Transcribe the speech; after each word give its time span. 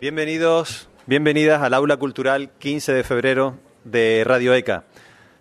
Bienvenidos, 0.00 0.88
bienvenidas 1.06 1.60
al 1.60 1.74
Aula 1.74 1.96
Cultural 1.96 2.52
15 2.60 2.92
de 2.92 3.02
febrero 3.02 3.58
de 3.82 4.22
Radio 4.24 4.54
ECA. 4.54 4.84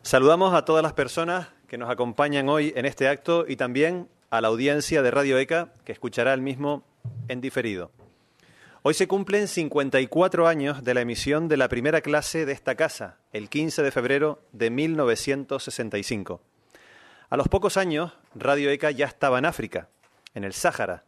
Saludamos 0.02 0.56
a 0.56 0.66
todas 0.66 0.82
las 0.82 0.94
personas 0.94 1.50
que 1.68 1.78
nos 1.78 1.92
acompañan 1.92 2.50
hoy 2.50 2.74
en 2.76 2.88
este 2.88 3.08
acto 3.08 3.46
y 3.48 3.56
también 3.56 4.10
a 4.32 4.42
la 4.42 4.48
audiencia 4.48 5.04
de 5.04 5.12
Radio 5.12 5.38
ECA 5.38 5.74
que 5.86 5.92
escuchará 5.92 6.34
el 6.34 6.42
mismo 6.42 6.84
en 7.28 7.40
diferido. 7.40 7.92
Hoy 8.82 8.96
se 8.96 9.08
cumplen 9.08 9.48
54 9.48 10.48
años 10.48 10.84
de 10.84 10.96
la 10.96 11.02
emisión 11.02 11.48
de 11.50 11.58
la 11.58 11.70
primera 11.70 12.02
clase 12.02 12.48
de 12.48 12.54
esta 12.54 12.74
casa, 12.74 13.20
el 13.34 13.50
15 13.50 13.84
de 13.84 13.92
febrero 13.92 14.42
de 14.54 14.72
1965. 14.72 16.42
A 17.30 17.38
los 17.38 17.48
pocos 17.48 17.78
años, 17.78 18.14
Radio 18.34 18.72
ECA 18.72 18.90
ya 18.90 19.06
estaba 19.06 19.38
en 19.38 19.46
África, 19.46 19.90
en 20.34 20.44
el 20.44 20.54
Sáhara, 20.54 21.04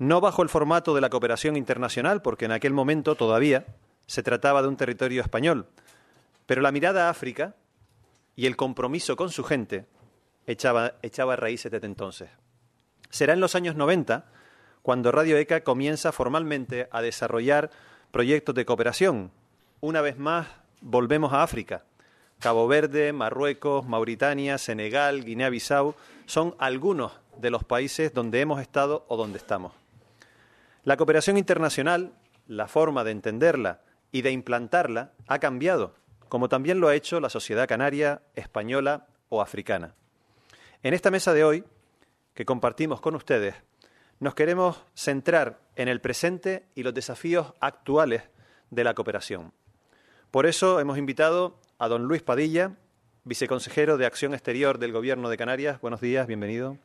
no 0.00 0.22
bajo 0.22 0.42
el 0.42 0.48
formato 0.48 0.94
de 0.94 1.02
la 1.02 1.10
cooperación 1.10 1.58
internacional, 1.58 2.22
porque 2.22 2.46
en 2.46 2.52
aquel 2.52 2.72
momento 2.72 3.16
todavía 3.16 3.66
se 4.06 4.22
trataba 4.22 4.62
de 4.62 4.68
un 4.68 4.78
territorio 4.78 5.20
español, 5.20 5.66
pero 6.46 6.62
la 6.62 6.72
mirada 6.72 7.06
a 7.06 7.10
África 7.10 7.54
y 8.34 8.46
el 8.46 8.56
compromiso 8.56 9.14
con 9.14 9.30
su 9.30 9.44
gente 9.44 9.84
echaba, 10.46 10.94
raíces 11.36 11.70
desde 11.70 11.86
entonces. 11.86 12.30
Será 13.10 13.34
en 13.34 13.40
los 13.40 13.54
años 13.54 13.76
90 13.76 14.24
cuando 14.80 15.12
Radio 15.12 15.36
ECA 15.36 15.60
comienza 15.60 16.12
formalmente 16.12 16.88
a 16.90 17.02
desarrollar 17.02 17.70
proyectos 18.10 18.54
de 18.54 18.64
cooperación. 18.64 19.30
Una 19.80 20.00
vez 20.00 20.16
más, 20.16 20.48
volvemos 20.80 21.34
a 21.34 21.42
África. 21.42 21.84
Cabo 22.38 22.66
Verde, 22.66 23.12
Marruecos, 23.12 23.86
Mauritania, 23.86 24.56
Senegal, 24.56 25.26
Guinea-Bissau 25.26 25.94
son 26.24 26.54
algunos 26.58 27.12
de 27.38 27.50
los 27.50 27.64
países 27.64 28.14
donde 28.14 28.40
hemos 28.40 28.62
estado 28.62 29.04
o 29.08 29.18
donde 29.18 29.36
estamos. 29.36 29.79
La 30.82 30.96
cooperación 30.96 31.36
internacional, 31.36 32.14
la 32.46 32.66
forma 32.66 33.04
de 33.04 33.10
entenderla 33.10 33.82
y 34.12 34.22
de 34.22 34.30
implantarla 34.30 35.12
ha 35.28 35.38
cambiado, 35.38 35.94
como 36.28 36.48
también 36.48 36.80
lo 36.80 36.88
ha 36.88 36.94
hecho 36.94 37.20
la 37.20 37.28
sociedad 37.28 37.68
canaria, 37.68 38.22
española 38.34 39.06
o 39.28 39.42
africana. 39.42 39.94
En 40.82 40.94
esta 40.94 41.10
mesa 41.10 41.34
de 41.34 41.44
hoy, 41.44 41.64
que 42.32 42.46
compartimos 42.46 43.02
con 43.02 43.14
ustedes, 43.14 43.54
nos 44.20 44.34
queremos 44.34 44.82
centrar 44.94 45.60
en 45.76 45.88
el 45.88 46.00
presente 46.00 46.64
y 46.74 46.82
los 46.82 46.94
desafíos 46.94 47.52
actuales 47.60 48.22
de 48.70 48.84
la 48.84 48.94
cooperación. 48.94 49.52
Por 50.30 50.46
eso 50.46 50.80
hemos 50.80 50.96
invitado 50.96 51.58
a 51.78 51.88
don 51.88 52.04
Luis 52.04 52.22
Padilla, 52.22 52.76
viceconsejero 53.24 53.98
de 53.98 54.06
Acción 54.06 54.32
Exterior 54.32 54.78
del 54.78 54.92
Gobierno 54.92 55.28
de 55.28 55.36
Canarias. 55.36 55.80
Buenos 55.82 56.00
días, 56.00 56.26
bienvenido. 56.26 56.78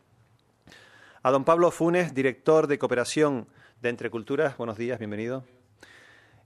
A 1.24 1.32
don 1.32 1.46
Pablo 1.46 1.72
Funes, 1.72 2.14
director 2.14 2.68
de 2.68 2.78
Cooperación 2.78 3.48
de 3.82 3.90
Entre 3.90 4.10
Culturas. 4.10 4.58
Buenos 4.58 4.78
días, 4.78 5.00
bienvenido. 5.00 5.44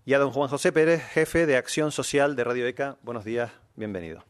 Y 0.05 0.13
a 0.13 0.19
don 0.19 0.31
Juan 0.31 0.49
José 0.49 0.71
Pérez, 0.71 1.03
jefe 1.03 1.45
de 1.45 1.57
Acción 1.57 1.91
Social 1.91 2.35
de 2.35 2.43
Radio 2.43 2.67
ECA. 2.67 2.97
Buenos 3.01 3.25
días, 3.25 3.51
bienvenido. 3.75 4.23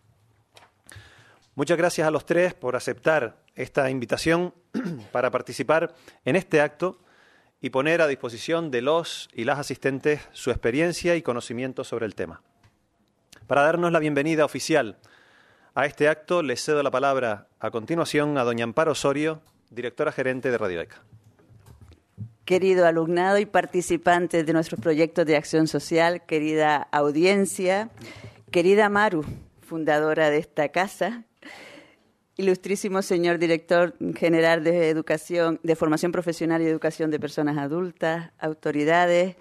Muchas 1.56 1.78
gracias 1.78 2.08
a 2.08 2.12
los 2.12 2.26
tres 2.26 2.54
por 2.54 2.76
aceptar 2.76 3.38
esta 3.56 3.90
invitación 3.90 4.54
para 5.12 5.32
participar 5.32 5.94
en 6.26 6.36
este 6.36 6.62
acto 6.62 7.00
y 7.62 7.72
poner 7.72 8.02
a 8.02 8.08
disposición 8.08 8.72
de 8.72 8.82
los 8.82 9.30
y 9.34 9.44
las 9.44 9.60
asistentes 9.60 10.22
su 10.32 10.52
experiencia 10.52 11.16
y 11.16 11.22
conocimiento 11.22 11.84
sobre 11.84 12.06
el 12.06 12.16
tema. 12.16 12.42
Para 13.48 13.64
darnos 13.64 13.92
la 13.92 14.00
bienvenida 14.00 14.46
oficial 14.46 14.98
a 15.76 15.86
este 15.86 16.08
acto, 16.08 16.44
les 16.44 16.64
cedo 16.64 16.84
la 16.84 16.92
palabra 16.92 17.48
a 17.60 17.72
continuación 17.72 18.38
a 18.38 18.44
doña 18.44 18.64
Amparo 18.64 18.92
Osorio, 18.92 19.42
directora 19.70 20.12
gerente 20.12 20.52
de 20.52 20.58
Radio 20.58 20.82
ECA 20.82 21.04
querido 22.50 22.88
alumnado 22.88 23.38
y 23.38 23.46
participante 23.46 24.44
de 24.44 24.54
nuestros 24.54 24.82
proyectos 24.82 25.24
de 25.28 25.36
acción 25.36 25.68
social, 25.68 26.26
querida 26.26 26.88
audiencia, 26.92 27.92
querida 28.50 28.90
Maru, 28.90 29.24
fundadora 29.62 30.32
de 30.32 30.40
esta 30.40 30.70
casa, 30.70 31.26
ilustrísimo 32.38 33.04
señor 33.04 33.38
director 33.38 33.96
general 34.16 34.64
de 34.64 34.90
educación, 34.90 35.60
de 35.62 35.76
formación 35.76 36.12
profesional 36.12 36.64
y 36.64 36.66
educación 36.66 37.12
de 37.12 37.20
personas 37.20 37.56
adultas, 37.60 38.32
autoridades, 38.40 39.36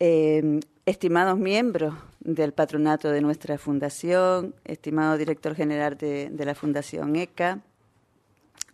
eh, 0.00 0.58
estimados 0.84 1.38
miembros 1.38 1.94
del 2.18 2.52
patronato 2.52 3.12
de 3.12 3.20
nuestra 3.20 3.56
fundación, 3.56 4.56
estimado 4.64 5.16
director 5.16 5.54
general 5.54 5.96
de 5.96 6.44
la 6.44 6.56
Fundación 6.56 7.14
ECA, 7.14 7.60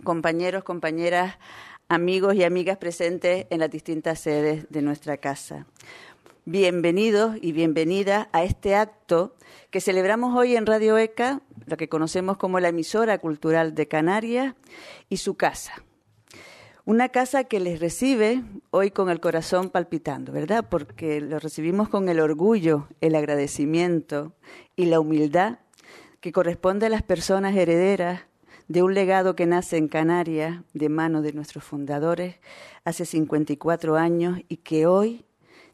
compañeros, 0.04 0.64
compañeras 0.64 1.36
amigos 1.88 2.34
y 2.34 2.44
amigas 2.44 2.76
presentes 2.76 3.46
en 3.48 3.60
las 3.60 3.70
distintas 3.70 4.20
sedes 4.20 4.66
de 4.68 4.82
nuestra 4.82 5.16
casa. 5.16 5.66
Bienvenidos 6.44 7.36
y 7.40 7.52
bienvenidas 7.52 8.28
a 8.32 8.44
este 8.44 8.74
acto 8.74 9.34
que 9.70 9.80
celebramos 9.80 10.36
hoy 10.36 10.54
en 10.54 10.66
Radio 10.66 10.98
ECA, 10.98 11.40
lo 11.66 11.78
que 11.78 11.88
conocemos 11.88 12.36
como 12.36 12.60
la 12.60 12.68
emisora 12.68 13.18
cultural 13.18 13.74
de 13.74 13.88
Canarias, 13.88 14.54
y 15.08 15.18
su 15.18 15.36
casa. 15.36 15.82
Una 16.84 17.08
casa 17.08 17.44
que 17.44 17.60
les 17.60 17.80
recibe 17.80 18.42
hoy 18.70 18.90
con 18.90 19.08
el 19.08 19.20
corazón 19.20 19.70
palpitando, 19.70 20.32
¿verdad? 20.32 20.66
Porque 20.68 21.20
lo 21.20 21.38
recibimos 21.38 21.88
con 21.88 22.08
el 22.10 22.20
orgullo, 22.20 22.88
el 23.00 23.14
agradecimiento 23.14 24.34
y 24.76 24.86
la 24.86 25.00
humildad 25.00 25.58
que 26.20 26.32
corresponde 26.32 26.86
a 26.86 26.90
las 26.90 27.02
personas 27.02 27.56
herederas 27.56 28.27
de 28.68 28.82
un 28.82 28.94
legado 28.94 29.34
que 29.34 29.46
nace 29.46 29.78
en 29.78 29.88
Canarias 29.88 30.62
de 30.74 30.88
mano 30.88 31.22
de 31.22 31.32
nuestros 31.32 31.64
fundadores 31.64 32.36
hace 32.84 33.06
54 33.06 33.96
años 33.96 34.40
y 34.48 34.58
que 34.58 34.86
hoy 34.86 35.24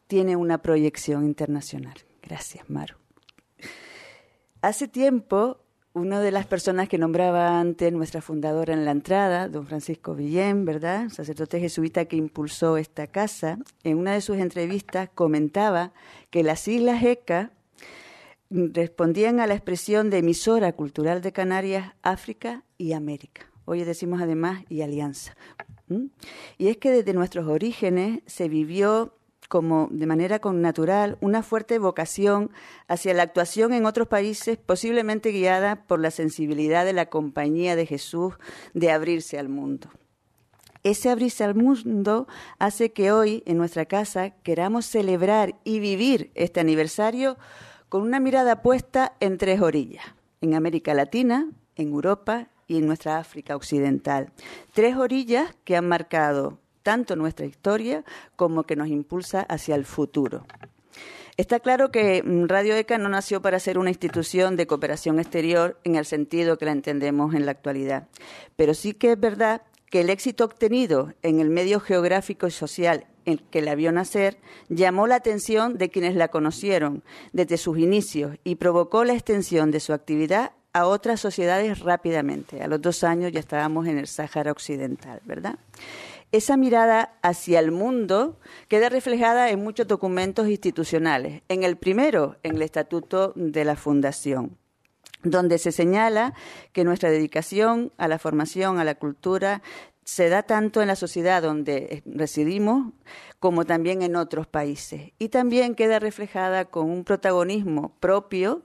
tiene 0.07 0.35
una 0.35 0.61
proyección 0.61 1.25
internacional. 1.25 1.95
Gracias, 2.21 2.69
Maru. 2.69 2.95
Hace 4.61 4.87
tiempo, 4.87 5.59
una 5.93 6.21
de 6.21 6.31
las 6.31 6.45
personas 6.45 6.89
que 6.89 6.97
nombraba 6.97 7.59
antes 7.59 7.91
nuestra 7.93 8.21
fundadora 8.21 8.73
en 8.73 8.85
la 8.85 8.91
entrada, 8.91 9.47
don 9.47 9.67
Francisco 9.67 10.15
Villén, 10.15 10.65
¿verdad? 10.65 11.09
Sacerdote 11.09 11.59
jesuita 11.59 12.05
que 12.05 12.15
impulsó 12.15 12.77
esta 12.77 13.07
casa, 13.07 13.59
en 13.83 13.97
una 13.97 14.13
de 14.13 14.21
sus 14.21 14.37
entrevistas 14.37 15.09
comentaba 15.13 15.93
que 16.29 16.43
las 16.43 16.67
Islas 16.67 17.03
ECA 17.03 17.51
respondían 18.49 19.39
a 19.39 19.47
la 19.47 19.55
expresión 19.55 20.09
de 20.09 20.19
emisora 20.19 20.73
cultural 20.73 21.21
de 21.21 21.31
Canarias, 21.31 21.93
África 22.01 22.63
y 22.77 22.93
América. 22.93 23.49
Hoy 23.65 23.83
decimos 23.83 24.21
además 24.21 24.63
y 24.69 24.81
alianza. 24.81 25.35
Y 26.57 26.67
es 26.67 26.77
que 26.77 26.91
desde 26.91 27.13
nuestros 27.13 27.47
orígenes 27.47 28.21
se 28.25 28.47
vivió 28.47 29.17
como 29.49 29.87
de 29.91 30.07
manera 30.07 30.39
natural 30.43 31.17
una 31.21 31.43
fuerte 31.43 31.77
vocación 31.77 32.51
hacia 32.87 33.13
la 33.13 33.23
actuación 33.23 33.73
en 33.73 33.85
otros 33.85 34.07
países, 34.07 34.57
posiblemente 34.57 35.31
guiada 35.31 35.85
por 35.87 35.99
la 35.99 36.11
sensibilidad 36.11 36.85
de 36.85 36.93
la 36.93 37.07
compañía 37.07 37.75
de 37.75 37.85
Jesús 37.85 38.33
de 38.73 38.91
abrirse 38.91 39.37
al 39.37 39.49
mundo. 39.49 39.89
Ese 40.83 41.09
abrirse 41.09 41.43
al 41.43 41.55
mundo 41.55 42.27
hace 42.59 42.91
que 42.91 43.11
hoy 43.11 43.41
en 43.47 43.57
nuestra 43.57 43.85
casa 43.85 44.31
queramos 44.43 44.85
celebrar 44.85 45.55
y 45.63 45.79
vivir 45.79 46.31
este 46.35 46.59
aniversario 46.59 47.37
con 47.89 48.01
una 48.01 48.19
mirada 48.19 48.61
puesta 48.61 49.13
en 49.19 49.37
tres 49.37 49.61
orillas, 49.61 50.05
en 50.41 50.55
América 50.55 50.93
Latina, 50.93 51.49
en 51.75 51.89
Europa 51.89 52.47
y 52.67 52.77
en 52.77 52.87
nuestra 52.87 53.17
África 53.17 53.55
Occidental. 53.55 54.31
Tres 54.73 54.95
orillas 54.95 55.55
que 55.63 55.75
han 55.75 55.87
marcado 55.87 56.59
tanto 56.83 57.15
nuestra 57.15 57.45
historia 57.45 58.03
como 58.35 58.63
que 58.63 58.75
nos 58.75 58.87
impulsa 58.87 59.41
hacia 59.41 59.75
el 59.75 59.85
futuro. 59.85 60.45
Está 61.37 61.59
claro 61.59 61.91
que 61.91 62.23
mm, 62.23 62.45
Radio 62.47 62.75
ECA 62.75 62.97
no 62.97 63.09
nació 63.09 63.41
para 63.41 63.59
ser 63.59 63.77
una 63.77 63.89
institución 63.89 64.55
de 64.55 64.67
cooperación 64.67 65.19
exterior 65.19 65.79
en 65.83 65.95
el 65.95 66.05
sentido 66.05 66.57
que 66.57 66.65
la 66.65 66.71
entendemos 66.71 67.33
en 67.33 67.45
la 67.45 67.51
actualidad, 67.51 68.07
pero 68.55 68.73
sí 68.73 68.93
que 68.93 69.11
es 69.11 69.19
verdad 69.19 69.63
que 69.89 70.01
el 70.01 70.09
éxito 70.09 70.45
obtenido 70.45 71.13
en 71.23 71.39
el 71.39 71.49
medio 71.49 71.79
geográfico 71.79 72.47
y 72.47 72.51
social 72.51 73.07
en 73.25 73.37
que 73.37 73.61
la 73.61 73.75
vio 73.75 73.91
nacer 73.91 74.37
llamó 74.69 75.07
la 75.07 75.15
atención 75.15 75.77
de 75.77 75.89
quienes 75.89 76.15
la 76.15 76.29
conocieron 76.29 77.03
desde 77.33 77.57
sus 77.57 77.77
inicios 77.77 78.37
y 78.43 78.55
provocó 78.55 79.03
la 79.03 79.13
extensión 79.13 79.71
de 79.71 79.79
su 79.79 79.93
actividad 79.93 80.51
a 80.73 80.87
otras 80.87 81.21
sociedades 81.21 81.79
rápidamente. 81.79 82.61
A 82.61 82.67
los 82.67 82.81
dos 82.81 83.03
años 83.03 83.31
ya 83.31 83.39
estábamos 83.39 83.87
en 83.87 83.97
el 83.97 84.07
Sáhara 84.07 84.51
Occidental, 84.51 85.21
¿verdad? 85.25 85.57
Esa 86.31 86.57
mirada 86.57 87.13
hacia 87.21 87.59
el 87.59 87.71
mundo 87.71 88.37
queda 88.67 88.89
reflejada 88.89 89.51
en 89.51 89.63
muchos 89.63 89.87
documentos 89.87 90.49
institucionales. 90.49 91.43
En 91.47 91.63
el 91.63 91.77
primero, 91.77 92.35
en 92.43 92.57
el 92.57 92.61
Estatuto 92.61 93.31
de 93.35 93.63
la 93.63 93.75
Fundación 93.75 94.57
donde 95.25 95.57
se 95.57 95.71
señala 95.71 96.33
que 96.71 96.83
nuestra 96.83 97.09
dedicación 97.09 97.91
a 97.97 98.07
la 98.07 98.19
formación, 98.19 98.77
a 98.77 98.83
la 98.83 98.95
cultura, 98.95 99.61
se 100.05 100.29
da 100.29 100.43
tanto 100.43 100.83
en 100.83 100.87
la 100.87 100.95
sociedad 100.95 101.41
donde 101.41 102.03
residimos 102.05 102.93
como 103.39 103.65
también 103.65 104.03
en 104.03 104.15
otros 104.15 104.45
países. 104.45 105.11
Y 105.17 105.29
también 105.29 105.73
queda 105.73 105.97
reflejada 105.97 106.65
con 106.65 106.91
un 106.91 107.03
protagonismo 107.03 107.95
propio 107.99 108.61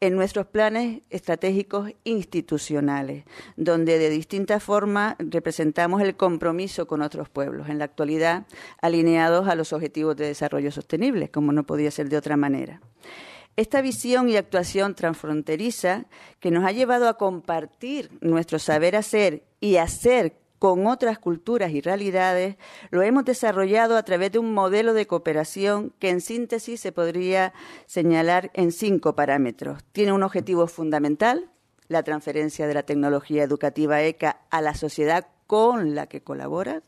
en 0.00 0.14
nuestros 0.14 0.46
planes 0.46 1.00
estratégicos 1.08 1.92
institucionales, 2.04 3.24
donde 3.56 3.98
de 3.98 4.10
distintas 4.10 4.62
formas 4.62 5.16
representamos 5.18 6.02
el 6.02 6.14
compromiso 6.14 6.86
con 6.86 7.00
otros 7.00 7.30
pueblos, 7.30 7.70
en 7.70 7.78
la 7.78 7.86
actualidad 7.86 8.46
alineados 8.82 9.48
a 9.48 9.54
los 9.54 9.72
objetivos 9.72 10.14
de 10.16 10.26
desarrollo 10.26 10.70
sostenible, 10.70 11.30
como 11.30 11.52
no 11.52 11.64
podía 11.64 11.90
ser 11.90 12.10
de 12.10 12.18
otra 12.18 12.36
manera. 12.36 12.82
Esta 13.56 13.80
visión 13.80 14.28
y 14.28 14.36
actuación 14.36 14.94
transfronteriza 14.94 16.06
que 16.38 16.50
nos 16.50 16.64
ha 16.64 16.72
llevado 16.72 17.08
a 17.08 17.16
compartir 17.16 18.10
nuestro 18.20 18.58
saber 18.58 18.96
hacer 18.96 19.42
y 19.60 19.76
hacer 19.76 20.41
con 20.62 20.86
otras 20.86 21.18
culturas 21.18 21.72
y 21.72 21.80
realidades, 21.80 22.54
lo 22.92 23.02
hemos 23.02 23.24
desarrollado 23.24 23.96
a 23.96 24.04
través 24.04 24.30
de 24.30 24.38
un 24.38 24.54
modelo 24.54 24.94
de 24.94 25.08
cooperación 25.08 25.92
que 25.98 26.08
en 26.08 26.20
síntesis 26.20 26.80
se 26.80 26.92
podría 26.92 27.52
señalar 27.86 28.52
en 28.54 28.70
cinco 28.70 29.16
parámetros. 29.16 29.82
Tiene 29.90 30.12
un 30.12 30.22
objetivo 30.22 30.68
fundamental, 30.68 31.50
la 31.88 32.04
transferencia 32.04 32.68
de 32.68 32.74
la 32.74 32.84
tecnología 32.84 33.42
educativa 33.42 34.02
ECA 34.02 34.42
a 34.50 34.60
la 34.60 34.76
sociedad 34.76 35.26
con 35.48 35.96
la 35.96 36.06
que 36.06 36.20
colabora. 36.20 36.84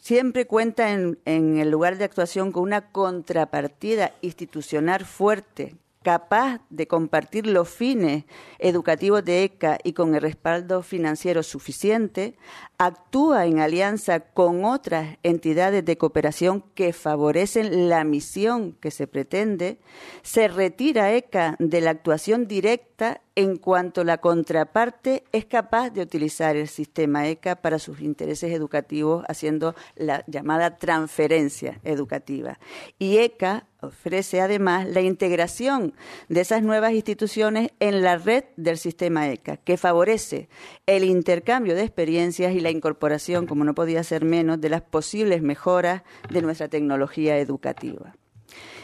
Siempre 0.00 0.48
cuenta 0.48 0.90
en, 0.90 1.16
el 1.26 1.70
lugar 1.70 1.96
de 1.96 2.06
actuación 2.06 2.50
con 2.50 2.64
una 2.64 2.90
contrapartida 2.90 4.16
institucional 4.20 5.04
fuerte 5.04 5.76
capaz 6.02 6.62
de 6.70 6.86
compartir 6.86 7.46
los 7.46 7.68
fines 7.68 8.24
educativos 8.58 9.22
de 9.22 9.44
ECA 9.44 9.78
y 9.84 9.92
con 9.92 10.14
el 10.14 10.22
respaldo 10.22 10.82
financiero 10.82 11.42
suficiente, 11.42 12.38
actúa 12.78 13.44
en 13.44 13.58
alianza 13.58 14.20
con 14.20 14.64
otras 14.64 15.18
entidades 15.22 15.84
de 15.84 15.98
cooperación 15.98 16.64
que 16.74 16.94
favorecen 16.94 17.90
la 17.90 18.04
misión 18.04 18.72
que 18.80 18.90
se 18.90 19.06
pretende, 19.06 19.78
se 20.22 20.48
retira 20.48 21.12
ECA 21.12 21.56
de 21.58 21.82
la 21.82 21.90
actuación 21.90 22.48
directa 22.48 23.20
en 23.34 23.56
cuanto 23.56 24.04
la 24.04 24.18
contraparte 24.18 25.24
es 25.32 25.44
capaz 25.44 25.90
de 25.90 26.02
utilizar 26.02 26.56
el 26.56 26.68
sistema 26.68 27.28
ECA 27.28 27.56
para 27.56 27.78
sus 27.78 28.00
intereses 28.00 28.52
educativos, 28.52 29.24
haciendo 29.28 29.74
la 29.96 30.24
llamada 30.26 30.76
transferencia 30.76 31.80
educativa. 31.84 32.58
Y 32.98 33.18
ECA 33.18 33.66
ofrece 33.80 34.40
además 34.40 34.86
la 34.88 35.00
integración 35.00 35.94
de 36.28 36.40
esas 36.40 36.62
nuevas 36.62 36.92
instituciones 36.92 37.70
en 37.80 38.02
la 38.02 38.18
red 38.18 38.44
del 38.56 38.78
sistema 38.78 39.28
ECA, 39.30 39.56
que 39.56 39.76
favorece 39.76 40.48
el 40.86 41.04
intercambio 41.04 41.74
de 41.74 41.82
experiencias 41.82 42.54
y 42.54 42.60
la 42.60 42.70
incorporación, 42.70 43.46
como 43.46 43.64
no 43.64 43.74
podía 43.74 44.04
ser 44.04 44.24
menos, 44.24 44.60
de 44.60 44.68
las 44.68 44.82
posibles 44.82 45.42
mejoras 45.42 46.02
de 46.30 46.42
nuestra 46.42 46.68
tecnología 46.68 47.38
educativa. 47.38 48.14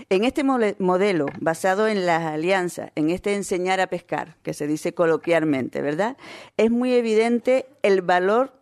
En 0.09 0.23
este 0.23 0.45
modelo, 0.45 1.27
basado 1.41 1.89
en 1.89 2.07
las 2.07 2.23
alianzas, 2.23 2.93
en 2.95 3.11
este 3.11 3.35
enseñar 3.35 3.81
a 3.81 3.89
pescar, 3.89 4.37
que 4.45 4.55
se 4.55 4.69
dice 4.69 4.95
coloquialmente, 4.95 5.83
¿verdad? 5.83 6.17
Es 6.57 6.71
muy 6.71 6.93
evidente 6.95 7.67
el 7.83 8.03
valor 8.03 8.53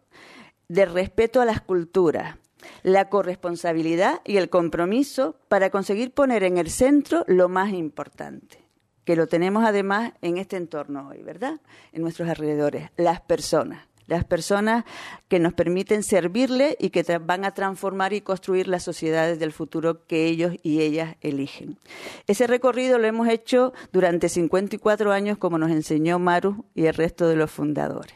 de 0.69 0.87
respeto 0.87 1.43
a 1.43 1.45
las 1.45 1.61
culturas, 1.61 2.39
la 2.83 3.11
corresponsabilidad 3.11 4.23
y 4.25 4.39
el 4.39 4.49
compromiso 4.49 5.37
para 5.49 5.69
conseguir 5.69 6.13
poner 6.13 6.45
en 6.45 6.57
el 6.57 6.71
centro 6.71 7.25
lo 7.27 7.51
más 7.51 7.75
importante, 7.75 8.65
que 9.05 9.15
lo 9.15 9.27
tenemos 9.27 9.67
además 9.67 10.15
en 10.23 10.39
este 10.39 10.57
entorno 10.57 11.09
hoy, 11.09 11.23
¿verdad? 11.23 11.61
En 11.93 12.01
nuestros 12.01 12.27
alrededores, 12.27 12.89
las 12.97 13.21
personas 13.21 13.87
las 14.07 14.25
personas 14.25 14.85
que 15.29 15.39
nos 15.39 15.55
permiten 15.55 16.03
servirle 16.03 16.77
y 16.79 16.91
que 16.91 17.03
van 17.19 17.45
a 17.45 17.53
transformar 17.53 18.13
y 18.13 18.21
construir 18.21 18.69
las 18.69 18.83
sociedades 18.83 19.39
del 19.39 19.53
futuro 19.53 20.07
que 20.07 20.27
ellos 20.27 20.55
y 20.63 20.81
ellas 20.81 21.17
eligen. 21.21 21.79
Ese 22.27 22.47
recorrido 22.47 22.99
lo 22.99 23.07
hemos 23.07 23.29
hecho 23.29 23.73
durante 23.93 24.29
54 24.29 25.13
años, 25.13 25.39
como 25.39 25.59
nos 25.59 25.71
enseñó 25.71 26.19
Maru 26.19 26.65
y 26.75 26.87
el 26.87 26.95
resto 26.95 27.29
de 27.29 27.37
los 27.37 27.51
fundadores 27.51 28.15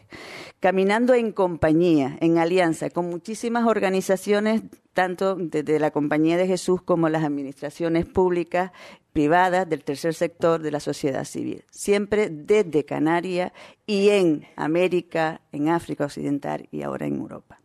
caminando 0.61 1.15
en 1.15 1.33
compañía, 1.33 2.17
en 2.21 2.39
alianza, 2.39 2.91
con 2.91 3.09
muchísimas 3.09 3.67
organizaciones, 3.67 4.63
tanto 4.93 5.37
desde 5.37 5.79
la 5.79 5.91
Compañía 5.93 6.37
de 6.37 6.47
Jesús 6.47 6.83
como 6.83 7.09
las 7.09 7.25
administraciones 7.25 8.07
públicas, 8.07 8.73
privadas, 9.13 9.69
del 9.69 9.85
tercer 9.85 10.15
sector, 10.15 10.61
de 10.61 10.71
la 10.71 10.81
sociedad 10.81 11.25
civil. 11.25 11.65
Siempre 11.71 12.29
desde 12.31 12.85
Canarias 12.85 13.53
y 13.87 14.11
en 14.11 14.47
América, 14.57 15.41
en 15.53 15.69
África 15.69 16.05
Occidental 16.05 16.69
y 16.71 16.83
ahora 16.83 17.07
en 17.07 17.17
Europa. 17.17 17.61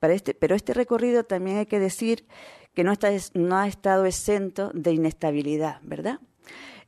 Este, 0.00 0.34
pero 0.34 0.54
este 0.54 0.72
recorrido 0.72 1.24
también 1.24 1.58
hay 1.58 1.66
que 1.66 1.78
decir 1.78 2.24
que 2.74 2.84
no, 2.84 2.92
está, 2.92 3.10
no 3.34 3.56
ha 3.56 3.68
estado 3.68 4.06
exento 4.06 4.70
de 4.74 4.92
inestabilidad, 4.92 5.80
¿verdad? 5.82 6.20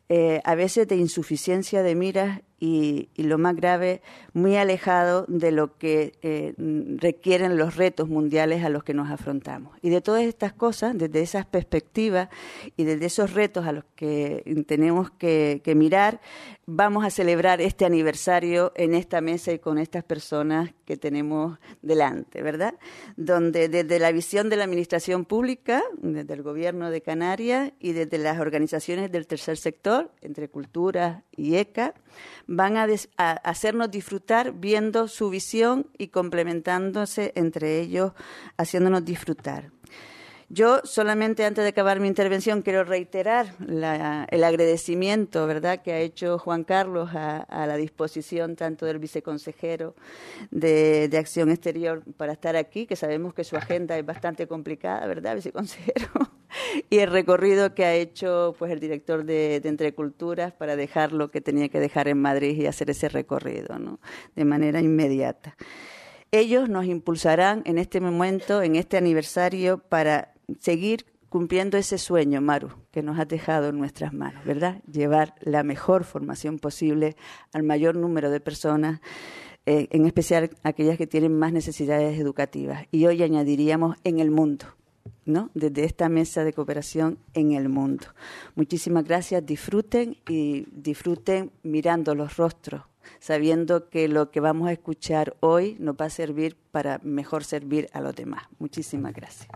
Eh, 0.08 0.40
a 0.44 0.54
veces 0.54 0.88
de 0.88 0.96
insuficiencia 0.96 1.82
de 1.82 1.94
miras 1.94 2.42
y, 2.64 3.08
lo 3.16 3.38
más 3.38 3.56
grave, 3.56 4.02
muy 4.34 4.54
alejado 4.54 5.24
de 5.26 5.50
lo 5.50 5.76
que 5.78 6.12
eh, 6.22 6.54
requieren 6.96 7.56
los 7.56 7.74
retos 7.74 8.08
mundiales 8.08 8.62
a 8.62 8.68
los 8.68 8.84
que 8.84 8.94
nos 8.94 9.10
afrontamos. 9.10 9.76
Y 9.82 9.90
de 9.90 10.00
todas 10.00 10.22
estas 10.22 10.52
cosas, 10.52 10.96
desde 10.96 11.22
esas 11.22 11.44
perspectivas 11.44 12.28
y 12.76 12.84
desde 12.84 13.06
esos 13.06 13.32
retos 13.32 13.66
a 13.66 13.72
los 13.72 13.82
que 13.96 14.64
tenemos 14.68 15.10
que, 15.10 15.60
mirar, 15.74 16.20
vamos 16.64 17.04
a 17.04 17.10
celebrar 17.10 17.60
este 17.60 17.84
aniversario 17.84 18.70
en 18.76 18.94
esta 18.94 19.20
mesa 19.20 19.50
y 19.50 19.58
con 19.58 19.78
estas 19.78 20.04
personas 20.04 20.70
que 20.84 20.96
tenemos 20.96 21.58
delante, 21.80 22.42
¿verdad? 22.42 22.74
Donde 23.16 23.68
desde 23.68 23.98
la 23.98 24.12
visión 24.12 24.48
de 24.50 24.56
la 24.56 24.64
Administración 24.64 25.24
Pública, 25.24 25.82
desde 26.00 26.34
el 26.34 26.42
Gobierno 26.42 26.90
de 26.90 27.00
Canarias 27.00 27.72
y 27.80 27.90
desde 27.90 28.18
las 28.18 28.38
organizaciones 28.38 29.10
del 29.10 29.26
tercer 29.26 29.56
sector, 29.56 30.12
entre 30.20 30.48
Cultura 30.48 31.24
y 31.36 31.56
ECA, 31.56 31.94
van 32.52 32.76
a, 32.76 32.86
hacernos 33.16 33.90
disfrutar 33.90 34.52
viendo 34.52 35.08
su 35.08 35.30
visión 35.30 35.86
y 35.96 36.08
complementándose 36.08 37.32
entre 37.34 37.80
ellos, 37.80 38.12
haciéndonos 38.58 39.04
disfrutar. 39.06 39.70
Yo 40.50 40.82
solamente 40.84 41.46
antes 41.46 41.64
de 41.64 41.70
acabar 41.70 41.98
mi 41.98 42.08
intervención 42.08 42.60
quiero 42.60 42.84
reiterar 42.84 43.54
el 43.58 44.44
agradecimiento, 44.44 45.46
¿verdad?, 45.46 45.80
que 45.80 45.92
ha 45.92 46.00
hecho 46.00 46.38
Juan 46.38 46.64
Carlos 46.64 47.08
a, 47.14 47.46
la 47.66 47.76
disposición 47.78 48.54
tanto 48.54 48.84
del 48.84 48.98
viceconsejero 48.98 49.94
de, 50.50 51.08
Acción 51.18 51.50
Exterior 51.50 52.02
para 52.18 52.34
estar 52.34 52.56
aquí, 52.56 52.84
que 52.84 52.96
sabemos 52.96 53.32
que 53.32 53.44
su 53.44 53.56
agenda 53.56 53.96
es 53.96 54.04
bastante 54.04 54.46
complicada, 54.46 55.06
¿verdad, 55.06 55.36
viceconsejero? 55.36 56.10
y 56.90 56.98
el 56.98 57.10
recorrido 57.10 57.74
que 57.74 57.84
ha 57.84 57.94
hecho 57.94 58.54
pues 58.58 58.72
el 58.72 58.80
director 58.80 59.24
de, 59.24 59.60
Entre 59.64 59.94
Culturas 59.94 60.52
para 60.52 60.76
dejar 60.76 61.12
lo 61.12 61.30
que 61.30 61.40
tenía 61.40 61.68
que 61.68 61.80
dejar 61.80 62.08
en 62.08 62.20
Madrid 62.20 62.56
y 62.60 62.66
hacer 62.66 62.90
ese 62.90 63.08
recorrido, 63.08 63.78
¿no?, 63.78 64.00
de 64.36 64.44
manera 64.44 64.80
inmediata. 64.80 65.56
Ellos 66.30 66.68
nos 66.68 66.86
impulsarán 66.86 67.62
en 67.66 67.78
este 67.78 68.00
momento, 68.00 68.62
en 68.62 68.76
este 68.76 68.96
aniversario, 68.96 69.78
para 69.78 70.32
seguir 70.60 71.04
cumpliendo 71.32 71.78
ese 71.78 71.96
sueño, 71.96 72.42
Maru, 72.42 72.68
que 72.90 73.02
nos 73.02 73.18
ha 73.18 73.24
dejado 73.24 73.70
en 73.70 73.78
nuestras 73.78 74.12
manos, 74.12 74.44
¿verdad? 74.44 74.82
Llevar 74.84 75.34
la 75.40 75.62
mejor 75.62 76.04
formación 76.04 76.58
posible 76.58 77.16
al 77.54 77.62
mayor 77.62 77.96
número 77.96 78.30
de 78.30 78.38
personas, 78.38 79.00
eh, 79.64 79.88
en 79.92 80.04
especial 80.04 80.50
aquellas 80.62 80.98
que 80.98 81.06
tienen 81.06 81.38
más 81.38 81.52
necesidades 81.52 82.18
educativas. 82.20 82.84
Y 82.90 83.06
hoy 83.06 83.22
añadiríamos 83.22 83.96
en 84.04 84.18
el 84.18 84.30
mundo, 84.30 84.66
¿no? 85.24 85.50
Desde 85.54 85.84
esta 85.84 86.08
mesa 86.08 86.44
de 86.44 86.52
cooperación 86.52 87.18
en 87.34 87.52
el 87.52 87.68
mundo. 87.68 88.06
Muchísimas 88.54 89.04
gracias, 89.04 89.44
disfruten 89.44 90.16
y 90.28 90.66
disfruten 90.70 91.50
mirando 91.62 92.14
los 92.14 92.36
rostros, 92.36 92.82
sabiendo 93.20 93.88
que 93.88 94.08
lo 94.08 94.30
que 94.30 94.40
vamos 94.40 94.68
a 94.68 94.72
escuchar 94.72 95.36
hoy 95.40 95.76
nos 95.78 95.96
va 95.96 96.06
a 96.06 96.10
servir 96.10 96.56
para 96.70 96.98
mejor 97.02 97.44
servir 97.44 97.88
a 97.92 98.00
los 98.00 98.14
demás. 98.14 98.44
Muchísimas 98.58 99.14
gracias. 99.14 99.48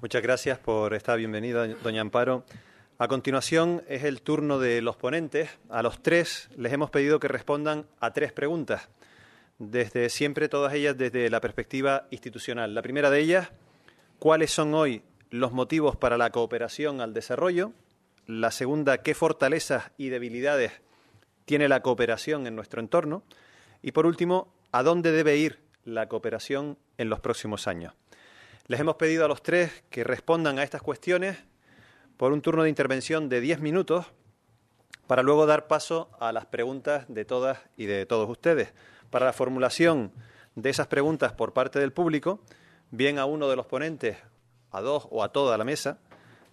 Muchas 0.00 0.22
gracias 0.22 0.58
por 0.58 0.94
esta 0.94 1.16
bienvenida, 1.16 1.66
doña 1.66 2.02
Amparo. 2.02 2.44
A 2.98 3.08
continuación 3.08 3.82
es 3.88 4.04
el 4.04 4.22
turno 4.22 4.58
de 4.58 4.80
los 4.80 4.96
ponentes. 4.96 5.50
A 5.68 5.82
los 5.82 6.02
tres 6.02 6.48
les 6.56 6.72
hemos 6.72 6.88
pedido 6.88 7.20
que 7.20 7.28
respondan 7.28 7.86
a 8.00 8.14
tres 8.14 8.32
preguntas, 8.32 8.88
desde 9.58 10.08
siempre 10.08 10.48
todas 10.48 10.72
ellas 10.72 10.96
desde 10.96 11.28
la 11.28 11.42
perspectiva 11.42 12.06
institucional. 12.10 12.74
La 12.74 12.80
primera 12.80 13.10
de 13.10 13.20
ellas, 13.20 13.50
¿cuáles 14.18 14.50
son 14.50 14.72
hoy 14.72 15.02
los 15.28 15.52
motivos 15.52 15.96
para 15.96 16.16
la 16.16 16.30
cooperación 16.30 17.02
al 17.02 17.12
desarrollo? 17.12 17.72
La 18.26 18.50
segunda, 18.50 19.02
¿qué 19.02 19.14
fortalezas 19.14 19.90
y 19.98 20.08
debilidades 20.08 20.72
tiene 21.44 21.68
la 21.68 21.82
cooperación 21.82 22.46
en 22.46 22.56
nuestro 22.56 22.80
entorno 22.80 23.24
y, 23.82 23.92
por 23.92 24.06
último, 24.06 24.52
a 24.72 24.82
dónde 24.82 25.12
debe 25.12 25.36
ir 25.36 25.60
la 25.84 26.08
cooperación 26.08 26.78
en 26.96 27.10
los 27.10 27.20
próximos 27.20 27.68
años. 27.68 27.92
Les 28.66 28.80
hemos 28.80 28.96
pedido 28.96 29.24
a 29.24 29.28
los 29.28 29.42
tres 29.42 29.84
que 29.90 30.02
respondan 30.02 30.58
a 30.58 30.64
estas 30.64 30.82
cuestiones 30.82 31.38
por 32.16 32.32
un 32.32 32.42
turno 32.42 32.62
de 32.62 32.68
intervención 32.68 33.28
de 33.28 33.40
10 33.40 33.60
minutos 33.60 34.06
para 35.06 35.22
luego 35.22 35.46
dar 35.46 35.66
paso 35.66 36.10
a 36.18 36.32
las 36.32 36.46
preguntas 36.46 37.04
de 37.08 37.24
todas 37.24 37.58
y 37.76 37.86
de 37.86 38.06
todos 38.06 38.28
ustedes. 38.28 38.72
Para 39.10 39.26
la 39.26 39.32
formulación 39.32 40.12
de 40.54 40.70
esas 40.70 40.88
preguntas 40.88 41.32
por 41.32 41.52
parte 41.52 41.78
del 41.78 41.92
público, 41.92 42.40
bien 42.90 43.18
a 43.18 43.24
uno 43.24 43.48
de 43.48 43.56
los 43.56 43.66
ponentes, 43.66 44.16
a 44.70 44.80
dos 44.80 45.06
o 45.10 45.22
a 45.22 45.30
toda 45.30 45.56
la 45.58 45.64
mesa, 45.64 45.98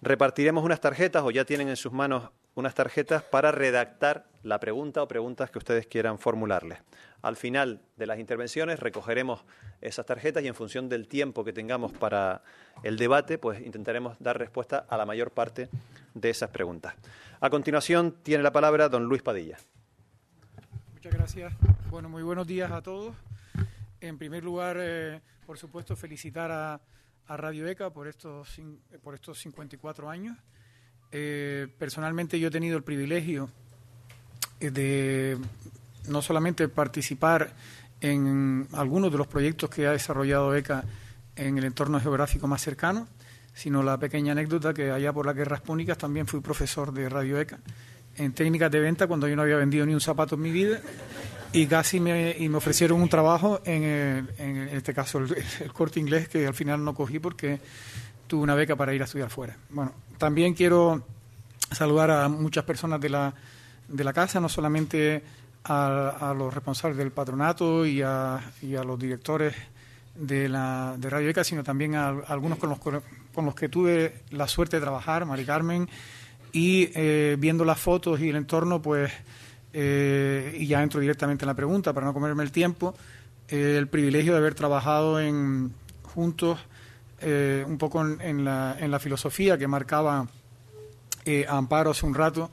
repartiremos 0.02 0.64
unas 0.64 0.80
tarjetas 0.80 1.24
o 1.24 1.30
ya 1.30 1.44
tienen 1.44 1.68
en 1.68 1.76
sus 1.76 1.92
manos 1.92 2.30
unas 2.54 2.74
tarjetas 2.74 3.22
para 3.22 3.50
redactar 3.52 4.26
la 4.42 4.60
pregunta 4.60 5.02
o 5.02 5.08
preguntas 5.08 5.50
que 5.50 5.58
ustedes 5.58 5.86
quieran 5.86 6.18
formularles. 6.18 6.78
Al 7.22 7.36
final 7.36 7.80
de 7.96 8.06
las 8.06 8.18
intervenciones 8.18 8.78
recogeremos 8.78 9.44
esas 9.80 10.06
tarjetas 10.06 10.42
y 10.44 10.48
en 10.48 10.54
función 10.54 10.88
del 10.88 11.08
tiempo 11.08 11.44
que 11.44 11.52
tengamos 11.52 11.92
para 11.92 12.42
el 12.82 12.96
debate, 12.96 13.38
pues 13.38 13.60
intentaremos 13.60 14.16
dar 14.20 14.38
respuesta 14.38 14.84
a 14.88 14.96
la 14.96 15.06
mayor 15.06 15.30
parte 15.30 15.68
de 16.12 16.30
esas 16.30 16.50
preguntas. 16.50 16.94
A 17.40 17.50
continuación 17.50 18.16
tiene 18.22 18.42
la 18.42 18.52
palabra 18.52 18.88
don 18.88 19.04
Luis 19.04 19.22
Padilla. 19.22 19.58
Muchas 20.92 21.12
gracias. 21.12 21.52
Bueno, 21.90 22.08
muy 22.08 22.22
buenos 22.22 22.46
días 22.46 22.70
a 22.70 22.82
todos. 22.82 23.14
En 24.00 24.18
primer 24.18 24.44
lugar, 24.44 24.76
eh, 24.78 25.20
por 25.46 25.58
supuesto, 25.58 25.96
felicitar 25.96 26.50
a, 26.50 26.80
a 27.26 27.36
Radio 27.36 27.66
ECA 27.66 27.90
por 27.90 28.06
estos, 28.06 28.60
por 29.02 29.14
estos 29.14 29.38
54 29.38 30.10
años. 30.10 30.36
Eh, 31.12 31.68
personalmente 31.78 32.38
yo 32.40 32.48
he 32.48 32.50
tenido 32.50 32.76
el 32.76 32.82
privilegio 32.82 33.48
eh, 34.60 34.70
de 34.70 35.38
no 36.08 36.22
solamente 36.22 36.68
participar 36.68 37.54
en 38.00 38.68
algunos 38.72 39.10
de 39.12 39.18
los 39.18 39.26
proyectos 39.26 39.70
que 39.70 39.86
ha 39.86 39.92
desarrollado 39.92 40.54
ECA 40.54 40.84
en 41.36 41.56
el 41.58 41.64
entorno 41.64 42.00
geográfico 42.00 42.46
más 42.46 42.62
cercano, 42.62 43.08
sino 43.54 43.82
la 43.82 43.98
pequeña 43.98 44.32
anécdota 44.32 44.74
que 44.74 44.90
allá 44.90 45.12
por 45.12 45.26
las 45.26 45.36
guerras 45.36 45.60
púnicas 45.60 45.96
también 45.96 46.26
fui 46.26 46.40
profesor 46.40 46.92
de 46.92 47.08
Radio 47.08 47.40
ECA 47.40 47.58
en 48.16 48.32
técnicas 48.32 48.70
de 48.70 48.80
venta 48.80 49.06
cuando 49.06 49.28
yo 49.28 49.36
no 49.36 49.42
había 49.42 49.56
vendido 49.56 49.86
ni 49.86 49.94
un 49.94 50.00
zapato 50.00 50.34
en 50.34 50.42
mi 50.42 50.50
vida 50.50 50.80
y 51.52 51.66
casi 51.66 52.00
me, 52.00 52.36
y 52.36 52.48
me 52.48 52.56
ofrecieron 52.56 53.00
un 53.00 53.08
trabajo 53.08 53.60
en, 53.64 54.28
en 54.38 54.68
este 54.70 54.92
caso 54.92 55.18
el, 55.18 55.72
corte 55.72 56.00
inglés 56.00 56.28
que 56.28 56.46
al 56.46 56.54
final 56.54 56.84
no 56.84 56.94
cogí 56.94 57.20
porque 57.20 57.60
tuve 58.26 58.42
una 58.42 58.54
beca 58.54 58.76
para 58.76 58.92
ir 58.92 59.02
a 59.02 59.04
estudiar 59.04 59.30
fuera. 59.30 59.56
Bueno, 59.70 59.92
también 60.18 60.54
quiero 60.54 61.02
saludar 61.70 62.10
a 62.10 62.28
muchas 62.28 62.64
personas 62.64 63.00
de 63.00 63.08
la, 63.08 63.34
de 63.88 64.04
la 64.04 64.12
casa, 64.12 64.40
no 64.40 64.48
solamente 64.48 65.22
a, 65.64 66.34
los 66.36 66.52
responsables 66.52 66.98
del 66.98 67.10
patronato 67.10 67.86
y 67.86 68.02
a, 68.02 68.40
y 68.62 68.76
a 68.76 68.84
los 68.84 68.98
directores 68.98 69.54
de, 70.14 70.48
la, 70.48 70.94
de 70.98 71.10
Radio 71.10 71.30
ECA, 71.30 71.44
sino 71.44 71.64
también 71.64 71.94
a, 71.94 72.08
algunos 72.08 72.58
con 72.58 72.70
los, 72.70 72.78
con 72.78 73.44
los 73.44 73.54
que 73.54 73.68
tuve 73.68 74.22
la 74.30 74.46
suerte 74.46 74.76
de 74.76 74.82
trabajar, 74.82 75.24
Mari 75.24 75.44
Carmen, 75.44 75.88
y 76.52 76.90
eh, 76.94 77.36
viendo 77.38 77.64
las 77.64 77.80
fotos 77.80 78.20
y 78.20 78.28
el 78.28 78.36
entorno, 78.36 78.80
pues 78.80 79.12
eh, 79.72 80.56
y 80.58 80.66
ya 80.68 80.82
entro 80.82 81.00
directamente 81.00 81.44
en 81.44 81.48
la 81.48 81.54
pregunta 81.54 81.92
para 81.92 82.06
no 82.06 82.14
comerme 82.14 82.44
el 82.44 82.52
tiempo, 82.52 82.94
eh, 83.48 83.76
el 83.76 83.88
privilegio 83.88 84.32
de 84.32 84.38
haber 84.38 84.54
trabajado 84.54 85.20
en, 85.20 85.72
juntos 86.02 86.60
eh, 87.20 87.64
un 87.66 87.78
poco 87.78 88.02
en, 88.02 88.44
la, 88.44 88.76
en, 88.78 88.90
la, 88.90 88.98
filosofía 88.98 89.56
que 89.58 89.66
marcaba 89.66 90.26
Amparo 91.48 91.92
hace 91.92 92.04
un 92.04 92.14
rato 92.14 92.50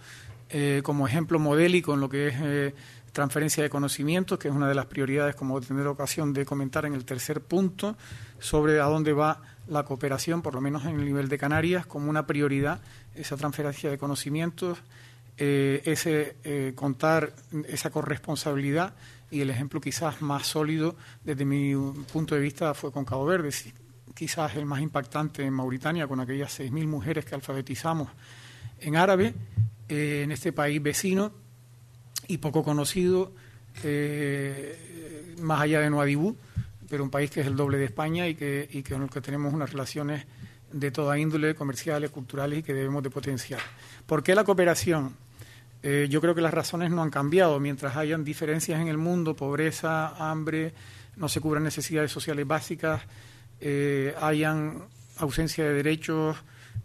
como 0.83 1.07
ejemplo 1.07 1.39
modélico 1.39 1.93
en 1.93 1.99
lo 2.01 2.09
que 2.09 2.27
es 2.27 2.73
transferencia 3.11 3.63
de 3.63 3.69
conocimientos, 3.69 4.39
que 4.39 4.47
es 4.47 4.53
una 4.53 4.67
de 4.67 4.75
las 4.75 4.85
prioridades, 4.85 5.35
como 5.35 5.59
tener 5.61 5.87
ocasión 5.87 6.33
de 6.33 6.45
comentar 6.45 6.85
en 6.85 6.93
el 6.93 7.03
tercer 7.03 7.41
punto, 7.41 7.97
sobre 8.39 8.79
a 8.79 8.85
dónde 8.85 9.13
va 9.13 9.41
la 9.67 9.83
cooperación, 9.83 10.41
por 10.41 10.53
lo 10.53 10.61
menos 10.61 10.85
en 10.85 10.99
el 10.99 11.05
nivel 11.05 11.27
de 11.27 11.37
Canarias, 11.37 11.85
como 11.85 12.09
una 12.09 12.25
prioridad, 12.25 12.81
esa 13.15 13.37
transferencia 13.37 13.89
de 13.89 13.97
conocimientos 13.97 14.81
eh, 15.43 15.81
ese 15.85 16.35
eh, 16.43 16.73
contar 16.75 17.33
esa 17.67 17.89
corresponsabilidad 17.89 18.93
y 19.31 19.41
el 19.41 19.49
ejemplo 19.49 19.81
quizás 19.81 20.21
más 20.21 20.45
sólido 20.45 20.95
desde 21.23 21.45
mi 21.45 21.73
punto 22.13 22.35
de 22.35 22.41
vista 22.41 22.73
fue 22.75 22.91
con 22.91 23.05
Cabo 23.05 23.25
Verde, 23.25 23.49
quizás 24.13 24.55
el 24.55 24.65
más 24.65 24.81
impactante 24.81 25.43
en 25.43 25.53
Mauritania 25.53 26.07
con 26.07 26.19
aquellas 26.19 26.59
6.000 26.59 26.87
mujeres 26.87 27.25
que 27.25 27.35
alfabetizamos 27.35 28.09
en 28.79 28.95
árabe 28.95 29.33
eh, 29.89 30.21
en 30.23 30.31
este 30.31 30.53
país 30.53 30.81
vecino 30.81 31.31
y 32.27 32.37
poco 32.37 32.63
conocido 32.63 33.33
más 35.41 35.61
allá 35.61 35.79
de 35.79 35.89
Nuadibú, 35.89 36.35
pero 36.89 37.03
un 37.03 37.09
país 37.09 37.31
que 37.31 37.41
es 37.41 37.47
el 37.47 37.55
doble 37.55 37.77
de 37.77 37.85
España 37.85 38.27
y 38.27 38.35
que, 38.35 38.67
y 38.71 38.83
con 38.83 39.03
el 39.03 39.09
que 39.09 39.21
tenemos 39.21 39.53
unas 39.53 39.71
relaciones 39.71 40.25
de 40.71 40.91
toda 40.91 41.17
índole, 41.17 41.55
comerciales, 41.55 42.11
culturales 42.11 42.59
y 42.59 42.63
que 42.63 42.73
debemos 42.73 43.03
de 43.03 43.09
potenciar. 43.09 43.61
¿Por 44.05 44.23
qué 44.23 44.35
la 44.35 44.43
cooperación? 44.43 45.15
Eh, 45.83 46.07
yo 46.09 46.21
creo 46.21 46.35
que 46.35 46.41
las 46.41 46.53
razones 46.53 46.91
no 46.91 47.01
han 47.01 47.09
cambiado. 47.09 47.59
Mientras 47.59 47.95
hayan 47.97 48.23
diferencias 48.23 48.79
en 48.79 48.87
el 48.87 48.97
mundo, 48.97 49.35
pobreza, 49.35 50.09
hambre, 50.29 50.73
no 51.15 51.27
se 51.27 51.41
cubran 51.41 51.63
necesidades 51.63 52.11
sociales 52.11 52.47
básicas, 52.47 53.01
eh, 53.61 54.15
hayan 54.19 54.83
ausencia 55.17 55.63
de 55.63 55.73
derechos, 55.73 56.37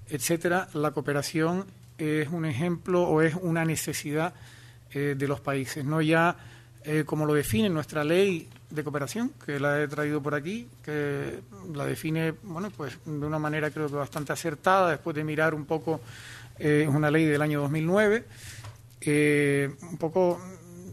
etcétera, 0.09 0.69
la 0.75 0.93
cooperación 0.93 1.65
es 1.99 2.29
un 2.29 2.45
ejemplo 2.45 3.03
o 3.03 3.23
es 3.23 3.35
una 3.35 3.65
necesidad 3.65 4.35
eh, 4.93 5.15
de 5.17 5.29
los 5.29 5.41
países. 5.41 5.85
No 5.85 6.01
ya 6.01 6.37
como 7.05 7.27
lo 7.27 7.35
define 7.35 7.69
nuestra 7.69 8.05
ley 8.05 8.49
de 8.71 8.85
cooperación, 8.85 9.33
que 9.45 9.59
la 9.59 9.83
he 9.83 9.89
traído 9.89 10.23
por 10.23 10.37
aquí, 10.37 10.69
que 10.85 11.41
la 11.75 11.85
define, 11.85 12.35
bueno, 12.45 12.71
pues 12.71 12.97
de 13.05 13.27
una 13.27 13.41
manera 13.41 13.73
creo 13.73 13.89
que 13.89 13.97
bastante 13.97 14.33
acertada, 14.33 14.93
después 14.93 15.17
de 15.17 15.25
mirar 15.25 15.53
un 15.53 15.65
poco, 15.65 16.01
es 16.57 16.87
una 16.87 17.11
ley 17.11 17.25
del 17.25 17.43
año 17.43 17.61
2009 17.63 18.25
un 19.07 19.99
poco 19.99 20.41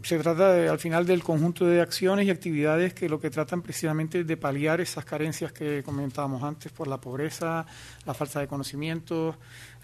se 0.04 0.18
trata 0.18 0.70
al 0.70 0.78
final 0.78 1.06
del 1.06 1.22
conjunto 1.22 1.64
de 1.66 1.80
acciones 1.80 2.26
y 2.26 2.30
actividades 2.30 2.92
que 2.92 3.08
lo 3.08 3.18
que 3.18 3.30
tratan 3.30 3.62
precisamente 3.62 4.22
de 4.22 4.36
paliar 4.36 4.80
esas 4.80 5.04
carencias 5.04 5.50
que 5.52 5.82
comentábamos 5.82 6.42
antes 6.42 6.70
por 6.70 6.88
la 6.88 7.00
pobreza, 7.00 7.64
la 8.04 8.12
falta 8.12 8.40
de 8.40 8.46
conocimientos, 8.46 9.34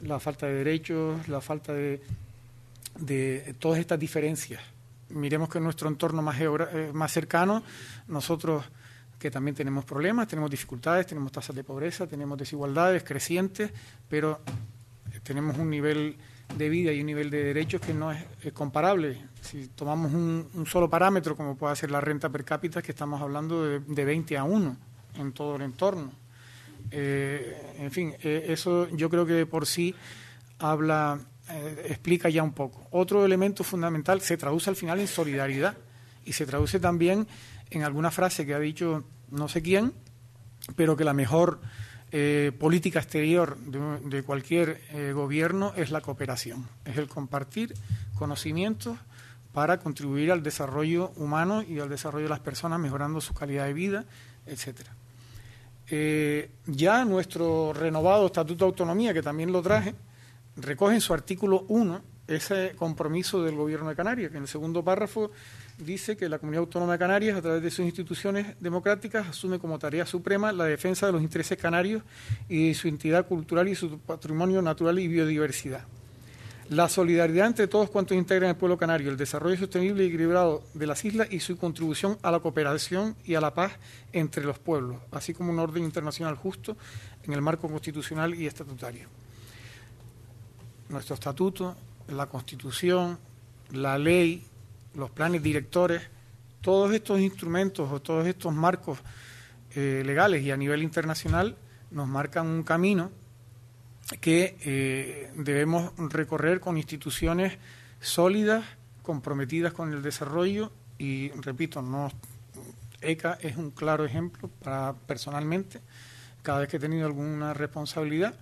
la 0.01 0.21
falta 0.21 0.47
de 0.47 0.55
derechos, 0.55 1.27
la 1.27 1.41
falta 1.41 1.73
de, 1.73 2.03
de 2.99 3.55
todas 3.59 3.79
estas 3.79 3.99
diferencias. 3.99 4.61
Miremos 5.09 5.49
que 5.49 5.59
en 5.59 5.65
nuestro 5.65 5.89
entorno 5.89 6.21
más, 6.21 6.39
eh, 6.39 6.91
más 6.93 7.11
cercano, 7.13 7.63
nosotros 8.07 8.65
que 9.19 9.31
también 9.31 9.55
tenemos 9.55 9.85
problemas, 9.85 10.29
tenemos 10.29 10.51
dificultades, 10.51 11.07
tenemos 11.07 11.33
tasas 11.33 11.55
de 11.57 11.65
pobreza, 11.65 12.07
tenemos 12.07 12.39
desigualdades 12.39 13.05
crecientes, 13.05 13.71
pero 14.09 14.41
tenemos 15.23 15.59
un 15.59 15.69
nivel 15.69 16.17
de 16.57 16.69
vida 16.69 16.93
y 16.93 17.01
un 17.01 17.07
nivel 17.07 17.31
de 17.31 17.45
derechos 17.45 17.81
que 17.81 17.95
no 17.95 18.13
es, 18.13 18.25
comparable. 18.53 19.19
Si 19.41 19.69
tomamos 19.69 20.13
un, 20.13 20.65
solo 20.67 20.91
parámetro, 20.91 21.37
como 21.37 21.57
puede 21.57 21.77
ser 21.77 21.91
la 21.91 22.01
renta 22.01 22.29
per 22.29 22.45
cápita, 22.45 22.83
que 22.83 22.93
estamos 22.93 23.21
hablando 23.21 23.65
de, 23.65 23.81
de 23.81 24.05
20 24.05 24.37
a 24.37 24.45
1 24.45 24.77
en 25.17 25.33
todo 25.33 25.57
el 25.57 25.63
entorno. 25.63 26.13
Eh, 26.91 27.75
en 27.79 27.91
fin, 27.91 28.15
eh, 28.23 28.47
eso 28.49 28.89
yo 28.91 29.09
creo 29.11 29.25
que 29.27 29.47
por 29.47 29.67
sí 29.67 29.95
habla, 30.59 31.21
eh, 31.49 31.87
explica 31.89 32.29
ya 32.29 32.43
un 32.43 32.53
poco. 32.53 32.87
Otro 32.91 33.25
elemento 33.25 33.65
fundamental 33.65 34.21
se 34.21 34.37
traduce 34.37 34.71
al 34.71 34.77
final 34.77 35.01
en 35.01 35.07
solidaridad 35.07 35.77
y 36.25 36.33
se 36.33 36.47
traduce 36.47 36.81
también 36.81 37.27
en 37.71 37.83
alguna 37.83 38.11
frase 38.11 38.45
que 38.45 38.55
ha 38.55 38.59
dicho 38.59 39.05
no 39.31 39.49
sé 39.49 39.63
quién, 39.63 39.93
pero 40.77 40.97
que 40.97 41.05
la 41.05 41.15
mejor 41.15 41.61
eh, 42.13 42.53
política 42.59 42.99
exterior 42.99 43.57
de, 43.59 44.23
cualquier 44.25 44.81
eh, 44.91 45.13
gobierno 45.13 45.73
es 45.77 45.91
la 45.91 46.01
cooperación, 46.01 46.67
es 46.85 46.97
el 46.97 47.09
compartir 47.09 47.75
conocimientos 48.19 48.99
para 49.53 49.79
contribuir 49.79 50.33
al 50.33 50.43
desarrollo 50.43 51.13
humano 51.17 51.63
y 51.63 51.79
al 51.79 51.89
desarrollo 51.89 52.25
de 52.25 52.31
las 52.31 52.41
personas, 52.41 52.81
mejorando 52.81 53.21
su 53.21 53.35
calidad 53.35 53.67
de 53.67 53.75
vida, 53.75 54.05
etcétera. 54.47 54.93
Eh, 55.89 56.51
ya 56.67 57.05
nuestro 57.05 57.73
renovado 57.73 58.27
Estatuto 58.27 58.65
de 58.65 58.71
Autonomía, 58.71 59.13
que 59.13 59.23
también 59.23 59.53
lo 59.53 59.63
traje, 59.63 59.95
recoge 60.57 60.95
en 60.95 61.01
su 61.01 61.15
artículo 61.15 61.65
1 61.69 62.01
ese 62.29 62.75
compromiso 62.77 63.43
del 63.43 63.57
Gobierno 63.57 63.89
de 63.89 63.97
Canarias, 63.97 64.31
que 64.31 64.37
en 64.37 64.45
el 64.45 64.49
segundo 64.49 64.85
párrafo 64.85 65.33
dice 65.85 66.17
que 66.17 66.29
la 66.29 66.39
Comunidad 66.39 66.61
Autónoma 66.61 66.93
de 66.93 66.99
Canarias, 66.99 67.37
a 67.37 67.43
través 67.43 67.63
de 67.63 67.71
sus 67.71 67.85
instituciones 67.85 68.55
democráticas, 68.61 69.29
asume 69.29 69.59
como 69.59 69.79
tarea 69.79 70.07
suprema 70.07 70.53
la 70.53 70.65
defensa 70.65 71.07
de 71.07 71.13
los 71.13 71.23
intereses 71.23 71.59
canarios 71.59 72.03
y 72.49 72.69
de 72.69 72.75
su 72.75 72.89
entidad 72.89 73.27
cultural 73.27 73.69
y 73.69 73.75
su 73.75 73.99
patrimonio 73.99 74.63
natural 74.63 74.99
y 74.99 75.09
biodiversidad. 75.09 75.85
La 76.69 76.89
solidaridad 76.89 77.49
entre 77.49 77.67
todos 77.67 77.91
cuantos 77.91 78.17
integran 78.17 78.51
el 78.51 78.57
pueblo 78.57 78.79
canario, 78.79 79.11
el 79.11 79.17
desarrollo 79.17 79.57
sostenible 79.57 80.05
y 80.05 80.07
equilibrado 80.07 80.63
de 80.73 80.87
las 80.87 81.05
islas 81.05 81.27
y 81.33 81.41
su 81.41 81.57
contribución 81.57 82.17
a 82.23 82.31
la 82.31 82.39
cooperación 82.39 83.17
y 83.25 83.35
a 83.35 83.41
la 83.41 83.55
paz 83.55 83.73
entre 84.13 84.45
los 84.45 84.61
pueblos, 84.61 84.99
así 85.11 85.35
como 85.35 85.51
un 85.51 85.59
orden 85.59 85.83
internacional 85.83 86.37
justo 86.37 86.77
en 87.25 87.33
el 87.33 87.43
marco 87.43 87.69
constitucional 87.69 88.35
y 88.37 88.47
estatutario. 88.47 89.09
Nuestro 90.89 91.15
estatuto, 91.15 91.77
la 92.09 92.27
constitución, 92.27 93.19
la 93.73 93.99
ley 93.99 94.47
los 94.95 95.11
planes 95.11 95.43
directores, 95.43 96.03
todos 96.61 96.93
estos 96.93 97.21
instrumentos 97.21 97.91
o 97.91 98.01
todos 98.01 98.27
estos 98.27 98.53
marcos 98.53 98.99
eh, 99.75 100.03
legales 100.05 100.43
y 100.43 100.51
a 100.51 100.57
nivel 100.57 100.83
internacional 100.83 101.57
nos 101.91 102.09
marcan 102.09 102.47
un 102.47 102.63
camino 102.63 103.11
que 104.21 104.57
eh, 104.65 105.33
debemos 105.37 105.93
recorrer 105.97 106.61
con 106.61 106.77
instituciones 106.77 107.59
sólidas, 108.01 108.65
comprometidas 109.03 109.73
con 109.73 109.93
el 109.93 110.03
desarrollo 110.03 110.73
y, 110.99 111.31
repito, 111.31 111.83
no 111.83 112.11
ECA 113.01 113.39
es 113.41 113.57
un 113.57 113.71
claro 113.71 114.05
ejemplo 114.05 114.49
para 114.63 114.95
personalmente, 115.07 115.81
cada 116.43 116.61
vez 116.61 116.69
que 116.69 116.77
he 116.77 116.81
tenido 116.81 117.07
alguna 117.07 117.55
responsabilidad 117.55 118.35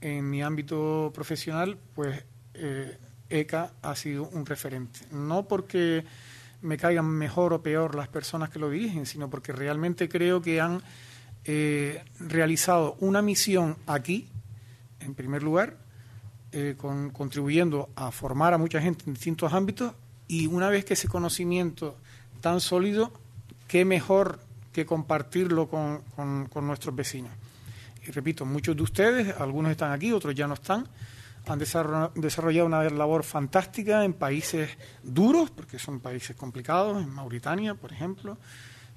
en 0.00 0.28
mi 0.30 0.42
ámbito 0.42 1.10
profesional, 1.14 1.76
pues 1.94 2.24
eh, 2.54 2.96
ECA 3.30 3.72
ha 3.82 3.94
sido 3.94 4.28
un 4.28 4.44
referente. 4.44 5.00
No 5.12 5.46
porque 5.48 6.04
me 6.62 6.76
caigan 6.76 7.06
mejor 7.06 7.52
o 7.52 7.62
peor 7.62 7.94
las 7.94 8.08
personas 8.08 8.50
que 8.50 8.58
lo 8.58 8.68
dirigen, 8.68 9.06
sino 9.06 9.30
porque 9.30 9.52
realmente 9.52 10.08
creo 10.08 10.42
que 10.42 10.60
han 10.60 10.82
eh, 11.44 12.04
realizado 12.18 12.96
una 13.00 13.22
misión 13.22 13.76
aquí, 13.86 14.28
en 15.00 15.14
primer 15.14 15.42
lugar, 15.42 15.78
eh, 16.52 16.74
con, 16.76 17.10
contribuyendo 17.10 17.88
a 17.96 18.10
formar 18.10 18.52
a 18.52 18.58
mucha 18.58 18.80
gente 18.80 19.04
en 19.06 19.14
distintos 19.14 19.52
ámbitos 19.52 19.92
y 20.28 20.46
una 20.46 20.68
vez 20.68 20.84
que 20.84 20.94
ese 20.94 21.08
conocimiento 21.08 21.96
tan 22.40 22.60
sólido, 22.60 23.12
qué 23.68 23.84
mejor 23.84 24.40
que 24.72 24.84
compartirlo 24.84 25.68
con, 25.68 26.02
con 26.14 26.66
nuestros 26.66 26.94
vecinos. 26.94 27.32
Y 28.06 28.10
repito, 28.10 28.44
muchos 28.44 28.76
de 28.76 28.82
ustedes, 28.82 29.36
algunos 29.38 29.72
están 29.72 29.92
aquí, 29.92 30.12
otros 30.12 30.34
ya 30.34 30.46
no 30.46 30.54
están, 30.54 30.86
han 31.46 31.58
desarrollado 31.58 32.66
una 32.66 32.82
labor 32.90 33.24
fantástica 33.24 34.04
en 34.04 34.14
países 34.14 34.76
duros, 35.02 35.50
porque 35.50 35.78
son 35.78 36.00
países 36.00 36.36
complicados, 36.36 37.02
en 37.02 37.10
Mauritania, 37.10 37.74
por 37.74 37.92
ejemplo, 37.92 38.38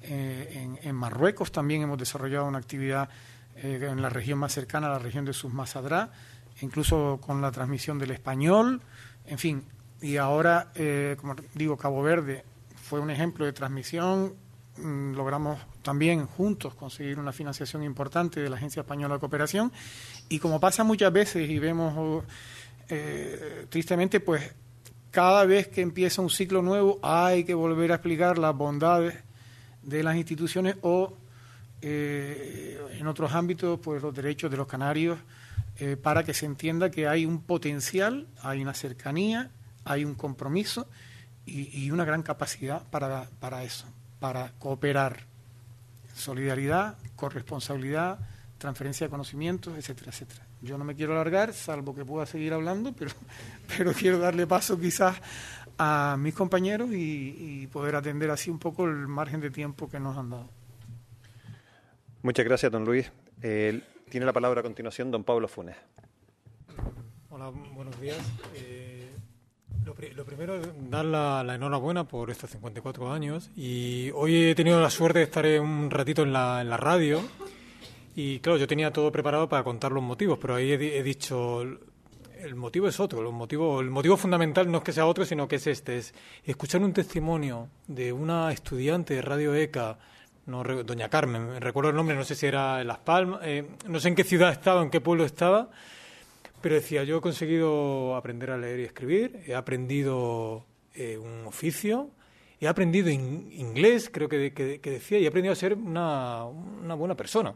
eh, 0.02 0.78
en, 0.82 0.94
Marruecos 0.94 1.50
también 1.50 1.82
hemos 1.82 1.98
desarrollado 1.98 2.46
una 2.46 2.58
actividad 2.58 3.08
eh, 3.56 3.88
en 3.90 4.02
la 4.02 4.10
región 4.10 4.38
más 4.38 4.52
cercana 4.52 4.88
la 4.88 4.98
región 4.98 5.24
de 5.24 5.32
Susmasadrá, 5.32 6.12
incluso 6.60 7.18
con 7.20 7.40
la 7.40 7.50
transmisión 7.50 7.98
del 7.98 8.10
español, 8.10 8.82
en 9.26 9.38
fin, 9.38 9.64
y 10.02 10.18
ahora, 10.18 10.70
eh, 10.74 11.16
como 11.18 11.34
digo, 11.54 11.76
Cabo 11.78 12.02
Verde 12.02 12.44
fue 12.76 13.00
un 13.00 13.10
ejemplo 13.10 13.46
de 13.46 13.54
transmisión, 13.54 14.34
logramos 14.78 15.58
también 15.82 16.26
juntos 16.26 16.74
conseguir 16.74 17.18
una 17.18 17.32
financiación 17.32 17.82
importante 17.82 18.40
de 18.40 18.50
la 18.50 18.56
Agencia 18.56 18.80
Española 18.80 19.14
de 19.14 19.20
Cooperación. 19.20 19.72
Y 20.28 20.38
como 20.38 20.58
pasa 20.60 20.84
muchas 20.84 21.12
veces 21.12 21.48
y 21.48 21.58
vemos 21.58 22.24
tristemente, 23.70 24.20
pues 24.20 24.52
cada 25.14 25.44
vez 25.44 25.68
que 25.68 25.80
empieza 25.80 26.20
un 26.20 26.28
ciclo 26.28 26.60
nuevo 26.60 26.98
hay 27.00 27.44
que 27.44 27.54
volver 27.54 27.92
a 27.92 27.94
explicar 27.94 28.36
las 28.36 28.54
bondades 28.56 29.14
de 29.80 30.02
las 30.02 30.16
instituciones 30.16 30.74
o 30.82 31.16
eh, 31.82 32.80
en 32.98 33.06
otros 33.06 33.32
ámbitos, 33.32 33.78
pues 33.78 34.02
los 34.02 34.12
derechos 34.12 34.50
de 34.50 34.56
los 34.56 34.66
canarios, 34.66 35.18
eh, 35.78 35.96
para 35.96 36.24
que 36.24 36.34
se 36.34 36.46
entienda 36.46 36.90
que 36.90 37.06
hay 37.06 37.26
un 37.26 37.42
potencial, 37.42 38.26
hay 38.42 38.60
una 38.60 38.74
cercanía, 38.74 39.50
hay 39.84 40.04
un 40.04 40.14
compromiso 40.14 40.88
y, 41.46 41.90
una 41.90 42.04
gran 42.04 42.22
capacidad 42.22 42.82
para, 42.90 43.28
para 43.38 43.62
eso, 43.62 43.86
para 44.24 44.52
cooperar. 44.58 45.18
Solidaridad, 46.14 46.96
corresponsabilidad, 47.14 48.18
transferencia 48.56 49.06
de 49.06 49.10
conocimientos, 49.10 49.76
etcétera, 49.76 50.12
etcétera. 50.12 50.46
Yo 50.62 50.78
no 50.78 50.84
me 50.84 50.94
quiero 50.94 51.12
alargar, 51.12 51.52
salvo 51.52 51.94
que 51.94 52.06
pueda 52.06 52.24
seguir 52.24 52.54
hablando, 52.54 52.94
pero, 52.94 53.10
pero 53.76 53.92
quiero 53.92 54.18
darle 54.18 54.46
paso 54.46 54.80
quizás 54.80 55.20
a 55.76 56.16
mis 56.18 56.32
compañeros 56.32 56.88
y, 56.90 57.66
poder 57.70 57.96
atender 57.96 58.30
así 58.30 58.48
un 58.48 58.58
poco 58.58 58.86
el 58.86 59.06
margen 59.08 59.42
de 59.42 59.50
tiempo 59.50 59.90
que 59.90 60.00
nos 60.00 60.16
han 60.16 60.30
dado. 60.30 60.48
Muchas 62.22 62.46
gracias, 62.46 62.72
don 62.72 62.86
Luis. 62.86 63.12
tiene 63.42 64.24
la 64.24 64.32
palabra 64.32 64.60
a 64.60 64.62
continuación 64.62 65.10
don 65.10 65.22
Pablo 65.22 65.48
Funes. 65.48 65.76
Hola, 67.28 67.50
buenos 67.50 68.00
días. 68.00 68.16
Eh, 68.54 68.93
lo, 69.84 70.24
primero 70.24 70.56
es 70.56 70.68
dar 70.90 71.04
la, 71.04 71.54
enhorabuena 71.54 72.04
por 72.04 72.30
estos 72.30 72.50
54 72.50 73.12
años 73.12 73.50
y 73.56 74.10
hoy 74.14 74.50
he 74.50 74.54
tenido 74.54 74.80
la 74.80 74.90
suerte 74.90 75.20
de 75.20 75.24
estar 75.24 75.46
un 75.60 75.90
ratito 75.90 76.22
en 76.22 76.32
la, 76.32 76.60
en 76.60 76.70
la 76.70 76.76
radio 76.76 77.20
y 78.16 78.38
claro, 78.40 78.58
yo 78.58 78.66
tenía 78.66 78.92
todo 78.92 79.10
preparado 79.12 79.48
para 79.48 79.64
contar 79.64 79.92
los 79.92 80.02
motivos, 80.02 80.38
pero 80.40 80.54
ahí 80.54 80.72
he 80.72 81.02
dicho 81.02 81.62
el 82.44 82.54
motivo 82.54 82.88
es 82.88 83.00
otro. 83.00 83.20
El 83.20 83.32
motivo, 83.32 83.80
el 83.80 83.90
motivo 83.90 84.16
fundamental 84.16 84.70
no 84.70 84.78
es 84.78 84.84
que 84.84 84.92
sea 84.92 85.06
otro, 85.06 85.24
sino 85.24 85.48
que 85.48 85.56
es 85.56 85.66
este. 85.66 85.96
Es 85.96 86.14
escuchar 86.44 86.82
un 86.82 86.92
testimonio 86.92 87.68
de 87.86 88.12
una 88.12 88.52
estudiante 88.52 89.14
de 89.14 89.22
Radio 89.22 89.54
ECA, 89.54 89.98
no, 90.46 90.62
doña 90.62 91.08
Carmen, 91.08 91.60
recuerdo 91.60 91.90
el 91.90 91.96
nombre, 91.96 92.14
no 92.14 92.24
sé 92.24 92.34
si 92.34 92.46
era 92.46 92.82
en 92.82 92.86
Las 92.86 92.98
Palmas, 92.98 93.40
eh, 93.44 93.66
no 93.88 93.98
sé 93.98 94.08
en 94.08 94.14
qué 94.14 94.24
ciudad 94.24 94.52
estaba, 94.52 94.82
en 94.82 94.90
qué 94.90 95.00
pueblo 95.00 95.24
estaba, 95.24 95.70
pero 96.64 96.76
decía, 96.76 97.04
yo 97.04 97.18
he 97.18 97.20
conseguido 97.20 98.16
aprender 98.16 98.50
a 98.50 98.56
leer 98.56 98.80
y 98.80 98.84
escribir, 98.84 99.42
he 99.46 99.54
aprendido 99.54 100.64
eh, 100.94 101.18
un 101.18 101.46
oficio, 101.46 102.08
he 102.58 102.66
aprendido 102.66 103.10
inglés, 103.10 104.08
creo 104.10 104.30
que, 104.30 104.54
que, 104.54 104.90
decía, 104.90 105.18
y 105.18 105.26
he 105.26 105.28
aprendido 105.28 105.52
a 105.52 105.56
ser 105.56 105.74
una, 105.74 106.46
una 106.46 106.94
buena 106.94 107.14
persona. 107.14 107.54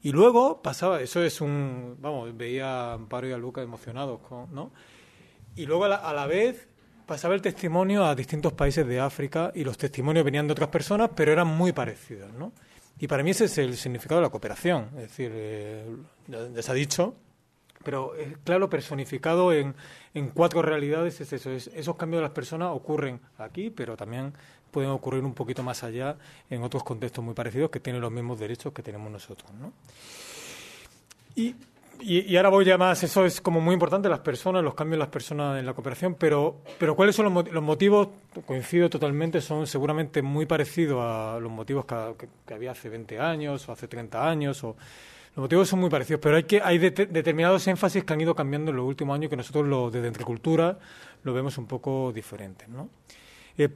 Y 0.00 0.12
luego 0.12 0.62
pasaba, 0.62 1.00
eso 1.00 1.20
es 1.24 1.40
un, 1.40 1.96
vamos, 1.98 2.36
veía 2.36 2.92
a 2.92 2.92
Amparo 2.92 3.28
y 3.28 3.32
a 3.32 3.36
Luca 3.36 3.62
emocionados, 3.62 4.20
¿no? 4.52 4.70
Y 5.56 5.66
luego 5.66 5.86
a 5.86 6.12
la, 6.12 6.26
vez 6.28 6.68
pasaba 7.06 7.34
el 7.34 7.42
testimonio 7.42 8.04
a 8.04 8.14
distintos 8.14 8.52
países 8.52 8.86
de 8.86 9.00
África 9.00 9.50
y 9.56 9.64
los 9.64 9.76
testimonios 9.76 10.24
venían 10.24 10.46
de 10.46 10.52
otras 10.52 10.68
personas, 10.68 11.10
pero 11.16 11.32
eran 11.32 11.48
muy 11.48 11.72
parecidos, 11.72 12.32
¿no? 12.34 12.52
Y 13.00 13.08
para 13.08 13.24
mí 13.24 13.30
ese 13.30 13.46
es 13.46 13.58
el 13.58 13.76
significado 13.76 14.20
de 14.20 14.26
la 14.28 14.30
cooperación, 14.30 14.90
es 14.98 15.02
decir, 15.08 15.32
eh, 15.34 15.84
ya, 16.28 16.62
se 16.62 16.70
ha 16.70 16.74
dicho, 16.74 17.16
pero 17.82 18.14
es 18.14 18.36
claro, 18.44 18.68
personificado 18.68 19.52
en, 19.52 19.74
en 20.14 20.28
cuatro 20.28 20.62
realidades 20.62 21.20
es 21.20 21.32
eso, 21.32 21.50
esos 21.50 21.96
cambios 21.96 22.20
de 22.20 22.22
las 22.22 22.32
personas 22.32 22.70
ocurren 22.72 23.20
aquí, 23.38 23.70
pero 23.70 23.96
también 23.96 24.32
pueden 24.70 24.90
ocurrir 24.90 25.24
un 25.24 25.34
poquito 25.34 25.62
más 25.62 25.82
allá 25.82 26.16
en 26.48 26.62
otros 26.62 26.84
contextos 26.84 27.24
muy 27.24 27.34
parecidos 27.34 27.70
que 27.70 27.80
tienen 27.80 28.02
los 28.02 28.12
mismos 28.12 28.38
derechos 28.38 28.72
que 28.72 28.82
tenemos 28.82 29.10
nosotros. 29.10 29.50
¿no? 29.54 29.72
Y, 31.34 31.54
y, 32.02 32.36
ahora 32.36 32.48
voy 32.48 32.64
ya 32.64 32.78
más, 32.78 33.02
eso 33.02 33.24
es 33.24 33.40
como 33.40 33.60
muy 33.60 33.74
importante, 33.74 34.08
las 34.08 34.20
personas, 34.20 34.62
los 34.62 34.74
cambios 34.74 34.96
de 34.96 35.00
las 35.00 35.08
personas 35.08 35.58
en 35.58 35.66
la 35.66 35.74
cooperación, 35.74 36.14
pero, 36.14 36.60
pero 36.78 36.96
¿cuáles 36.96 37.14
son 37.14 37.32
los, 37.32 37.52
los 37.52 37.62
motivos? 37.62 38.08
Coincido 38.46 38.88
totalmente, 38.88 39.40
son 39.40 39.66
seguramente 39.66 40.22
muy 40.22 40.46
parecidos 40.46 41.02
a 41.02 41.38
los 41.40 41.50
motivos 41.50 41.84
que, 41.84 42.54
había 42.54 42.70
hace 42.70 42.88
20 42.88 43.18
años 43.18 43.68
o 43.68 43.72
hace 43.72 43.86
30 43.86 44.28
años. 44.28 44.64
O, 44.64 44.76
los 45.36 45.44
motivos 45.44 45.68
son 45.68 45.78
muy 45.78 45.90
parecidos, 45.90 46.20
pero 46.20 46.36
hay, 46.36 46.44
que, 46.44 46.60
hay 46.60 46.78
determinados 46.78 47.66
énfasis 47.66 48.04
que 48.04 48.12
han 48.12 48.20
ido 48.20 48.34
cambiando 48.34 48.70
en 48.70 48.76
los 48.76 48.86
últimos 48.86 49.14
años 49.14 49.30
que 49.30 49.36
nosotros 49.36 49.66
lo, 49.66 49.90
desde 49.90 50.08
Entrecultura 50.08 50.78
lo 51.22 51.32
vemos 51.32 51.56
un 51.58 51.66
poco 51.66 52.12
diferente. 52.12 52.66
¿no? 52.68 52.88
Eh, 53.56 53.68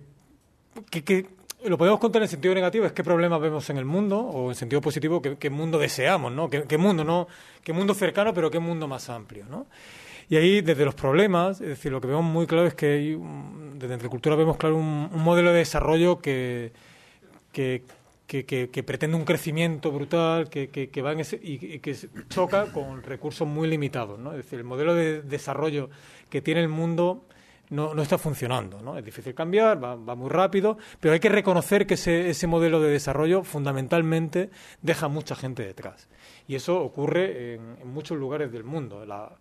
que, 0.91 1.27
lo 1.65 1.79
podemos 1.79 1.99
contar 1.99 2.23
en 2.23 2.29
sentido 2.29 2.55
negativo, 2.55 2.85
es 2.85 2.93
qué 2.93 3.03
problemas 3.03 3.41
vemos 3.41 3.69
en 3.71 3.79
el 3.79 3.85
mundo, 3.85 4.21
o 4.21 4.51
en 4.51 4.55
sentido 4.55 4.81
positivo, 4.83 5.23
qué, 5.23 5.51
mundo 5.51 5.79
deseamos, 5.79 6.31
¿no? 6.31 6.51
¿Qué, 6.51 6.77
mundo, 6.77 7.05
no? 7.05 7.27
¿Qué 7.63 7.73
mundo 7.73 7.95
cercano, 7.95 8.35
pero 8.35 8.51
qué 8.51 8.59
mundo 8.59 8.87
más 8.87 9.09
amplio, 9.09 9.47
¿no? 9.49 9.67
Y 10.29 10.37
ahí, 10.37 10.61
desde 10.61 10.85
los 10.85 10.95
problemas, 10.95 11.61
es 11.63 11.69
decir, 11.69 11.91
lo 11.91 12.01
que 12.01 12.09
vemos 12.09 12.25
muy 12.25 12.47
claro 12.47 12.67
es 12.67 12.75
que 12.75 12.87
hay, 12.93 13.19
desde 13.77 13.95
Entrecultura 13.95 14.37
vemos 14.37 14.59
claro 14.59 14.77
un, 14.77 15.09
modelo 15.13 15.53
de 15.53 15.59
desarrollo 15.59 16.19
que, 16.19 16.73
que, 17.51 17.83
que, 18.27 18.83
pretende 18.87 19.17
un 19.17 19.25
crecimiento 19.25 19.93
brutal, 19.93 20.49
que, 20.49 20.69
que, 20.69 21.03
va 21.03 21.13
en 21.13 21.21
ese, 21.21 21.39
y, 21.43 21.79
que 21.79 21.97
choca 22.29 22.73
con 22.73 23.03
recursos 23.03 23.47
muy 23.47 23.69
limitados, 23.69 24.19
¿no? 24.19 24.31
Es 24.31 24.39
decir, 24.39 24.59
el 24.59 24.65
modelo 24.65 24.95
de 24.95 25.23
desarrollo 25.23 25.91
que 26.31 26.41
tiene 26.41 26.61
el 26.61 26.69
mundo 26.69 27.27
no, 27.71 27.95
no 27.95 28.03
está 28.03 28.19
funcionando. 28.19 28.81
¿no? 28.81 28.97
Es 28.99 29.05
difícil 29.05 29.35
cambiar, 29.35 29.83
va, 29.83 29.97
va, 29.97 30.15
muy 30.15 30.31
rápido, 30.31 30.79
pero 31.01 31.15
hay 31.15 31.21
que 31.21 31.29
reconocer 31.29 31.87
que 31.87 31.95
ese, 31.95 32.31
ese 32.31 32.47
modelo 32.47 32.81
de 32.81 32.91
desarrollo 32.91 33.43
fundamentalmente 33.45 34.51
deja 34.83 35.09
mucha 35.09 35.35
gente 35.35 35.65
detrás. 35.65 36.09
Y 36.47 36.55
eso 36.55 36.81
ocurre 36.81 37.55
en, 37.55 37.77
en 37.81 37.89
muchos 37.89 38.19
lugares 38.19 38.53
del 38.53 38.65
mundo. 38.65 39.05
La, 39.05 39.33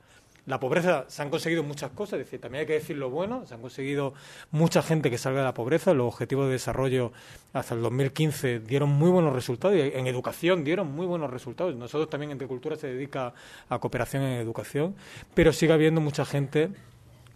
la 0.45 0.59
pobreza, 0.59 1.05
se 1.07 1.21
han 1.21 1.29
conseguido 1.29 1.63
muchas 1.63 1.91
cosas, 1.91 2.19
es 2.19 2.25
decir, 2.25 2.41
también 2.41 2.61
hay 2.61 2.67
que 2.67 2.73
decir 2.73 2.97
lo 2.97 3.09
bueno, 3.09 3.45
se 3.45 3.53
han 3.53 3.61
conseguido 3.61 4.13
mucha 4.51 4.81
gente 4.81 5.09
que 5.09 5.17
salga 5.17 5.39
de 5.39 5.45
la 5.45 5.53
pobreza, 5.53 5.93
los 5.93 6.07
objetivos 6.07 6.47
de 6.47 6.53
desarrollo 6.53 7.13
hasta 7.53 7.75
el 7.75 7.81
2015 7.81 8.59
dieron 8.59 8.89
muy 8.89 9.09
buenos 9.09 9.33
resultados, 9.33 9.77
y 9.77 9.79
en 9.79 10.07
educación 10.07 10.63
dieron 10.63 10.91
muy 10.91 11.05
buenos 11.05 11.31
resultados. 11.31 11.75
Nosotros 11.75 12.09
también, 12.09 12.31
Entre 12.31 12.47
Cultura, 12.47 12.75
se 12.75 12.87
dedica 12.87 13.33
a 13.69 13.79
cooperación 13.79 14.23
en 14.23 14.33
educación, 14.33 14.95
pero 15.33 15.53
sigue 15.53 15.71
habiendo 15.71 16.01
mucha 16.01 16.25
gente 16.25 16.71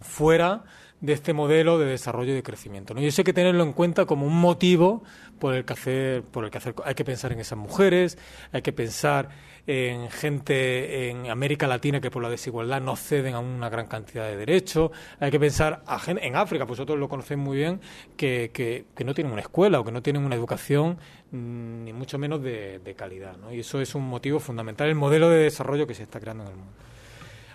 fuera 0.00 0.64
de 1.00 1.12
este 1.12 1.32
modelo 1.32 1.78
de 1.78 1.86
desarrollo 1.86 2.32
y 2.32 2.34
de 2.34 2.42
crecimiento. 2.42 2.92
¿no? 2.92 3.00
Y 3.00 3.06
eso 3.06 3.22
hay 3.22 3.24
que 3.24 3.32
tenerlo 3.32 3.62
en 3.62 3.72
cuenta 3.72 4.04
como 4.04 4.26
un 4.26 4.38
motivo 4.38 5.02
por 5.38 5.54
el 5.54 5.64
que 5.64 5.72
hacer, 5.72 6.22
por 6.22 6.44
el 6.44 6.50
que 6.50 6.58
hacer, 6.58 6.74
hay 6.84 6.94
que 6.94 7.04
pensar 7.04 7.32
en 7.32 7.40
esas 7.40 7.58
mujeres, 7.58 8.18
hay 8.52 8.62
que 8.62 8.72
pensar 8.72 9.28
en 9.68 10.10
gente 10.10 11.10
en 11.10 11.28
América 11.30 11.66
Latina 11.66 12.00
que 12.00 12.10
por 12.10 12.22
la 12.22 12.30
desigualdad 12.30 12.80
no 12.80 12.96
ceden 12.96 13.34
a 13.34 13.38
una 13.38 13.68
gran 13.68 13.86
cantidad 13.86 14.26
de 14.26 14.34
derechos, 14.34 14.90
hay 15.20 15.30
que 15.30 15.38
pensar 15.38 15.82
en 16.06 16.36
África, 16.36 16.64
pues 16.64 16.78
vosotros 16.78 16.98
lo 16.98 17.06
conocéis 17.06 17.38
muy 17.38 17.58
bien, 17.58 17.78
que, 18.16 18.50
que, 18.50 19.04
no 19.04 19.12
tienen 19.12 19.30
una 19.30 19.42
escuela 19.42 19.78
o 19.78 19.84
que 19.84 19.92
no 19.92 20.02
tienen 20.02 20.24
una 20.24 20.36
educación 20.36 20.96
mm, 21.32 21.84
ni 21.84 21.92
mucho 21.92 22.18
menos 22.18 22.42
de, 22.42 22.78
de 22.78 22.94
calidad. 22.94 23.36
¿no? 23.36 23.52
Y 23.52 23.60
eso 23.60 23.78
es 23.78 23.94
un 23.94 24.08
motivo 24.08 24.40
fundamental, 24.40 24.88
el 24.88 24.94
modelo 24.94 25.28
de 25.28 25.40
desarrollo 25.40 25.86
que 25.86 25.92
se 25.92 26.04
está 26.04 26.18
creando 26.18 26.44
en 26.44 26.50
el 26.50 26.56
mundo. 26.56 26.72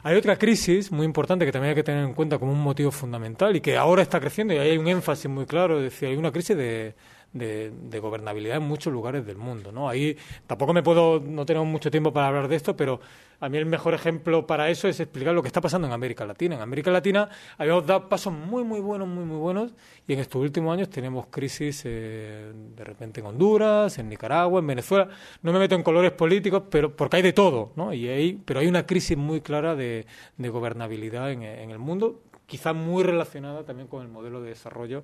Hay 0.04 0.16
otra 0.16 0.38
crisis 0.38 0.92
muy 0.92 1.06
importante 1.06 1.46
que 1.46 1.52
también 1.52 1.70
hay 1.70 1.76
que 1.76 1.84
tener 1.84 2.04
en 2.04 2.14
cuenta 2.14 2.38
como 2.38 2.52
un 2.52 2.62
motivo 2.62 2.92
fundamental 2.92 3.56
y 3.56 3.62
que 3.62 3.76
ahora 3.76 4.04
está 4.04 4.20
creciendo 4.20 4.54
y 4.54 4.58
hay 4.58 4.78
un 4.78 4.88
énfasis 4.88 5.32
muy 5.32 5.48
claro, 5.48 5.78
es 5.78 5.86
decir, 5.86 6.10
hay 6.10 6.18
una 6.18 6.32
crisis 6.32 6.56
de, 6.56 6.94
de, 7.34 8.00
gobernabilidad 8.00 8.58
en 8.58 8.64
muchos 8.64 8.94
lugares 8.94 9.26
del 9.26 9.38
mundo. 9.38 9.72
¿no? 9.72 9.90
Ahí 9.90 10.16
tampoco 10.48 10.74
me 10.74 10.84
puedo, 10.84 11.20
no 11.20 11.46
tenemos 11.46 11.68
mucho 11.68 11.90
tiempo 11.90 12.14
para 12.14 12.28
hablar 12.28 12.48
de 12.48 12.56
esto, 12.56 12.76
pero 12.76 13.00
a 13.40 13.50
mí 13.50 13.58
el 13.58 13.66
mejor 13.66 13.94
ejemplo 13.94 14.48
para 14.48 14.70
eso 14.70 14.88
es 14.88 15.00
explicar 15.00 15.34
lo 15.34 15.42
que 15.42 15.48
está 15.48 15.60
pasando 15.60 15.88
en 15.88 15.94
América 15.94 16.26
Latina. 16.26 16.56
En 16.56 16.62
América 16.62 16.92
Latina 16.92 17.30
habíamos 17.58 17.86
dado 17.86 18.08
pasos 18.08 18.32
muy, 18.32 18.64
muy 18.64 18.80
buenos, 18.80 19.08
muy, 19.08 19.26
muy 19.26 19.38
buenos, 19.38 19.74
y 20.08 20.14
en 20.14 20.20
estos 20.20 20.42
últimos 20.42 20.74
años 20.74 20.90
tenemos 20.90 21.28
crisis 21.28 21.82
eh, 21.86 22.52
de 22.54 22.84
repente 22.84 23.20
en 23.20 23.26
Honduras, 23.26 23.98
en 23.98 24.10
Nicaragua, 24.10 24.60
en 24.60 24.68
Venezuela. 24.68 25.10
No 25.42 25.52
me 25.52 25.60
meto 25.60 25.76
en 25.76 25.84
colores 25.84 26.12
políticos, 26.12 26.64
pero 26.70 26.96
porque 26.96 27.18
hay 27.18 27.24
de 27.24 27.34
todo, 27.34 27.74
¿no? 27.76 27.94
Y 27.94 28.08
hay, 28.08 28.40
pero 28.46 28.60
hay 28.60 28.68
una 28.68 28.86
crisis 28.86 29.18
muy 29.18 29.42
clara 29.42 29.76
de, 29.76 30.06
gobernabilidad 30.38 31.32
en, 31.32 31.44
en 31.44 31.72
el 31.72 31.80
mundo, 31.80 32.22
quizá 32.46 32.74
muy 32.74 33.04
relacionada 33.04 33.64
también 33.64 33.88
con 33.88 34.04
el 34.04 34.08
modelo 34.08 34.42
de 34.42 34.50
desarrollo 34.50 35.04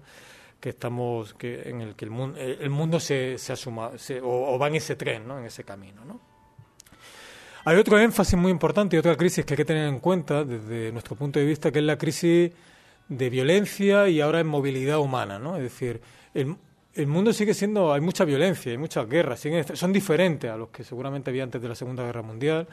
que 0.60 0.70
estamos 0.70 1.34
que 1.34 1.70
en 1.70 1.82
el 1.82 1.96
que 1.96 2.06
el 2.06 2.12
mundo 2.12 2.38
eh, 2.40 2.58
el 2.62 2.70
mundo 2.70 3.00
se, 3.00 3.38
se 3.38 3.54
asuma 3.54 3.92
o, 4.24 4.60
va 4.60 4.68
en 4.68 4.76
ese 4.76 4.96
tren 4.96 5.28
no 5.28 5.40
en 5.40 5.46
ese 5.46 5.64
camino 5.64 6.04
no 6.06 6.20
hay 7.66 7.78
otro 7.78 8.00
énfasis 8.00 8.38
muy 8.38 8.52
importante 8.52 8.96
y 8.96 9.00
otra 9.00 9.16
crisis 9.16 9.46
que 9.46 9.54
hay 9.54 9.58
que 9.58 9.66
tener 9.66 9.88
en 9.88 10.00
cuenta 10.00 10.44
desde 10.44 10.92
nuestro 10.92 11.16
punto 11.16 11.40
de 11.40 11.46
vista 11.46 11.72
que 11.72 11.80
es 11.80 11.86
la 11.86 11.98
crisis 11.98 12.52
de 13.08 13.30
violencia 13.30 14.08
y 14.08 14.22
ahora 14.22 14.40
en 14.40 14.48
movilidad 14.48 15.00
humana 15.00 15.40
no 15.40 15.56
es 15.56 15.64
decir 15.64 16.02
el, 16.34 16.56
el 16.94 17.08
mundo 17.08 17.34
sigue 17.34 17.54
siendo 17.54 17.94
hay 17.94 18.02
mucha 18.02 18.26
violencia 18.26 18.72
hay 18.72 18.78
muchas 18.78 19.08
guerras 19.08 19.42
son 19.74 19.94
diferentes 19.94 20.50
a 20.50 20.58
los 20.58 20.70
que 20.70 20.84
seguramente 20.84 21.30
había 21.30 21.44
antes 21.44 21.62
de 21.62 21.68
la 21.68 21.76
segunda 21.76 22.04
guerra 22.04 22.22
mundial. 22.22 22.68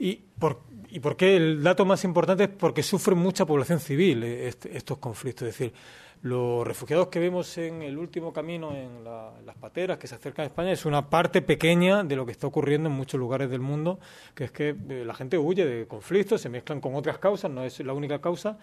Y 0.00 0.14
por, 0.14 0.60
y 0.90 1.00
por 1.00 1.16
qué 1.16 1.36
el 1.36 1.60
dato 1.60 1.84
más 1.84 2.04
importante 2.04 2.44
es 2.44 2.50
porque 2.50 2.84
sufre 2.84 3.16
mucha 3.16 3.44
población 3.44 3.80
civil 3.80 4.22
eh, 4.22 4.54
estos 4.72 4.98
conflictos. 4.98 5.48
Es 5.48 5.58
decir 5.58 5.74
los 6.22 6.66
refugiados 6.66 7.08
que 7.08 7.20
vemos 7.20 7.56
en 7.58 7.82
el 7.82 7.96
último 7.96 8.32
camino, 8.32 8.74
en, 8.74 9.04
las 9.04 9.56
pateras 9.56 9.98
que 9.98 10.06
se 10.06 10.14
acercan 10.14 10.44
a 10.44 10.46
España, 10.46 10.72
es 10.72 10.84
una 10.84 11.08
parte 11.08 11.42
pequeña 11.42 12.02
de 12.02 12.16
lo 12.16 12.26
que 12.26 12.32
está 12.32 12.46
ocurriendo 12.46 12.88
en 12.88 12.94
muchos 12.94 13.18
lugares 13.18 13.50
del 13.50 13.60
mundo, 13.60 13.98
que 14.34 14.44
es 14.44 14.50
que 14.50 14.76
eh, 14.88 15.04
la 15.06 15.14
gente 15.14 15.38
huye 15.38 15.64
de 15.64 15.86
conflictos, 15.86 16.40
se 16.40 16.48
mezclan 16.48 16.80
con 16.80 16.94
otras 16.94 17.18
causas, 17.18 17.50
no 17.50 17.64
es 17.64 17.78
la 17.80 17.92
única 17.92 18.20
causa, 18.20 18.58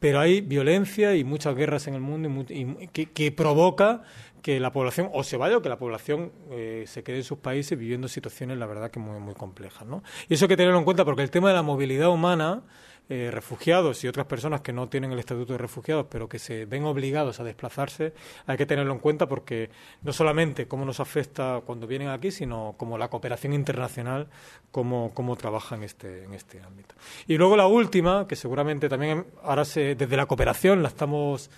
pero 0.00 0.20
hay 0.20 0.40
violencia 0.40 1.14
y 1.14 1.24
muchas 1.24 1.54
guerras 1.54 1.86
en 1.86 1.94
el 1.94 2.00
mundo 2.00 2.44
y, 2.48 2.88
que, 2.88 3.32
provoca 3.32 4.02
que 4.42 4.60
la 4.60 4.72
población 4.72 5.10
o 5.12 5.22
se 5.22 5.36
vaya 5.36 5.56
o 5.56 5.62
que 5.62 5.68
la 5.68 5.78
población 5.78 6.32
eh, 6.50 6.84
se 6.86 7.02
quede 7.02 7.18
en 7.18 7.24
sus 7.24 7.38
países 7.38 7.78
viviendo 7.78 8.08
situaciones, 8.08 8.58
la 8.58 8.66
verdad, 8.66 8.90
que 8.90 8.98
muy, 8.98 9.18
muy 9.20 9.34
complejas. 9.34 9.86
¿no? 9.86 10.02
Y 10.28 10.34
eso 10.34 10.44
hay 10.44 10.48
que 10.48 10.56
tenerlo 10.56 10.78
en 10.78 10.84
cuenta 10.84 11.04
porque 11.04 11.22
el 11.22 11.30
tema 11.30 11.48
de 11.48 11.54
la 11.54 11.62
movilidad 11.62 12.10
humana 12.10 12.62
eh, 13.08 13.30
refugiados 13.30 14.02
y 14.02 14.08
otras 14.08 14.26
personas 14.26 14.62
que 14.62 14.72
no 14.72 14.88
tienen 14.88 15.12
el 15.12 15.20
estatuto 15.20 15.52
de 15.52 15.58
refugiados, 15.58 16.06
pero 16.10 16.28
que 16.28 16.40
se 16.40 16.64
ven 16.64 16.84
obligados 16.84 17.38
a 17.38 17.44
desplazarse, 17.44 18.12
hay 18.46 18.56
que 18.56 18.66
tenerlo 18.66 18.92
en 18.92 18.98
cuenta 18.98 19.28
porque 19.28 19.70
no 20.02 20.12
solamente 20.12 20.66
cómo 20.66 20.84
nos 20.84 20.98
afecta 20.98 21.62
cuando 21.64 21.86
vienen 21.86 22.08
aquí, 22.08 22.32
sino 22.32 22.74
como 22.76 22.98
la 22.98 23.08
cooperación 23.08 23.52
internacional, 23.52 24.26
cómo, 24.72 25.12
cómo 25.14 25.36
trabaja 25.36 25.76
en 25.76 25.84
este, 25.84 26.24
en 26.24 26.34
este 26.34 26.60
ámbito. 26.60 26.96
Y 27.28 27.36
luego 27.36 27.56
la 27.56 27.68
última, 27.68 28.26
que 28.26 28.34
seguramente 28.34 28.88
también 28.88 29.24
ahora 29.44 29.64
se, 29.64 29.94
desde 29.94 30.16
la 30.16 30.26
cooperación 30.26 30.82
la 30.82 30.88
estamos 30.88 31.48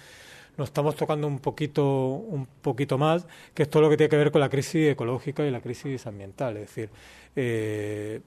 nos 0.59 0.71
estamos 0.71 0.97
tocando 0.97 1.29
un 1.29 1.39
poquito, 1.39 2.09
un 2.09 2.45
poquito 2.47 2.99
más, 2.99 3.27
que 3.55 3.63
es 3.63 3.71
todo 3.71 3.83
lo 3.83 3.91
que 3.91 3.97
tiene 3.97 4.11
que 4.11 4.17
ver 4.17 4.33
con 4.33 4.41
la 4.41 4.49
crisis 4.49 4.91
ecológica 4.91 5.47
y 5.47 5.53
la 5.53 5.61
crisis 5.61 6.05
ambiental. 6.07 6.57
Es 6.57 6.67
decir, 6.67 6.91
eh, 7.37 8.21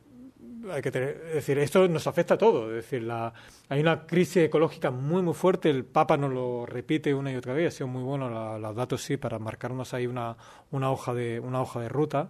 hay 0.69 0.81
que 0.81 0.89
es 0.89 1.33
decir, 1.33 1.57
esto 1.59 1.87
nos 1.87 2.07
afecta 2.07 2.35
a 2.35 2.37
todo. 2.37 2.69
Es 2.69 2.83
decir, 2.85 3.03
la, 3.03 3.33
hay 3.69 3.79
una 3.79 4.05
crisis 4.05 4.43
ecológica 4.43 4.91
muy, 4.91 5.21
muy 5.21 5.33
fuerte. 5.33 5.69
El 5.69 5.85
Papa 5.85 6.17
nos 6.17 6.31
lo 6.31 6.65
repite 6.65 7.13
una 7.13 7.31
y 7.31 7.35
otra 7.35 7.53
vez. 7.53 7.73
Ha 7.73 7.77
sido 7.77 7.87
muy 7.87 8.03
bueno 8.03 8.59
los 8.59 8.75
datos, 8.75 9.01
sí, 9.01 9.17
para 9.17 9.39
marcarnos 9.39 9.93
ahí 9.93 10.07
una, 10.07 10.35
una, 10.71 10.91
hoja 10.91 11.13
de, 11.13 11.39
una 11.39 11.61
hoja 11.61 11.79
de 11.79 11.89
ruta. 11.89 12.29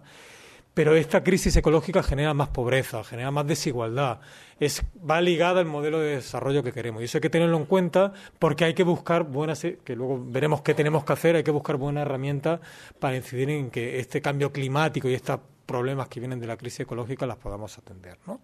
Pero 0.74 0.96
esta 0.96 1.22
crisis 1.22 1.54
ecológica 1.54 2.02
genera 2.02 2.32
más 2.32 2.48
pobreza, 2.48 3.04
genera 3.04 3.30
más 3.30 3.46
desigualdad. 3.46 4.20
Es, 4.58 4.82
va 4.98 5.20
ligada 5.20 5.60
al 5.60 5.66
modelo 5.66 6.00
de 6.00 6.16
desarrollo 6.16 6.62
que 6.62 6.72
queremos. 6.72 7.02
Y 7.02 7.04
eso 7.04 7.18
hay 7.18 7.22
que 7.22 7.28
tenerlo 7.28 7.58
en 7.58 7.66
cuenta 7.66 8.14
porque 8.38 8.64
hay 8.64 8.72
que 8.72 8.82
buscar 8.82 9.24
buenas, 9.24 9.60
que 9.60 9.94
luego 9.94 10.24
veremos 10.24 10.62
qué 10.62 10.72
tenemos 10.72 11.04
que 11.04 11.12
hacer, 11.12 11.36
hay 11.36 11.42
que 11.42 11.50
buscar 11.50 11.76
buenas 11.76 12.06
herramientas 12.06 12.60
para 12.98 13.16
incidir 13.16 13.50
en 13.50 13.70
que 13.70 13.98
este 13.98 14.22
cambio 14.22 14.50
climático 14.50 15.10
y 15.10 15.14
esta 15.14 15.40
problemas 15.72 16.08
que 16.08 16.20
vienen 16.20 16.38
de 16.38 16.46
la 16.46 16.56
crisis 16.56 16.80
ecológica 16.80 17.26
las 17.26 17.38
podamos 17.38 17.78
atender. 17.78 18.18
¿no? 18.26 18.40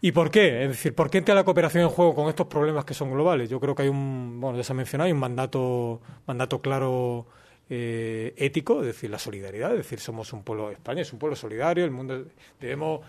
¿Y 0.00 0.10
por 0.12 0.30
qué? 0.30 0.64
Es 0.64 0.68
decir, 0.68 0.94
¿por 0.94 1.08
qué 1.08 1.18
entra 1.18 1.34
la 1.34 1.44
cooperación 1.44 1.84
en 1.84 1.90
juego 1.90 2.14
con 2.14 2.28
estos 2.28 2.48
problemas 2.48 2.84
que 2.84 2.92
son 2.92 3.12
globales? 3.12 3.48
Yo 3.48 3.60
creo 3.60 3.74
que 3.74 3.82
hay 3.84 3.88
un, 3.88 4.40
bueno, 4.40 4.58
ya 4.58 4.64
se 4.64 4.72
ha 4.72 4.76
mencionado, 4.76 5.06
hay 5.06 5.12
un 5.12 5.20
mandato, 5.20 6.00
mandato 6.26 6.60
claro 6.60 7.26
eh, 7.70 8.34
ético, 8.36 8.80
es 8.80 8.86
decir, 8.88 9.10
la 9.10 9.18
solidaridad, 9.18 9.70
es 9.70 9.78
decir, 9.78 10.00
somos 10.00 10.32
un 10.32 10.42
pueblo, 10.42 10.70
España 10.72 11.02
es 11.02 11.12
un 11.12 11.18
pueblo 11.20 11.36
solidario, 11.36 11.84
el 11.84 11.92
mundo 11.92 12.24
debemos, 12.60 13.00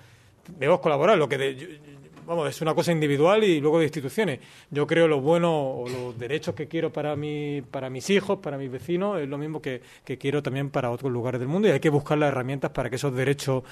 debemos 0.47 0.79
colaborar, 0.79 1.17
lo 1.17 1.27
que 1.27 1.37
de, 1.37 1.79
vamos, 2.25 2.49
es 2.49 2.61
una 2.61 2.73
cosa 2.73 2.91
individual 2.91 3.43
y 3.43 3.59
luego 3.59 3.79
de 3.79 3.85
instituciones. 3.85 4.39
Yo 4.71 4.85
creo 4.87 5.07
lo 5.07 5.21
bueno 5.21 5.51
o 5.51 5.89
los 5.89 6.17
derechos 6.17 6.55
que 6.55 6.67
quiero 6.67 6.91
para, 6.91 7.15
mi, 7.15 7.61
para 7.61 7.89
mis 7.89 8.09
hijos, 8.09 8.39
para 8.39 8.57
mis 8.57 8.71
vecinos, 8.71 9.19
es 9.19 9.27
lo 9.27 9.37
mismo 9.37 9.61
que, 9.61 9.81
que 10.03 10.17
quiero 10.17 10.41
también 10.41 10.69
para 10.69 10.91
otros 10.91 11.11
lugares 11.11 11.39
del 11.39 11.49
mundo 11.49 11.67
y 11.67 11.71
hay 11.71 11.79
que 11.79 11.89
buscar 11.89 12.17
las 12.17 12.29
herramientas 12.29 12.71
para 12.71 12.89
que 12.89 12.95
esos 12.95 13.13
derechos 13.13 13.63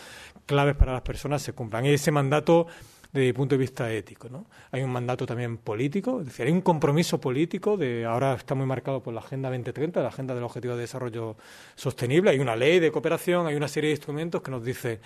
claves 0.45 0.75
para 0.75 0.93
las 0.93 1.01
personas 1.01 1.41
se 1.41 1.53
cumplan. 1.53 1.85
Y 1.85 1.89
ese 1.89 2.11
mandato 2.11 2.67
desde 3.13 3.27
mi 3.27 3.33
punto 3.33 3.53
de 3.53 3.59
vista 3.59 3.91
ético. 3.91 4.27
¿no? 4.27 4.47
Hay 4.71 4.81
un 4.81 4.91
mandato 4.91 5.25
también 5.25 5.57
político, 5.57 6.19
es 6.19 6.25
decir, 6.25 6.47
hay 6.47 6.51
un 6.51 6.61
compromiso 6.61 7.21
político, 7.21 7.77
de 7.77 8.05
ahora 8.05 8.33
está 8.33 8.55
muy 8.55 8.65
marcado 8.65 9.01
por 9.01 9.13
la 9.13 9.21
Agenda 9.21 9.49
2030, 9.49 10.01
la 10.01 10.07
Agenda 10.07 10.33
del 10.33 10.43
Objetivo 10.43 10.75
de 10.75 10.81
Desarrollo 10.81 11.37
Sostenible, 11.75 12.31
hay 12.31 12.39
una 12.39 12.55
ley 12.55 12.79
de 12.79 12.91
cooperación, 12.91 13.45
hay 13.45 13.55
una 13.55 13.67
serie 13.67 13.89
de 13.89 13.95
instrumentos 13.95 14.41
que 14.41 14.51
nos 14.51 14.65
dice 14.65 14.99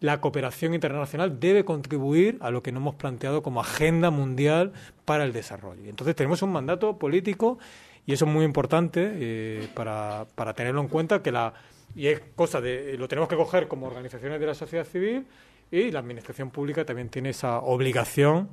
la 0.00 0.20
cooperación 0.20 0.74
internacional 0.74 1.38
debe 1.38 1.64
contribuir 1.64 2.36
a 2.40 2.50
lo 2.50 2.60
que 2.60 2.72
nos 2.72 2.80
hemos 2.80 2.96
planteado 2.96 3.42
como 3.44 3.60
agenda 3.60 4.10
mundial 4.10 4.72
para 5.04 5.22
el 5.22 5.32
desarrollo. 5.32 5.88
Entonces 5.88 6.16
tenemos 6.16 6.42
un 6.42 6.50
mandato 6.50 6.98
político 6.98 7.58
y 8.04 8.12
eso 8.12 8.24
es 8.24 8.30
muy 8.32 8.44
importante 8.44 9.12
eh, 9.14 9.68
para, 9.74 10.26
para 10.34 10.54
tenerlo 10.54 10.80
en 10.80 10.88
cuenta 10.88 11.22
que 11.22 11.30
la 11.30 11.54
y 11.94 12.06
es 12.06 12.20
cosa 12.34 12.60
de 12.60 12.96
lo 12.96 13.06
tenemos 13.06 13.28
que 13.28 13.36
coger 13.36 13.68
como 13.68 13.86
organizaciones 13.86 14.40
de 14.40 14.46
la 14.46 14.54
sociedad 14.54 14.84
civil 14.84 15.26
y 15.72 15.90
la 15.90 16.00
administración 16.00 16.50
pública 16.50 16.84
también 16.84 17.08
tiene 17.08 17.30
esa 17.30 17.58
obligación 17.60 18.50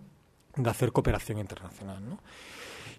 de 0.55 0.69
hacer 0.69 0.91
cooperación 0.93 1.37
internacional. 1.37 2.03
¿no? 2.09 2.19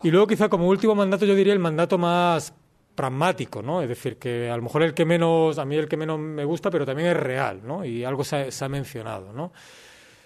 Y 0.03 0.11
luego 0.11 0.27
quizá 0.27 0.49
como 0.49 0.69
último 0.69 0.95
mandato 0.95 1.25
yo 1.25 1.35
diría 1.35 1.55
el 1.55 1.59
mandato 1.59 1.97
más 1.97 2.55
pragmático, 2.95 3.63
¿no? 3.63 3.81
Es 3.81 3.89
decir, 3.89 4.19
que 4.19 4.51
a 4.51 4.57
lo 4.57 4.63
mejor 4.63 4.83
el 4.83 4.93
que 4.93 5.07
menos, 5.07 5.59
a 5.59 5.65
mí 5.65 5.77
el 5.77 5.89
que 5.89 5.97
menos 5.97 6.19
me 6.19 6.45
gusta, 6.45 6.71
pero 6.71 6.85
también 6.85 7.09
es 7.09 7.17
real, 7.17 7.61
¿no? 7.65 7.83
Y 7.83 8.05
algo 8.05 8.25
se 8.25 8.51
ha, 8.61 8.69
mencionado, 8.69 9.33
¿no? 9.33 9.53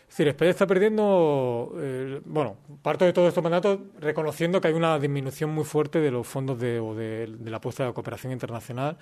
Es 0.02 0.08
decir, 0.08 0.28
España 0.28 0.50
está 0.50 0.66
perdiendo, 0.66 1.72
eh, 1.76 2.20
bueno, 2.24 2.56
parte 2.82 3.04
de 3.04 3.12
todos 3.12 3.28
estos 3.28 3.44
mandatos 3.44 3.78
reconociendo 4.00 4.60
que 4.60 4.68
hay 4.68 4.74
una 4.74 4.98
disminución 4.98 5.50
muy 5.50 5.64
fuerte 5.64 6.00
de 6.00 6.10
los 6.10 6.26
fondos 6.26 6.58
de, 6.58 6.80
o 6.80 6.94
de, 6.96 7.28
de 7.28 7.50
la 7.50 7.58
apuesta 7.58 7.86
de 7.86 7.92
cooperación 7.92 8.32
internacional 8.32 8.96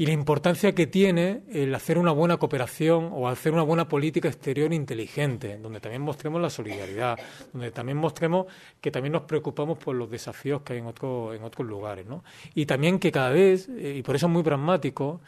y 0.00 0.06
la 0.06 0.12
importancia 0.12 0.74
que 0.74 0.86
tiene 0.86 1.42
el 1.52 1.74
hacer 1.74 1.98
una 1.98 2.10
buena 2.10 2.38
cooperación 2.38 3.10
o 3.12 3.28
hacer 3.28 3.52
una 3.52 3.64
buena 3.64 3.86
política 3.86 4.28
exterior 4.28 4.72
inteligente, 4.72 5.58
donde 5.58 5.78
también 5.78 6.00
mostremos 6.00 6.40
la 6.40 6.48
solidaridad, 6.48 7.18
donde 7.52 7.70
también 7.70 7.98
mostremos 7.98 8.46
que 8.80 8.90
también 8.90 9.12
nos 9.12 9.24
preocupamos 9.24 9.76
por 9.76 9.94
los 9.94 10.10
desafíos 10.10 10.62
que 10.62 10.72
hay 10.72 10.78
en, 10.78 10.86
otro, 10.86 11.34
en 11.34 11.44
otros 11.44 11.68
lugares. 11.68 12.06
¿no? 12.06 12.24
Y 12.54 12.64
también 12.64 12.98
que 12.98 13.12
cada 13.12 13.28
vez, 13.28 13.68
eh, 13.68 13.96
y 13.98 14.02
por 14.02 14.16
eso 14.16 14.24
es 14.24 14.32
muy 14.32 14.42
pragmático, 14.42 15.20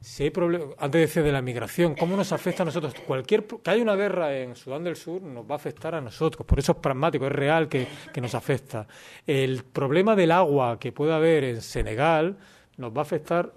si 0.00 0.22
hay 0.22 0.32
antes 0.78 1.00
decía 1.02 1.22
de 1.22 1.30
la 1.30 1.42
migración, 1.42 1.94
¿cómo 1.94 2.16
nos 2.16 2.32
afecta 2.32 2.62
a 2.62 2.66
nosotros? 2.66 2.94
Cualquier 3.06 3.44
que 3.44 3.70
haya 3.70 3.82
una 3.82 3.94
guerra 3.94 4.34
en 4.34 4.56
Sudán 4.56 4.84
del 4.84 4.96
Sur 4.96 5.20
nos 5.20 5.44
va 5.44 5.52
a 5.52 5.56
afectar 5.56 5.94
a 5.94 6.00
nosotros, 6.00 6.46
por 6.46 6.58
eso 6.58 6.72
es 6.72 6.78
pragmático, 6.78 7.26
es 7.26 7.32
real 7.32 7.68
que, 7.68 7.86
que 8.10 8.22
nos 8.22 8.34
afecta. 8.34 8.88
El 9.26 9.64
problema 9.64 10.16
del 10.16 10.32
agua 10.32 10.78
que 10.78 10.92
puede 10.92 11.12
haber 11.12 11.44
en 11.44 11.60
Senegal 11.60 12.38
nos 12.78 12.90
va 12.90 13.00
a 13.00 13.02
afectar 13.02 13.52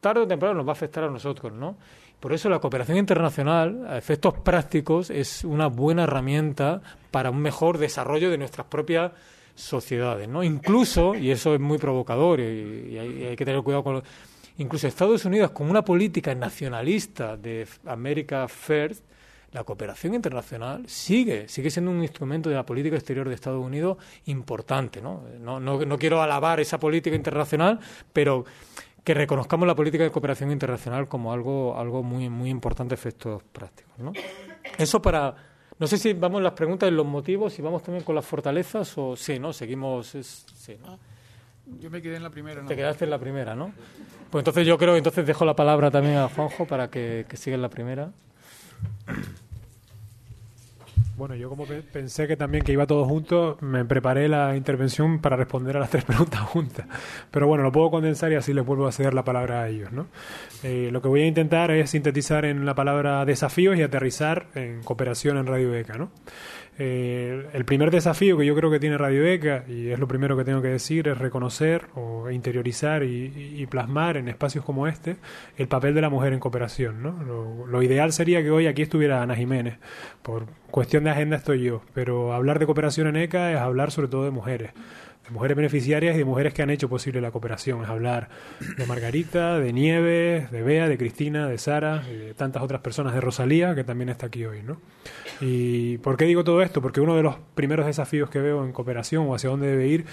tarde 0.00 0.22
o 0.22 0.26
temprano 0.26 0.54
nos 0.54 0.66
va 0.66 0.70
a 0.70 0.72
afectar 0.72 1.04
a 1.04 1.10
nosotros, 1.10 1.52
¿no? 1.52 1.76
Por 2.20 2.32
eso 2.32 2.48
la 2.48 2.58
cooperación 2.58 2.98
internacional, 2.98 3.86
a 3.88 3.96
efectos 3.96 4.34
prácticos, 4.34 5.10
es 5.10 5.44
una 5.44 5.68
buena 5.68 6.04
herramienta 6.04 6.80
para 7.10 7.30
un 7.30 7.40
mejor 7.40 7.78
desarrollo 7.78 8.30
de 8.30 8.38
nuestras 8.38 8.66
propias 8.66 9.12
sociedades, 9.54 10.28
¿no? 10.28 10.42
Incluso, 10.42 11.14
y 11.14 11.30
eso 11.30 11.54
es 11.54 11.60
muy 11.60 11.78
provocador 11.78 12.40
y, 12.40 12.98
hay, 12.98 13.36
que 13.36 13.44
tener 13.44 13.62
cuidado 13.62 13.84
con 13.84 13.94
lo, 13.94 14.02
incluso 14.58 14.86
Estados 14.86 15.24
Unidos 15.24 15.50
con 15.52 15.70
una 15.70 15.82
política 15.82 16.34
nacionalista 16.34 17.36
de 17.36 17.66
America 17.86 18.46
First, 18.48 19.04
la 19.52 19.64
cooperación 19.64 20.14
internacional 20.14 20.86
sigue, 20.86 21.48
sigue 21.48 21.70
siendo 21.70 21.90
un 21.90 22.02
instrumento 22.02 22.50
de 22.50 22.54
la 22.54 22.66
política 22.66 22.96
exterior 22.96 23.28
de 23.28 23.34
Estados 23.34 23.64
Unidos 23.64 23.96
importante, 24.26 25.00
¿no? 25.00 25.22
No, 25.40 25.98
quiero 25.98 26.22
alabar 26.22 26.60
esa 26.60 26.78
política 26.78 27.16
internacional, 27.16 27.80
pero 28.12 28.44
que 29.08 29.14
reconozcamos 29.14 29.66
la 29.66 29.74
política 29.74 30.04
de 30.04 30.10
cooperación 30.10 30.52
internacional 30.52 31.08
como 31.08 31.32
algo, 31.32 31.78
algo 31.78 32.02
muy, 32.02 32.28
muy 32.28 32.50
importante 32.50 32.94
efectos 32.94 33.42
prácticos, 33.42 33.98
¿no? 33.98 34.12
Eso 34.76 35.00
para 35.00 35.34
no 35.78 35.86
sé 35.86 35.96
si 35.96 36.12
vamos 36.12 36.42
las 36.42 36.52
preguntas 36.52 36.90
y 36.90 36.92
los 36.92 37.06
motivos, 37.06 37.54
si 37.54 37.62
vamos 37.62 37.82
también 37.82 38.04
con 38.04 38.14
las 38.14 38.26
fortalezas 38.26 38.98
o 38.98 39.16
sí, 39.16 39.38
¿no? 39.38 39.54
Seguimos. 39.54 40.08
sí, 40.08 40.76
¿no? 40.84 40.98
Yo 41.80 41.88
me 41.88 42.02
quedé 42.02 42.16
en 42.16 42.22
la 42.22 42.28
primera, 42.28 42.60
¿no? 42.60 42.68
Te 42.68 42.76
quedaste 42.76 43.06
en 43.06 43.10
la 43.10 43.18
primera, 43.18 43.54
¿no? 43.54 43.72
Pues 44.28 44.42
entonces 44.42 44.66
yo 44.66 44.76
creo 44.76 44.92
que 44.92 44.98
entonces 44.98 45.26
dejo 45.26 45.46
la 45.46 45.56
palabra 45.56 45.90
también 45.90 46.18
a 46.18 46.28
Juanjo 46.28 46.66
para 46.66 46.90
que, 46.90 47.24
que 47.26 47.38
siga 47.38 47.54
en 47.56 47.62
la 47.62 47.70
primera. 47.70 48.12
Bueno, 51.18 51.34
yo 51.34 51.48
como 51.48 51.66
pensé 51.92 52.28
que 52.28 52.36
también 52.36 52.62
que 52.62 52.70
iba 52.70 52.86
todo 52.86 53.04
junto, 53.04 53.58
me 53.60 53.84
preparé 53.84 54.28
la 54.28 54.54
intervención 54.54 55.20
para 55.20 55.34
responder 55.34 55.76
a 55.76 55.80
las 55.80 55.90
tres 55.90 56.04
preguntas 56.06 56.42
juntas. 56.42 56.86
Pero 57.32 57.48
bueno, 57.48 57.64
lo 57.64 57.72
puedo 57.72 57.90
condensar 57.90 58.30
y 58.30 58.36
así 58.36 58.54
les 58.54 58.64
vuelvo 58.64 58.86
a 58.86 58.92
ceder 58.92 59.14
la 59.14 59.24
palabra 59.24 59.62
a 59.62 59.68
ellos. 59.68 59.90
¿no? 59.90 60.06
Eh, 60.62 60.90
lo 60.92 61.02
que 61.02 61.08
voy 61.08 61.22
a 61.22 61.26
intentar 61.26 61.72
es 61.72 61.90
sintetizar 61.90 62.44
en 62.44 62.64
la 62.64 62.76
palabra 62.76 63.24
desafíos 63.24 63.76
y 63.76 63.82
aterrizar 63.82 64.46
en 64.54 64.84
cooperación 64.84 65.38
en 65.38 65.46
Radio 65.46 65.74
ECA. 65.74 65.98
¿no? 65.98 66.12
Eh, 66.80 67.48
el 67.52 67.64
primer 67.64 67.90
desafío 67.90 68.38
que 68.38 68.46
yo 68.46 68.54
creo 68.54 68.70
que 68.70 68.78
tiene 68.78 68.96
Radio 68.96 69.26
ECA, 69.26 69.64
y 69.68 69.88
es 69.88 69.98
lo 69.98 70.06
primero 70.06 70.36
que 70.36 70.44
tengo 70.44 70.62
que 70.62 70.68
decir, 70.68 71.08
es 71.08 71.18
reconocer 71.18 71.86
o 71.94 72.30
interiorizar 72.30 73.02
y, 73.02 73.66
plasmar 73.68 74.16
en 74.16 74.28
espacios 74.28 74.64
como 74.64 74.86
este 74.86 75.16
el 75.58 75.68
papel 75.68 75.94
de 75.94 76.00
la 76.00 76.08
mujer 76.08 76.32
en 76.32 76.40
cooperación. 76.40 77.02
¿no? 77.02 77.66
Lo, 77.66 77.82
ideal 77.82 78.12
sería 78.12 78.42
que 78.42 78.50
hoy 78.50 78.66
aquí 78.66 78.82
estuviera 78.82 79.22
Ana 79.22 79.34
Jiménez. 79.34 79.78
Por 80.22 80.46
cuestión 80.70 81.04
de 81.04 81.10
agenda 81.10 81.36
estoy 81.36 81.62
yo, 81.62 81.82
pero 81.94 82.32
hablar 82.32 82.58
de 82.58 82.66
cooperación 82.66 83.08
en 83.08 83.16
ECA 83.16 83.52
es 83.52 83.58
hablar 83.58 83.90
sobre 83.90 84.08
todo 84.08 84.24
de 84.24 84.30
mujeres 84.30 84.70
de 85.28 85.34
mujeres 85.34 85.56
beneficiarias 85.56 86.14
y 86.14 86.18
de 86.18 86.24
mujeres 86.24 86.54
que 86.54 86.62
han 86.62 86.70
hecho 86.70 86.88
posible 86.88 87.20
la 87.20 87.30
cooperación. 87.30 87.82
Es 87.82 87.88
hablar 87.90 88.30
de 88.78 88.86
Margarita, 88.86 89.58
de 89.58 89.74
Nieves, 89.74 90.50
de 90.50 90.62
Bea, 90.62 90.88
de 90.88 90.96
Cristina, 90.96 91.46
de 91.48 91.58
Sara 91.58 91.98
de 91.98 92.32
tantas 92.32 92.62
otras 92.62 92.80
personas, 92.80 93.12
de 93.12 93.20
Rosalía, 93.20 93.74
que 93.74 93.84
también 93.84 94.08
está 94.08 94.26
aquí 94.26 94.46
hoy. 94.46 94.62
¿no? 94.62 94.80
¿Y 95.40 95.98
por 95.98 96.16
qué 96.16 96.24
digo 96.24 96.42
todo 96.42 96.62
esto? 96.62 96.82
Porque 96.82 97.00
uno 97.00 97.16
de 97.16 97.22
los 97.22 97.36
primeros 97.54 97.86
desafíos 97.86 98.28
que 98.28 98.40
veo 98.40 98.64
en 98.64 98.72
cooperación 98.72 99.26
o 99.28 99.34
hacia 99.34 99.50
dónde 99.50 99.68
debe 99.68 99.86
ir 99.86 100.04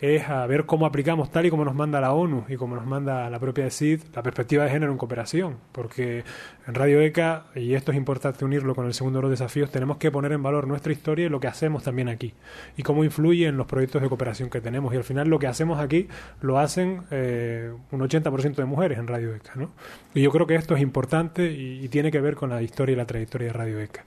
es 0.00 0.28
a 0.28 0.44
ver 0.46 0.66
cómo 0.66 0.86
aplicamos 0.86 1.30
tal 1.30 1.46
y 1.46 1.50
como 1.50 1.64
nos 1.64 1.74
manda 1.74 2.00
la 2.00 2.12
ONU 2.12 2.44
y 2.48 2.56
como 2.56 2.74
nos 2.74 2.84
manda 2.84 3.30
la 3.30 3.38
propia 3.38 3.70
CID 3.70 4.00
la 4.14 4.22
perspectiva 4.22 4.64
de 4.64 4.70
género 4.70 4.90
en 4.90 4.98
cooperación. 4.98 5.58
Porque 5.70 6.24
en 6.66 6.74
Radio 6.74 7.00
ECA, 7.00 7.46
y 7.54 7.74
esto 7.74 7.92
es 7.92 7.96
importante 7.96 8.44
unirlo 8.44 8.74
con 8.74 8.86
el 8.86 8.94
segundo 8.94 9.18
de 9.18 9.22
los 9.22 9.30
desafíos, 9.30 9.70
tenemos 9.70 9.98
que 9.98 10.10
poner 10.10 10.32
en 10.32 10.42
valor 10.42 10.66
nuestra 10.66 10.92
historia 10.92 11.26
y 11.26 11.28
lo 11.28 11.38
que 11.38 11.46
hacemos 11.46 11.84
también 11.84 12.08
aquí 12.08 12.34
y 12.76 12.82
cómo 12.82 13.04
influye 13.04 13.46
en 13.46 13.56
los 13.56 13.66
proyectos 13.66 14.02
de 14.02 14.08
cooperación 14.08 14.50
que 14.50 14.60
tenemos. 14.60 14.92
Y 14.92 14.96
al 14.96 15.04
final 15.04 15.28
lo 15.28 15.38
que 15.38 15.46
hacemos 15.46 15.78
aquí 15.78 16.08
lo 16.40 16.58
hacen 16.58 17.02
eh, 17.12 17.72
un 17.92 18.00
80% 18.00 18.56
de 18.56 18.64
mujeres 18.64 18.98
en 18.98 19.06
Radio 19.06 19.34
ECA. 19.34 19.52
¿no? 19.54 19.70
Y 20.14 20.22
yo 20.22 20.32
creo 20.32 20.48
que 20.48 20.56
esto 20.56 20.74
es 20.74 20.82
importante 20.82 21.52
y, 21.52 21.84
y 21.84 21.88
tiene 21.88 22.10
que 22.10 22.20
ver 22.20 22.34
con 22.34 22.50
la 22.50 22.60
historia 22.62 22.94
y 22.94 22.96
la 22.96 23.06
trayectoria 23.06 23.48
de 23.48 23.52
Radio 23.52 23.78
ECA 23.78 24.04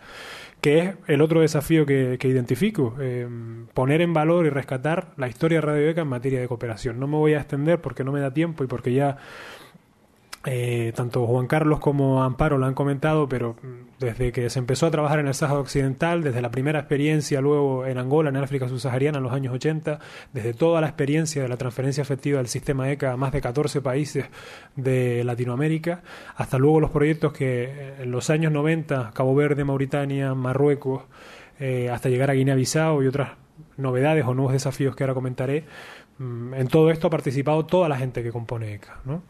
que 0.66 0.80
es 0.80 0.96
el 1.06 1.22
otro 1.22 1.42
desafío 1.42 1.86
que, 1.86 2.18
identifico, 2.24 2.96
eh, 3.00 3.28
poner 3.76 4.02
en 4.02 4.16
valor 4.16 4.48
y 4.48 4.50
rescatar 4.50 5.14
la 5.16 5.28
historia 5.28 5.60
de 5.60 5.62
Radio 5.62 5.90
ECA 5.92 6.02
en 6.02 6.08
materia 6.08 6.40
de 6.40 6.48
cooperación. 6.48 7.00
No 7.00 7.06
me 7.06 7.18
voy 7.18 7.36
a 7.36 7.38
extender 7.38 7.82
porque 7.82 8.04
no 8.04 8.12
me 8.12 8.20
da 8.20 8.34
tiempo 8.34 8.64
y 8.64 8.68
porque 8.68 8.92
ya 8.92 9.18
eh, 10.48 10.94
tanto 10.96 11.26
Juan 11.26 11.48
Carlos 11.48 11.80
como 11.80 12.24
Amparo 12.24 12.60
lo 12.60 12.68
han 12.68 12.76
comentado, 12.76 13.28
pero 13.28 13.56
mm, 13.62 14.00
desde 14.00 14.32
que 14.32 14.50
se 14.52 14.60
empezó 14.60 14.86
a 14.86 14.92
trabajar 14.92 15.20
en 15.20 15.28
el 15.28 15.34
Sáhara 15.34 15.60
Occidental, 15.60 16.22
desde 16.22 16.42
la 16.42 16.52
primera 16.52 16.80
experiencia 16.80 17.42
luego 17.42 17.86
en 17.86 17.98
Angola, 17.98 18.30
en 18.30 18.38
África 18.38 18.70
subsahariana 18.70 19.18
en 19.18 19.24
los 19.24 19.34
años 19.34 19.56
80, 19.56 20.00
desde 20.34 20.54
toda 20.54 20.82
la 20.82 20.88
experiencia 20.88 21.42
de 21.42 21.50
la 21.50 21.58
transferencia 21.58 22.04
efectiva 22.04 22.38
del 22.38 22.48
sistema 22.48 22.92
ECA 22.92 23.14
a 23.14 23.18
más 23.18 23.32
de 23.32 23.42
14 23.42 23.82
países 23.82 24.26
de 24.76 25.24
Latinoamérica, 25.24 26.04
hasta 26.36 26.60
luego 26.60 26.80
los 26.80 26.92
proyectos 26.92 27.34
que 27.34 27.64
eh, 27.64 27.94
en 28.04 28.12
los 28.12 28.30
años 28.30 28.52
90, 28.52 29.12
Cabo 29.16 29.34
Verde, 29.34 29.64
Mauritania, 29.64 30.36
Marruecos, 30.36 31.04
eh, 31.60 31.90
hasta 31.90 32.10
llegar 32.10 32.30
a 32.30 32.34
Guinea-Bissau 32.34 33.02
y 33.02 33.08
otras 33.08 33.32
novedades 33.78 34.26
o 34.26 34.34
nuevos 34.34 34.54
desafíos 34.54 34.96
que 34.96 35.04
ahora 35.04 35.14
comentaré, 35.14 35.66
en 36.18 36.68
todo 36.70 36.92
esto 36.92 37.08
ha 37.08 37.10
participado 37.10 37.66
toda 37.66 37.90
la 37.90 37.98
gente 37.98 38.24
que 38.24 38.32
compone 38.32 38.74
ECA. 38.74 39.00
¿no? 39.04 39.22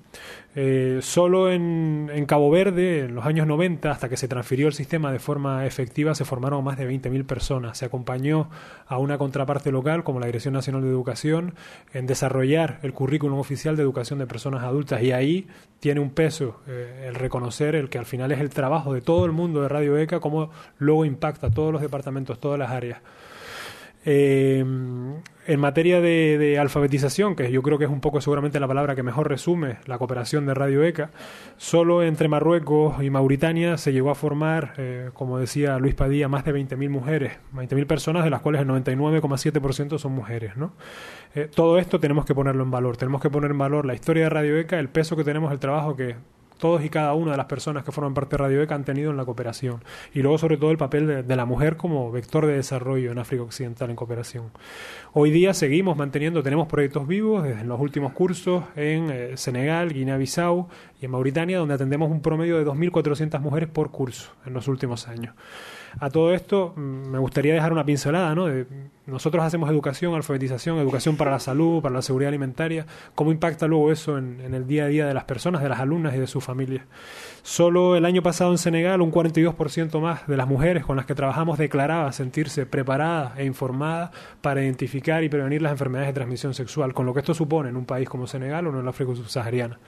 Eh, 0.55 0.99
solo 1.01 1.51
en, 1.51 2.25
Cabo 2.27 2.51
Verde, 2.51 2.99
en 2.99 3.15
los 3.15 3.25
años 3.25 3.47
90, 3.47 3.89
hasta 3.89 4.07
que 4.07 4.17
se 4.17 4.27
transfirió 4.27 4.67
el 4.67 4.73
sistema 4.73 5.11
de 5.11 5.17
forma 5.17 5.65
efectiva, 5.65 6.13
se 6.13 6.25
formaron 6.25 6.63
más 6.63 6.77
de 6.77 6.87
20.000 6.87 7.25
personas. 7.25 7.79
Se 7.79 7.85
acompañó 7.85 8.49
a 8.87 8.99
una 8.99 9.17
contraparte 9.17 9.71
local, 9.71 10.03
como 10.03 10.19
la 10.19 10.27
Dirección 10.27 10.53
Nacional 10.53 10.83
de 10.83 10.89
Educación, 10.89 11.55
en 11.91 12.05
desarrollar 12.05 12.79
el 12.83 12.93
currículum 12.93 13.39
oficial 13.39 13.75
de 13.75 13.81
educación 13.81 14.19
de 14.19 14.27
personas 14.27 14.63
adultas. 14.63 15.01
Y 15.01 15.11
ahí 15.11 15.47
tiene 15.79 15.99
un 15.99 16.11
peso 16.11 16.61
eh, 16.67 17.05
el 17.07 17.15
reconocer 17.15 17.75
el 17.75 17.89
que 17.89 17.97
al 17.97 18.05
final 18.05 18.31
es 18.31 18.39
el 18.39 18.51
trabajo 18.51 18.93
de 18.93 19.01
todo 19.01 19.25
el 19.25 19.31
mundo 19.31 19.63
de 19.63 19.69
Radio 19.69 19.97
ECA, 19.97 20.19
cómo 20.19 20.51
luego 20.77 21.03
impacta 21.03 21.47
a 21.47 21.51
todos 21.51 21.73
los 21.73 21.81
departamentos, 21.81 22.39
todas 22.39 22.59
las 22.59 22.69
áreas. 22.69 22.99
Eh, 24.05 24.63
en 25.47 25.59
materia 25.59 26.01
de, 26.01 26.57
alfabetización, 26.59 27.35
que 27.35 27.51
yo 27.51 27.61
creo 27.61 27.77
que 27.77 27.85
es 27.85 27.91
un 27.91 28.01
poco 28.01 28.19
seguramente 28.19 28.59
la 28.59 28.67
palabra 28.67 28.95
que 28.95 29.03
mejor 29.03 29.29
resume 29.29 29.77
la 29.85 29.97
cooperación 29.97 30.45
de 30.45 30.53
Radio 30.53 30.83
ECA, 30.83 31.11
solo 31.57 32.01
entre 32.01 32.27
Marruecos 32.27 33.03
y 33.03 33.09
Mauritania 33.09 33.77
se 33.77 33.93
llegó 33.93 34.09
a 34.09 34.15
formar, 34.15 34.73
eh, 34.77 35.11
como 35.13 35.37
decía 35.37 35.77
Luis 35.77 35.93
Padilla, 35.93 36.27
más 36.27 36.45
de 36.45 36.53
20.000 36.53 36.89
mujeres, 36.89 37.33
20.000 37.53 37.85
personas, 37.85 38.23
de 38.23 38.31
las 38.31 38.41
cuales 38.41 38.61
el 38.61 38.67
99,7% 38.69 39.99
son 39.99 40.13
mujeres. 40.13 40.57
¿no? 40.57 40.73
Eh, 41.35 41.47
todo 41.53 41.77
esto 41.77 41.99
tenemos 41.99 42.25
que 42.25 42.33
ponerlo 42.33 42.63
en 42.63 42.71
valor, 42.71 42.97
tenemos 42.97 43.21
que 43.21 43.29
poner 43.29 43.51
en 43.51 43.57
valor 43.57 43.85
la 43.85 43.93
historia 43.93 44.23
de 44.23 44.29
Radio 44.29 44.57
ECA, 44.57 44.79
el 44.79 44.89
peso 44.89 45.15
que 45.15 45.23
tenemos, 45.23 45.51
el 45.51 45.59
trabajo 45.59 45.95
que 45.95 46.15
todos 46.57 46.83
y 46.83 46.89
cada 46.89 47.13
una 47.13 47.31
de 47.31 47.37
las 47.37 47.45
personas 47.45 47.83
que 47.83 47.91
forman 47.91 48.13
parte 48.13 48.37
de 48.37 48.43
Radio 48.43 48.61
ECA 48.61 48.75
han 48.75 48.83
tenido 48.83 49.11
en 49.11 49.17
la 49.17 49.25
cooperación. 49.25 49.83
Y 50.13 50.21
luego, 50.21 50.37
sobre 50.37 50.57
todo, 50.57 50.71
el 50.71 50.77
papel 50.77 51.25
de, 51.27 51.35
la 51.35 51.45
mujer 51.45 51.77
como 51.77 52.11
vector 52.11 52.45
de 52.45 52.53
desarrollo 52.53 53.11
en 53.11 53.19
África 53.19 53.43
Occidental 53.43 53.89
en 53.89 53.95
cooperación. 53.95 54.45
Hoy 55.13 55.31
día 55.31 55.53
seguimos 55.53 55.97
manteniendo, 55.97 56.43
tenemos 56.43 56.67
proyectos 56.67 57.07
vivos 57.07 57.43
desde 57.43 57.63
los 57.65 57.79
últimos 57.79 58.13
cursos 58.13 58.63
en 58.75 59.09
eh, 59.11 59.37
Senegal, 59.37 59.93
Guinea-Bissau 59.93 60.67
y 61.01 61.05
en 61.05 61.11
Mauritania, 61.11 61.59
donde 61.59 61.73
atendemos 61.73 62.09
un 62.09 62.21
promedio 62.21 62.57
de 62.57 62.65
2.400 62.65 63.39
mujeres 63.39 63.69
por 63.69 63.91
curso 63.91 64.31
en 64.45 64.53
los 64.53 64.67
últimos 64.67 65.07
años. 65.07 65.35
A 65.99 66.09
todo 66.09 66.33
esto 66.33 66.73
mm, 66.75 66.79
me 66.79 67.19
gustaría 67.19 67.53
dejar 67.53 67.71
una 67.71 67.85
pincelada, 67.85 68.35
¿no? 68.35 68.47
Nosotros 69.07 69.43
hacemos 69.43 69.69
educación, 69.69 70.15
alfabetización, 70.15 70.79
educación 70.79 71.15
para 71.15 71.31
la 71.31 71.39
salud, 71.39 71.81
para 71.81 71.93
la 71.93 72.01
seguridad 72.01 72.29
alimentaria. 72.29 72.87
¿Cómo 73.13 73.31
impacta 73.31 73.67
luego 73.67 73.91
eso 73.91 74.17
en, 74.17 74.41
el 74.41 74.65
día 74.65 74.85
a 74.85 74.87
día 74.87 75.05
de 75.05 75.13
las 75.13 75.25
personas, 75.25 75.61
de 75.61 75.69
las 75.69 75.79
alumnas 75.79 76.15
y 76.15 76.19
de 76.19 76.27
sus 76.27 76.43
familias? 76.43 76.85
Solo 77.43 77.95
el 77.95 78.05
año 78.05 78.23
pasado 78.23 78.51
en 78.51 78.57
Senegal 78.57 79.01
un 79.01 79.11
42% 79.11 79.99
más 80.01 80.25
de 80.27 80.37
las 80.37 80.47
mujeres 80.47 80.85
con 80.85 80.97
las 80.97 81.05
que 81.05 81.13
trabajamos 81.13 81.59
declaraba 81.59 82.11
sentirse 82.13 82.65
preparadas 82.65 83.37
e 83.37 83.45
informadas 83.45 84.09
para 84.41 84.63
identificar 84.63 85.23
y 85.23 85.29
prevenir 85.29 85.61
las 85.61 85.71
enfermedades 85.71 86.09
de 86.09 86.13
transmisión 86.13 86.53
sexual, 86.55 86.93
con 86.93 87.05
lo 87.05 87.13
que 87.13 87.19
esto 87.19 87.35
supone 87.35 87.69
en 87.69 87.77
un 87.77 87.85
país 87.85 88.09
como 88.09 88.25
Senegal 88.25 88.65
o 88.65 88.71
en 88.71 88.77
el 88.79 88.87
África 88.87 89.13
subsahariana. 89.15 89.79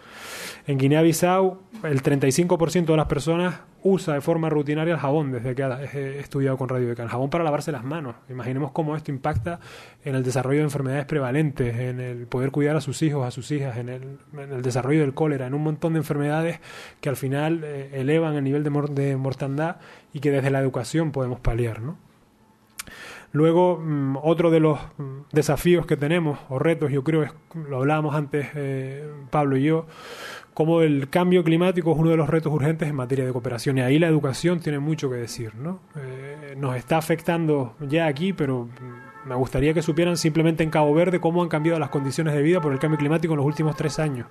En 0.68 0.78
Guinea-Bissau 0.78 1.60
el 1.84 2.04
35% 2.04 2.86
de 2.86 2.98
las 2.98 3.08
personas 3.08 3.62
usa 3.84 4.16
de 4.16 4.22
forma 4.22 4.50
rutinaria 4.50 4.94
el 4.94 5.00
jabón 5.00 5.32
desde 5.32 5.56
que 5.56 5.64
he 5.64 6.20
estudiado 6.20 6.58
con 6.58 6.68
Radio 6.68 6.92
El 6.92 7.08
jabón 7.08 7.30
para 7.30 7.44
lavarse 7.44 7.72
las 7.72 7.84
manos. 7.84 8.16
Imaginemos 8.30 8.72
cómo 8.72 8.96
esto 8.96 9.07
impacta 9.12 9.60
en 10.04 10.16
el 10.16 10.24
desarrollo 10.24 10.60
de 10.60 10.66
enfermedades 10.66 11.06
prevalentes, 11.06 11.78
en 11.78 12.00
el 12.00 12.28
poder 12.28 12.52
cuidar 12.52 12.76
a 12.76 12.82
sus 12.82 13.02
hijos, 13.02 13.26
a 13.26 13.32
sus 13.32 13.52
hijas, 13.52 13.78
en 13.78 13.90
el, 13.90 14.62
desarrollo 14.62 15.02
del 15.02 15.14
cólera, 15.14 15.48
en 15.48 15.54
un 15.54 15.64
montón 15.64 15.94
de 15.94 16.00
enfermedades 16.00 16.60
que 17.02 17.10
al 17.10 17.16
final 17.16 17.64
eh, 17.64 17.90
elevan 17.94 18.36
el 18.36 18.44
nivel 18.44 18.64
de, 18.64 18.72
de, 18.92 19.18
mortandad 19.18 19.78
y 20.14 20.20
que 20.20 20.32
desde 20.32 20.50
la 20.50 20.60
educación 20.60 21.12
podemos 21.12 21.40
paliar. 21.40 21.82
¿no? 21.82 21.98
Luego, 23.32 23.78
mm, 23.78 24.18
otro 24.24 24.52
de 24.52 24.60
los 24.60 24.80
mm, 24.98 25.20
desafíos 25.32 25.86
que 25.86 25.98
tenemos, 25.98 26.40
o 26.50 26.60
retos, 26.60 26.92
yo 26.92 27.04
creo, 27.04 27.24
es, 27.24 27.32
lo 27.54 27.78
hablábamos 27.78 28.16
antes 28.16 28.48
eh, 28.56 29.10
Pablo 29.30 29.58
y 29.58 29.64
yo, 29.64 29.86
como 30.58 30.82
el 30.82 31.08
cambio 31.10 31.44
climático 31.44 31.92
es 31.92 32.00
uno 32.00 32.10
de 32.10 32.18
los 32.18 32.28
retos 32.28 32.52
urgentes 32.52 32.90
en 32.90 32.96
materia 32.96 33.24
de 33.24 33.32
cooperación 33.32 33.78
y 33.78 33.82
ahí 33.82 34.00
la 34.00 34.08
educación 34.08 34.60
tiene 34.60 34.80
mucho 34.80 35.08
que 35.08 35.18
decir. 35.18 35.54
¿no? 35.54 35.82
Eh, 35.96 36.56
nos 36.58 36.76
está 36.76 36.98
afectando 36.98 37.76
ya 37.80 38.08
aquí, 38.08 38.34
pero 38.34 38.68
me 39.24 39.36
gustaría 39.36 39.76
que 39.76 39.84
supieran 39.84 40.18
simplemente 40.18 40.64
en 40.64 40.72
Cabo 40.72 40.96
Verde 40.96 41.20
cómo 41.20 41.44
han 41.44 41.48
cambiado 41.48 41.78
las 41.78 41.92
condiciones 41.92 42.34
de 42.34 42.42
vida 42.42 42.60
por 42.60 42.74
el 42.74 42.80
cambio 42.80 42.98
climático 42.98 43.36
en 43.36 43.38
los 43.38 43.46
últimos 43.46 43.76
tres 43.76 44.00
años. 44.00 44.26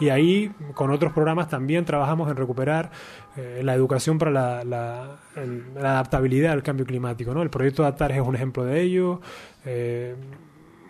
Y 0.00 0.10
ahí, 0.10 0.52
con 0.74 0.90
otros 0.90 1.14
programas, 1.14 1.48
también 1.48 1.86
trabajamos 1.86 2.30
en 2.30 2.36
recuperar 2.36 2.90
eh, 3.38 3.62
la 3.64 3.72
educación 3.72 4.18
para 4.18 4.62
la, 4.62 5.18
adaptabilidad 5.78 6.52
al 6.52 6.62
cambio 6.62 6.84
climático. 6.84 7.32
¿no? 7.32 7.40
El 7.40 7.48
proyecto 7.48 7.84
Adaptar 7.84 8.12
es 8.12 8.20
un 8.20 8.34
ejemplo 8.34 8.66
de 8.66 8.82
ello. 8.82 9.22
Eh, 9.64 10.14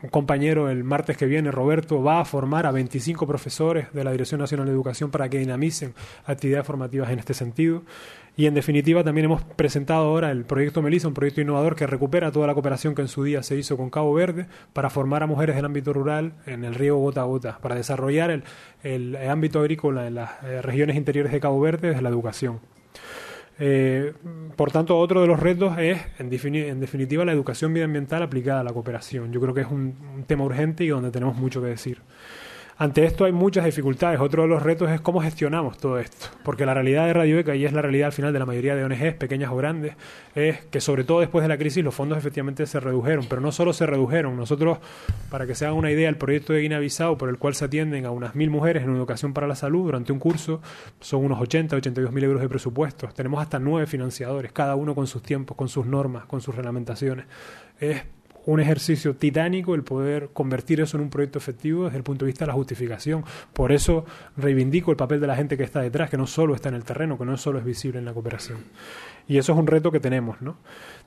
compañero 0.08 0.70
el 0.70 0.84
martes 0.84 1.16
que 1.16 1.26
viene, 1.26 1.50
Roberto, 1.50 2.02
va 2.02 2.20
a 2.20 2.24
formar 2.24 2.66
a 2.66 2.70
25 2.70 3.26
profesores 3.26 3.92
de 3.92 4.04
la 4.04 4.12
Dirección 4.12 4.40
Nacional 4.40 4.66
de 4.66 4.72
Educación 4.72 5.10
para 5.10 5.28
que 5.28 5.38
dinamicen 5.38 5.94
actividades 6.24 6.66
formativas 6.66 7.10
en 7.10 7.18
este 7.18 7.34
sentido. 7.34 7.82
Y 8.36 8.46
en 8.46 8.54
definitiva 8.54 9.04
también 9.04 9.26
hemos 9.26 9.42
presentado 9.42 10.04
ahora 10.04 10.30
el 10.30 10.44
proyecto 10.44 10.80
Melissa, 10.80 11.08
un 11.08 11.14
proyecto 11.14 11.42
innovador 11.42 11.76
que 11.76 11.86
recupera 11.86 12.32
toda 12.32 12.46
la 12.46 12.54
cooperación 12.54 12.94
que 12.94 13.02
en 13.02 13.08
su 13.08 13.24
día 13.24 13.42
se 13.42 13.56
hizo 13.56 13.76
con 13.76 13.90
Cabo 13.90 14.14
Verde 14.14 14.46
para 14.72 14.88
formar 14.88 15.22
a 15.22 15.26
mujeres 15.26 15.56
del 15.56 15.64
ámbito 15.64 15.92
rural 15.92 16.32
en 16.46 16.64
el 16.64 16.74
río 16.74 16.96
gota 16.96 17.20
a 17.20 17.24
gota, 17.24 17.58
para 17.58 17.74
desarrollar 17.74 18.30
el, 18.30 18.44
el 18.82 19.16
ámbito 19.28 19.60
agrícola 19.60 20.06
en 20.06 20.14
las 20.14 20.42
eh, 20.42 20.62
regiones 20.62 20.96
interiores 20.96 21.32
de 21.32 21.40
Cabo 21.40 21.60
Verde 21.60 21.88
desde 21.88 22.02
la 22.02 22.08
educación. 22.08 22.60
Eh, 23.60 24.14
por 24.56 24.72
tanto, 24.72 24.98
otro 24.98 25.20
de 25.20 25.26
los 25.26 25.38
retos 25.38 25.78
es, 25.78 26.00
en, 26.18 26.30
definitiva, 26.30 27.24
la 27.24 27.32
educación 27.32 27.72
medioambiental 27.72 28.22
aplicada 28.22 28.60
a 28.60 28.64
la 28.64 28.72
cooperación. 28.72 29.32
Yo 29.32 29.40
creo 29.40 29.54
que 29.54 29.60
es 29.60 29.68
un 29.70 30.24
tema 30.26 30.44
urgente 30.44 30.84
y 30.84 30.88
donde 30.88 31.10
tenemos 31.10 31.36
mucho 31.36 31.60
que 31.60 31.68
decir. 31.68 31.98
Ante 32.80 33.04
esto 33.04 33.26
hay 33.26 33.32
muchas 33.32 33.66
dificultades. 33.66 34.20
Otro 34.20 34.40
de 34.40 34.48
los 34.48 34.62
retos 34.62 34.90
es 34.90 35.02
cómo 35.02 35.20
gestionamos 35.20 35.76
todo 35.76 35.98
esto. 35.98 36.28
Porque 36.42 36.64
la 36.64 36.72
realidad 36.72 37.04
de 37.04 37.12
Radio 37.12 37.38
ECA, 37.38 37.54
y 37.54 37.66
es 37.66 37.74
la 37.74 37.82
realidad 37.82 38.06
al 38.06 38.12
final 38.14 38.32
de 38.32 38.38
la 38.38 38.46
mayoría 38.46 38.74
de 38.74 38.82
ONGs, 38.84 39.16
pequeñas 39.16 39.50
o 39.50 39.56
grandes, 39.56 39.96
es 40.34 40.64
que 40.64 40.80
sobre 40.80 41.04
todo 41.04 41.20
después 41.20 41.42
de 41.42 41.48
la 41.48 41.58
crisis 41.58 41.84
los 41.84 41.94
fondos 41.94 42.16
efectivamente 42.16 42.64
se 42.64 42.80
redujeron. 42.80 43.26
Pero 43.28 43.42
no 43.42 43.52
solo 43.52 43.74
se 43.74 43.84
redujeron. 43.84 44.34
Nosotros, 44.34 44.78
para 45.28 45.46
que 45.46 45.54
se 45.54 45.66
hagan 45.66 45.76
una 45.76 45.90
idea, 45.90 46.08
el 46.08 46.16
proyecto 46.16 46.54
de 46.54 46.62
Guinea-Bissau, 46.62 47.18
por 47.18 47.28
el 47.28 47.36
cual 47.36 47.54
se 47.54 47.66
atienden 47.66 48.06
a 48.06 48.12
unas 48.12 48.34
mil 48.34 48.48
mujeres 48.48 48.82
en 48.82 48.96
educación 48.96 49.34
para 49.34 49.46
la 49.46 49.56
salud 49.56 49.84
durante 49.84 50.10
un 50.14 50.18
curso, 50.18 50.62
son 51.00 51.22
unos 51.22 51.38
80, 51.38 51.76
82 51.76 52.10
mil 52.12 52.24
euros 52.24 52.40
de 52.40 52.48
presupuestos. 52.48 53.12
Tenemos 53.12 53.42
hasta 53.42 53.58
nueve 53.58 53.86
financiadores, 53.88 54.52
cada 54.52 54.74
uno 54.74 54.94
con 54.94 55.06
sus 55.06 55.22
tiempos, 55.22 55.54
con 55.54 55.68
sus 55.68 55.84
normas, 55.84 56.24
con 56.24 56.40
sus 56.40 56.54
reglamentaciones. 56.54 57.26
Es 57.78 58.04
un 58.50 58.60
ejercicio 58.60 59.14
titánico 59.14 59.74
el 59.74 59.84
poder 59.84 60.30
convertir 60.32 60.80
eso 60.80 60.96
en 60.96 61.04
un 61.04 61.10
proyecto 61.10 61.38
efectivo 61.38 61.84
desde 61.84 61.98
el 61.98 62.02
punto 62.02 62.24
de 62.24 62.30
vista 62.30 62.44
de 62.44 62.48
la 62.48 62.54
justificación. 62.54 63.24
Por 63.52 63.70
eso 63.70 64.04
reivindico 64.36 64.90
el 64.90 64.96
papel 64.96 65.20
de 65.20 65.26
la 65.28 65.36
gente 65.36 65.56
que 65.56 65.62
está 65.62 65.80
detrás, 65.80 66.10
que 66.10 66.16
no 66.16 66.26
solo 66.26 66.54
está 66.54 66.68
en 66.68 66.74
el 66.74 66.84
terreno, 66.84 67.16
que 67.16 67.24
no 67.24 67.36
solo 67.36 67.60
es 67.60 67.64
visible 67.64 68.00
en 68.00 68.04
la 68.04 68.12
cooperación. 68.12 68.58
Y 69.28 69.38
eso 69.38 69.52
es 69.52 69.58
un 69.58 69.68
reto 69.68 69.92
que 69.92 70.00
tenemos, 70.00 70.42
¿no? 70.42 70.56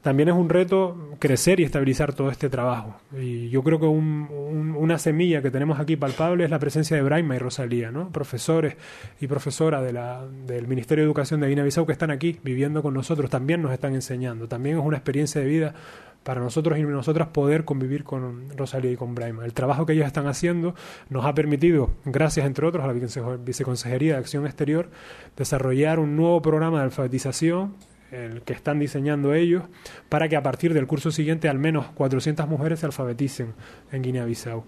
También 0.02 0.30
es 0.30 0.36
un 0.36 0.48
reto 0.48 1.10
crecer 1.20 1.60
y 1.60 1.64
estabilizar 1.64 2.14
todo 2.14 2.30
este 2.30 2.50
trabajo. 2.50 2.96
Y 3.20 3.50
yo 3.50 3.64
creo 3.64 3.82
que 3.82 3.86
una 3.86 4.98
semilla 4.98 5.42
que 5.42 5.52
tenemos 5.52 5.78
aquí 5.78 5.98
palpable 5.98 6.46
es 6.46 6.50
la 6.50 6.60
presencia 6.60 6.96
de 6.96 7.04
Braima 7.04 7.36
y 7.36 7.40
Rosalía, 7.40 7.92
¿no? 7.92 8.10
Profesores 8.10 8.78
y 9.20 9.28
profesoras 9.28 9.84
de 9.84 9.92
la, 9.92 10.26
del 10.46 10.68
Ministerio 10.68 11.04
de 11.04 11.08
Educación 11.08 11.42
de 11.42 11.50
Guinea-Bissau 11.50 11.86
que 11.86 11.92
están 11.92 12.12
aquí 12.12 12.40
viviendo 12.42 12.82
con 12.82 12.94
nosotros, 12.94 13.30
también 13.30 13.62
nos 13.62 13.74
están 13.74 13.94
enseñando. 13.94 14.48
También 14.48 14.78
es 14.78 14.86
una 14.86 14.96
experiencia 14.96 15.42
de 15.42 15.48
vida 15.48 15.76
para 16.24 16.42
nosotros 16.42 16.78
y 16.78 16.84
nosotras 16.84 17.28
poder 17.30 17.66
convivir 17.66 18.04
con 18.04 18.50
Rosalía 18.58 18.92
y 18.92 18.96
con 18.96 19.16
Braima. 19.16 19.46
El 19.46 19.54
trabajo 19.54 19.86
que 19.86 19.94
ellos 19.94 20.08
están 20.08 20.28
haciendo 20.28 20.76
nos 21.10 21.26
ha 21.26 21.34
permitido, 21.34 21.92
gracias 22.06 22.46
entre 22.46 22.66
otros 22.66 22.84
a 22.84 22.88
la 22.88 22.94
Viceconsejería 23.38 24.14
de 24.14 24.20
Acción 24.20 24.46
Exterior, 24.46 24.90
desarrollar 25.36 26.00
un 26.00 26.16
nuevo 26.16 26.42
programa 26.42 26.80
de 26.80 26.86
alfabetización 26.86 27.76
el 28.14 28.42
que 28.44 28.54
están 28.54 28.80
diseñando 28.80 29.34
ellos, 29.34 29.64
para 30.08 30.30
que 30.30 30.36
a 30.36 30.44
partir 30.44 30.74
del 30.74 30.88
curso 30.88 31.12
siguiente 31.12 31.50
al 31.50 31.58
menos 31.58 31.88
400 31.96 32.48
mujeres 32.48 32.80
se 32.80 32.86
alfabeticen 32.86 33.54
en 33.92 34.02
Guinea-Bissau. 34.04 34.64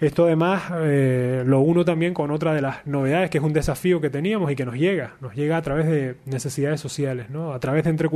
Esto 0.00 0.26
además 0.26 0.62
eh, 0.76 1.42
lo 1.44 1.60
uno 1.60 1.84
también 1.84 2.14
con 2.14 2.30
otra 2.30 2.54
de 2.54 2.62
las 2.62 2.86
novedades, 2.86 3.30
que 3.30 3.38
es 3.38 3.44
un 3.44 3.52
desafío 3.52 4.00
que 4.00 4.10
teníamos 4.10 4.50
y 4.50 4.56
que 4.56 4.64
nos 4.64 4.76
llega, 4.76 5.16
nos 5.20 5.34
llega 5.34 5.56
a 5.56 5.62
través 5.62 5.86
de 5.86 6.16
necesidades 6.24 6.80
sociales, 6.80 7.30
¿no? 7.30 7.52
a 7.52 7.58
través 7.58 7.84
de 7.84 7.90
Entre 7.90 8.08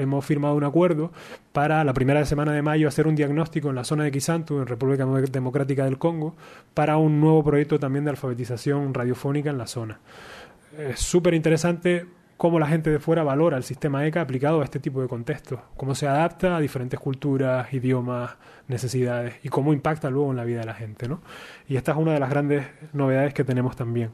hemos 0.00 0.24
firmado 0.24 0.54
un 0.54 0.64
acuerdo 0.64 1.12
para 1.52 1.84
la 1.84 1.92
primera 1.92 2.24
semana 2.24 2.52
de 2.52 2.62
mayo 2.62 2.88
hacer 2.88 3.06
un 3.06 3.14
diagnóstico 3.14 3.70
en 3.70 3.76
la 3.76 3.84
zona 3.84 4.04
de 4.04 4.10
Kisantu, 4.10 4.58
en 4.58 4.66
República 4.66 5.06
Democrática 5.06 5.84
del 5.84 5.98
Congo, 5.98 6.34
para 6.74 6.96
un 6.96 7.20
nuevo 7.20 7.44
proyecto 7.44 7.78
también 7.78 8.04
de 8.04 8.10
alfabetización 8.10 8.94
radiofónica 8.94 9.50
en 9.50 9.58
la 9.58 9.66
zona. 9.66 10.00
Es 10.78 11.00
súper 11.00 11.34
interesante 11.34 12.06
cómo 12.40 12.58
la 12.58 12.66
gente 12.66 12.88
de 12.88 12.98
fuera 12.98 13.22
valora 13.22 13.58
el 13.58 13.64
sistema 13.64 14.06
ECA 14.06 14.22
aplicado 14.22 14.62
a 14.62 14.64
este 14.64 14.80
tipo 14.80 15.02
de 15.02 15.08
contextos, 15.08 15.60
cómo 15.76 15.94
se 15.94 16.08
adapta 16.08 16.56
a 16.56 16.60
diferentes 16.60 16.98
culturas, 16.98 17.70
idiomas, 17.74 18.30
necesidades 18.66 19.34
y 19.42 19.50
cómo 19.50 19.74
impacta 19.74 20.08
luego 20.08 20.30
en 20.30 20.38
la 20.38 20.44
vida 20.44 20.60
de 20.60 20.66
la 20.66 20.72
gente. 20.72 21.06
¿no? 21.06 21.20
Y 21.68 21.76
esta 21.76 21.92
es 21.92 21.98
una 21.98 22.14
de 22.14 22.20
las 22.20 22.30
grandes 22.30 22.66
novedades 22.94 23.34
que 23.34 23.44
tenemos 23.44 23.76
también. 23.76 24.12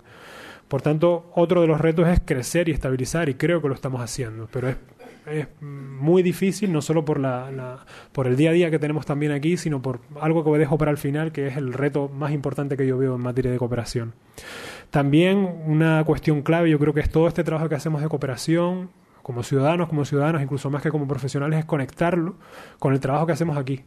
Por 0.66 0.82
tanto, 0.82 1.30
otro 1.36 1.60
de 1.60 1.68
los 1.68 1.80
retos 1.80 2.08
es 2.08 2.20
crecer 2.24 2.68
y 2.68 2.72
estabilizar 2.72 3.28
y 3.28 3.34
creo 3.34 3.62
que 3.62 3.68
lo 3.68 3.74
estamos 3.74 4.00
haciendo, 4.00 4.48
pero 4.50 4.70
es 4.70 4.76
es 5.26 5.48
muy 5.60 6.22
difícil, 6.22 6.72
no 6.72 6.82
solo 6.82 7.04
por, 7.04 7.18
la, 7.20 7.84
por 8.12 8.26
el 8.26 8.36
día 8.36 8.50
a 8.50 8.52
día 8.52 8.70
que 8.70 8.78
tenemos 8.78 9.06
también 9.06 9.32
aquí, 9.32 9.56
sino 9.56 9.82
por 9.82 10.00
algo 10.20 10.44
que 10.44 10.58
dejo 10.58 10.78
para 10.78 10.90
el 10.90 10.98
final, 10.98 11.32
que 11.32 11.48
es 11.48 11.56
el 11.56 11.72
reto 11.72 12.08
más 12.08 12.32
importante 12.32 12.76
que 12.76 12.86
yo 12.86 12.96
veo 12.98 13.16
en 13.16 13.20
materia 13.20 13.50
de 13.50 13.58
cooperación. 13.58 14.14
También 14.90 15.38
una 15.66 16.04
cuestión 16.04 16.42
clave, 16.42 16.70
yo 16.70 16.78
creo 16.78 16.94
que 16.94 17.00
es 17.00 17.10
todo 17.10 17.28
este 17.28 17.44
trabajo 17.44 17.68
que 17.68 17.74
hacemos 17.74 18.02
de 18.02 18.08
cooperación, 18.08 18.90
como 19.22 19.42
ciudadanos, 19.42 19.88
como 19.88 20.04
ciudadanos, 20.04 20.40
incluso 20.42 20.70
más 20.70 20.82
que 20.82 20.90
como 20.90 21.08
profesionales, 21.08 21.58
es 21.58 21.64
conectarlo 21.64 22.36
con 22.78 22.92
el 22.92 23.00
trabajo 23.00 23.26
que 23.26 23.32
hacemos 23.32 23.56
aquí. 23.56 23.82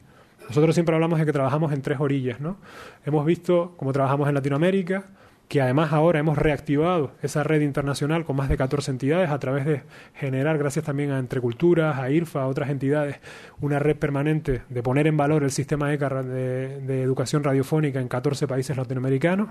Nosotros 0.49 0.75
siempre 0.75 0.95
hablamos 0.95 1.19
de 1.19 1.25
que 1.25 1.31
trabajamos 1.31 1.71
en 1.71 1.81
tres 1.81 1.99
orillas, 1.99 2.41
¿no? 2.41 2.57
Hemos 3.05 3.25
visto 3.25 3.73
cómo 3.77 3.93
trabajamos 3.93 4.27
en 4.27 4.35
Latinoamérica, 4.35 5.05
que 5.49 5.61
además 5.61 5.91
ahora 5.93 6.19
hemos 6.19 6.37
reactivado 6.37 7.11
esa 7.23 7.43
red 7.43 7.61
internacional 7.61 8.23
con 8.23 8.35
más 8.35 8.49
de 8.49 8.55
14 8.55 8.91
entidades 8.91 9.31
a 9.31 9.39
través 9.39 9.65
de 9.65 9.81
generar, 10.13 10.59
gracias 10.59 10.85
también 10.85 11.09
a 11.09 11.17
Entre 11.17 11.41
Culturas, 11.41 11.97
a 11.97 12.11
IRFA, 12.11 12.43
a 12.43 12.47
otras 12.47 12.69
entidades, 12.69 13.19
una 13.59 13.79
red 13.79 13.95
permanente 13.95 14.61
de 14.69 14.83
poner 14.83 15.07
en 15.07 15.17
valor 15.17 15.43
el 15.43 15.49
sistema 15.49 15.91
ECA 15.91 16.21
de, 16.21 17.01
educación 17.01 17.43
radiofónica 17.43 17.99
en 17.99 18.07
14 18.07 18.47
países 18.47 18.77
latinoamericanos. 18.77 19.49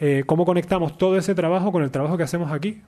Eh, 0.00 0.22
¿Cómo 0.26 0.46
conectamos 0.46 0.96
todo 0.96 1.18
ese 1.18 1.34
trabajo 1.34 1.72
con 1.72 1.82
el 1.82 1.90
trabajo 1.90 2.16
que 2.16 2.22
hacemos 2.22 2.52
aquí? 2.52 2.82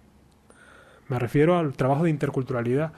Me 1.09 1.19
refiero 1.19 1.59
al 1.59 1.73
trabajo 1.73 2.05
de 2.05 2.11
interculturalidad. 2.11 2.93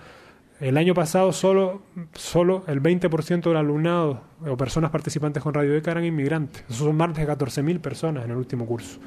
El 0.60 0.76
año 0.76 0.92
pasado 0.92 1.32
solo, 1.32 1.80
solo 2.12 2.64
el 2.66 2.82
20% 2.82 3.40
del 3.44 3.56
alumnado 3.56 4.20
o 4.46 4.58
personas 4.58 4.90
participantes 4.90 5.42
con 5.42 5.54
Radio 5.54 5.74
ECA 5.74 5.92
eran 5.92 6.04
inmigrantes. 6.04 6.62
Eso 6.68 6.84
son 6.84 6.96
más 6.98 7.14
de 7.14 7.26
14.000 7.26 7.80
personas 7.80 8.26
en 8.26 8.32
el 8.32 8.36
último 8.36 8.66
curso. 8.66 9.00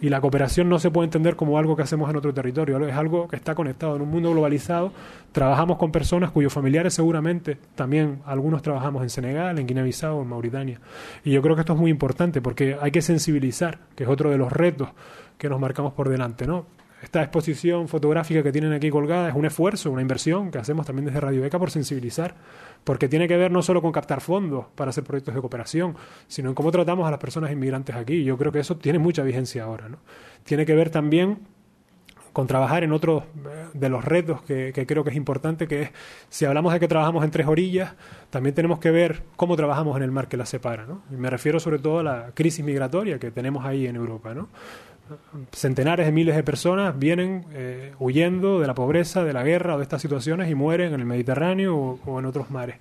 Y 0.00 0.08
la 0.08 0.20
cooperación 0.20 0.68
no 0.68 0.78
se 0.78 0.90
puede 0.90 1.06
entender 1.06 1.36
como 1.36 1.58
algo 1.58 1.76
que 1.76 1.82
hacemos 1.82 2.08
en 2.08 2.16
otro 2.16 2.32
territorio, 2.32 2.78
es 2.86 2.94
algo 2.94 3.28
que 3.28 3.36
está 3.36 3.54
conectado. 3.54 3.96
En 3.96 4.02
un 4.02 4.10
mundo 4.10 4.30
globalizado 4.30 4.92
trabajamos 5.32 5.76
con 5.76 5.92
personas 5.92 6.30
cuyos 6.30 6.52
familiares 6.52 6.94
seguramente, 6.94 7.58
también 7.74 8.20
algunos 8.24 8.62
trabajamos 8.62 9.02
en 9.02 9.10
Senegal, 9.10 9.58
en 9.58 9.66
Guinea-Bissau, 9.66 10.22
en 10.22 10.28
Mauritania. 10.28 10.80
Y 11.24 11.32
yo 11.32 11.42
creo 11.42 11.54
que 11.54 11.60
esto 11.60 11.74
es 11.74 11.78
muy 11.78 11.90
importante 11.90 12.40
porque 12.40 12.76
hay 12.80 12.90
que 12.90 13.02
sensibilizar, 13.02 13.78
que 13.94 14.04
es 14.04 14.08
otro 14.08 14.30
de 14.30 14.38
los 14.38 14.52
retos 14.52 14.88
que 15.36 15.48
nos 15.48 15.60
marcamos 15.60 15.92
por 15.92 16.08
delante, 16.08 16.46
¿no? 16.46 16.66
Esta 17.02 17.22
exposición 17.22 17.88
fotográfica 17.88 18.42
que 18.42 18.52
tienen 18.52 18.72
aquí 18.72 18.90
colgada 18.90 19.30
es 19.30 19.34
un 19.34 19.46
esfuerzo, 19.46 19.90
una 19.90 20.02
inversión 20.02 20.50
que 20.50 20.58
hacemos 20.58 20.84
también 20.84 21.06
desde 21.06 21.20
Radio 21.20 21.40
Beca 21.40 21.58
por 21.58 21.70
sensibilizar, 21.70 22.34
porque 22.84 23.08
tiene 23.08 23.26
que 23.26 23.36
ver 23.36 23.50
no 23.50 23.62
solo 23.62 23.80
con 23.80 23.90
captar 23.90 24.20
fondos 24.20 24.66
para 24.74 24.90
hacer 24.90 25.04
proyectos 25.04 25.34
de 25.34 25.40
cooperación, 25.40 25.96
sino 26.28 26.50
en 26.50 26.54
cómo 26.54 26.70
tratamos 26.70 27.08
a 27.08 27.10
las 27.10 27.20
personas 27.20 27.50
inmigrantes 27.52 27.96
aquí. 27.96 28.22
Yo 28.22 28.36
creo 28.36 28.52
que 28.52 28.60
eso 28.60 28.76
tiene 28.76 28.98
mucha 28.98 29.22
vigencia 29.22 29.64
ahora. 29.64 29.88
¿no? 29.88 29.98
Tiene 30.44 30.66
que 30.66 30.74
ver 30.74 30.90
también 30.90 31.38
con 32.32 32.46
trabajar 32.46 32.84
en 32.84 32.92
otro 32.92 33.24
eh, 33.44 33.66
de 33.74 33.88
los 33.88 34.04
retos 34.04 34.42
que, 34.42 34.72
que, 34.72 34.86
creo 34.86 35.02
que 35.02 35.10
es 35.10 35.16
importante, 35.16 35.66
que 35.66 35.82
es, 35.82 35.90
si 36.28 36.44
hablamos 36.44 36.72
de 36.72 36.80
que 36.80 36.86
trabajamos 36.86 37.24
en 37.24 37.30
tres 37.30 37.46
orillas, 37.46 37.94
también 38.30 38.54
tenemos 38.54 38.78
que 38.78 38.90
ver 38.90 39.22
cómo 39.36 39.56
trabajamos 39.56 39.96
en 39.96 40.02
el 40.02 40.12
mar 40.12 40.28
que 40.28 40.36
las 40.36 40.48
separa. 40.48 40.84
¿no? 40.86 41.02
Y 41.10 41.14
me 41.14 41.30
refiero 41.30 41.58
sobre 41.58 41.78
todo 41.78 42.00
a 42.00 42.02
la 42.02 42.30
crisis 42.34 42.64
migratoria 42.64 43.18
que 43.18 43.30
tenemos 43.30 43.64
ahí 43.64 43.86
en 43.86 43.96
Europa. 43.96 44.34
¿no? 44.34 44.48
Centenares 45.52 46.06
de 46.06 46.12
miles 46.12 46.36
de 46.36 46.42
personas 46.42 46.98
vienen 46.98 47.44
eh, 47.52 47.92
huyendo 47.98 48.60
de 48.60 48.66
la 48.66 48.74
pobreza, 48.74 49.24
de 49.24 49.32
la 49.32 49.42
guerra 49.42 49.74
o 49.74 49.78
de 49.78 49.82
estas 49.82 50.02
situaciones 50.02 50.50
y 50.50 50.54
mueren 50.54 50.94
en 50.94 51.00
el 51.00 51.06
Mediterráneo 51.06 51.98
o, 52.04 52.18
en 52.18 52.26
otros 52.26 52.50
mares. 52.50 52.76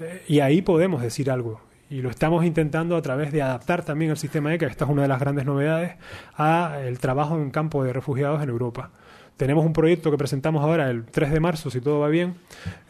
Eh, 0.00 0.22
y 0.28 0.40
ahí 0.40 0.62
podemos 0.62 1.02
decir 1.02 1.30
algo. 1.30 1.60
Y 1.90 2.00
lo 2.00 2.08
estamos 2.08 2.44
intentando 2.44 2.96
a 2.96 3.02
través 3.02 3.32
de 3.32 3.42
adaptar 3.42 3.84
también 3.84 4.10
el 4.10 4.16
sistema 4.16 4.54
ECA, 4.54 4.66
esta 4.66 4.86
es 4.86 4.90
una 4.90 5.02
de 5.02 5.08
las 5.08 5.20
grandes 5.20 5.44
novedades, 5.44 5.96
a 6.36 6.78
el 6.82 6.98
trabajo 6.98 7.36
en 7.36 7.50
campo 7.50 7.84
de 7.84 7.92
refugiados 7.92 8.42
en 8.42 8.48
Europa. 8.48 8.90
Tenemos 9.36 9.64
un 9.66 9.72
proyecto 9.72 10.10
que 10.10 10.16
presentamos 10.16 10.62
ahora 10.62 10.88
el 10.90 11.04
3 11.04 11.30
de 11.32 11.40
marzo, 11.40 11.70
si 11.70 11.80
todo 11.80 12.00
va 12.00 12.08
bien, 12.08 12.34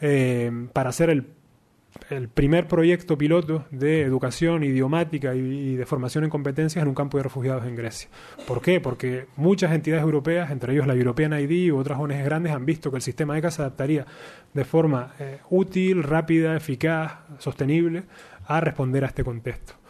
eh, 0.00 0.68
para 0.72 0.90
hacer 0.90 1.10
el 1.10 1.26
el 2.10 2.28
primer 2.28 2.68
proyecto 2.68 3.16
piloto 3.18 3.64
de 3.70 4.02
educación 4.02 4.64
idiomática 4.64 5.34
y, 5.34 5.76
de 5.76 5.86
formación 5.86 6.24
en 6.24 6.30
competencias 6.30 6.82
en 6.82 6.88
un 6.88 6.94
campo 6.94 7.16
de 7.16 7.24
refugiados 7.24 7.64
en 7.66 7.76
Grecia. 7.76 8.08
¿Por 8.46 8.60
qué? 8.62 8.80
Porque 8.80 9.26
muchas 9.36 9.72
entidades 9.72 10.02
europeas, 10.02 10.50
entre 10.50 10.72
ellos 10.72 10.86
la 10.86 10.94
European 10.94 11.32
ID 11.32 11.72
u 11.72 11.78
otras 11.78 11.98
ONG 11.98 12.24
grandes, 12.24 12.52
han 12.52 12.66
visto 12.66 12.90
que 12.90 12.96
el 12.96 13.02
sistema 13.02 13.38
ECA 13.38 13.50
se 13.50 13.62
adaptaría 13.62 14.06
de 14.52 14.64
forma 14.64 15.14
eh, 15.18 15.38
útil, 15.50 16.02
rápida, 16.02 16.56
eficaz, 16.56 17.18
sostenible 17.38 18.04
a 18.46 18.60
responder 18.60 19.04
a 19.04 19.08
este 19.08 19.24
contexto. 19.24 19.81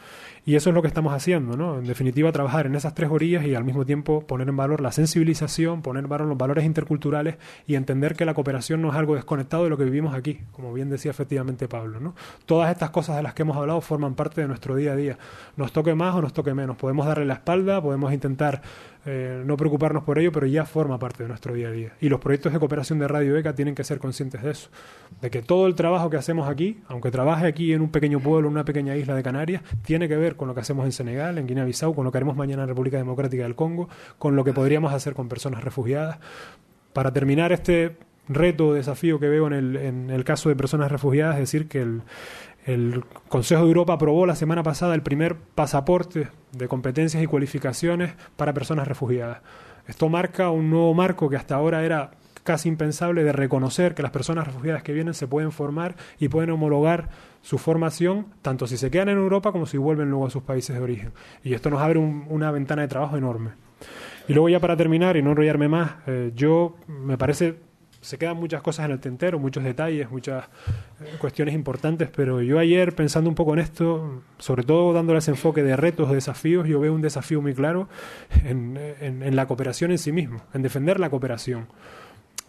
Y 0.45 0.57
eso 0.57 0.70
es 0.70 0.74
lo 0.74 0.82
que 0.82 0.88
estamos 0.88 1.14
haciendo, 1.14 1.57
¿no? 1.57 1.78
En 1.78 1.84
definitiva, 1.84 2.32
trabajar 2.32 2.66
en 2.66 2.74
esas 2.74 2.95
tres 2.95 3.11
orillas 3.11 3.45
y 3.45 3.55
al 3.55 3.62
mismo 3.62 3.86
tiempo 3.86 4.26
poner 4.26 4.49
en 4.49 4.57
valor 4.57 4.80
la 4.80 4.90
sensibilización, 4.90 5.82
poner 5.82 6.03
en 6.03 6.11
valor 6.11 6.26
los 6.26 6.36
valores 6.36 6.64
interculturales 6.64 7.36
y 7.64 7.76
entender 7.76 8.16
que 8.16 8.24
la 8.24 8.34
cooperación 8.34 8.82
no 8.82 8.88
es 8.88 8.97
algo 8.97 9.14
desconectado 9.14 9.62
de 9.62 9.70
lo 9.70 9.78
que 9.78 9.84
vivimos 9.84 10.14
aquí, 10.14 10.40
como 10.51 10.72
bien 10.72 10.90
decía 10.90 11.12
efectivamente 11.12 11.68
Pablo, 11.68 12.01
¿no? 12.01 12.16
Todas 12.45 12.72
estas 12.72 12.90
cosas 12.90 13.16
de 13.16 13.22
las 13.22 13.34
que 13.34 13.43
hemos 13.43 13.57
hablado 13.57 13.80
forman 13.80 14.14
parte 14.14 14.40
de 14.40 14.49
nuestro 14.49 14.74
día 14.74 14.93
a 14.93 14.97
día. 14.97 15.16
Nos 15.57 15.72
toque 15.72 15.95
más 15.95 16.12
o 16.16 16.22
nos 16.22 16.32
toque 16.32 16.55
menos. 16.55 16.76
Podemos 16.76 17.07
darle 17.07 17.24
la 17.24 17.34
espalda, 17.34 17.80
podemos 17.80 18.12
intentar 18.12 18.62
eh, 19.05 19.42
no 19.44 19.57
preocuparnos 19.57 20.05
por 20.05 20.18
ello, 20.18 20.30
pero 20.30 20.46
ya 20.46 20.64
forma 20.64 20.98
parte 20.98 21.24
de 21.24 21.28
nuestro 21.28 21.55
día 21.55 21.68
a 21.68 21.70
día. 21.72 21.92
Y 22.00 22.09
los 22.09 22.20
proyectos 22.20 22.53
de 22.53 22.61
cooperación 22.61 23.00
de 23.00 23.09
Radio 23.09 23.36
ECA 23.36 23.55
tienen 23.55 23.74
que 23.74 23.82
ser 23.82 23.98
conscientes 23.98 24.42
de 24.42 24.50
eso, 24.53 24.70
de 25.20 25.30
que 25.30 25.42
todo 25.42 25.66
el 25.66 25.74
trabajo 25.74 26.09
que 26.09 26.16
hacemos 26.16 26.48
aquí, 26.48 26.80
aunque 26.86 27.11
trabaje 27.11 27.46
aquí 27.46 27.72
en 27.72 27.80
un 27.80 27.90
pequeño 27.90 28.20
pueblo, 28.20 28.48
en 28.48 28.53
una 28.53 28.64
pequeña 28.64 28.96
isla 28.96 29.14
de 29.14 29.22
Canarias, 29.22 29.62
tiene 29.82 30.09
que 30.09 30.16
ver 30.16 30.36
con 30.36 30.46
lo 30.46 30.55
que 30.55 30.61
hacemos 30.61 30.84
en 30.84 30.92
Senegal, 30.92 31.38
en 31.38 31.46
Guinea-Bissau, 31.46 31.94
con 31.94 32.05
lo 32.05 32.12
que 32.12 32.18
haremos 32.18 32.36
mañana 32.36 32.62
en 32.62 32.68
República 32.68 32.96
Democrática 32.96 33.42
del 33.42 33.57
Congo, 33.57 33.88
con 34.18 34.36
lo 34.36 34.44
que 34.44 34.53
podríamos 34.53 34.92
hacer 34.92 35.14
con 35.14 35.28
personas 35.28 35.64
refugiadas. 35.64 36.18
Para 36.92 37.12
terminar 37.12 37.53
este 37.53 37.96
reto 38.28 38.68
o 38.68 38.74
desafío 38.74 39.18
que 39.18 39.28
veo 39.28 39.48
en 39.48 39.53
el, 39.53 39.76
en 39.76 40.11
el 40.11 40.22
caso 40.24 40.48
de 40.48 40.55
personas 40.55 40.92
refugiadas, 40.92 41.34
es 41.34 41.40
decir, 41.40 41.66
que 41.66 41.82
el, 41.82 42.03
el 42.64 43.04
Consejo 43.28 43.62
de 43.62 43.68
Europa 43.68 43.94
aprobó 43.94 44.26
la 44.26 44.36
semana 44.36 44.62
pasada 44.62 44.94
el 44.94 45.02
primer 45.02 45.36
pasaporte 45.36 46.28
de 46.52 46.68
competencias 46.68 47.22
y 47.22 47.26
cualificaciones 47.26 48.14
para 48.36 48.52
personas 48.52 48.86
refugiadas. 48.86 49.40
Esto 49.86 50.08
marca 50.08 50.50
un 50.50 50.70
nuevo 50.70 50.94
marco 50.94 51.28
que 51.28 51.36
hasta 51.36 51.56
ahora 51.56 51.84
era 51.84 52.12
casi 52.44 52.68
impensable 52.68 53.24
de 53.24 53.32
reconocer 53.32 53.94
que 53.94 54.02
las 54.02 54.10
personas 54.10 54.46
refugiadas 54.46 54.82
que 54.82 54.92
vienen 54.92 55.14
se 55.14 55.26
pueden 55.26 55.52
formar 55.52 55.96
y 56.18 56.28
pueden 56.28 56.50
homologar 56.50 57.10
su 57.40 57.58
formación, 57.58 58.26
tanto 58.42 58.66
si 58.66 58.76
se 58.76 58.90
quedan 58.90 59.08
en 59.08 59.18
Europa 59.18 59.52
como 59.52 59.66
si 59.66 59.78
vuelven 59.78 60.10
luego 60.10 60.26
a 60.26 60.30
sus 60.30 60.42
países 60.42 60.76
de 60.76 60.82
origen. 60.82 61.12
Y 61.42 61.54
esto 61.54 61.70
nos 61.70 61.80
abre 61.80 61.98
una 61.98 62.50
ventana 62.50 62.82
de 62.82 62.88
trabajo 62.88 63.16
enorme. 63.16 63.50
Y 64.28 64.34
luego 64.34 64.48
ya 64.48 64.60
para 64.60 64.76
terminar 64.76 65.16
y 65.16 65.22
no 65.22 65.30
enrollarme 65.30 65.68
más, 65.68 65.92
eh, 66.06 66.32
yo 66.34 66.76
me 66.86 67.18
parece 67.18 67.56
se 68.03 68.18
quedan 68.18 68.36
muchas 68.36 68.62
cosas 68.62 68.86
en 68.86 68.90
el 68.90 69.00
tintero, 69.00 69.38
muchos 69.38 69.62
detalles, 69.62 70.11
muchas 70.11 70.44
eh, 71.00 71.14
cuestiones 71.18 71.55
importantes, 71.55 72.11
pero 72.14 72.42
yo 72.42 72.59
ayer 72.59 72.94
pensando 72.94 73.30
un 73.30 73.36
poco 73.36 73.55
en 73.55 73.61
esto, 73.61 74.22
sobre 74.38 74.64
todo 74.64 74.92
dándole 74.92 75.20
ese 75.20 75.30
enfoque 75.30 75.62
de 75.62 75.76
retos, 75.76 76.09
de 76.09 76.16
desafíos, 76.16 76.66
yo 76.66 76.80
veo 76.80 76.92
un 76.92 77.00
desafío 77.00 77.40
muy 77.40 77.55
claro 77.55 77.88
en, 78.44 78.76
en, 79.00 79.36
la 79.36 79.46
cooperación 79.46 79.92
en 79.92 79.98
sí 79.98 80.11
mismo, 80.11 80.42
en 80.53 80.62
defender 80.62 80.98
la 80.98 81.11
cooperación. 81.11 81.68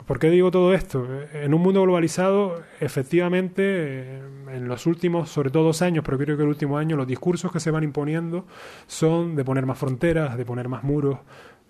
¿Por 0.08 0.20
qué 0.20 0.30
digo 0.32 0.51
todo 0.51 0.74
esto? 0.74 1.08
En 1.34 1.54
un 1.54 1.62
mundo 1.62 1.84
globalizado, 1.84 2.62
efectivamente, 2.82 3.64
eh, 3.64 4.22
en 4.54 4.68
los 4.68 4.88
últimos, 4.88 5.30
sobre 5.30 5.51
todo 5.51 5.64
dos 5.64 5.84
años, 5.84 6.04
pero 6.04 6.18
creo 6.18 6.36
que 6.36 6.43
el 6.43 6.49
último 6.49 6.80
año, 6.80 6.97
los 6.97 7.08
discursos 7.08 7.51
que 7.51 7.60
se 7.60 7.72
van 7.72 7.84
imponiendo 7.84 8.45
son 8.88 9.36
de 9.36 9.45
poner 9.45 9.68
más 9.68 9.78
fronteras, 9.78 10.36
de 10.36 10.45
poner 10.45 10.68
más 10.68 10.84
muros, 10.84 11.20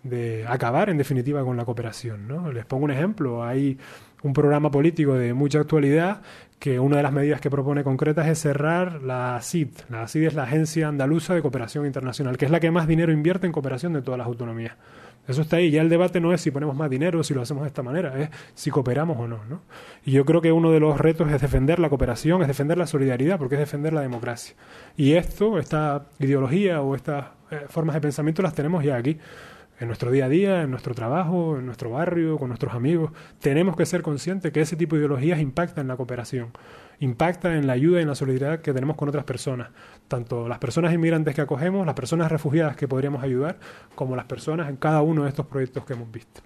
de 0.04 0.46
acabar 0.48 0.90
en 0.90 0.98
definitiva 0.98 1.44
con 1.44 1.58
la 1.58 1.66
cooperación. 1.66 2.28
¿no? 2.28 2.52
Les 2.52 2.66
pongo 2.66 2.86
un 2.86 2.92
ejemplo, 2.92 3.44
hay 3.44 3.78
un 4.22 4.34
programa 4.34 4.72
político 4.72 5.14
de 5.14 5.34
mucha 5.34 5.60
actualidad 5.60 6.22
que 6.60 6.80
una 6.80 6.98
de 6.98 7.04
las 7.04 7.12
medidas 7.12 7.42
que 7.42 7.50
propone 7.50 7.84
concretas 7.84 8.28
es 8.28 8.40
cerrar 8.40 9.02
la 9.02 9.38
CID. 9.42 9.70
La 9.90 10.08
CID 10.08 10.28
es 10.28 10.34
la 10.34 10.44
Agencia 10.44 10.88
Andaluza 10.88 11.34
de 11.34 11.42
Cooperación 11.42 11.86
Internacional, 11.86 12.38
que 12.38 12.46
es 12.46 12.52
la 12.52 12.62
que 12.62 12.72
más 12.72 12.88
dinero 12.88 13.12
invierte 13.12 13.46
en 13.46 13.52
cooperación 13.52 13.92
de 13.92 14.02
todas 14.02 14.18
las 14.18 14.28
autonomías. 14.28 14.78
Eso 15.28 15.42
está 15.42 15.58
ahí. 15.58 15.72
Ya 15.72 15.82
el 15.82 15.90
debate 15.90 16.20
no 16.20 16.34
es 16.34 16.42
si 16.42 16.52
ponemos 16.52 16.76
más 16.76 16.90
dinero, 16.90 17.24
si 17.24 17.34
lo 17.34 17.42
hacemos 17.42 17.64
de 17.64 17.68
esta 17.68 17.82
manera, 17.82 18.18
es 18.20 18.30
si 18.56 18.72
cooperamos 18.72 19.18
o 19.18 19.28
no, 19.28 19.40
no. 19.50 19.62
Y 20.06 20.12
yo 20.12 20.26
creo 20.26 20.42
que 20.42 20.52
uno 20.52 20.72
de 20.72 20.80
los 20.80 20.98
retos 20.98 21.32
es 21.32 21.42
defender 21.42 21.80
la 21.80 21.90
cooperación, 21.90 22.42
es 22.42 22.48
defender 22.48 22.78
la 22.78 22.88
solidaridad, 22.88 23.38
porque 23.38 23.56
es 23.56 23.60
defender 23.60 23.94
la 23.94 24.02
democracia. 24.02 24.56
Y 24.98 25.14
esto, 25.14 25.60
esta 25.60 26.08
ideología 26.20 26.82
o 26.82 26.96
estas 26.96 27.26
eh, 27.52 27.66
formas 27.68 27.96
de 27.96 28.02
pensamiento 28.02 28.42
las 28.42 28.54
tenemos 28.54 28.84
ya 28.84 28.98
aquí 28.98 29.18
en 29.80 29.88
nuestro 29.88 30.12
día 30.12 30.26
a 30.26 30.30
día, 30.30 30.62
en 30.62 30.72
nuestro 30.72 30.94
trabajo, 30.94 31.58
en 31.58 31.66
nuestro 31.66 31.90
barrio, 31.90 32.38
con 32.38 32.50
nuestros 32.50 32.74
amigos. 32.74 33.12
Tenemos 33.40 33.76
que 33.76 33.86
ser 33.86 34.02
conscientes 34.02 34.52
que 34.52 34.62
ese 34.62 34.76
tipo 34.76 34.96
de 34.96 35.02
ideologías 35.02 35.40
impacta 35.40 35.82
en 35.82 35.88
la 35.88 35.98
cooperación, 35.98 36.52
impacta 37.00 37.58
en 37.58 37.68
la 37.68 37.74
ayuda 37.74 38.00
y 38.00 38.04
en 38.04 38.08
la 38.08 38.16
solidaridad 38.16 38.62
que 38.62 38.74
tenemos 38.74 38.96
con 38.96 39.10
otras 39.10 39.24
personas, 39.24 39.70
tanto 40.08 40.48
las 40.48 40.60
personas 40.60 40.94
inmigrantes 40.94 41.36
que 41.36 41.42
acogemos, 41.42 41.86
las 41.86 41.96
personas 41.96 42.32
refugiadas 42.32 42.76
que 42.76 42.88
podríamos 42.88 43.24
ayudar, 43.24 43.58
como 43.96 44.16
las 44.16 44.26
personas 44.26 44.70
en 44.70 44.78
cada 44.78 45.02
uno 45.02 45.24
de 45.24 45.30
estos 45.30 45.48
proyectos 45.48 45.86
que 45.86 45.94
hemos 45.94 46.12
visto. 46.12 46.42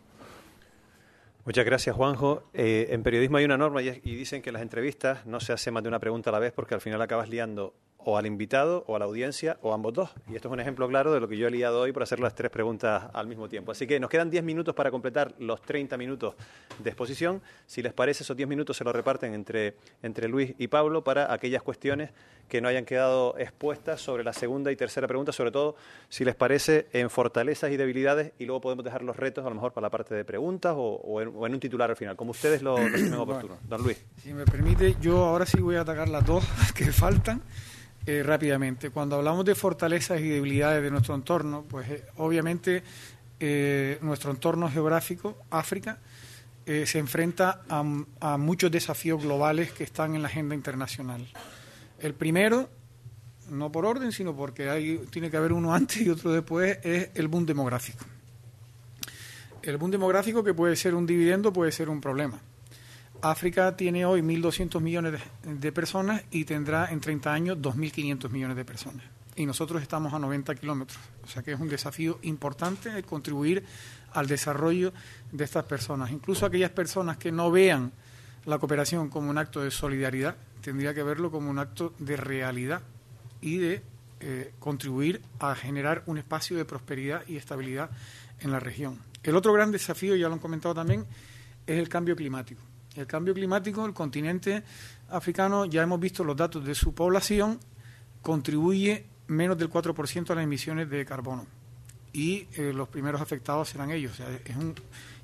Muchas 1.45 1.63
gracias, 1.63 1.95
Juanjo. 1.95 2.43
Eh, 2.53 2.88
en 2.89 3.03
periodismo 3.03 3.38
hay 3.38 3.45
una 3.45 3.57
norma 3.57 3.82
y, 3.82 3.88
y, 4.03 4.15
dicen 4.15 4.41
que 4.41 4.51
las 4.51 4.61
entrevistas 4.61 5.25
no 5.25 5.39
se 5.39 5.53
hace 5.53 5.71
más 5.71 5.82
de 5.82 5.88
una 5.88 5.99
pregunta 5.99 6.30
a 6.30 6.34
la 6.34 6.39
vez 6.39 6.51
porque 6.51 6.75
al 6.75 6.82
final 6.82 7.01
acabas 7.01 7.30
liando 7.30 7.73
o 8.10 8.16
al 8.16 8.26
invitado 8.26 8.86
o 8.88 8.95
a 8.95 8.99
la 8.99 9.03
audiencia 9.05 9.58
o 9.62 9.74
ambos 9.74 9.93
dos. 9.93 10.10
Y 10.30 10.36
esto 10.38 10.47
es 10.47 10.53
un 10.53 10.62
ejemplo 10.62 10.88
claro 10.88 11.12
de 11.12 11.20
lo 11.20 11.28
que 11.28 11.36
yo 11.36 11.49
he 11.49 11.51
liado 11.51 11.82
hoy 11.82 11.91
por 11.91 12.03
hacer 12.03 12.22
las 12.22 12.34
tres 12.34 12.49
preguntas 12.49 13.03
al 13.12 13.28
mismo 13.28 13.49
tiempo. 13.49 13.74
Así 13.74 13.86
que 13.86 13.99
nos 13.99 14.10
quedan 14.10 14.30
10 14.30 14.45
minutos 14.45 14.74
para 14.74 14.91
completar 14.91 15.34
los 15.39 15.62
30 15.62 15.97
minutos 15.97 16.34
de 16.80 16.89
exposición. 16.89 17.41
Si 17.66 17.82
les 17.82 17.91
parece, 17.91 18.24
esos 18.24 18.38
10 18.38 18.47
minutos 18.47 18.78
se 18.78 18.86
los 18.86 18.95
reparten 18.95 19.34
entre, 19.34 19.76
entre 20.01 20.30
Luis 20.30 20.55
y 20.58 20.70
Pablo 20.70 21.03
para 21.03 21.34
aquellas 21.34 21.62
cuestiones 21.64 22.12
que 22.47 22.62
no 22.62 22.70
hayan 22.70 22.86
quedado 22.86 23.38
expuestas 23.39 23.99
sobre 23.99 24.24
la 24.24 24.32
segunda 24.32 24.72
y 24.72 24.78
tercera 24.78 25.05
pregunta, 25.05 25.34
sobre 25.34 25.51
todo 25.51 25.76
si 26.08 26.24
les 26.24 26.34
parece 26.34 26.88
en 26.93 27.10
fortalezas 27.10 27.72
y 27.72 27.76
debilidades 27.76 28.32
y 28.39 28.45
luego 28.45 28.62
podemos 28.62 28.86
dejar 28.86 29.01
los 29.01 29.18
retos 29.18 29.45
a 29.45 29.49
lo 29.49 29.55
mejor 29.55 29.74
para 29.74 29.88
la 29.88 29.89
parte 29.89 30.16
de 30.16 30.24
preguntas 30.24 30.74
o, 30.78 31.22
en, 31.22 31.28
un 31.36 31.60
titular 31.60 31.89
al 31.89 31.97
final, 31.97 32.16
como 32.16 32.32
ustedes 32.32 32.62
lo, 32.62 32.78
lo 32.80 33.22
oportuno. 33.24 33.58
Don 33.68 33.84
Luis. 33.84 34.01
Si 34.24 34.32
me 34.34 34.45
permite, 34.45 34.95
yo 35.01 35.26
ahora 35.26 35.45
sí 35.45 35.60
voy 35.60 35.76
a 35.76 35.82
atacar 35.82 36.08
las 36.08 36.26
dos 36.26 36.45
que 36.74 36.86
faltan. 36.93 37.41
Eh, 38.10 38.24
rápidamente. 38.24 38.89
Cuando 38.89 39.18
hablamos 39.18 39.43
de 39.43 39.53
fortalezas 39.53 40.22
y 40.22 40.30
debilidades 40.30 40.82
de 40.82 40.89
nuestro 40.89 41.14
entorno, 41.14 41.66
pues 41.68 41.89
eh, 41.89 42.05
obviamente 42.16 42.82
eh, 43.38 43.97
nuestro 44.01 44.32
entorno 44.32 44.72
geográfico, 44.72 45.38
África, 45.49 45.99
se 46.66 46.99
enfrenta 46.99 47.62
a, 47.70 48.38
muchos 48.38 48.70
desafíos 48.70 49.24
globales 49.24 49.72
que 49.72 49.86
están 49.86 50.16
en 50.16 50.22
la 50.22 50.28
agenda 50.28 50.53
internacional. 50.53 51.26
El 51.97 52.14
primero, 52.14 52.70
no 53.49 53.72
por 53.72 53.86
orden, 53.86 54.12
sino 54.12 54.36
porque 54.36 54.70
hay, 54.70 54.97
tiene 55.10 55.32
que 55.32 55.38
haber 55.38 55.53
uno 55.53 55.74
antes 55.76 56.01
y 56.01 56.10
otro 56.10 56.32
después, 56.34 56.80
es 56.84 57.10
el 57.14 57.30
boom 57.30 57.45
demográfico. 57.45 58.03
El 59.62 59.78
boom 59.78 59.91
demográfico 59.91 60.43
que 60.43 60.53
puede 60.53 60.76
ser 60.76 60.93
un 60.93 61.05
dividendo, 61.05 61.53
puede 61.53 61.72
ser 61.72 61.89
un 61.89 62.01
problema. 62.01 62.39
África 63.22 63.76
tiene 63.76 64.05
hoy 64.05 64.22
1.200 64.22 64.80
millones 64.82 65.22
de, 65.43 65.72
personas 65.72 66.24
y 66.32 66.45
tendrá 66.45 66.91
en 66.91 66.99
30 66.99 67.34
años 67.34 67.57
2.500 67.57 68.30
millones 68.30 68.57
de 68.57 68.65
personas. 68.65 69.03
Y 69.36 69.45
nosotros 69.45 69.82
estamos 69.82 70.13
a 70.13 70.20
90 70.20 70.55
kilómetros. 70.55 70.99
O 71.24 71.28
sea 71.28 71.43
que 71.43 71.51
es 71.51 71.59
un 71.59 71.70
desafío 71.70 72.20
importante 72.24 73.03
contribuir 73.03 73.63
al 74.13 74.28
desarrollo 74.28 74.93
de 75.32 75.43
estas 75.43 75.65
personas. 75.65 76.11
Incluso 76.11 76.45
aquellas 76.45 76.72
personas 76.72 77.18
que 77.18 77.32
no 77.32 77.51
vean 77.51 77.91
la 78.45 78.57
cooperación 78.57 79.09
como 79.09 79.30
un 79.30 79.38
acto 79.38 79.61
de 79.61 79.72
solidaridad, 79.72 80.36
tendría 80.61 80.93
que 80.93 81.03
verlo 81.03 81.30
como 81.30 81.49
un 81.49 81.59
acto 81.59 81.93
de 81.99 82.18
realidad 82.18 82.82
y 83.41 83.57
de 83.57 83.84
eh, 84.20 84.53
contribuir 84.59 85.22
a 85.39 85.53
generar 85.53 86.03
un 86.07 86.18
espacio 86.18 86.57
de 86.57 86.65
prosperidad 86.65 87.24
y 87.28 87.36
estabilidad 87.36 87.91
en 88.39 88.51
la 88.51 88.59
región. 88.59 88.99
El 89.22 89.36
otro 89.36 89.53
gran 89.53 89.72
desafío, 89.72 90.15
ya 90.15 90.28
lo 90.28 90.36
han 90.36 90.39
comentado 90.39 90.74
también, 90.74 91.05
es 91.68 91.78
el 91.78 91.89
cambio 91.89 92.15
climático. 92.15 92.61
El 92.97 93.07
cambio 93.07 93.33
climático, 93.33 93.85
el 93.85 93.93
continente 93.93 94.63
africano, 95.09 95.65
ya 95.65 95.83
hemos 95.83 95.99
visto 95.99 96.23
los 96.23 96.35
datos 96.35 96.65
de 96.65 96.75
su 96.75 96.93
población, 96.93 97.59
contribuye 98.21 99.05
menos 99.27 99.57
del 99.57 99.69
4% 99.69 100.31
a 100.31 100.35
las 100.35 100.43
emisiones 100.43 100.89
de 100.89 101.05
carbono. 101.05 101.45
Y 102.11 102.47
eh, 102.53 102.73
los 102.73 102.89
primeros 102.89 103.21
afectados 103.21 103.69
serán 103.69 103.91
ellos. 103.91 104.19
es 104.19 104.55
un, 104.55 104.73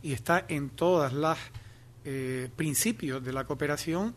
y 0.04 0.14
está 0.14 0.46
en 0.48 0.70
todas 0.70 1.14
las 1.14 1.40
eh, 2.06 2.50
principios 2.56 3.24
de 3.24 3.34
la 3.34 3.46
cooperación 3.46 4.14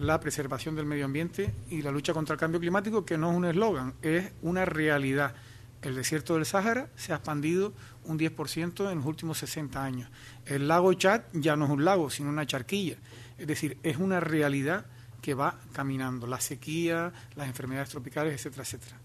la 0.00 0.18
preservación 0.18 0.74
del 0.74 0.86
medio 0.86 1.04
ambiente 1.04 1.52
y 1.68 1.82
la 1.82 1.90
lucha 1.90 2.14
contra 2.14 2.34
el 2.34 2.40
cambio 2.40 2.58
climático, 2.58 3.04
que 3.04 3.18
no 3.18 3.30
es 3.30 3.36
un 3.36 3.44
eslogan, 3.44 3.94
es 4.02 4.32
una 4.42 4.64
realidad. 4.64 5.34
El 5.82 5.94
desierto 5.94 6.34
del 6.34 6.44
Sáhara 6.44 6.88
se 6.96 7.12
ha 7.12 7.16
expandido 7.16 7.72
un 8.04 8.18
10% 8.18 8.90
en 8.90 8.98
los 8.98 9.06
últimos 9.06 9.38
60 9.38 9.82
años. 9.82 10.10
El 10.44 10.68
lago 10.68 10.92
Chad 10.92 11.22
ya 11.32 11.56
no 11.56 11.64
es 11.64 11.70
un 11.70 11.84
lago, 11.84 12.10
sino 12.10 12.28
una 12.28 12.46
charquilla. 12.46 12.96
Es 13.38 13.46
decir, 13.46 13.78
es 13.82 13.96
una 13.96 14.20
realidad 14.20 14.84
que 15.22 15.34
va 15.34 15.58
caminando. 15.72 16.26
La 16.26 16.40
sequía, 16.40 17.12
las 17.34 17.48
enfermedades 17.48 17.90
tropicales, 17.90 18.34
etcétera, 18.34 18.62
etcétera. 18.62 18.96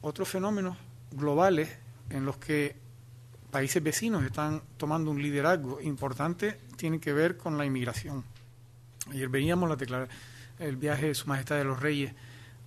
Otros 0.00 0.28
fenómenos 0.28 0.76
globales 1.10 1.68
en 2.10 2.24
los 2.24 2.38
que 2.38 2.76
países 3.50 3.82
vecinos 3.82 4.24
están 4.24 4.62
tomando 4.76 5.10
un 5.10 5.20
liderazgo 5.22 5.80
importante 5.80 6.58
tienen 6.76 7.00
que 7.00 7.12
ver 7.12 7.36
con 7.36 7.58
la 7.58 7.66
inmigración. 7.66 8.24
Ayer 9.10 9.28
veíamos 9.28 9.68
la 9.68 10.08
el 10.58 10.76
viaje 10.76 11.08
de 11.08 11.14
Su 11.14 11.28
Majestad 11.28 11.56
de 11.56 11.64
los 11.64 11.80
Reyes 11.80 12.12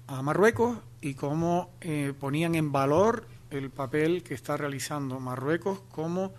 a 0.10 0.24
Marruecos 0.24 0.80
y 1.02 1.14
cómo 1.14 1.70
eh, 1.82 2.14
ponían 2.20 2.56
en 2.56 2.72
valor 2.72 3.28
el 3.52 3.70
papel 3.70 4.24
que 4.24 4.34
está 4.34 4.58
realizando 4.58 5.20
Marruecos 5.20 5.82
como, 5.92 6.34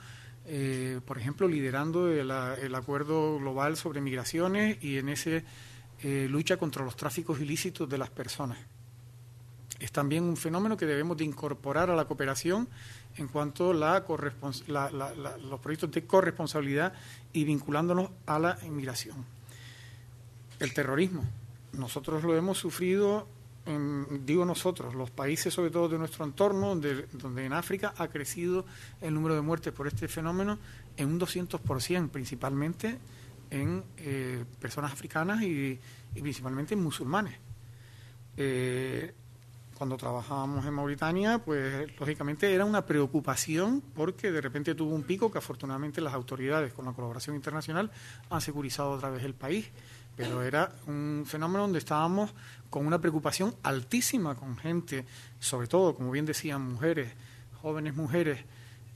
eh, 0.47 1.01
por 1.07 1.18
ejemplo, 1.18 1.47
liderando 1.47 2.11
el, 2.11 2.75
acuerdo 2.75 3.39
global 3.39 3.77
sobre 3.77 4.01
migraciones 4.01 4.83
y 4.83 4.99
en 4.99 5.09
ese 5.09 5.45
eh, 6.03 6.27
lucha 6.29 6.57
contra 6.57 6.85
los 6.85 6.97
tráficos 6.97 7.41
ilícitos 7.41 7.89
de 7.89 7.99
las 7.99 8.11
personas. 8.11 8.59
es 9.79 9.93
también 9.93 10.25
un 10.25 10.37
fenómeno 10.37 10.77
que 10.77 10.85
debemos 10.85 11.16
de 11.16 11.25
incorporar 11.25 11.91
a 11.91 11.97
la 11.97 12.07
cooperación 12.07 12.68
en 13.16 13.29
cuanto 13.29 13.71
a 13.71 13.75
la, 13.75 15.37
los 15.39 15.61
proyectos 15.61 15.93
de 15.93 16.07
corresponsabilidad 16.07 16.93
y 17.33 17.45
vinculándonos 17.45 18.11
a 18.27 18.39
la 18.41 18.59
inmigración. 18.66 19.25
El 20.59 20.75
terrorismo. 20.75 21.25
Nosotros 21.73 22.25
lo 22.25 22.37
hemos 22.37 22.59
sufrido, 22.59 23.29
digo 24.25 24.45
nosotros, 24.45 24.95
los 24.95 25.11
países 25.11 25.53
sobre 25.53 25.71
todo 25.71 25.89
de 25.89 25.99
nuestro 25.99 26.25
entorno, 26.25 26.69
donde, 26.69 27.07
donde 27.13 27.45
en 27.45 27.53
África 27.53 27.95
ha 27.97 28.09
crecido 28.09 28.65
el 29.01 29.15
número 29.15 29.35
de 29.35 29.43
muertes 29.43 29.73
por 29.73 29.87
este 29.87 30.09
fenómeno 30.09 30.59
en 30.97 31.09
un 31.09 31.21
200%, 31.21 32.09
principalmente 32.09 32.99
en 33.51 33.85
eh, 33.99 34.45
personas 34.59 34.93
africanas 34.93 35.43
y, 35.43 35.79
principalmente 36.15 36.75
en 36.75 36.83
musulmanes. 36.83 37.35
Eh, 38.37 39.13
cuando 39.81 39.97
trabajábamos 39.97 40.67
en 40.67 40.75
Mauritania, 40.75 41.39
pues 41.39 41.99
lógicamente 41.99 42.53
era 42.55 42.67
una 42.67 42.85
preocupación 42.85 43.83
porque 43.95 44.31
de 44.31 44.41
repente 44.43 44.75
tuvo 44.75 44.95
un 44.95 45.05
pico 45.05 45.31
que 45.31 45.39
afortunadamente 45.39 46.03
las 46.03 46.13
autoridades 46.13 46.75
con 46.75 46.85
la 46.85 46.93
colaboración 46.93 47.35
internacional 47.35 47.91
han 48.29 48.41
securizado 48.43 48.91
otra 48.91 49.09
vez 49.09 49.25
el 49.25 49.33
país, 49.33 49.71
pero 50.17 50.43
era 50.43 50.71
un 50.87 51.25
fenómeno 51.27 51.63
donde 51.63 51.79
estábamos 51.79 52.35
con 52.71 52.87
una 52.87 53.01
preocupación 53.01 53.55
altísima 53.64 54.37
con 54.37 54.57
gente, 54.57 55.05
sobre 55.41 55.66
todo, 55.66 55.95
como 55.95 56.12
bien 56.12 56.25
decían, 56.25 56.62
mujeres, 56.62 57.12
jóvenes 57.61 57.95
mujeres 57.95 58.39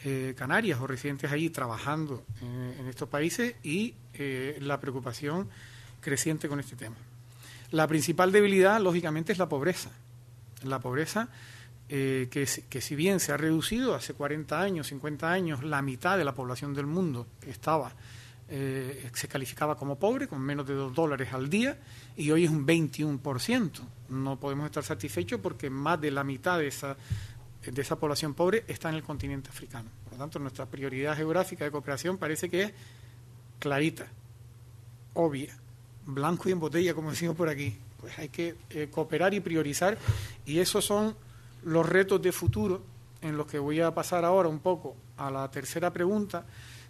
eh, 0.07 0.35
canarias 0.37 0.81
o 0.81 0.87
residentes 0.87 1.33
allí 1.33 1.49
trabajando 1.49 2.25
eh, 2.43 2.77
en 2.79 2.87
estos 2.89 3.09
países 3.09 3.55
y 3.63 3.95
eh, 4.13 4.59
la 4.61 4.79
preocupación 4.79 5.49
creciente 6.01 6.47
con 6.47 6.61
este 6.61 6.77
tema. 6.77 6.97
La 7.71 7.89
principal 7.89 8.31
debilidad, 8.31 8.81
lógicamente, 8.81 9.33
es 9.33 9.39
la 9.39 9.49
pobreza 9.49 9.91
la 10.65 10.81
pobreza, 10.81 11.29
que, 11.87 12.47
si 12.47 12.97
bien 12.97 13.21
se 13.21 13.33
ha 13.33 13.37
reducido 13.37 13.95
hace 13.95 14.15
40 14.15 14.59
años, 14.59 14.87
50 14.87 15.31
años, 15.31 15.63
la 15.63 15.83
mitad 15.83 16.17
de 16.17 16.25
la 16.25 16.35
población 16.35 16.73
del 16.73 16.87
mundo 16.87 17.27
estaba, 17.47 17.93
se 18.49 19.29
calificaba 19.29 19.77
como 19.77 19.99
pobre, 19.99 20.27
con 20.27 20.41
menos 20.41 20.67
de 20.67 20.73
2 20.73 20.95
dólares 20.95 21.35
al 21.35 21.51
día, 21.51 21.77
y 22.17 22.31
hoy 22.31 22.45
es 22.45 22.51
un 22.51 22.67
21%. 22.67 23.81
No 24.09 24.39
podemos 24.39 24.67
estar 24.67 24.85
satisfechos 24.85 25.41
porque 25.41 25.71
más 25.71 26.01
de 26.01 26.11
la 26.11 26.25
mitad 26.25 26.59
de 26.59 26.69
esa, 26.69 26.97
de 27.65 27.83
esa 27.83 27.97
población 27.97 28.35
pobre 28.35 28.65
está 28.69 28.89
en 28.89 28.97
el 28.97 29.03
continente 29.03 29.51
africano. 29.51 29.89
Por 30.05 30.15
lo 30.15 30.19
tanto, 30.19 30.39
nuestra 30.39 30.67
prioridad 30.67 31.17
geográfica 31.17 31.65
de 31.65 31.71
cooperación 31.71 32.19
parece 32.19 32.49
que 32.49 32.63
es 32.63 32.73
clarita, 33.59 34.07
obvia, 35.15 35.57
blanco 36.07 36.49
y 36.49 36.53
en 36.53 36.61
botella, 36.61 36.95
como 36.95 37.11
decimos 37.11 37.37
por 37.37 37.49
aquí 37.49 37.77
pues 38.05 38.19
hay 38.19 38.29
que 38.29 38.55
eh, 38.69 38.89
cooperar 38.91 39.33
y 39.33 39.41
priorizar 39.41 39.97
y 40.45 40.59
esos 40.59 40.85
son 40.85 41.17
los 41.63 41.89
retos 41.89 42.21
de 42.21 42.33
futuro 42.33 42.83
en 43.23 43.35
los 43.35 43.47
que 43.47 43.59
voy 43.59 43.81
a 43.81 43.95
pasar 43.95 44.27
ahora 44.27 44.47
un 44.47 44.59
poco 44.59 44.95
a 45.17 45.31
la 45.31 45.51
tercera 45.51 45.91
pregunta, 45.91 46.45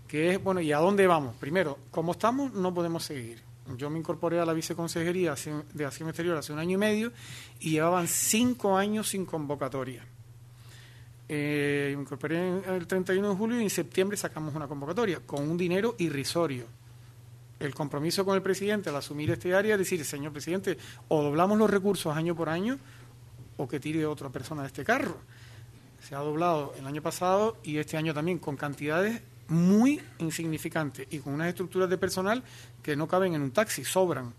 que 0.08 0.32
es, 0.32 0.42
bueno, 0.42 0.60
¿y 0.60 0.72
a 0.72 0.78
dónde 0.78 1.06
vamos? 1.06 1.36
Primero, 1.36 1.78
como 1.92 2.10
estamos, 2.10 2.52
no 2.52 2.74
podemos 2.74 3.04
seguir. 3.04 3.40
Yo 3.76 3.88
me 3.88 3.98
incorporé 3.98 4.40
a 4.40 4.44
la 4.44 4.52
viceconsejería 4.52 5.34
de 5.72 5.84
Acción 5.86 6.08
Exterior 6.08 6.36
hace 6.36 6.52
un 6.52 6.58
año 6.58 6.72
y 6.72 6.76
medio 6.76 7.12
y 7.60 7.70
llevaban 7.70 8.06
cinco 8.06 8.76
años 8.76 9.08
sin 9.08 9.24
convocatoria. 9.24 10.04
Eh, 11.28 11.92
me 11.96 12.02
incorporé 12.02 12.58
el 12.76 12.86
31 12.86 13.30
de 13.30 13.34
julio 13.34 13.60
y 13.60 13.64
en 13.64 13.70
septiembre 13.70 14.16
sacamos 14.16 14.54
una 14.54 14.68
convocatoria 14.68 15.20
con 15.24 15.48
un 15.48 15.56
dinero 15.56 15.94
irrisorio 15.98 16.66
el 17.60 17.74
compromiso 17.74 18.24
con 18.24 18.34
el 18.34 18.42
presidente 18.42 18.90
al 18.90 18.96
asumir 18.96 19.30
este 19.30 19.54
área 19.54 19.74
es 19.74 19.78
decir, 19.78 20.04
señor 20.04 20.32
presidente, 20.32 20.78
o 21.08 21.22
doblamos 21.22 21.58
los 21.58 21.70
recursos 21.70 22.16
año 22.16 22.34
por 22.34 22.48
año 22.48 22.78
o 23.56 23.68
que 23.68 23.80
tire 23.80 24.06
otra 24.06 24.30
persona 24.30 24.62
de 24.62 24.68
este 24.68 24.84
carro. 24.84 25.16
Se 26.06 26.14
ha 26.14 26.18
doblado 26.18 26.74
el 26.78 26.86
año 26.86 27.02
pasado 27.02 27.56
y 27.62 27.78
este 27.78 27.96
año 27.96 28.12
también 28.12 28.38
con 28.38 28.56
cantidades 28.56 29.22
muy 29.48 30.00
insignificantes 30.18 31.06
y 31.10 31.18
con 31.18 31.34
unas 31.34 31.48
estructuras 31.48 31.88
de 31.90 31.98
personal 31.98 32.42
que 32.82 32.96
no 32.96 33.06
caben 33.08 33.34
en 33.34 33.42
un 33.42 33.50
taxi, 33.50 33.84
sobran 33.84 34.32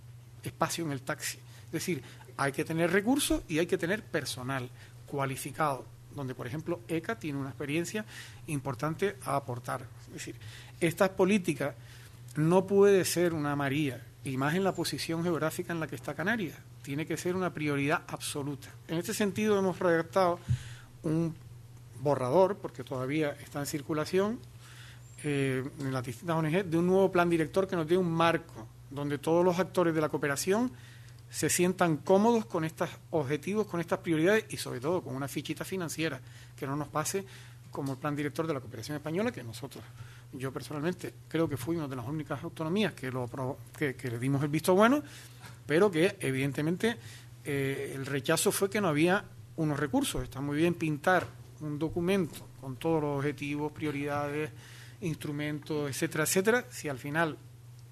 espacio 0.43 0.86
en 0.86 0.91
el 0.91 1.01
taxi. 1.01 1.38
Es 1.68 1.72
decir, 1.72 2.03
hay 2.38 2.51
que 2.51 2.66
tener 2.66 2.91
recursos 2.91 3.41
y 3.47 3.60
hay 3.60 3.68
que 3.68 3.78
tener 3.78 4.03
personal 4.03 4.70
cualificado, 5.06 5.86
donde 6.16 6.36
por 6.36 6.47
ejemplo 6.47 6.82
ECA 6.88 7.18
tiene 7.18 7.39
una 7.39 7.49
experiencia 7.49 8.06
importante 8.47 9.18
a 9.24 9.36
aportar. 9.36 9.86
Es 10.08 10.14
decir, 10.14 10.36
estas 10.80 11.10
políticas 11.10 11.76
no 12.36 12.68
puede 12.68 13.06
ser 13.06 13.34
una 13.34 13.56
María, 13.56 14.03
y 14.26 14.38
más 14.38 14.56
en 14.56 14.64
la 14.64 14.74
posición 14.74 15.24
geográfica 15.24 15.72
en 15.72 15.80
la 15.80 15.88
que 15.88 15.95
está 15.95 16.16
Canarias. 16.16 16.58
Tiene 16.82 17.06
que 17.06 17.16
ser 17.16 17.36
una 17.36 17.53
prioridad 17.53 18.01
absoluta. 18.08 18.70
En 18.88 18.97
este 18.97 19.14
sentido 19.14 19.58
hemos 19.58 19.80
redactado 19.80 20.39
un 21.03 21.36
borrador, 22.01 22.58
porque 22.58 22.84
todavía 22.84 23.38
está 23.43 23.60
en 23.60 23.68
circulación, 23.68 24.39
eh, 25.26 25.63
en 25.80 25.91
las 25.91 26.05
distintas 26.05 26.38
ONG, 26.38 26.63
de 26.65 26.78
un 26.78 26.88
nuevo 26.88 27.11
plan 27.11 27.30
director 27.30 27.67
que 27.67 27.76
nos 27.76 27.88
dé 27.88 27.97
un 27.97 28.11
marco 28.11 28.67
donde 28.89 29.17
todos 29.17 29.43
los 29.43 29.59
actores 29.59 29.93
de 29.93 29.99
la 29.99 30.09
cooperación 30.09 30.71
se 31.30 31.49
sientan 31.49 31.97
cómodos 31.97 32.45
con 32.45 32.63
estos 32.63 32.89
objetivos, 33.09 33.67
con 33.67 33.80
estas 33.80 33.99
prioridades 33.99 34.45
y 34.49 34.57
sobre 34.57 34.80
todo 34.80 35.01
con 35.01 35.15
una 35.15 35.28
fichita 35.28 35.65
financiera 35.65 36.21
que 36.55 36.65
no 36.65 36.76
nos 36.76 36.88
pase 36.88 37.26
como 37.71 37.93
el 37.93 37.97
plan 37.97 38.15
director 38.15 38.47
de 38.47 38.53
la 38.53 38.61
cooperación 38.61 38.95
española 38.95 39.32
que 39.32 39.43
nosotros 39.43 39.84
yo 40.38 40.51
personalmente 40.51 41.13
creo 41.28 41.47
que 41.47 41.57
fuimos 41.57 41.89
de 41.89 41.95
las 41.95 42.07
únicas 42.07 42.43
autonomías 42.43 42.93
que, 42.93 43.11
lo, 43.11 43.30
que, 43.78 43.95
le 44.03 44.19
dimos 44.19 44.43
el 44.43 44.49
visto 44.49 44.76
bueno, 44.76 45.01
pero 45.65 45.89
que 45.89 46.17
evidentemente 46.19 46.97
eh, 47.43 47.93
el 47.95 48.05
rechazo 48.05 48.51
fue 48.51 48.69
que 48.69 48.82
no 48.82 48.88
había 48.88 49.23
unos 49.57 49.80
recursos. 49.80 50.23
Está 50.23 50.41
muy 50.41 50.57
bien 50.57 50.73
pintar 50.73 51.26
un 51.61 51.80
documento 51.80 52.47
con 52.59 52.76
todos 52.76 53.01
los 53.01 53.17
objetivos, 53.17 53.71
prioridades, 53.71 54.51
instrumentos, 55.06 55.89
etcétera, 55.89 56.24
etcétera. 56.24 56.66
Si 56.70 56.89
al 56.89 56.97
final 56.97 57.38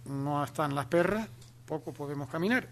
no 0.05 0.43
están 0.43 0.75
las 0.75 0.85
perras, 0.87 1.27
poco 1.65 1.93
podemos 1.93 2.29
caminar. 2.29 2.67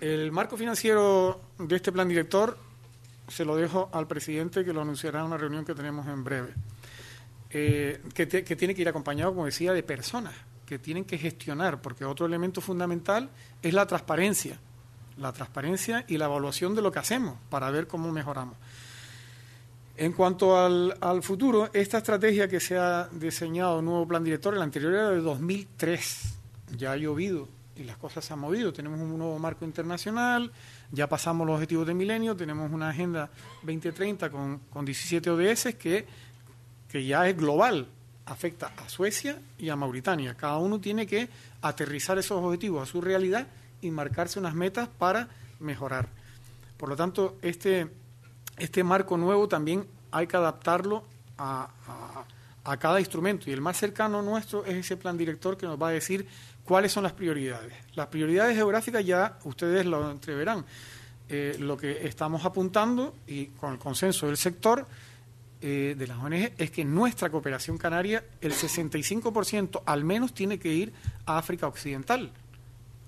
El 0.00 0.32
marco 0.32 0.56
financiero 0.56 1.40
de 1.58 1.76
este 1.76 1.92
plan 1.92 2.08
director 2.08 2.58
se 3.28 3.44
lo 3.44 3.56
dejo 3.56 3.90
al 3.92 4.06
presidente 4.06 4.64
que 4.64 4.72
lo 4.72 4.82
anunciará 4.82 5.20
en 5.20 5.26
una 5.26 5.36
reunión 5.36 5.64
que 5.64 5.74
tenemos 5.74 6.06
en 6.06 6.24
breve. 6.24 6.54
Eh, 7.50 8.00
que, 8.14 8.26
tiene 8.26 8.74
que 8.74 8.82
ir 8.82 8.88
acompañado, 8.88 9.32
como 9.32 9.46
decía, 9.46 9.72
de 9.72 9.82
personas 9.82 10.34
que 10.66 10.78
tienen 10.78 11.04
que 11.04 11.18
gestionar, 11.18 11.82
porque 11.82 12.04
otro 12.04 12.26
elemento 12.26 12.60
fundamental 12.60 13.28
es 13.60 13.74
la 13.74 13.86
transparencia, 13.86 14.58
la 15.16 15.32
transparencia 15.32 16.04
y 16.06 16.16
la 16.16 16.26
evaluación 16.26 16.74
de 16.76 16.82
lo 16.82 16.92
que 16.92 17.00
hacemos 17.00 17.36
para 17.48 17.70
ver 17.70 17.88
cómo 17.88 18.12
mejoramos. 18.12 18.56
En 20.00 20.12
cuanto 20.12 20.56
al, 20.56 21.22
futuro, 21.22 21.68
esta 21.74 21.98
estrategia 21.98 22.48
que 22.48 22.58
se 22.58 22.78
ha 22.78 23.06
diseñado, 23.12 23.82
nuevo 23.82 24.08
plan 24.08 24.24
director, 24.24 24.54
el 24.54 24.62
anterior 24.62 24.94
era 24.94 25.10
de 25.10 25.20
2003, 25.20 26.38
ya 26.78 26.92
ha 26.92 26.96
llovido 26.96 27.46
y 27.76 27.84
las 27.84 27.98
cosas 27.98 28.24
se 28.24 28.32
han 28.32 28.38
movido. 28.38 28.72
Tenemos 28.72 28.98
un 28.98 29.18
nuevo 29.18 29.38
marco 29.38 29.66
internacional, 29.66 30.50
ya 30.90 31.06
pasamos 31.06 31.46
los 31.46 31.56
objetivos 31.56 31.86
de 31.86 31.92
milenio, 31.92 32.34
tenemos 32.34 32.72
una 32.72 32.88
agenda 32.88 33.28
2030 33.62 34.30
con, 34.30 34.60
con 34.70 34.86
17 34.86 35.28
ODS 35.28 35.74
que 35.78 36.06
que 36.90 37.04
ya 37.04 37.28
es 37.28 37.36
global, 37.36 37.86
afecta 38.26 38.72
a 38.76 38.88
Suecia 38.88 39.38
y 39.58 39.68
a 39.68 39.76
Mauritania. 39.76 40.34
Cada 40.34 40.58
uno 40.58 40.80
tiene 40.80 41.06
que 41.06 41.28
aterrizar 41.62 42.18
esos 42.18 42.42
objetivos 42.42 42.88
a 42.88 42.90
su 42.90 43.00
realidad 43.00 43.46
y 43.80 43.90
marcarse 43.90 44.40
unas 44.40 44.54
metas 44.54 44.88
para 44.88 45.28
mejorar. 45.60 46.08
Por 46.76 46.88
lo 46.88 46.96
tanto, 46.96 47.36
este, 47.42 47.88
este 48.60 48.84
marco 48.84 49.16
nuevo 49.16 49.48
también 49.48 49.86
hay 50.10 50.26
que 50.26 50.36
adaptarlo 50.36 51.04
a, 51.38 51.70
a, 52.64 52.76
cada 52.76 53.00
instrumento 53.00 53.50
y 53.50 53.52
el 53.52 53.60
más 53.60 53.76
cercano 53.76 54.22
nuestro 54.22 54.64
es 54.64 54.76
ese 54.76 54.96
plan 54.96 55.18
director 55.18 55.56
que 55.56 55.66
nos 55.66 55.80
va 55.80 55.88
a 55.88 55.92
decir 55.92 56.26
cuáles 56.64 56.92
son 56.92 57.02
las 57.02 57.12
prioridades. 57.12 57.72
Las 57.94 58.06
prioridades 58.06 58.54
geográficas 58.54 59.04
ya 59.04 59.38
ustedes 59.44 59.86
lo 59.86 60.08
entreverán. 60.10 60.64
Eh, 61.28 61.56
lo 61.58 61.76
que 61.76 62.06
estamos 62.06 62.44
apuntando 62.44 63.14
y 63.26 63.46
con 63.46 63.72
el 63.72 63.78
consenso 63.78 64.26
del 64.26 64.36
sector 64.36 64.86
eh, 65.60 65.94
de 65.96 66.06
las 66.06 66.18
ONG 66.18 66.52
es 66.58 66.70
que 66.70 66.84
nuestra 66.84 67.30
cooperación 67.30 67.78
canaria, 67.78 68.24
el 68.40 68.52
65% 68.52 69.82
al 69.84 70.04
menos 70.04 70.32
tiene 70.32 70.58
que 70.58 70.72
ir 70.72 70.92
a 71.26 71.38
África 71.38 71.66
Occidental, 71.66 72.32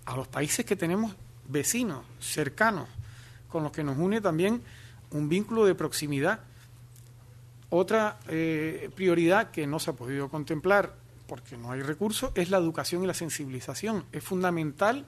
a 0.04 0.16
los 0.16 0.28
países 0.28 0.64
que 0.64 0.76
tenemos 0.76 1.14
vecinos, 1.48 2.04
cercanos, 2.20 2.88
con 3.48 3.62
los 3.62 3.72
que 3.72 3.82
nos 3.82 3.98
une 3.98 4.20
también 4.20 4.62
un 5.12 5.28
vínculo 5.28 5.64
de 5.64 5.74
proximidad. 5.74 6.40
Otra 7.70 8.18
eh, 8.28 8.90
prioridad 8.94 9.50
que 9.50 9.66
no 9.66 9.78
se 9.78 9.90
ha 9.90 9.94
podido 9.94 10.28
contemplar 10.28 10.94
porque 11.26 11.56
no 11.56 11.72
hay 11.72 11.80
recursos 11.80 12.32
es 12.34 12.50
la 12.50 12.58
educación 12.58 13.04
y 13.04 13.06
la 13.06 13.14
sensibilización. 13.14 14.04
Es 14.12 14.22
fundamental 14.22 15.06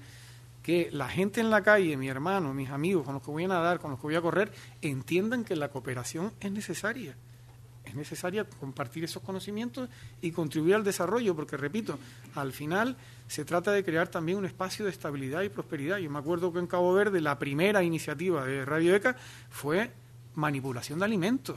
que 0.62 0.88
la 0.90 1.08
gente 1.08 1.40
en 1.40 1.50
la 1.50 1.62
calle, 1.62 1.96
mi 1.98 2.08
hermano, 2.08 2.54
mis 2.54 2.70
amigos, 2.70 3.04
con 3.04 3.14
los 3.14 3.22
que 3.22 3.30
voy 3.30 3.44
a 3.44 3.48
nadar, 3.48 3.80
con 3.80 3.90
los 3.90 4.00
que 4.00 4.06
voy 4.06 4.14
a 4.14 4.22
correr, 4.22 4.50
entiendan 4.80 5.44
que 5.44 5.56
la 5.56 5.68
cooperación 5.68 6.32
es 6.40 6.52
necesaria 6.52 7.16
es 7.94 7.96
necesaria 7.96 8.44
compartir 8.44 9.04
esos 9.04 9.22
conocimientos 9.22 9.88
y 10.20 10.32
contribuir 10.32 10.74
al 10.74 10.82
desarrollo, 10.82 11.36
porque 11.36 11.56
repito, 11.56 11.96
al 12.34 12.52
final 12.52 12.96
se 13.28 13.44
trata 13.44 13.70
de 13.70 13.84
crear 13.84 14.08
también 14.08 14.38
un 14.38 14.44
espacio 14.44 14.84
de 14.84 14.90
estabilidad 14.90 15.42
y 15.42 15.48
prosperidad. 15.48 15.98
Yo 15.98 16.10
me 16.10 16.18
acuerdo 16.18 16.52
que 16.52 16.58
en 16.58 16.66
Cabo 16.66 16.92
Verde 16.92 17.20
la 17.20 17.38
primera 17.38 17.84
iniciativa 17.84 18.44
de 18.44 18.64
Radio 18.64 18.96
ECA 18.96 19.16
fue 19.48 19.92
manipulación 20.34 20.98
de 20.98 21.04
alimentos. 21.04 21.56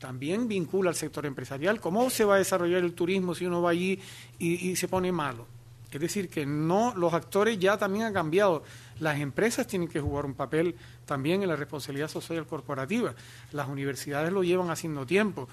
También 0.00 0.48
vincula 0.48 0.90
al 0.90 0.96
sector 0.96 1.24
empresarial. 1.26 1.80
¿Cómo 1.80 2.10
se 2.10 2.24
va 2.24 2.34
a 2.34 2.38
desarrollar 2.38 2.82
el 2.82 2.94
turismo 2.94 3.36
si 3.36 3.46
uno 3.46 3.62
va 3.62 3.70
allí 3.70 4.00
y, 4.40 4.70
y 4.70 4.76
se 4.76 4.88
pone 4.88 5.12
malo? 5.12 5.46
Es 5.92 6.00
decir, 6.00 6.28
que 6.28 6.44
no, 6.44 6.92
los 6.96 7.14
actores 7.14 7.56
ya 7.56 7.78
también 7.78 8.06
han 8.06 8.12
cambiado. 8.12 8.64
Las 9.00 9.18
empresas 9.18 9.66
tienen 9.66 9.88
que 9.88 10.00
jugar 10.00 10.24
un 10.24 10.34
papel 10.34 10.76
también 11.04 11.42
en 11.42 11.48
la 11.48 11.56
responsabilidad 11.56 12.08
social 12.08 12.46
corporativa. 12.46 13.14
Las 13.52 13.68
universidades 13.68 14.32
lo 14.32 14.42
llevan 14.42 14.70
haciendo 14.70 15.06
tiempo. 15.06 15.48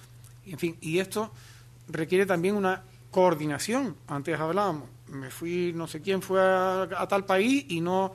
En 0.45 0.57
fin, 0.57 0.77
y 0.81 0.99
esto 0.99 1.31
requiere 1.87 2.25
también 2.25 2.55
una 2.55 2.83
coordinación. 3.11 3.95
Antes 4.07 4.39
hablábamos, 4.39 4.89
me 5.07 5.29
fui, 5.29 5.73
no 5.75 5.87
sé 5.87 6.01
quién 6.01 6.21
fue 6.21 6.41
a, 6.41 7.05
tal 7.07 7.25
país 7.25 7.65
y 7.69 7.81
no 7.81 8.13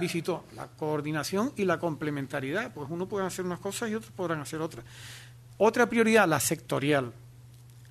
visitó. 0.00 0.44
La 0.54 0.68
coordinación 0.68 1.52
y 1.56 1.64
la 1.64 1.78
complementariedad. 1.78 2.72
Pues 2.72 2.88
uno 2.90 3.06
puede 3.06 3.26
hacer 3.26 3.44
unas 3.44 3.58
cosas 3.58 3.90
y 3.90 3.94
otros 3.94 4.12
podrán 4.12 4.40
hacer 4.40 4.60
otras. 4.60 4.84
Otra 5.58 5.88
prioridad, 5.88 6.28
la 6.28 6.40
sectorial. 6.40 7.12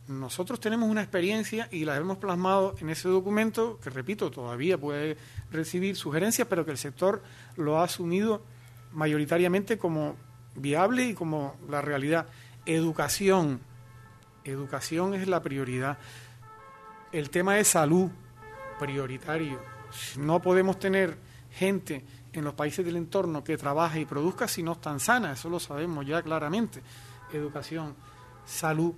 Nosotros 0.08 0.60
tenemos 0.60 0.88
una 0.90 1.02
experiencia 1.02 1.68
y 1.72 1.84
la 1.84 1.98
hemos 1.98 2.18
plasmado 2.20 2.76
en 2.80 2.90
ese 2.90 3.10
documento, 3.10 3.80
que 3.80 3.90
repito, 3.90 4.30
todavía 4.30 4.78
puede 4.78 5.18
recibir 5.52 5.96
sugerencias, 5.96 6.48
pero 6.48 6.64
que 6.64 6.72
el 6.72 6.78
sector 6.78 7.24
lo 7.58 7.80
ha 7.80 7.86
asumido 7.86 8.44
mayoritariamente 8.92 9.80
como 9.80 10.16
viable 10.56 11.10
y 11.10 11.14
como 11.16 11.56
la 11.70 11.82
realidad. 11.82 12.28
Educación. 12.68 13.62
Educación 14.44 15.16
es 15.16 15.28
la 15.28 15.42
prioridad. 15.42 15.98
El 17.12 17.32
tema 17.32 17.56
de 17.56 17.64
salud, 17.64 18.12
prioritario. 18.80 19.60
No 20.18 20.40
podemos 20.40 20.78
tener 20.78 21.18
gente 21.50 22.06
en 22.34 22.44
los 22.44 22.54
países 22.54 22.86
del 22.86 22.98
entorno 22.98 23.44
que 23.44 23.58
trabaje 23.58 24.02
y 24.02 24.06
produzca 24.06 24.48
si 24.48 24.62
no 24.62 24.74
están 24.74 25.00
sanas, 25.00 25.40
eso 25.40 25.50
lo 25.50 25.60
sabemos 25.60 26.06
ya 26.06 26.22
claramente. 26.22 26.82
Educación, 27.34 27.96
salud, 28.46 28.94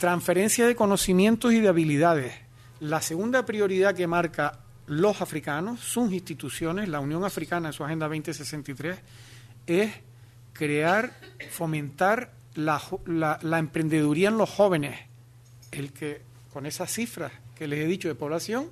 transferencia 0.00 0.66
de 0.66 0.74
conocimientos 0.74 1.52
y 1.52 1.60
de 1.60 1.68
habilidades. 1.68 2.32
La 2.80 3.02
segunda 3.02 3.44
prioridad 3.44 3.94
que 3.94 4.06
marca 4.06 4.60
los 4.86 5.20
africanos, 5.20 5.80
sus 5.80 6.10
instituciones, 6.10 6.88
la 6.88 7.00
Unión 7.00 7.22
Africana 7.22 7.68
en 7.68 7.74
su 7.74 7.84
Agenda 7.84 8.08
2063, 8.08 8.98
es 9.66 9.92
crear, 10.54 11.12
fomentar 11.50 12.32
la, 12.54 12.80
la 13.42 13.58
emprendeduría 13.58 14.30
en 14.30 14.38
los 14.38 14.48
jóvenes. 14.48 14.98
El 15.70 15.92
que 15.92 16.22
con 16.50 16.64
esas 16.64 16.90
cifras 16.90 17.32
que 17.54 17.68
les 17.68 17.80
he 17.80 17.86
dicho 17.86 18.08
de 18.08 18.14
población, 18.14 18.70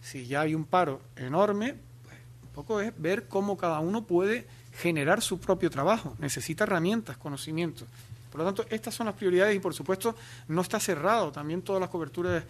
si 0.00 0.26
ya 0.26 0.42
hay 0.42 0.54
un 0.54 0.66
paro 0.66 1.02
enorme, 1.16 1.74
pues 2.04 2.16
un 2.44 2.50
poco 2.50 2.80
es 2.80 2.92
ver 2.96 3.26
cómo 3.26 3.56
cada 3.56 3.80
uno 3.80 4.04
puede 4.04 4.46
generar 4.78 5.20
su 5.20 5.40
propio 5.40 5.68
trabajo. 5.68 6.14
Necesita 6.20 6.62
herramientas, 6.62 7.16
conocimientos. 7.16 7.88
Por 8.30 8.40
lo 8.40 8.44
tanto, 8.44 8.64
estas 8.70 8.94
son 8.94 9.06
las 9.06 9.14
prioridades 9.14 9.56
y, 9.56 9.58
por 9.58 9.74
supuesto, 9.74 10.14
no 10.48 10.62
está 10.62 10.78
cerrado 10.78 11.32
también 11.32 11.62
todas 11.62 11.80
las 11.80 11.90
coberturas 11.90 12.44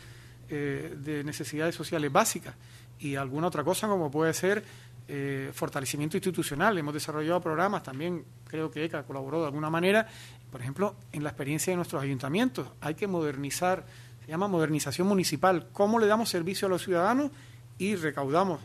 eh, 0.48 0.96
de 0.98 1.24
necesidades 1.24 1.74
sociales 1.74 2.12
básicas 2.12 2.54
y 2.98 3.16
alguna 3.16 3.46
otra 3.46 3.64
cosa 3.64 3.88
como 3.88 4.10
puede 4.10 4.34
ser 4.34 4.62
eh, 5.08 5.50
fortalecimiento 5.54 6.16
institucional. 6.16 6.76
Hemos 6.76 6.94
desarrollado 6.94 7.40
programas, 7.40 7.82
también 7.82 8.24
creo 8.46 8.70
que 8.70 8.84
ECA 8.84 9.02
colaboró 9.04 9.40
de 9.40 9.46
alguna 9.46 9.70
manera, 9.70 10.06
por 10.52 10.60
ejemplo, 10.60 10.96
en 11.12 11.24
la 11.24 11.30
experiencia 11.30 11.72
de 11.72 11.76
nuestros 11.76 12.02
ayuntamientos. 12.02 12.68
Hay 12.80 12.94
que 12.94 13.06
modernizar 13.06 13.84
se 14.30 14.34
llama 14.34 14.48
modernización 14.48 15.08
municipal, 15.08 15.68
cómo 15.72 15.98
le 15.98 16.06
damos 16.06 16.28
servicio 16.28 16.66
a 16.66 16.68
los 16.68 16.84
ciudadanos 16.84 17.32
y 17.78 17.96
recaudamos 17.96 18.60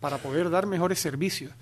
para 0.00 0.16
poder 0.18 0.48
dar 0.48 0.66
mejores 0.66 0.98
servicios 0.98 1.52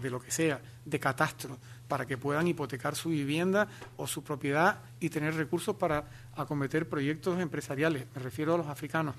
de 0.00 0.10
lo 0.10 0.20
que 0.20 0.32
sea, 0.32 0.60
de 0.84 0.98
catastro, 0.98 1.58
para 1.92 2.06
que 2.06 2.16
puedan 2.16 2.48
hipotecar 2.48 2.96
su 2.96 3.10
vivienda 3.10 3.68
o 3.98 4.06
su 4.06 4.24
propiedad 4.24 4.78
y 4.98 5.10
tener 5.10 5.34
recursos 5.34 5.76
para 5.76 6.08
acometer 6.34 6.88
proyectos 6.88 7.38
empresariales, 7.38 8.06
me 8.14 8.22
refiero 8.22 8.54
a 8.54 8.56
los 8.56 8.66
africanos. 8.66 9.14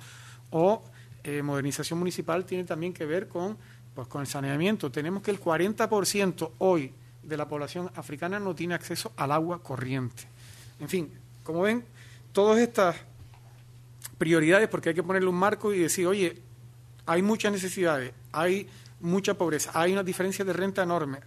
O 0.50 0.84
eh, 1.24 1.44
modernización 1.44 2.00
municipal 2.00 2.46
tiene 2.46 2.64
también 2.64 2.92
que 2.92 3.06
ver 3.06 3.28
con, 3.28 3.60
pues, 3.94 4.08
con 4.08 4.22
el 4.22 4.28
saneamiento. 4.28 4.92
Tenemos 4.92 5.22
que 5.22 5.30
el 5.30 5.40
40% 5.40 6.50
hoy 6.58 6.92
de 7.22 7.38
la 7.38 7.48
población 7.48 7.92
africana 7.94 8.40
no 8.40 8.56
tiene 8.56 8.74
acceso 8.74 9.14
al 9.18 9.34
agua 9.34 9.62
corriente. 9.62 10.24
En 10.80 10.90
fin, 10.90 11.12
como 11.44 11.62
ven, 11.62 11.86
todas 12.32 12.58
estas 12.58 12.96
prioridades 14.18 14.68
porque 14.68 14.90
hay 14.90 14.96
que 14.96 15.04
ponerle 15.04 15.30
un 15.30 15.36
marco 15.36 15.72
y 15.76 15.78
decir, 15.78 16.08
oye, 16.08 16.42
hay 17.06 17.22
muchas 17.22 17.52
necesidades, 17.52 18.14
hay 18.32 18.68
mucha 19.00 19.36
pobreza, 19.36 19.70
hay 19.76 19.94
una 19.94 20.02
diferencia 20.02 20.44
de 20.44 20.54
renta 20.54 20.82
enorme, 20.82 21.20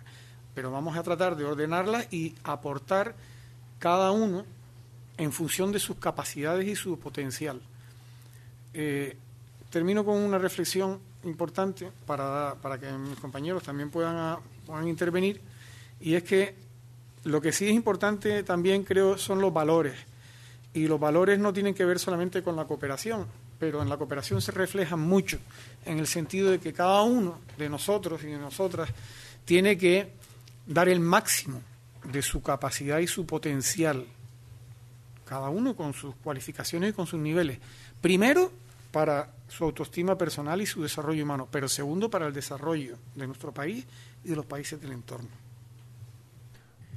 pero 0.57 0.71
vamos 0.71 0.97
a 0.97 1.03
tratar 1.03 1.37
de 1.37 1.45
ordenarlas 1.45 2.11
y 2.11 2.35
aportar 2.43 3.15
cada 3.79 4.11
uno 4.11 4.43
en 5.19 5.31
función 5.31 5.71
de 5.71 5.79
sus 5.79 5.99
capacidades 5.99 6.67
y 6.67 6.75
su 6.75 6.99
potencial. 6.99 7.61
Eh, 8.73 9.19
termino 9.69 10.03
con 10.03 10.17
una 10.17 10.39
reflexión 10.39 10.99
importante 11.25 11.93
para, 12.07 12.55
para 12.63 12.81
que 12.81 12.91
mis 12.91 13.19
compañeros 13.19 13.65
también 13.65 13.91
puedan, 13.91 14.39
puedan 14.65 14.89
intervenir, 14.89 15.43
y 16.01 16.15
es 16.15 16.23
que 16.23 16.55
lo 17.25 17.43
que 17.43 17.53
sí 17.53 17.67
es 17.67 17.75
importante 17.75 18.43
también 18.43 18.83
creo 18.83 19.19
son 19.19 19.43
los 19.43 19.53
valores 19.53 19.95
y 20.73 20.87
los 20.87 20.99
valores 20.99 21.39
no 21.39 21.53
tienen 21.53 21.75
que 21.75 21.85
ver 21.85 21.99
solamente 21.99 22.43
con 22.43 22.57
la 22.57 22.65
cooperación, 22.65 23.27
pero 23.59 23.83
en 23.83 23.91
la 23.91 23.99
cooperación 23.99 24.41
se 24.41 24.53
reflejan 24.53 25.01
mucho, 25.01 25.39
en 25.85 25.99
el 25.99 26.07
sentido 26.07 26.51
de 26.51 26.61
que 26.61 26.73
cada 26.73 27.03
uno 27.03 27.41
de 27.59 27.69
nosotros 27.69 28.23
y 28.23 28.29
de 28.29 28.39
nosotras 28.39 28.89
tiene 29.45 29.77
que 29.77 30.25
dar 30.67 30.89
el 30.89 31.01
máximo 31.01 31.63
de 32.05 32.23
su 32.23 32.43
capacidad 32.43 32.99
y 32.99 33.07
su 33.07 33.27
potencial, 33.27 34.07
cada 35.25 35.49
uno 35.49 35.75
con 35.75 35.93
sus 35.93 36.15
cualificaciones 36.17 36.91
y 36.91 36.93
con 36.93 37.07
sus 37.07 37.21
niveles. 37.21 37.59
Primero, 38.01 38.53
para 38.93 39.29
su 39.49 39.65
autoestima 39.65 40.17
personal 40.17 40.61
y 40.61 40.67
su 40.67 40.83
desarrollo 40.83 41.23
humano, 41.23 41.49
pero 41.51 41.69
segundo, 41.69 42.09
para 42.11 42.27
el 42.27 42.33
desarrollo 42.33 42.97
de 43.15 43.27
nuestro 43.27 43.53
país 43.53 43.87
y 44.25 44.31
de 44.31 44.37
los 44.37 44.47
países 44.47 44.81
del 44.81 44.93
entorno. 44.93 45.29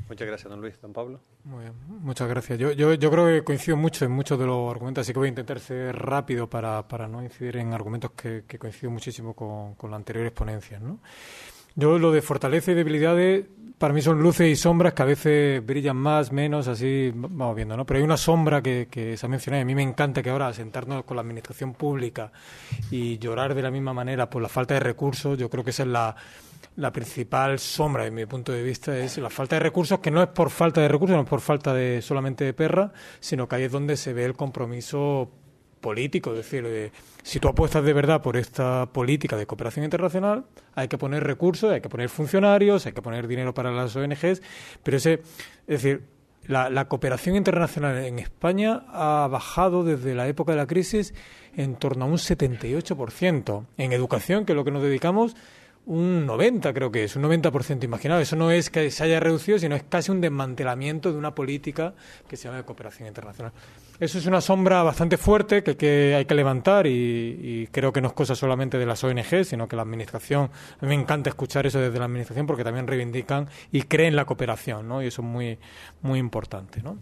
Muchas 0.08 0.28
gracias, 0.28 0.50
don 0.50 0.60
Luis. 0.60 0.74
Don 0.82 0.92
Pablo. 0.92 1.20
Muy 1.44 1.64
bien, 1.64 1.74
muchas 1.88 2.28
gracias. 2.28 2.58
Yo, 2.58 2.72
yo, 2.72 2.96
yo 2.96 3.12
creo 3.12 3.28
que 3.28 3.44
coincido 3.44 3.78
mucho 3.78 4.06
en 4.06 4.12
muchos 4.12 4.40
de 4.40 4.46
los 4.46 4.72
argumentos, 4.72 5.04
así 5.04 5.14
que 5.14 5.20
voy 5.20 5.28
a 5.28 5.30
intentar 5.30 5.60
ser 5.60 5.96
rápido 5.96 6.50
para, 6.50 6.88
para 6.88 7.08
no 7.08 7.22
incidir 7.22 7.58
en 7.58 7.74
argumentos 7.74 8.12
que, 8.12 8.44
que 8.48 8.58
coincido 8.58 8.92
muchísimo 8.92 9.36
con, 9.36 9.76
con 9.76 9.92
las 9.92 9.98
anteriores 9.98 10.32
ponencias. 10.32 10.82
¿no? 10.82 11.00
Yo 11.80 11.98
lo 11.98 12.12
de 12.12 12.22
fortaleza 12.22 12.72
y 12.72 12.76
debilidades, 12.76 13.46
para 13.78 13.94
mí 13.94 14.02
son 14.02 14.22
luces 14.22 14.50
y 14.50 14.58
sombras 14.58 14.94
que 14.94 15.02
a 15.02 15.06
veces 15.06 15.66
brillan 15.66 15.96
más, 15.96 16.34
menos, 16.34 16.68
así 16.68 17.14
vamos 17.16 17.56
viendo, 17.56 17.78
¿no? 17.78 17.86
Pero 17.86 18.00
hay 18.00 18.04
una 18.04 18.18
sombra 18.18 18.62
que, 18.62 18.90
que 18.92 19.16
se 19.16 19.26
ha 19.26 19.30
mencionado 19.30 19.62
y 19.62 19.64
a 19.64 19.66
mí 19.66 19.76
me 19.76 19.84
encanta 19.84 20.22
que 20.22 20.30
ahora 20.30 20.52
sentarnos 20.52 21.06
con 21.06 21.16
la 21.16 21.22
administración 21.22 21.74
pública 21.74 22.34
y 22.92 23.18
llorar 23.18 23.56
de 23.56 23.62
la 23.62 23.72
misma 23.72 23.94
manera 23.94 24.30
por 24.30 24.42
la 24.42 24.50
falta 24.50 24.74
de 24.74 24.82
recursos, 24.82 25.38
yo 25.38 25.50
creo 25.50 25.64
que 25.64 25.70
esa 25.70 25.84
es 25.84 25.90
la 25.90 26.18
la 26.76 26.92
principal 26.92 27.60
sombra, 27.60 28.06
de 28.06 28.12
mi 28.12 28.26
punto 28.26 28.52
de 28.52 28.64
vista, 28.64 28.98
es 28.98 29.18
la 29.18 29.30
falta 29.30 29.58
de 29.58 29.62
recursos, 29.62 30.00
que 30.00 30.12
no 30.12 30.22
es 30.22 30.30
por 30.30 30.50
falta 30.50 30.82
de 30.82 30.88
recursos, 30.88 31.16
no 31.16 31.24
es 31.24 31.30
por 31.30 31.42
falta 31.42 31.74
de 31.74 32.02
solamente 32.02 32.46
de 32.46 32.54
perra, 32.54 32.92
sino 33.20 33.48
que 33.48 33.56
ahí 33.58 33.64
es 33.64 33.72
donde 33.72 33.98
se 33.98 34.14
ve 34.14 34.26
el 34.26 34.34
compromiso 34.34 35.30
político, 35.80 36.32
es 36.32 36.38
decir, 36.38 36.64
de, 36.64 36.92
si 37.24 37.40
tú 37.40 37.48
apuestas 37.48 37.84
de 37.84 37.94
verdad 37.94 38.22
por 38.22 38.38
esta 38.38 38.88
política 38.88 39.38
de 39.38 39.46
cooperación 39.46 39.84
internacional, 39.84 40.46
hay 40.76 40.88
que 40.88 40.98
poner 40.98 41.24
recursos, 41.24 41.72
hay 41.72 41.82
que 41.82 41.90
poner 41.90 42.10
funcionarios, 42.10 42.86
hay 42.86 42.94
que 42.94 43.02
poner 43.02 43.28
dinero 43.28 43.54
para 43.54 43.72
las 43.72 43.96
ONGs, 43.96 44.42
pero 44.84 44.98
ese, 44.98 45.14
es 45.68 45.84
decir, 45.84 46.04
la, 46.48 46.70
la 46.70 46.88
cooperación 46.88 47.36
internacional 47.36 47.98
en 47.98 48.20
España 48.20 48.84
ha 48.90 49.28
bajado 49.30 49.84
desde 49.84 50.16
la 50.16 50.28
época 50.28 50.54
de 50.54 50.58
la 50.58 50.68
crisis 50.68 51.14
en 51.56 51.76
torno 51.76 52.06
a 52.06 52.08
un 52.08 52.16
78%. 52.16 53.66
En 53.78 53.94
educación, 53.94 54.46
que 54.46 54.54
es 54.54 54.56
lo 54.56 54.64
que 54.64 54.72
nos 54.72 54.82
dedicamos, 54.82 55.36
un 55.86 56.26
90 56.26 56.72
creo 56.74 56.92
que 56.92 57.04
es, 57.04 57.16
un 57.16 57.24
90% 57.24 57.84
imaginado. 57.84 58.22
Eso 58.22 58.36
no 58.36 58.52
es 58.52 58.70
que 58.70 58.92
se 58.92 59.04
haya 59.04 59.20
reducido, 59.20 59.58
sino 59.60 59.76
es 59.76 59.84
casi 59.84 60.12
un 60.12 60.22
desmantelamiento 60.22 61.12
de 61.12 61.18
una 61.18 61.34
política 61.34 61.94
que 62.28 62.38
se 62.38 62.46
llama 62.46 62.58
de 62.58 62.64
cooperación 62.64 63.08
internacional. 63.08 63.52
Eso 64.00 64.18
es 64.18 64.26
una 64.28 64.40
sombra 64.40 64.82
bastante 64.82 65.18
fuerte 65.18 65.62
que, 65.62 65.76
que 65.76 66.16
hay 66.16 66.24
que 66.24 66.34
levantar 66.34 66.88
y, 66.88 67.68
creo 67.72 67.92
que 67.92 68.00
no 68.00 68.08
es 68.08 68.14
cosa 68.14 68.34
solamente 68.34 68.78
de 68.78 68.86
las 68.86 69.04
ONG, 69.04 69.44
sino 69.44 69.68
que 69.68 69.76
la 69.76 69.82
Administración, 69.82 70.50
a 70.82 70.86
me 70.86 70.96
encanta 70.96 71.30
escuchar 71.30 71.66
eso 71.66 71.80
desde 71.80 72.00
la 72.00 72.06
Administración 72.06 72.48
porque 72.48 72.64
también 72.64 72.88
reivindican 72.88 73.50
y 73.74 73.82
creen 73.84 74.16
la 74.16 74.24
cooperación, 74.24 74.88
¿no? 74.88 75.04
Y 75.04 75.08
eso 75.08 75.22
es 75.22 75.28
muy, 75.28 75.60
muy 76.02 76.18
importante, 76.18 76.82
¿no? 76.82 76.98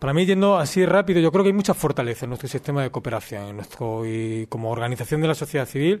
Para 0.00 0.14
mí, 0.14 0.24
yendo 0.24 0.56
así 0.56 0.86
rápido, 0.86 1.20
yo 1.20 1.30
creo 1.30 1.44
que 1.44 1.50
hay 1.50 1.54
mucha 1.54 1.74
fortaleza 1.74 2.24
en 2.24 2.30
nuestro 2.30 2.48
sistema 2.48 2.82
de 2.82 2.90
cooperación, 2.90 3.48
en 3.48 3.56
nuestro 3.56 4.06
y 4.06 4.46
como 4.46 4.70
organización 4.70 5.20
de 5.20 5.28
la 5.28 5.34
sociedad 5.34 5.66
civil. 5.66 6.00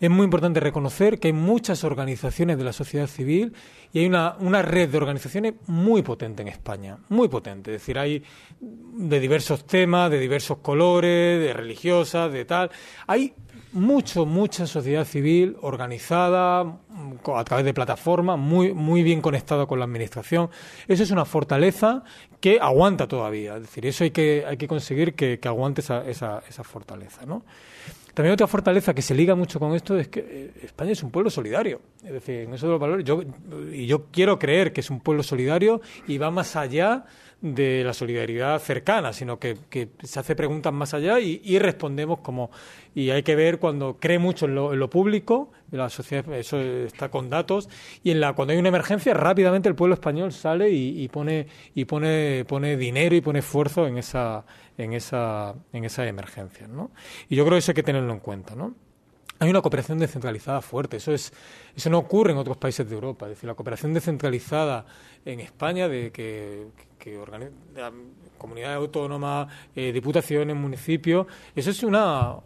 Es 0.00 0.10
muy 0.10 0.24
importante 0.24 0.58
reconocer 0.58 1.20
que 1.20 1.28
hay 1.28 1.32
muchas 1.32 1.84
organizaciones 1.84 2.58
de 2.58 2.64
la 2.64 2.72
sociedad 2.72 3.06
civil 3.06 3.54
y 3.92 4.00
hay 4.00 4.06
una, 4.06 4.34
una 4.40 4.62
red 4.62 4.88
de 4.88 4.98
organizaciones 4.98 5.54
muy 5.68 6.02
potente 6.02 6.42
en 6.42 6.48
España, 6.48 6.98
muy 7.08 7.28
potente. 7.28 7.70
Es 7.72 7.82
decir, 7.82 8.00
hay 8.00 8.24
de 8.60 9.20
diversos 9.20 9.64
temas, 9.64 10.10
de 10.10 10.18
diversos 10.18 10.58
colores, 10.58 11.40
de 11.40 11.52
religiosas, 11.52 12.32
de 12.32 12.46
tal. 12.46 12.72
Hay 13.06 13.32
mucho, 13.76 14.26
mucha 14.26 14.66
sociedad 14.66 15.04
civil 15.04 15.56
organizada 15.60 16.60
a 16.60 17.44
través 17.44 17.64
de 17.64 17.74
plataformas, 17.74 18.38
muy, 18.38 18.72
muy 18.72 19.02
bien 19.02 19.20
conectada 19.20 19.66
con 19.66 19.78
la 19.78 19.84
administración. 19.84 20.48
Eso 20.88 21.02
es 21.02 21.10
una 21.10 21.24
fortaleza 21.24 22.02
que 22.40 22.58
aguanta 22.60 23.06
todavía. 23.06 23.56
Es 23.56 23.62
decir, 23.62 23.86
eso 23.86 24.04
hay 24.04 24.10
que, 24.10 24.44
hay 24.46 24.56
que 24.56 24.66
conseguir 24.66 25.14
que, 25.14 25.38
aguante 25.44 25.82
esa, 25.82 26.04
esa, 26.08 26.42
esa 26.48 26.64
fortaleza. 26.64 27.26
¿no? 27.26 27.44
También 28.16 28.32
otra 28.32 28.46
fortaleza 28.46 28.94
que 28.94 29.02
se 29.02 29.14
liga 29.14 29.34
mucho 29.34 29.60
con 29.60 29.74
esto 29.74 29.98
es 29.98 30.08
que 30.08 30.20
eh, 30.20 30.50
España 30.62 30.92
es 30.92 31.02
un 31.02 31.10
pueblo 31.10 31.28
solidario. 31.28 31.82
Es 32.02 32.12
decir, 32.12 32.36
en 32.40 32.54
eso 32.54 32.64
de 32.64 32.72
los 32.72 32.80
valores, 32.80 33.04
yo, 33.04 33.22
y 33.70 33.86
yo 33.86 34.06
quiero 34.06 34.38
creer 34.38 34.72
que 34.72 34.80
es 34.80 34.88
un 34.88 35.00
pueblo 35.00 35.22
solidario 35.22 35.82
y 36.08 36.16
va 36.16 36.30
más 36.30 36.56
allá 36.56 37.04
de 37.40 37.84
la 37.84 37.92
solidaridad 37.92 38.58
cercana, 38.60 39.12
sino 39.12 39.38
que, 39.38 39.58
se 40.02 40.20
hace 40.20 40.34
preguntas 40.34 40.72
más 40.72 40.94
allá 40.94 41.20
y, 41.20 41.58
respondemos 41.58 42.20
como... 42.20 42.50
Y 42.94 43.10
hay 43.10 43.22
que 43.22 43.36
ver 43.36 43.58
cuando 43.58 43.98
cree 44.00 44.18
mucho 44.18 44.46
en 44.46 44.54
lo, 44.54 44.90
público, 44.90 45.52
la 45.70 45.90
sociedad, 45.90 46.32
eso 46.32 46.58
está 46.58 47.10
con 47.10 47.28
datos, 47.28 47.68
y 48.02 48.10
en 48.10 48.20
la 48.20 48.32
cuando 48.32 48.52
hay 48.52 48.58
una 48.58 48.70
emergencia, 48.70 49.12
rápidamente 49.12 49.68
el 49.68 49.74
pueblo 49.74 49.94
español 49.94 50.32
sale 50.32 50.70
y, 50.70 51.06
pone, 51.08 51.46
y 51.74 51.84
pone, 51.84 52.44
pone 52.48 52.76
dinero 52.76 53.14
y 53.14 53.20
pone 53.20 53.40
esfuerzo 53.40 53.86
en 53.86 53.98
esa, 53.98 54.46
en 54.78 54.94
esa, 54.94 55.54
en 55.74 55.84
esa 55.84 56.06
emergencia, 56.06 56.66
¿no? 56.68 56.90
Y 57.28 57.36
yo 57.36 57.44
creo 57.44 57.56
que 57.56 57.58
eso 57.58 57.72
hay 57.72 57.76
que 57.76 57.82
tenerlo 57.82 58.12
en 58.12 58.20
cuenta, 58.20 58.54
¿no? 58.54 58.74
hay 59.38 59.50
una 59.50 59.60
cooperación 59.60 59.98
descentralizada 59.98 60.62
fuerte. 60.62 60.96
Eso 60.96 61.12
es 61.12 61.32
eso 61.76 61.90
no 61.90 61.98
ocurre 61.98 62.32
en 62.32 62.38
otros 62.38 62.56
países 62.56 62.88
de 62.88 62.94
Europa. 62.94 63.26
Es 63.26 63.30
decir, 63.30 63.46
la 63.46 63.54
cooperación 63.54 63.92
descentralizada 63.92 64.86
en 65.24 65.40
España 65.40 65.88
de 65.88 66.10
que, 66.10 66.68
que, 67.06 67.50
comunidades 68.38 68.76
autónomas, 68.76 69.48
eh, 69.74 69.92
diputaciones, 69.92 70.56
municipios, 70.56 71.26
eso 71.54 71.70
es 71.70 71.82
una 71.82 72.36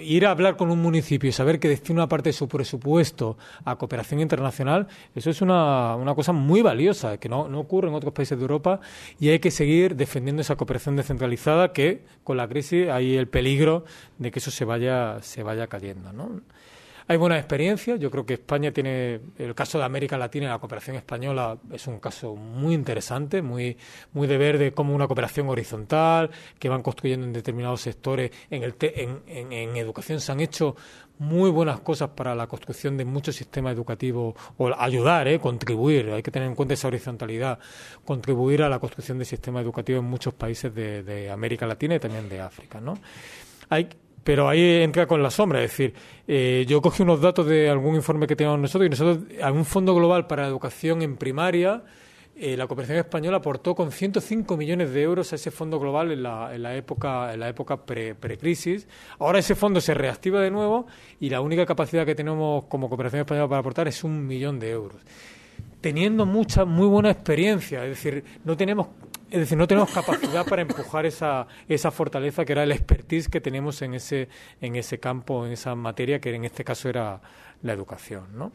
ir 0.00 0.26
a 0.26 0.30
hablar 0.30 0.56
con 0.56 0.70
un 0.70 0.80
municipio 0.80 1.28
y 1.28 1.32
saber 1.32 1.58
que 1.58 1.68
destina 1.68 2.00
una 2.00 2.08
parte 2.08 2.30
de 2.30 2.32
su 2.32 2.48
presupuesto 2.48 3.36
a 3.64 3.76
cooperación 3.76 4.20
internacional, 4.20 4.86
eso 5.14 5.30
es 5.30 5.42
una, 5.42 5.96
una 5.96 6.14
cosa 6.14 6.32
muy 6.32 6.62
valiosa, 6.62 7.18
que 7.18 7.28
no, 7.28 7.48
no 7.48 7.60
ocurre 7.60 7.88
en 7.88 7.94
otros 7.94 8.12
países 8.12 8.38
de 8.38 8.42
Europa 8.42 8.80
y 9.18 9.28
hay 9.30 9.38
que 9.38 9.50
seguir 9.50 9.96
defendiendo 9.96 10.42
esa 10.42 10.56
cooperación 10.56 10.96
descentralizada 10.96 11.72
que 11.72 12.04
con 12.22 12.36
la 12.36 12.48
crisis 12.48 12.88
hay 12.88 13.16
el 13.16 13.28
peligro 13.28 13.84
de 14.18 14.30
que 14.30 14.38
eso 14.38 14.50
se 14.50 14.64
vaya, 14.64 15.20
se 15.22 15.42
vaya 15.42 15.66
cayendo. 15.66 16.12
¿no? 16.12 16.42
Hay 17.06 17.18
buenas 17.18 17.38
experiencias. 17.38 18.00
Yo 18.00 18.10
creo 18.10 18.24
que 18.24 18.34
España 18.34 18.72
tiene 18.72 19.20
el 19.36 19.54
caso 19.54 19.76
de 19.78 19.84
América 19.84 20.16
Latina 20.16 20.46
y 20.46 20.48
la 20.48 20.58
cooperación 20.58 20.96
española 20.96 21.58
es 21.70 21.86
un 21.86 22.00
caso 22.00 22.34
muy 22.34 22.72
interesante, 22.72 23.42
muy 23.42 23.76
muy 24.14 24.26
de 24.26 24.38
ver 24.38 24.56
de 24.56 24.72
cómo 24.72 24.94
una 24.94 25.06
cooperación 25.06 25.50
horizontal 25.50 26.30
que 26.58 26.70
van 26.70 26.82
construyendo 26.82 27.26
en 27.26 27.34
determinados 27.34 27.82
sectores. 27.82 28.30
En, 28.48 28.62
el 28.62 28.74
en, 28.80 29.76
educación 29.76 30.18
se 30.18 30.32
han 30.32 30.40
hecho 30.40 30.76
muy 31.18 31.50
buenas 31.50 31.80
cosas 31.80 32.08
para 32.10 32.34
la 32.34 32.46
construcción 32.46 32.96
de 32.96 33.04
muchos 33.04 33.36
sistemas 33.36 33.74
educativos 33.74 34.34
o 34.56 34.74
ayudar, 34.74 35.28
¿eh? 35.28 35.38
contribuir. 35.38 36.10
Hay 36.10 36.22
que 36.22 36.30
tener 36.30 36.48
en 36.48 36.54
cuenta 36.54 36.72
esa 36.72 36.88
horizontalidad, 36.88 37.58
contribuir 38.06 38.62
a 38.62 38.70
la 38.70 38.78
construcción 38.78 39.18
de 39.18 39.26
sistemas 39.26 39.62
educativos 39.62 40.02
en 40.02 40.08
muchos 40.08 40.32
países 40.32 40.74
de, 40.74 41.02
de 41.02 41.30
América 41.30 41.66
Latina 41.66 41.96
y 41.96 41.98
también 41.98 42.30
de 42.30 42.40
África, 42.40 42.80
¿no? 42.80 42.98
Hay 43.68 43.88
pero 44.24 44.48
ahí 44.48 44.82
entra 44.82 45.06
con 45.06 45.22
la 45.22 45.30
sombra. 45.30 45.62
Es 45.62 45.70
decir, 45.70 45.94
eh, 46.26 46.64
yo 46.66 46.80
cogí 46.80 47.02
unos 47.02 47.20
datos 47.20 47.46
de 47.46 47.68
algún 47.68 47.94
informe 47.94 48.26
que 48.26 48.34
teníamos 48.34 48.58
nosotros 48.58 48.86
y 48.86 48.90
nosotros, 48.90 49.18
a 49.42 49.52
un 49.52 49.64
fondo 49.64 49.94
global 49.94 50.26
para 50.26 50.46
educación 50.46 51.02
en 51.02 51.16
primaria, 51.16 51.84
eh, 52.36 52.56
la 52.56 52.66
cooperación 52.66 52.98
española 52.98 53.36
aportó 53.36 53.76
con 53.76 53.92
105 53.92 54.56
millones 54.56 54.92
de 54.92 55.02
euros 55.02 55.32
a 55.32 55.36
ese 55.36 55.52
fondo 55.52 55.78
global 55.78 56.10
en 56.10 56.24
la, 56.24 56.52
en 56.52 56.62
la 56.64 56.74
época, 56.74 57.32
en 57.32 57.38
la 57.38 57.48
época 57.48 57.86
pre, 57.86 58.16
crisis 58.38 58.88
Ahora 59.20 59.38
ese 59.38 59.54
fondo 59.54 59.80
se 59.80 59.94
reactiva 59.94 60.40
de 60.40 60.50
nuevo 60.50 60.86
y 61.20 61.30
la 61.30 61.40
única 61.40 61.64
capacidad 61.64 62.04
que 62.04 62.16
tenemos 62.16 62.64
como 62.64 62.88
cooperación 62.88 63.20
española 63.20 63.48
para 63.48 63.60
aportar 63.60 63.86
es 63.86 64.02
un 64.02 64.26
millón 64.26 64.58
de 64.58 64.70
euros. 64.70 65.00
Teniendo 65.80 66.26
mucha, 66.26 66.64
muy 66.64 66.88
buena 66.88 67.10
experiencia, 67.10 67.84
es 67.84 67.90
decir, 67.90 68.24
no 68.42 68.56
tenemos 68.56 68.88
es 69.30 69.40
decir, 69.40 69.58
no 69.58 69.66
tenemos 69.66 69.90
capacidad 69.90 70.46
para 70.46 70.62
empujar 70.62 71.06
esa, 71.06 71.46
esa 71.68 71.90
fortaleza 71.90 72.44
que 72.44 72.52
era 72.52 72.62
el 72.62 72.72
expertise 72.72 73.28
que 73.28 73.40
tenemos 73.40 73.82
en 73.82 73.94
ese, 73.94 74.28
en 74.60 74.76
ese 74.76 74.98
campo, 74.98 75.46
en 75.46 75.52
esa 75.52 75.74
materia, 75.74 76.20
que 76.20 76.34
en 76.34 76.44
este 76.44 76.64
caso 76.64 76.88
era 76.88 77.20
la 77.62 77.72
educación, 77.72 78.26
¿no? 78.34 78.52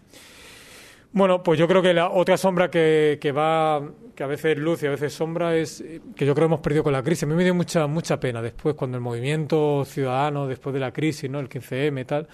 Bueno, 1.11 1.41
pues 1.41 1.57
yo 1.57 1.67
creo 1.67 1.82
que 1.82 1.91
la 1.91 2.11
otra 2.11 2.38
sombra 2.38 2.70
que, 2.70 3.17
que 3.20 3.32
va, 3.32 3.82
que 4.15 4.24
a 4.24 4.28
veces 4.28 4.55
luz 4.59 4.84
y 4.84 4.86
a 4.86 4.91
veces 4.91 5.11
sombra, 5.11 5.55
es 5.55 5.84
que 6.15 6.26
yo 6.26 6.36
creo 6.36 6.45
que 6.47 6.51
hemos 6.53 6.59
perdido 6.59 6.84
con 6.84 6.93
la 6.93 7.01
crisis. 7.01 7.24
A 7.24 7.26
mí 7.26 7.34
me 7.34 7.43
dio 7.43 7.55
mucha, 7.55 7.88
mucha 7.88 8.20
pena 8.20 8.43
después, 8.43 8.76
cuando 8.76 8.95
el 8.95 9.01
movimiento 9.01 9.84
ciudadano, 9.86 10.45
después 10.45 10.72
de 10.72 10.80
la 10.80 10.93
crisis, 10.93 11.28
¿no? 11.28 11.39
El 11.39 11.49
15M 11.49 12.01
y 12.01 12.05
tal, 12.05 12.28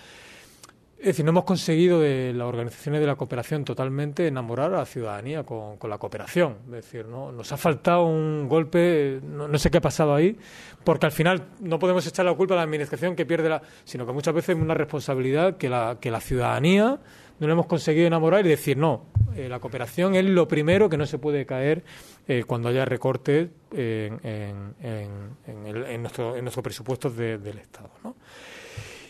es 0.97 1.07
decir, 1.07 1.25
no 1.25 1.31
hemos 1.31 1.43
conseguido 1.43 1.99
de 1.99 2.33
las 2.33 2.47
organizaciones 2.47 3.01
de 3.01 3.07
la 3.07 3.15
cooperación 3.15 3.65
totalmente 3.65 4.27
enamorar 4.27 4.73
a 4.73 4.77
la 4.77 4.85
ciudadanía 4.85 5.43
con, 5.43 5.77
la 5.89 5.97
cooperación. 5.97 6.57
Es 6.67 6.71
decir, 6.71 7.05
¿no? 7.05 7.33
nos 7.33 7.51
ha 7.51 7.57
faltado 7.57 8.05
un 8.05 8.47
golpe, 8.47 9.19
no, 9.21 9.57
sé 9.57 9.69
qué 9.69 9.79
ha 9.79 9.81
pasado 9.81 10.15
ahí, 10.15 10.37
porque 10.85 11.05
al 11.05 11.11
final 11.11 11.47
no 11.59 11.79
podemos 11.79 12.07
echar 12.07 12.25
la 12.25 12.33
culpa 12.33 12.53
a 12.53 12.57
la 12.57 12.63
administración 12.63 13.15
que 13.15 13.25
pierde 13.25 13.49
la. 13.49 13.61
sino 13.83 14.05
que 14.05 14.13
muchas 14.13 14.33
veces 14.33 14.55
es 14.55 14.61
una 14.61 14.73
responsabilidad 14.73 15.57
que 15.57 15.67
la, 15.69 15.97
que 15.99 16.09
la 16.09 16.21
ciudadanía 16.21 16.97
no 17.39 17.47
le 17.47 17.53
hemos 17.53 17.65
conseguido 17.65 18.07
enamorar 18.07 18.45
y 18.45 18.49
decir, 18.49 18.77
no, 18.77 19.07
eh, 19.35 19.49
la 19.49 19.59
cooperación 19.59 20.15
es 20.15 20.23
lo 20.23 20.47
primero 20.47 20.89
que 20.89 20.95
no 20.95 21.05
se 21.05 21.19
puede 21.19 21.45
caer 21.45 21.83
eh, 22.25 22.45
cuando 22.47 22.69
haya 22.69 22.85
recortes 22.85 23.49
en, 23.73 24.19
en, 24.23 24.73
en, 24.81 25.75
en, 25.85 26.01
nuestro, 26.01 26.41
nuestros 26.41 26.63
presupuestos 26.63 27.17
del 27.17 27.57
Estado. 27.57 27.91
¿no? 28.01 28.15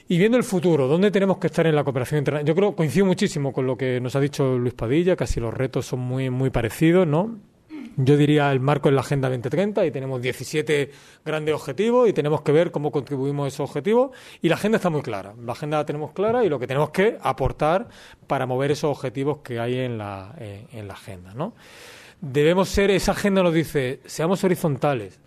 Y 0.07 0.19
viendo 0.19 0.37
el 0.37 0.43
futuro, 0.43 0.87
¿dónde 0.87 1.09
tenemos 1.09 1.39
que 1.39 1.47
estar 1.47 1.65
en 1.65 1.75
la 1.75 1.83
cooperación 1.83 2.19
internacional? 2.19 2.47
Yo 2.47 2.55
creo, 2.55 2.75
coincido 2.75 3.07
muchísimo 3.07 3.51
con 3.51 3.65
lo 3.65 3.75
que 3.75 3.99
nos 3.99 4.15
ha 4.15 4.19
dicho 4.19 4.55
Luis 4.55 4.75
Padilla, 4.75 5.15
casi 5.15 5.39
los 5.39 5.51
retos 5.51 5.87
son 5.87 5.99
muy, 5.99 6.29
muy 6.29 6.51
parecidos, 6.51 7.07
¿no? 7.07 7.39
Yo 7.97 8.17
diría 8.17 8.51
el 8.51 8.59
marco 8.59 8.89
en 8.89 8.95
la 8.95 9.01
Agenda 9.01 9.29
2030 9.29 9.85
y 9.85 9.91
tenemos 9.91 10.21
17 10.21 10.91
grandes 11.25 11.55
objetivos 11.55 12.07
y 12.07 12.13
tenemos 12.13 12.41
que 12.41 12.51
ver 12.51 12.69
cómo 12.69 12.91
contribuimos 12.91 13.45
a 13.45 13.47
esos 13.47 13.69
objetivos 13.69 14.11
y 14.41 14.49
la 14.49 14.55
agenda 14.55 14.75
está 14.77 14.89
muy 14.89 15.01
clara. 15.01 15.33
La 15.43 15.53
agenda 15.53 15.77
la 15.77 15.85
tenemos 15.85 16.11
clara 16.11 16.43
y 16.43 16.49
lo 16.49 16.59
que 16.59 16.67
tenemos 16.67 16.89
que 16.89 17.17
aportar 17.21 17.87
para 18.27 18.45
mover 18.45 18.71
esos 18.71 18.91
objetivos 18.91 19.39
que 19.39 19.59
hay 19.59 19.79
en 19.79 19.97
la, 19.97 20.35
en, 20.37 20.87
la 20.87 20.93
agenda, 20.93 21.33
¿no? 21.33 21.53
Debemos 22.19 22.69
ser, 22.69 22.91
esa 22.91 23.13
agenda 23.13 23.41
nos 23.41 23.53
dice, 23.53 24.01
seamos 24.05 24.43
horizontales. 24.43 25.19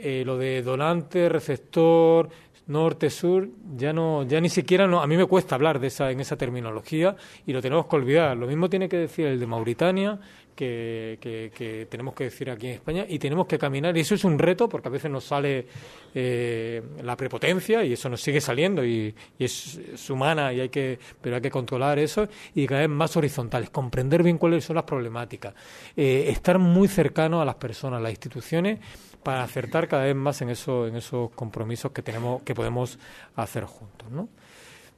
Eh, 0.00 0.22
lo 0.24 0.38
de 0.38 0.62
donante, 0.62 1.28
receptor, 1.28 2.28
norte, 2.68 3.10
sur, 3.10 3.48
ya 3.76 3.92
no, 3.92 4.22
ya 4.24 4.40
ni 4.40 4.48
siquiera 4.48 4.86
no, 4.86 5.00
a 5.00 5.06
mí 5.06 5.16
me 5.16 5.26
cuesta 5.26 5.54
hablar 5.54 5.80
de 5.80 5.88
esa, 5.88 6.10
en 6.10 6.20
esa 6.20 6.36
terminología 6.36 7.16
y 7.46 7.52
lo 7.52 7.60
tenemos 7.60 7.86
que 7.86 7.96
olvidar. 7.96 8.36
Lo 8.36 8.46
mismo 8.46 8.70
tiene 8.70 8.88
que 8.88 8.98
decir 8.98 9.26
el 9.26 9.40
de 9.40 9.46
Mauritania, 9.46 10.20
que, 10.58 11.50
que, 11.56 11.86
tenemos 11.88 12.14
que 12.14 12.24
decir 12.24 12.50
aquí 12.50 12.66
en 12.66 12.74
España, 12.74 13.06
y 13.08 13.18
tenemos 13.20 13.46
que 13.46 13.58
caminar, 13.58 13.96
y 13.96 14.00
eso 14.00 14.16
es 14.16 14.24
un 14.24 14.38
reto, 14.38 14.68
porque 14.68 14.88
a 14.88 14.90
veces 14.90 15.08
nos 15.08 15.22
sale 15.22 15.66
eh, 16.12 16.82
la 17.02 17.16
prepotencia, 17.16 17.84
y 17.84 17.92
eso 17.92 18.08
nos 18.08 18.20
sigue 18.20 18.40
saliendo, 18.40 18.84
y, 18.84 19.14
es, 19.38 20.10
humana, 20.10 20.52
y 20.52 20.60
hay 20.60 20.68
que, 20.68 20.98
pero 21.20 21.36
hay 21.36 21.42
que 21.42 21.50
controlar 21.50 22.00
eso, 22.00 22.28
y 22.56 22.66
cada 22.66 22.80
vez 22.80 22.90
más 22.90 23.16
horizontales, 23.16 23.70
comprender 23.70 24.24
bien 24.24 24.36
cuáles 24.36 24.64
son 24.64 24.74
las 24.74 24.84
problemáticas, 24.84 25.54
eh, 25.96 26.24
estar 26.28 26.58
muy 26.58 26.88
cercano 26.88 27.40
a 27.40 27.44
las 27.44 27.54
personas, 27.54 28.02
las 28.02 28.10
instituciones, 28.10 28.80
para 29.22 29.42
acertar 29.42 29.88
cada 29.88 30.04
vez 30.04 30.14
más 30.14 30.40
en, 30.42 30.50
eso, 30.50 30.86
en 30.86 30.96
esos 30.96 31.30
compromisos 31.30 31.92
que 31.92 32.02
tenemos 32.02 32.42
que 32.42 32.54
podemos 32.54 32.98
hacer 33.36 33.64
juntos, 33.64 34.10
¿no? 34.10 34.28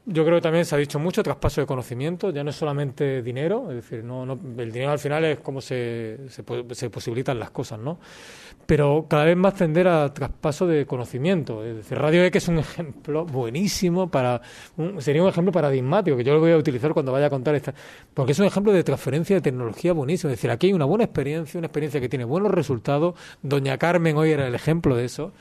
Yo 0.06 0.24
creo 0.24 0.38
que 0.38 0.42
también 0.42 0.64
se 0.64 0.74
ha 0.74 0.78
dicho 0.78 0.98
mucho 0.98 1.22
traspaso 1.22 1.60
de 1.60 1.66
conocimiento, 1.66 2.30
ya 2.30 2.42
no 2.42 2.50
es 2.50 2.56
solamente 2.56 3.22
dinero, 3.22 3.70
es 3.70 3.76
decir, 3.76 4.02
no, 4.02 4.24
no 4.24 4.32
el 4.56 4.72
dinero 4.72 4.92
al 4.92 4.98
final 4.98 5.24
es 5.26 5.40
cómo 5.40 5.60
se, 5.60 6.20
se, 6.28 6.90
posibilitan 6.90 7.38
las 7.38 7.50
cosas, 7.50 7.78
¿no? 7.78 7.98
Pero 8.64 9.06
cada 9.08 9.24
vez 9.24 9.36
más 9.36 9.54
tender 9.54 9.88
a 9.88 10.12
traspaso 10.14 10.66
de 10.66 10.86
conocimiento. 10.86 11.64
Es 11.64 11.76
decir, 11.76 11.98
Radio 11.98 12.30
que 12.30 12.38
es 12.38 12.48
un 12.48 12.58
ejemplo 12.60 13.26
buenísimo 13.26 14.10
para. 14.10 14.40
sería 14.98 15.22
un 15.22 15.28
ejemplo 15.28 15.52
paradigmático 15.52 16.16
que 16.16 16.24
yo 16.24 16.32
lo 16.32 16.40
voy 16.40 16.52
a 16.52 16.56
utilizar 16.56 16.94
cuando 16.94 17.12
vaya 17.12 17.26
a 17.26 17.30
contar 17.30 17.54
esta. 17.54 17.74
Porque 18.14 18.32
es 18.32 18.38
un 18.38 18.46
ejemplo 18.46 18.72
de 18.72 18.82
transferencia 18.82 19.36
de 19.36 19.42
tecnología 19.42 19.92
buenísimo. 19.92 20.30
Es 20.32 20.38
decir, 20.38 20.50
aquí 20.50 20.68
hay 20.68 20.72
una 20.72 20.86
buena 20.86 21.04
experiencia, 21.04 21.58
una 21.58 21.66
experiencia 21.66 22.00
que 22.00 22.08
tiene 22.08 22.24
buenos 22.24 22.52
resultados. 22.52 23.16
Doña 23.42 23.76
Carmen 23.76 24.16
hoy 24.16 24.30
era 24.30 24.46
el 24.46 24.54
ejemplo 24.54 24.96
de 24.96 25.04
eso 25.04 25.32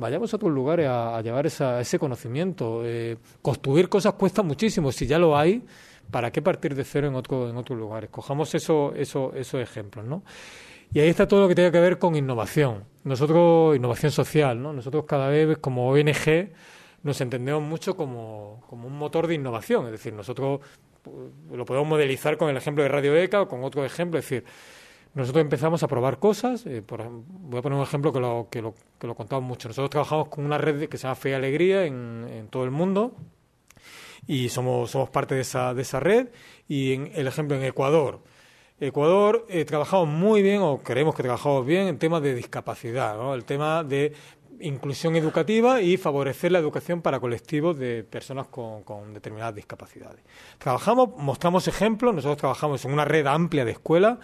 vayamos 0.00 0.32
a 0.32 0.36
otros 0.36 0.50
lugares 0.50 0.88
a, 0.88 1.20
llevar 1.20 1.46
ese 1.46 1.98
conocimiento. 1.98 2.82
Eh, 2.84 3.18
construir 3.42 3.88
cosas 3.88 4.14
cuesta 4.14 4.42
muchísimo, 4.42 4.90
si 4.90 5.06
ya 5.06 5.18
lo 5.18 5.36
hay, 5.36 5.62
¿para 6.10 6.32
qué 6.32 6.42
partir 6.42 6.74
de 6.74 6.84
cero 6.84 7.06
en, 7.06 7.14
otro, 7.14 7.48
en 7.48 7.56
otros 7.56 7.78
lugares? 7.78 8.10
Cojamos 8.10 8.54
eso, 8.54 8.92
eso, 8.96 9.32
esos 9.34 9.60
ejemplos, 9.60 10.04
¿no? 10.04 10.22
Y 10.92 10.98
ahí 10.98 11.08
está 11.08 11.28
todo 11.28 11.42
lo 11.42 11.48
que 11.48 11.54
tiene 11.54 11.70
que 11.70 11.78
ver 11.78 11.98
con 11.98 12.16
innovación. 12.16 12.84
Nosotros, 13.04 13.76
innovación 13.76 14.10
social, 14.10 14.60
¿no? 14.60 14.72
Nosotros 14.72 15.04
cada 15.06 15.28
vez 15.28 15.58
como 15.58 15.88
ONG 15.88 16.50
nos 17.02 17.20
entendemos 17.20 17.62
mucho 17.62 17.96
como, 17.96 18.64
como 18.68 18.88
un 18.88 18.98
motor 18.98 19.28
de 19.28 19.34
innovación. 19.34 19.86
Es 19.86 19.92
decir, 19.92 20.12
nosotros 20.12 20.60
pues, 21.02 21.16
lo 21.52 21.64
podemos 21.64 21.88
modelizar 21.88 22.36
con 22.36 22.50
el 22.50 22.56
ejemplo 22.56 22.82
de 22.82 22.88
Radio 22.88 23.16
ECA 23.16 23.42
o 23.42 23.48
con 23.48 23.62
otro 23.62 23.84
ejemplo. 23.84 24.18
Es 24.18 24.24
decir, 24.28 24.44
nosotros 25.14 25.42
empezamos 25.42 25.82
a 25.82 25.88
probar 25.88 26.18
cosas. 26.18 26.66
Eh, 26.66 26.82
por, 26.82 27.08
voy 27.08 27.58
a 27.58 27.62
poner 27.62 27.78
un 27.78 27.84
ejemplo 27.84 28.12
que 28.12 28.20
lo, 28.20 28.48
que 28.50 28.62
lo, 28.62 28.74
que 28.98 29.06
lo 29.06 29.14
contamos 29.14 29.44
mucho. 29.44 29.68
Nosotros 29.68 29.90
trabajamos 29.90 30.28
con 30.28 30.44
una 30.44 30.58
red 30.58 30.88
que 30.88 30.96
se 30.96 31.04
llama 31.04 31.16
Fe 31.16 31.30
y 31.30 31.32
Alegría 31.32 31.84
en, 31.84 32.26
en 32.30 32.48
todo 32.48 32.64
el 32.64 32.70
mundo 32.70 33.14
y 34.26 34.48
somos, 34.48 34.90
somos 34.90 35.10
parte 35.10 35.34
de 35.34 35.40
esa, 35.40 35.74
de 35.74 35.82
esa 35.82 36.00
red. 36.00 36.28
Y 36.68 36.92
en 36.92 37.10
el 37.14 37.26
ejemplo 37.26 37.56
en 37.56 37.64
Ecuador. 37.64 38.20
Ecuador 38.78 39.46
eh, 39.50 39.64
trabajamos 39.64 40.08
muy 40.08 40.42
bien, 40.42 40.62
o 40.62 40.78
creemos 40.78 41.14
que 41.14 41.22
trabajamos 41.22 41.66
bien, 41.66 41.88
en 41.88 41.98
temas 41.98 42.22
de 42.22 42.34
discapacidad, 42.34 43.14
¿no? 43.16 43.34
el 43.34 43.44
tema 43.44 43.84
de 43.84 44.14
inclusión 44.60 45.16
educativa 45.16 45.82
y 45.82 45.96
favorecer 45.96 46.52
la 46.52 46.60
educación 46.60 47.02
para 47.02 47.20
colectivos 47.20 47.78
de 47.78 48.04
personas 48.04 48.46
con, 48.46 48.82
con, 48.82 49.12
determinadas 49.12 49.54
discapacidades. 49.54 50.20
Trabajamos, 50.58 51.10
mostramos 51.16 51.68
ejemplos, 51.68 52.14
nosotros 52.14 52.38
trabajamos 52.38 52.84
en 52.84 52.92
una 52.92 53.04
red 53.04 53.26
amplia 53.26 53.64
de 53.64 53.72
escuelas 53.72 54.18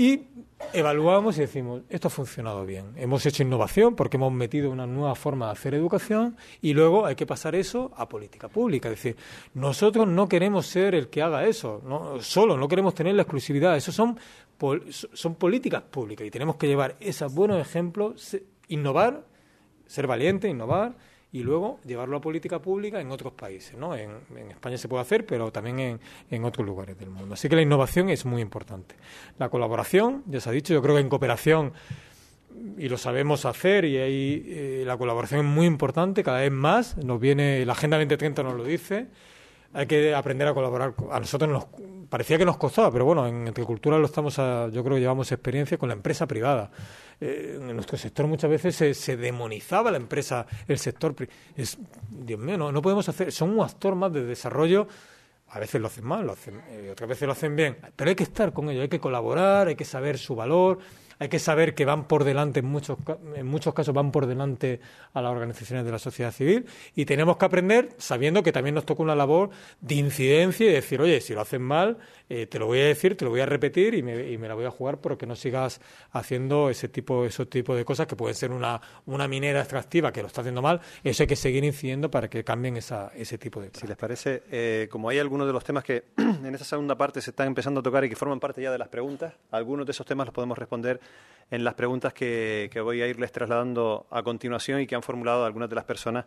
y 0.00 0.28
evaluamos 0.72 1.36
y 1.36 1.42
decimos, 1.42 1.82
esto 1.90 2.08
ha 2.08 2.10
funcionado 2.10 2.64
bien. 2.64 2.94
Hemos 2.96 3.26
hecho 3.26 3.42
innovación 3.42 3.94
porque 3.94 4.16
hemos 4.16 4.32
metido 4.32 4.70
una 4.70 4.86
nueva 4.86 5.14
forma 5.14 5.44
de 5.44 5.52
hacer 5.52 5.74
educación 5.74 6.38
y 6.62 6.72
luego 6.72 7.04
hay 7.04 7.16
que 7.16 7.26
pasar 7.26 7.54
eso 7.54 7.90
a 7.98 8.08
política 8.08 8.48
pública. 8.48 8.88
Es 8.88 8.94
decir, 8.94 9.16
nosotros 9.52 10.08
no 10.08 10.26
queremos 10.26 10.64
ser 10.64 10.94
el 10.94 11.10
que 11.10 11.20
haga 11.20 11.46
eso, 11.46 11.82
no, 11.84 12.18
solo 12.22 12.56
no 12.56 12.66
queremos 12.66 12.94
tener 12.94 13.14
la 13.14 13.22
exclusividad. 13.22 13.76
Eso 13.76 13.92
son, 13.92 14.18
son 15.12 15.34
políticas 15.34 15.82
públicas 15.82 16.26
y 16.26 16.30
tenemos 16.30 16.56
que 16.56 16.66
llevar 16.66 16.96
esos 16.98 17.34
buenos 17.34 17.60
ejemplos, 17.60 18.38
innovar, 18.68 19.26
ser 19.86 20.06
valiente, 20.06 20.48
innovar 20.48 20.94
y 21.32 21.42
luego 21.42 21.78
llevarlo 21.84 22.16
a 22.16 22.20
política 22.20 22.58
pública 22.58 23.00
en 23.00 23.10
otros 23.10 23.32
países. 23.32 23.76
¿no? 23.76 23.94
En, 23.94 24.10
en 24.36 24.50
España 24.50 24.76
se 24.76 24.88
puede 24.88 25.02
hacer, 25.02 25.26
pero 25.26 25.52
también 25.52 25.78
en, 25.78 26.00
en, 26.30 26.44
otros 26.44 26.66
lugares 26.66 26.98
del 26.98 27.10
mundo. 27.10 27.34
Así 27.34 27.48
que 27.48 27.56
la 27.56 27.62
innovación 27.62 28.08
es 28.08 28.24
muy 28.24 28.42
importante. 28.42 28.96
La 29.38 29.48
colaboración, 29.48 30.24
ya 30.26 30.40
se 30.40 30.48
ha 30.48 30.52
dicho, 30.52 30.74
yo 30.74 30.82
creo 30.82 30.96
que 30.96 31.02
en 31.02 31.08
cooperación, 31.08 31.72
y 32.76 32.88
lo 32.88 32.98
sabemos 32.98 33.44
hacer, 33.44 33.84
y 33.84 33.98
ahí 33.98 34.44
eh, 34.46 34.82
la 34.86 34.96
colaboración 34.96 35.40
es 35.40 35.46
muy 35.46 35.66
importante, 35.66 36.24
cada 36.24 36.40
vez 36.40 36.52
más, 36.52 36.96
nos 36.96 37.20
viene, 37.20 37.64
la 37.64 37.72
Agenda 37.72 37.96
2030 37.96 38.42
nos 38.42 38.54
lo 38.54 38.64
dice, 38.64 39.06
hay 39.72 39.86
que 39.86 40.14
aprender 40.14 40.48
a 40.48 40.54
colaborar. 40.54 40.94
A 41.10 41.20
nosotros 41.20 41.50
nos 41.50 41.66
parecía 42.08 42.38
que 42.38 42.44
nos 42.44 42.56
costaba, 42.56 42.90
pero 42.90 43.04
bueno, 43.04 43.26
en 43.26 43.48
Agricultura 43.48 43.98
lo 43.98 44.06
estamos, 44.06 44.38
a, 44.38 44.68
yo 44.68 44.82
creo 44.82 44.96
que 44.96 45.00
llevamos 45.00 45.30
experiencia 45.30 45.78
con 45.78 45.88
la 45.88 45.94
empresa 45.94 46.26
privada. 46.26 46.70
Eh, 47.20 47.58
en 47.60 47.74
nuestro 47.74 47.96
sector 47.96 48.26
muchas 48.26 48.50
veces 48.50 48.74
se, 48.74 48.94
se, 48.94 49.16
demonizaba 49.16 49.90
la 49.90 49.96
empresa, 49.96 50.46
el 50.66 50.78
sector. 50.78 51.14
Es, 51.56 51.78
Dios 52.08 52.40
mío, 52.40 52.58
no, 52.58 52.72
no 52.72 52.82
podemos 52.82 53.08
hacer. 53.08 53.30
Son 53.32 53.50
un 53.50 53.64
actor 53.64 53.94
más 53.94 54.12
de 54.12 54.24
desarrollo. 54.24 54.88
A 55.48 55.58
veces 55.58 55.80
lo 55.80 55.88
hacen 55.88 56.04
mal, 56.04 56.26
lo 56.26 56.32
hacen, 56.32 56.62
eh, 56.68 56.90
otras 56.92 57.08
veces 57.08 57.26
lo 57.26 57.32
hacen 57.32 57.56
bien. 57.56 57.76
Pero 57.96 58.10
hay 58.10 58.14
que 58.14 58.22
estar 58.22 58.52
con 58.52 58.70
ellos, 58.70 58.82
hay 58.82 58.88
que 58.88 59.00
colaborar, 59.00 59.66
hay 59.66 59.74
que 59.74 59.84
saber 59.84 60.16
su 60.16 60.36
valor 60.36 60.78
hay 61.20 61.28
que 61.28 61.38
saber 61.38 61.74
que 61.74 61.84
van 61.84 62.08
por 62.08 62.24
delante, 62.24 62.60
en 62.60 62.66
muchos, 62.66 62.98
en 63.36 63.46
muchos 63.46 63.74
casos 63.74 63.94
van 63.94 64.10
por 64.10 64.26
delante 64.26 64.80
a 65.12 65.20
las 65.20 65.30
organizaciones 65.30 65.84
de 65.84 65.92
la 65.92 65.98
sociedad 65.98 66.32
civil 66.32 66.64
y 66.96 67.04
tenemos 67.04 67.36
que 67.36 67.44
aprender 67.44 67.90
sabiendo 67.98 68.42
que 68.42 68.52
también 68.52 68.74
nos 68.74 68.86
toca 68.86 69.02
una 69.02 69.14
labor 69.14 69.50
de 69.82 69.96
incidencia 69.96 70.66
y 70.66 70.72
decir, 70.72 70.98
oye, 70.98 71.20
si 71.20 71.34
lo 71.34 71.42
hacen 71.42 71.60
mal, 71.60 71.98
eh, 72.30 72.46
te 72.46 72.58
lo 72.58 72.66
voy 72.66 72.80
a 72.80 72.86
decir, 72.86 73.18
te 73.18 73.26
lo 73.26 73.30
voy 73.30 73.40
a 73.40 73.46
repetir 73.46 73.94
y 73.94 74.02
me, 74.02 74.30
y 74.30 74.38
me 74.38 74.48
la 74.48 74.54
voy 74.54 74.64
a 74.64 74.70
jugar 74.70 74.98
porque 74.98 75.26
no 75.26 75.36
sigas 75.36 75.82
haciendo 76.12 76.70
ese 76.70 76.88
tipo, 76.88 77.26
esos 77.26 77.50
tipos 77.50 77.76
de 77.76 77.84
cosas 77.84 78.06
que 78.06 78.16
pueden 78.16 78.34
ser 78.34 78.50
una, 78.50 78.80
una 79.04 79.28
minera 79.28 79.60
extractiva 79.60 80.12
que 80.12 80.22
lo 80.22 80.28
está 80.28 80.40
haciendo 80.40 80.62
mal, 80.62 80.80
eso 81.04 81.22
hay 81.22 81.26
que 81.26 81.36
seguir 81.36 81.64
incidiendo 81.64 82.10
para 82.10 82.30
que 82.30 82.44
cambien 82.44 82.78
esa, 82.78 83.12
ese 83.14 83.36
tipo 83.36 83.60
de. 83.60 83.70
Si 83.74 83.86
les 83.86 83.96
parece, 83.98 84.44
eh, 84.50 84.88
como 84.90 85.10
hay 85.10 85.18
algunos 85.18 85.46
de 85.46 85.52
los 85.52 85.64
temas 85.64 85.84
que 85.84 86.04
en 86.16 86.54
esa 86.54 86.64
segunda 86.64 86.96
parte 86.96 87.20
se 87.20 87.28
están 87.28 87.48
empezando 87.48 87.80
a 87.80 87.82
tocar 87.82 88.04
y 88.06 88.08
que 88.08 88.16
forman 88.16 88.40
parte 88.40 88.62
ya 88.62 88.72
de 88.72 88.78
las 88.78 88.88
preguntas, 88.88 89.34
algunos 89.50 89.84
de 89.84 89.92
esos 89.92 90.06
temas 90.06 90.26
los 90.26 90.34
podemos 90.34 90.56
responder 90.56 90.98
en 91.50 91.64
las 91.64 91.74
preguntas 91.74 92.12
que, 92.12 92.70
que, 92.72 92.80
voy 92.80 93.02
a 93.02 93.08
irles 93.08 93.32
trasladando 93.32 94.06
a 94.10 94.22
continuación 94.22 94.80
y 94.80 94.86
que 94.86 94.94
han 94.94 95.02
formulado 95.02 95.44
algunas 95.44 95.68
de 95.68 95.74
las 95.74 95.84
personas 95.84 96.24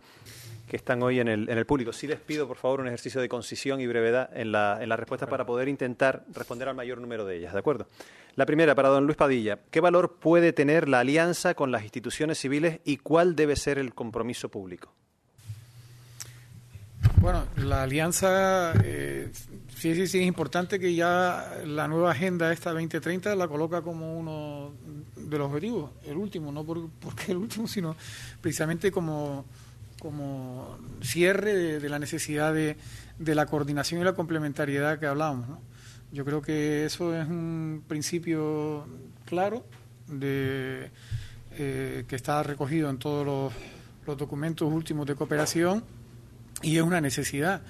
que 0.67 0.75
están 0.75 1.01
hoy 1.01 1.19
en 1.19 1.27
el, 1.27 1.49
en 1.49 1.57
el 1.57 1.65
público. 1.65 1.93
Sí 1.93 2.07
les 2.07 2.19
pido, 2.19 2.47
por 2.47 2.57
favor, 2.57 2.81
un 2.81 2.87
ejercicio 2.87 3.21
de 3.21 3.29
concisión 3.29 3.79
y 3.79 3.87
brevedad 3.87 4.29
en 4.33 4.53
en 4.53 4.89
la 4.89 4.95
respuesta 4.97 5.27
para 5.27 5.45
poder 5.45 5.67
intentar 5.67 6.23
responder 6.33 6.67
al 6.67 6.75
mayor 6.75 6.99
número 6.99 7.25
de 7.25 7.37
ellas, 7.37 7.53
¿de 7.53 7.59
acuerdo? 7.59 7.87
La 8.35 8.47
primera, 8.47 8.73
para 8.73 8.89
don 8.89 9.05
Luis 9.05 9.15
Padilla. 9.15 9.59
¿Qué 9.69 9.79
valor 9.79 10.17
puede 10.19 10.53
tener 10.53 10.89
la 10.89 11.01
alianza 11.01 11.53
con 11.53 11.71
las 11.71 11.83
instituciones 11.83 12.39
civiles 12.39 12.79
y 12.83 12.97
cuál 12.97 13.35
debe 13.35 13.55
ser 13.55 13.77
el 13.77 13.93
compromiso 13.93 14.49
público? 14.49 14.91
Bueno, 17.17 17.45
la 17.57 17.83
alianza, 17.83 18.73
eh, 18.83 19.31
sí, 19.83 19.95
sí, 19.95 20.07
sí, 20.07 20.19
es 20.21 20.25
importante 20.25 20.79
que 20.79 20.95
ya 20.95 21.57
la 21.65 21.89
nueva 21.89 22.11
agenda 22.11 22.53
esta 22.53 22.71
2030 22.71 23.35
la 23.35 23.49
coloca 23.49 23.81
como 23.81 24.17
uno 24.17 24.71
de 25.17 25.37
los 25.37 25.47
objetivos, 25.47 25.91
el 26.05 26.15
último, 26.15 26.53
no 26.53 26.63
por, 26.63 26.89
porque 27.01 27.33
el 27.33 27.37
último, 27.39 27.67
sino 27.67 27.93
precisamente 28.39 28.93
como, 28.93 29.43
como 29.99 30.77
cierre 31.01 31.81
de, 31.81 31.89
la 31.89 31.99
necesidad 31.99 32.53
de, 32.53 32.77
de, 33.19 33.35
la 33.35 33.45
coordinación 33.45 33.99
y 33.99 34.05
la 34.05 34.13
complementariedad 34.13 34.99
que 34.99 35.05
hablábamos. 35.05 35.59
Yo 36.13 36.23
creo 36.23 36.41
que 36.41 36.85
eso 36.85 37.13
es 37.13 37.27
un 37.27 37.83
principio 37.85 38.87
claro 39.25 39.65
de, 40.07 40.91
eh, 41.57 42.05
que 42.07 42.15
está 42.15 42.41
recogido 42.41 42.89
en 42.89 42.99
todos 42.99 43.25
los, 43.25 43.53
los 44.07 44.17
documentos 44.17 44.71
últimos 44.71 45.05
de 45.07 45.15
cooperación 45.15 45.83
y 46.61 46.77
es 46.77 46.83
una 46.83 47.01
necesidad. 47.01 47.63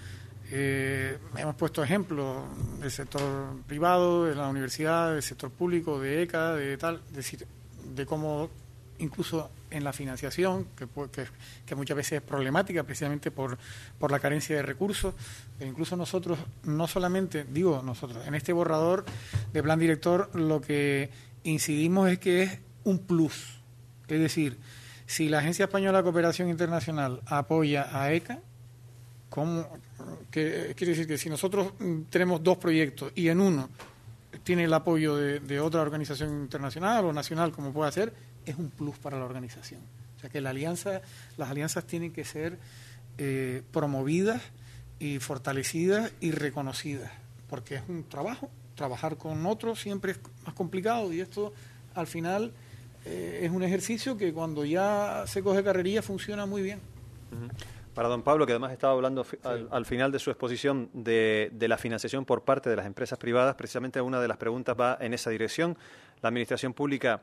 Eh, 0.56 1.18
hemos 1.36 1.56
puesto 1.56 1.84
ejemplos 1.84 2.44
del 2.80 2.92
sector 2.92 3.60
privado, 3.66 4.26
de 4.26 4.36
la 4.36 4.48
universidad, 4.50 5.12
del 5.12 5.24
sector 5.24 5.50
público, 5.50 6.00
de 6.00 6.22
ECA, 6.22 6.54
de 6.54 6.78
tal, 6.78 7.02
de, 7.10 7.48
de 7.96 8.06
cómo 8.06 8.52
incluso 9.00 9.50
en 9.72 9.84
la 9.84 9.92
financiación, 9.94 10.68
que, 10.78 10.88
que, 11.12 11.26
que, 11.66 11.74
muchas 11.74 11.98
veces 11.98 12.14
es 12.18 12.22
problemática 12.22 12.84
precisamente 12.84 13.32
por, 13.32 13.58
por 13.98 14.12
la 14.12 14.20
carencia 14.20 14.56
de 14.56 14.62
recursos, 14.62 15.16
pero 15.58 15.72
incluso 15.72 15.98
nosotros, 15.98 16.38
no 16.66 16.88
solamente, 16.88 17.46
digo 17.46 17.82
nosotros, 17.84 18.28
en 18.28 18.36
este 18.36 18.54
borrador 18.54 19.06
de 19.54 19.64
plan 19.64 19.80
director 19.80 20.30
lo 20.36 20.62
que 20.62 21.10
incidimos 21.44 22.12
es 22.12 22.20
que 22.20 22.44
es 22.44 22.60
un 22.84 23.00
plus, 23.00 23.58
es 24.08 24.20
decir, 24.20 24.60
si 25.08 25.30
la 25.30 25.40
Agencia 25.40 25.66
Española 25.66 25.98
de 25.98 26.04
Cooperación 26.04 26.50
Internacional 26.50 27.22
apoya 27.26 27.90
a 27.92 28.14
ECA, 28.14 28.40
¿Cómo? 29.34 29.68
Que, 30.32 30.74
quiere 30.76 30.92
decir 30.92 31.08
que 31.08 31.18
si 31.18 31.30
nosotros 31.30 31.74
tenemos 32.10 32.44
dos 32.44 32.58
proyectos 32.58 33.12
y 33.16 33.28
en 33.28 33.40
uno 33.40 33.70
tiene 34.44 34.64
el 34.66 34.74
apoyo 34.74 35.16
de, 35.16 35.60
otra 35.60 35.82
organización 35.82 36.32
internacional 36.42 37.06
o 37.06 37.14
nacional, 37.14 37.52
como 37.52 37.72
puede 37.72 37.92
ser, 37.92 38.14
es 38.46 38.58
un 38.58 38.70
plus 38.70 38.98
para 38.98 39.18
la 39.18 39.26
organización. 39.26 39.82
O 40.18 40.20
sea 40.20 40.30
que 40.30 40.42
la 40.42 40.50
alianza, 40.50 41.02
las 41.38 41.50
alianzas 41.50 41.86
tienen 41.86 42.12
que 42.12 42.26
ser 42.26 42.58
eh, 43.18 43.62
promovidas 43.72 44.42
y 45.00 45.20
fortalecidas 45.20 46.12
y 46.20 46.32
reconocidas, 46.32 47.12
porque 47.50 47.76
es 47.76 47.84
un 47.88 48.04
trabajo. 48.04 48.50
Trabajar 48.76 49.18
con 49.18 49.46
otros 49.46 49.80
siempre 49.80 50.14
es 50.14 50.20
más 50.46 50.56
complicado 50.56 51.14
y 51.14 51.22
esto 51.22 51.54
al 51.94 52.08
final 52.08 52.54
eh, 53.06 53.42
es 53.44 53.52
un 53.52 53.64
ejercicio 53.64 54.18
que 54.18 54.34
cuando 54.34 54.66
ya 54.66 55.26
se 55.28 55.44
coge 55.44 55.64
carrería 55.64 56.02
funciona 56.02 56.46
muy 56.46 56.62
bien. 56.62 56.80
Para 57.94 58.10
don 58.10 58.24
Pablo, 58.24 58.46
que 58.46 58.54
además 58.54 58.72
estaba 58.72 58.94
hablando 58.94 59.26
al, 59.70 59.86
final 59.86 60.12
de 60.12 60.20
su 60.20 60.32
exposición 60.32 60.90
de, 60.94 61.50
de, 61.54 61.68
la 61.68 61.78
financiación 61.78 62.26
por 62.26 62.44
parte 62.44 62.70
de 62.70 62.76
las 62.76 62.88
empresas 62.88 63.20
privadas, 63.20 63.56
precisamente 63.56 64.02
una 64.02 64.20
de 64.20 64.28
las 64.28 64.38
preguntas 64.38 64.76
va 64.80 64.98
en 65.00 65.14
esa 65.14 65.30
dirección. 65.30 65.78
La 66.22 66.30
administración 66.30 66.74
pública 66.74 67.22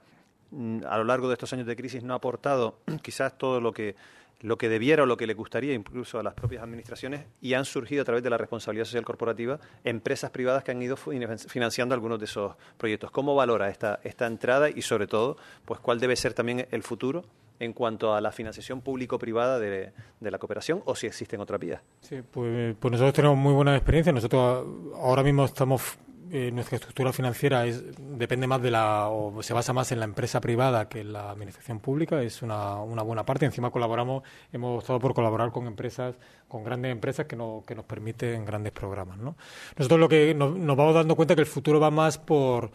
mm, 0.52 0.82
a 0.88 0.98
lo 0.98 1.04
largo 1.04 1.28
de 1.28 1.34
estos 1.34 1.52
años 1.52 1.66
de 1.66 1.74
crisis 1.74 2.04
no 2.04 2.12
ha 2.12 2.18
aportado 2.18 2.78
quizás 3.02 3.36
todo 3.36 3.60
lo 3.60 3.72
que 3.72 3.96
lo 4.40 4.56
que 4.56 4.68
debiera 4.68 5.02
o 5.02 5.06
lo 5.06 5.16
que 5.16 5.26
le 5.26 5.34
gustaría 5.34 5.74
incluso 5.74 6.18
a 6.18 6.22
las 6.22 6.34
propias 6.34 6.62
administraciones 6.62 7.26
y 7.40 7.54
han 7.54 7.64
surgido 7.64 8.02
a 8.02 8.04
través 8.04 8.22
de 8.22 8.30
la 8.30 8.38
responsabilidad 8.38 8.84
social 8.84 9.04
corporativa 9.04 9.60
empresas 9.84 10.30
privadas 10.30 10.64
que 10.64 10.70
han 10.70 10.82
ido 10.82 10.96
financiando 10.96 11.94
algunos 11.94 12.18
de 12.18 12.24
esos 12.24 12.54
proyectos. 12.76 13.10
¿Cómo 13.10 13.34
valora 13.34 13.68
esta, 13.68 14.00
esta 14.02 14.26
entrada 14.26 14.70
y 14.70 14.82
sobre 14.82 15.06
todo 15.06 15.36
pues 15.64 15.80
cuál 15.80 16.00
debe 16.00 16.16
ser 16.16 16.34
también 16.34 16.66
el 16.70 16.82
futuro 16.82 17.24
en 17.60 17.74
cuanto 17.74 18.14
a 18.14 18.20
la 18.20 18.32
financiación 18.32 18.80
público-privada 18.80 19.58
de, 19.58 19.92
de, 20.18 20.30
la 20.30 20.38
cooperación 20.38 20.82
o 20.86 20.94
si 20.94 21.06
existen 21.06 21.40
otras 21.40 21.60
vías. 21.60 21.82
Sí, 22.00 22.22
pues, 22.30 22.74
pues, 22.80 22.92
nosotros 22.92 23.12
tenemos 23.12 23.36
muy 23.36 23.52
buena 23.52 23.76
experiencia. 23.76 24.12
Nosotros 24.12 24.66
ahora 24.96 25.22
mismo 25.22 25.44
estamos, 25.44 25.98
eh, 26.32 26.50
nuestra 26.52 26.76
estructura 26.76 27.12
financiera 27.12 27.66
es, 27.66 27.82
depende 27.98 28.46
más 28.46 28.62
de 28.62 28.70
la, 28.70 29.08
o 29.08 29.42
se 29.42 29.52
basa 29.52 29.72
más 29.72 29.90
en 29.92 29.98
la 29.98 30.04
empresa 30.04 30.40
privada 30.40 30.88
que 30.88 31.00
en 31.00 31.12
la 31.12 31.30
administración 31.30 31.80
pública. 31.80 32.22
Es 32.22 32.42
una, 32.42 32.76
una 32.76 33.02
buena 33.02 33.24
parte. 33.24 33.46
Encima 33.46 33.70
colaboramos, 33.70 34.22
hemos 34.52 34.82
optado 34.82 34.98
por 35.00 35.14
colaborar 35.14 35.50
con 35.50 35.66
empresas, 35.66 36.14
con 36.48 36.62
grandes 36.62 36.92
empresas 36.92 37.26
que, 37.26 37.36
no, 37.36 37.64
que 37.66 37.74
nos 37.74 37.84
permiten 37.84 38.44
grandes 38.44 38.72
programas. 38.72 39.18
¿no? 39.18 39.36
Nosotros 39.76 39.98
lo 40.00 40.08
que 40.08 40.34
nos, 40.34 40.56
nos 40.56 40.76
vamos 40.76 40.94
dando 40.94 41.16
cuenta 41.16 41.34
que 41.34 41.42
el 41.42 41.46
futuro 41.46 41.80
va 41.80 41.90
más 41.90 42.18
por 42.18 42.70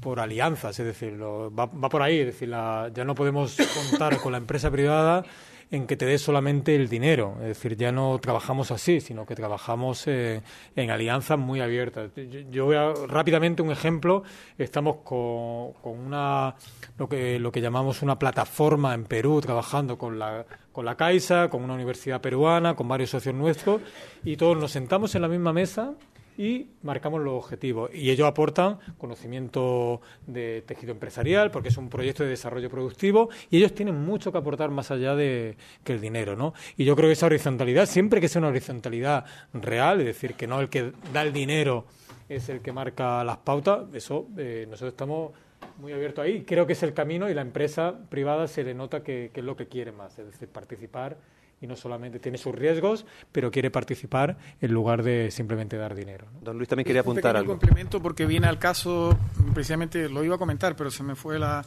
por 0.00 0.18
alianzas, 0.18 0.78
es 0.80 0.86
decir, 0.86 1.20
va, 1.22 1.68
por 1.68 2.00
ahí, 2.00 2.20
es 2.20 2.26
decir, 2.26 2.48
ya 2.48 3.04
no 3.04 3.14
podemos 3.14 3.54
contar 3.90 4.18
con 4.22 4.32
la 4.32 4.38
empresa 4.38 4.70
privada 4.70 5.24
en 5.70 5.86
que 5.86 5.96
te 5.96 6.04
dé 6.04 6.18
solamente 6.18 6.74
el 6.74 6.88
dinero. 6.88 7.36
Es 7.40 7.48
decir, 7.48 7.76
ya 7.76 7.92
no 7.92 8.18
trabajamos 8.18 8.70
así, 8.70 9.00
sino 9.00 9.24
que 9.24 9.34
trabajamos 9.34 10.06
eh, 10.06 10.42
en 10.74 10.90
alianzas 10.90 11.38
muy 11.38 11.60
abiertas. 11.60 12.10
Yo, 12.50 12.66
voy 12.66 12.76
a, 12.76 12.92
rápidamente 13.06 13.62
un 13.62 13.70
ejemplo. 13.70 14.24
Estamos 14.58 14.96
con, 15.04 15.72
una 15.84 16.56
lo 16.98 17.08
que 17.08 17.38
lo 17.38 17.52
que 17.52 17.60
llamamos 17.60 18.02
una 18.02 18.18
plataforma 18.18 18.94
en 18.94 19.04
Perú, 19.04 19.40
trabajando 19.40 19.96
con 19.96 20.18
la 20.18 20.44
con 20.72 20.84
la 20.84 20.96
Caixa, 20.96 21.48
con 21.48 21.62
una 21.62 21.74
universidad 21.74 22.20
peruana, 22.20 22.74
con 22.74 22.86
varios 22.86 23.10
socios 23.10 23.34
nuestros, 23.34 23.80
y 24.24 24.36
todos 24.36 24.56
nos 24.56 24.70
sentamos 24.70 25.14
en 25.14 25.22
la 25.22 25.28
misma 25.28 25.52
mesa 25.52 25.94
y 26.40 26.70
marcamos 26.82 27.20
los 27.20 27.34
objetivos. 27.34 27.90
Y 27.92 28.10
ellos 28.10 28.26
aportan 28.26 28.78
conocimiento 28.96 30.00
de 30.26 30.62
tejido 30.66 30.92
empresarial, 30.92 31.50
porque 31.50 31.68
es 31.68 31.76
un 31.76 31.90
proyecto 31.90 32.22
de 32.22 32.30
desarrollo 32.30 32.70
productivo, 32.70 33.28
y 33.50 33.58
ellos 33.58 33.74
tienen 33.74 34.02
mucho 34.02 34.32
que 34.32 34.38
aportar 34.38 34.70
más 34.70 34.90
allá 34.90 35.14
de 35.14 35.58
que 35.84 35.92
el 35.92 36.00
dinero, 36.00 36.36
¿no? 36.36 36.54
Y 36.78 36.86
yo 36.86 36.96
creo 36.96 37.10
que 37.10 37.12
esa 37.12 37.26
horizontalidad, 37.26 37.84
siempre 37.84 38.22
que 38.22 38.28
sea 38.28 38.38
una 38.38 38.48
horizontalidad 38.48 39.26
real, 39.52 40.00
es 40.00 40.06
decir, 40.06 40.32
que 40.32 40.46
no 40.46 40.60
el 40.60 40.70
que 40.70 40.92
da 41.12 41.20
el 41.20 41.34
dinero 41.34 41.84
es 42.30 42.48
el 42.48 42.62
que 42.62 42.72
marca 42.72 43.22
las 43.22 43.36
pautas, 43.36 43.92
eso 43.92 44.26
eh, 44.38 44.64
nosotros 44.66 44.92
estamos 44.92 45.32
muy 45.78 45.92
abiertos 45.92 46.24
ahí. 46.24 46.44
Creo 46.44 46.66
que 46.66 46.72
es 46.72 46.82
el 46.82 46.94
camino 46.94 47.28
y 47.28 47.34
la 47.34 47.42
empresa 47.42 47.94
privada 48.08 48.48
se 48.48 48.64
le 48.64 48.72
nota 48.72 49.02
que, 49.02 49.30
que 49.34 49.40
es 49.40 49.46
lo 49.46 49.56
que 49.56 49.66
quiere 49.66 49.92
más, 49.92 50.18
es 50.18 50.24
decir, 50.24 50.48
participar 50.48 51.18
y 51.60 51.66
no 51.66 51.76
solamente 51.76 52.18
tiene 52.18 52.38
sus 52.38 52.54
riesgos, 52.54 53.04
pero 53.32 53.50
quiere 53.50 53.70
participar 53.70 54.38
en 54.60 54.72
lugar 54.72 55.02
de 55.02 55.30
simplemente 55.30 55.76
dar 55.76 55.94
dinero. 55.94 56.26
Don 56.40 56.56
Luis 56.56 56.68
también 56.68 56.86
quería 56.86 57.02
apuntar 57.02 57.36
algo. 57.36 57.52
Un 57.52 57.58
complemento 57.58 58.00
porque 58.00 58.24
viene 58.24 58.46
al 58.46 58.58
caso, 58.58 59.18
precisamente 59.52 60.08
lo 60.08 60.24
iba 60.24 60.36
a 60.36 60.38
comentar, 60.38 60.74
pero 60.74 60.90
se 60.90 61.02
me 61.02 61.14
fue 61.14 61.38
la, 61.38 61.64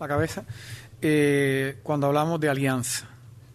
la 0.00 0.08
cabeza, 0.08 0.44
eh, 1.00 1.78
cuando 1.82 2.08
hablamos 2.08 2.40
de 2.40 2.48
alianza. 2.48 3.10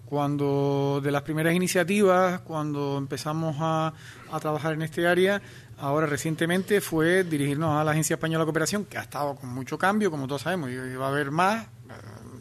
Cuando 0.06 1.00
de 1.02 1.10
las 1.10 1.22
primeras 1.22 1.56
iniciativas, 1.56 2.42
cuando 2.42 2.98
empezamos 2.98 3.56
a, 3.62 3.94
a 4.30 4.39
trabajar 4.42 4.74
en 4.74 4.82
este 4.82 5.08
área, 5.08 5.42
ahora 5.78 6.06
recientemente 6.06 6.82
fue 6.82 7.24
dirigirnos 7.24 7.80
a 7.80 7.84
la 7.86 7.92
Agencia 7.92 8.16
Española 8.16 8.44
de 8.44 8.48
Cooperación, 8.48 8.84
que 8.84 8.98
ha 8.98 9.04
estado 9.04 9.36
con 9.36 9.50
mucho 9.50 9.78
cambio, 9.78 10.12
como 10.12 10.28
todos 10.28 10.42
sabemos, 10.42 10.70
y 10.70 10.96
va 10.96 11.06
a 11.06 11.10
haber 11.10 11.32
más, 11.32 11.64
eh, 11.64 11.94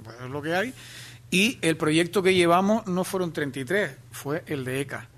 pues 0.02 0.16
es 0.20 0.30
lo 0.30 0.42
que 0.42 0.52
hay 0.52 0.74
y 1.30 1.58
el 1.62 1.76
proyecto 1.76 2.22
que 2.22 2.34
llevamos 2.34 2.86
no 2.86 3.04
fueron 3.04 3.32
33, 3.32 3.92
fue 4.10 4.42
el 4.46 4.64
de 4.64 4.80
ECA, 4.80 5.08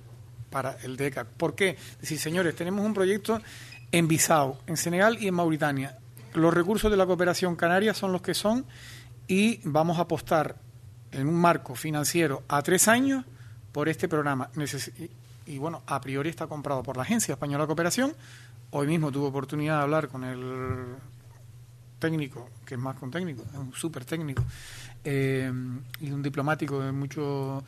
para 0.51 0.77
el 0.83 0.97
de 0.97 1.07
ECA. 1.07 1.25
¿Por 1.25 1.55
qué? 1.55 1.77
Decir, 2.01 2.19
señores, 2.19 2.55
tenemos 2.55 2.85
un 2.85 2.93
proyecto 2.93 3.41
en 3.91 4.09
Bissau, 4.09 4.59
en 4.67 4.77
Senegal 4.77 5.19
y 5.21 5.29
en 5.29 5.35
Mauritania. 5.35 5.99
Los 6.35 6.53
recursos 6.53 6.91
de 6.91 6.97
la 6.97 7.07
cooperación 7.07 7.57
canaria 7.57 7.95
son 7.95 8.13
los 8.13 8.23
que 8.23 8.35
son 8.35 8.67
y 9.27 9.61
vamos 9.65 9.99
a 9.99 10.03
apostar 10.03 10.57
en 11.13 11.29
un 11.29 11.35
marco 11.35 11.75
financiero 11.75 12.43
a 12.49 12.63
tres 12.63 12.89
años 12.89 13.25
por 13.71 13.89
este 13.89 14.09
programa. 14.09 14.51
y, 15.47 15.59
bueno, 15.59 15.83
a 15.87 16.01
priori 16.01 16.31
está 16.31 16.47
comprado 16.47 16.83
por 16.83 16.97
la 16.97 17.03
Agencia 17.03 17.33
Española 17.33 17.65
de 17.65 17.69
Cooperación. 17.69 18.15
Hoy 18.71 18.87
mismo 18.87 19.13
tuve 19.13 19.27
oportunidad 19.27 19.79
de 19.79 19.83
hablar 19.83 20.09
con 20.09 20.25
el 20.25 20.97
técnico, 21.99 22.49
que 22.67 22.75
es 22.75 22.81
más 22.81 22.97
que 22.97 23.05
un 23.05 23.11
técnico, 23.11 23.43
es 23.53 23.59
un 23.59 23.73
súper 23.75 24.05
técnico, 24.05 24.43
eh, 25.05 25.53
y 26.01 26.11
un 26.11 26.23
diplomático 26.23 26.81
de 26.81 26.93
mucho, 26.93 27.63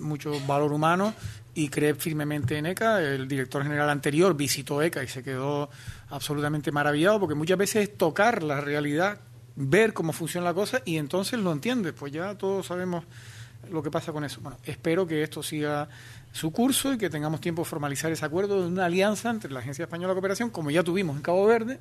mucho 0.00 0.32
valor 0.46 0.72
humano 0.72 1.14
y 1.54 1.68
cree 1.68 1.94
firmemente 1.94 2.56
en 2.56 2.66
ECA. 2.66 3.02
El 3.02 3.26
director 3.26 3.62
general 3.62 3.90
anterior 3.90 4.36
visitó 4.36 4.82
ECA 4.82 5.02
y 5.02 5.08
se 5.08 5.22
quedó 5.22 5.70
absolutamente 6.10 6.72
maravillado 6.72 7.20
porque 7.20 7.34
muchas 7.34 7.58
veces 7.58 7.88
es 7.88 7.96
tocar 7.96 8.42
la 8.42 8.60
realidad, 8.60 9.20
ver 9.56 9.92
cómo 9.92 10.12
funciona 10.12 10.44
la 10.44 10.54
cosa 10.54 10.82
y 10.84 10.96
entonces 10.96 11.40
lo 11.40 11.52
entiendes. 11.52 11.94
Pues 11.94 12.12
ya 12.12 12.36
todos 12.36 12.66
sabemos 12.66 13.04
lo 13.70 13.82
que 13.82 13.90
pasa 13.90 14.12
con 14.12 14.24
eso. 14.24 14.40
Bueno, 14.40 14.58
espero 14.64 15.06
que 15.06 15.22
esto 15.22 15.42
siga 15.42 15.88
su 16.32 16.52
curso 16.52 16.92
y 16.92 16.98
que 16.98 17.10
tengamos 17.10 17.40
tiempo 17.40 17.62
de 17.62 17.68
formalizar 17.68 18.12
ese 18.12 18.24
acuerdo 18.24 18.62
de 18.62 18.68
una 18.68 18.84
alianza 18.84 19.30
entre 19.30 19.50
la 19.50 19.60
Agencia 19.60 19.84
Española 19.84 20.08
de 20.08 20.14
Cooperación, 20.14 20.50
como 20.50 20.70
ya 20.70 20.82
tuvimos 20.82 21.16
en 21.16 21.22
Cabo 21.22 21.44
Verde, 21.46 21.80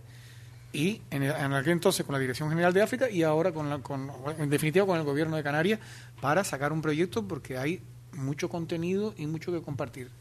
y 0.77 1.01
en, 1.09 1.23
aquel 1.23 1.71
entonces 1.71 2.05
con 2.05 2.13
la 2.13 2.19
Dirección 2.19 2.49
General 2.49 2.71
de 2.71 2.83
África 2.83 3.09
y 3.09 3.23
ahora 3.23 3.51
con, 3.51 3.67
la, 3.67 3.79
con 3.79 4.11
en 4.37 4.47
definitiva 4.47 4.85
con 4.85 4.95
el 4.95 5.03
Gobierno 5.03 5.35
de 5.35 5.41
Canarias 5.41 5.79
para 6.21 6.43
sacar 6.43 6.71
un 6.71 6.83
proyecto 6.83 7.27
porque 7.27 7.57
hay 7.57 7.81
mucho 8.13 8.47
contenido 8.47 9.15
y 9.17 9.25
mucho 9.25 9.51
que 9.51 9.59
compartir. 9.59 10.11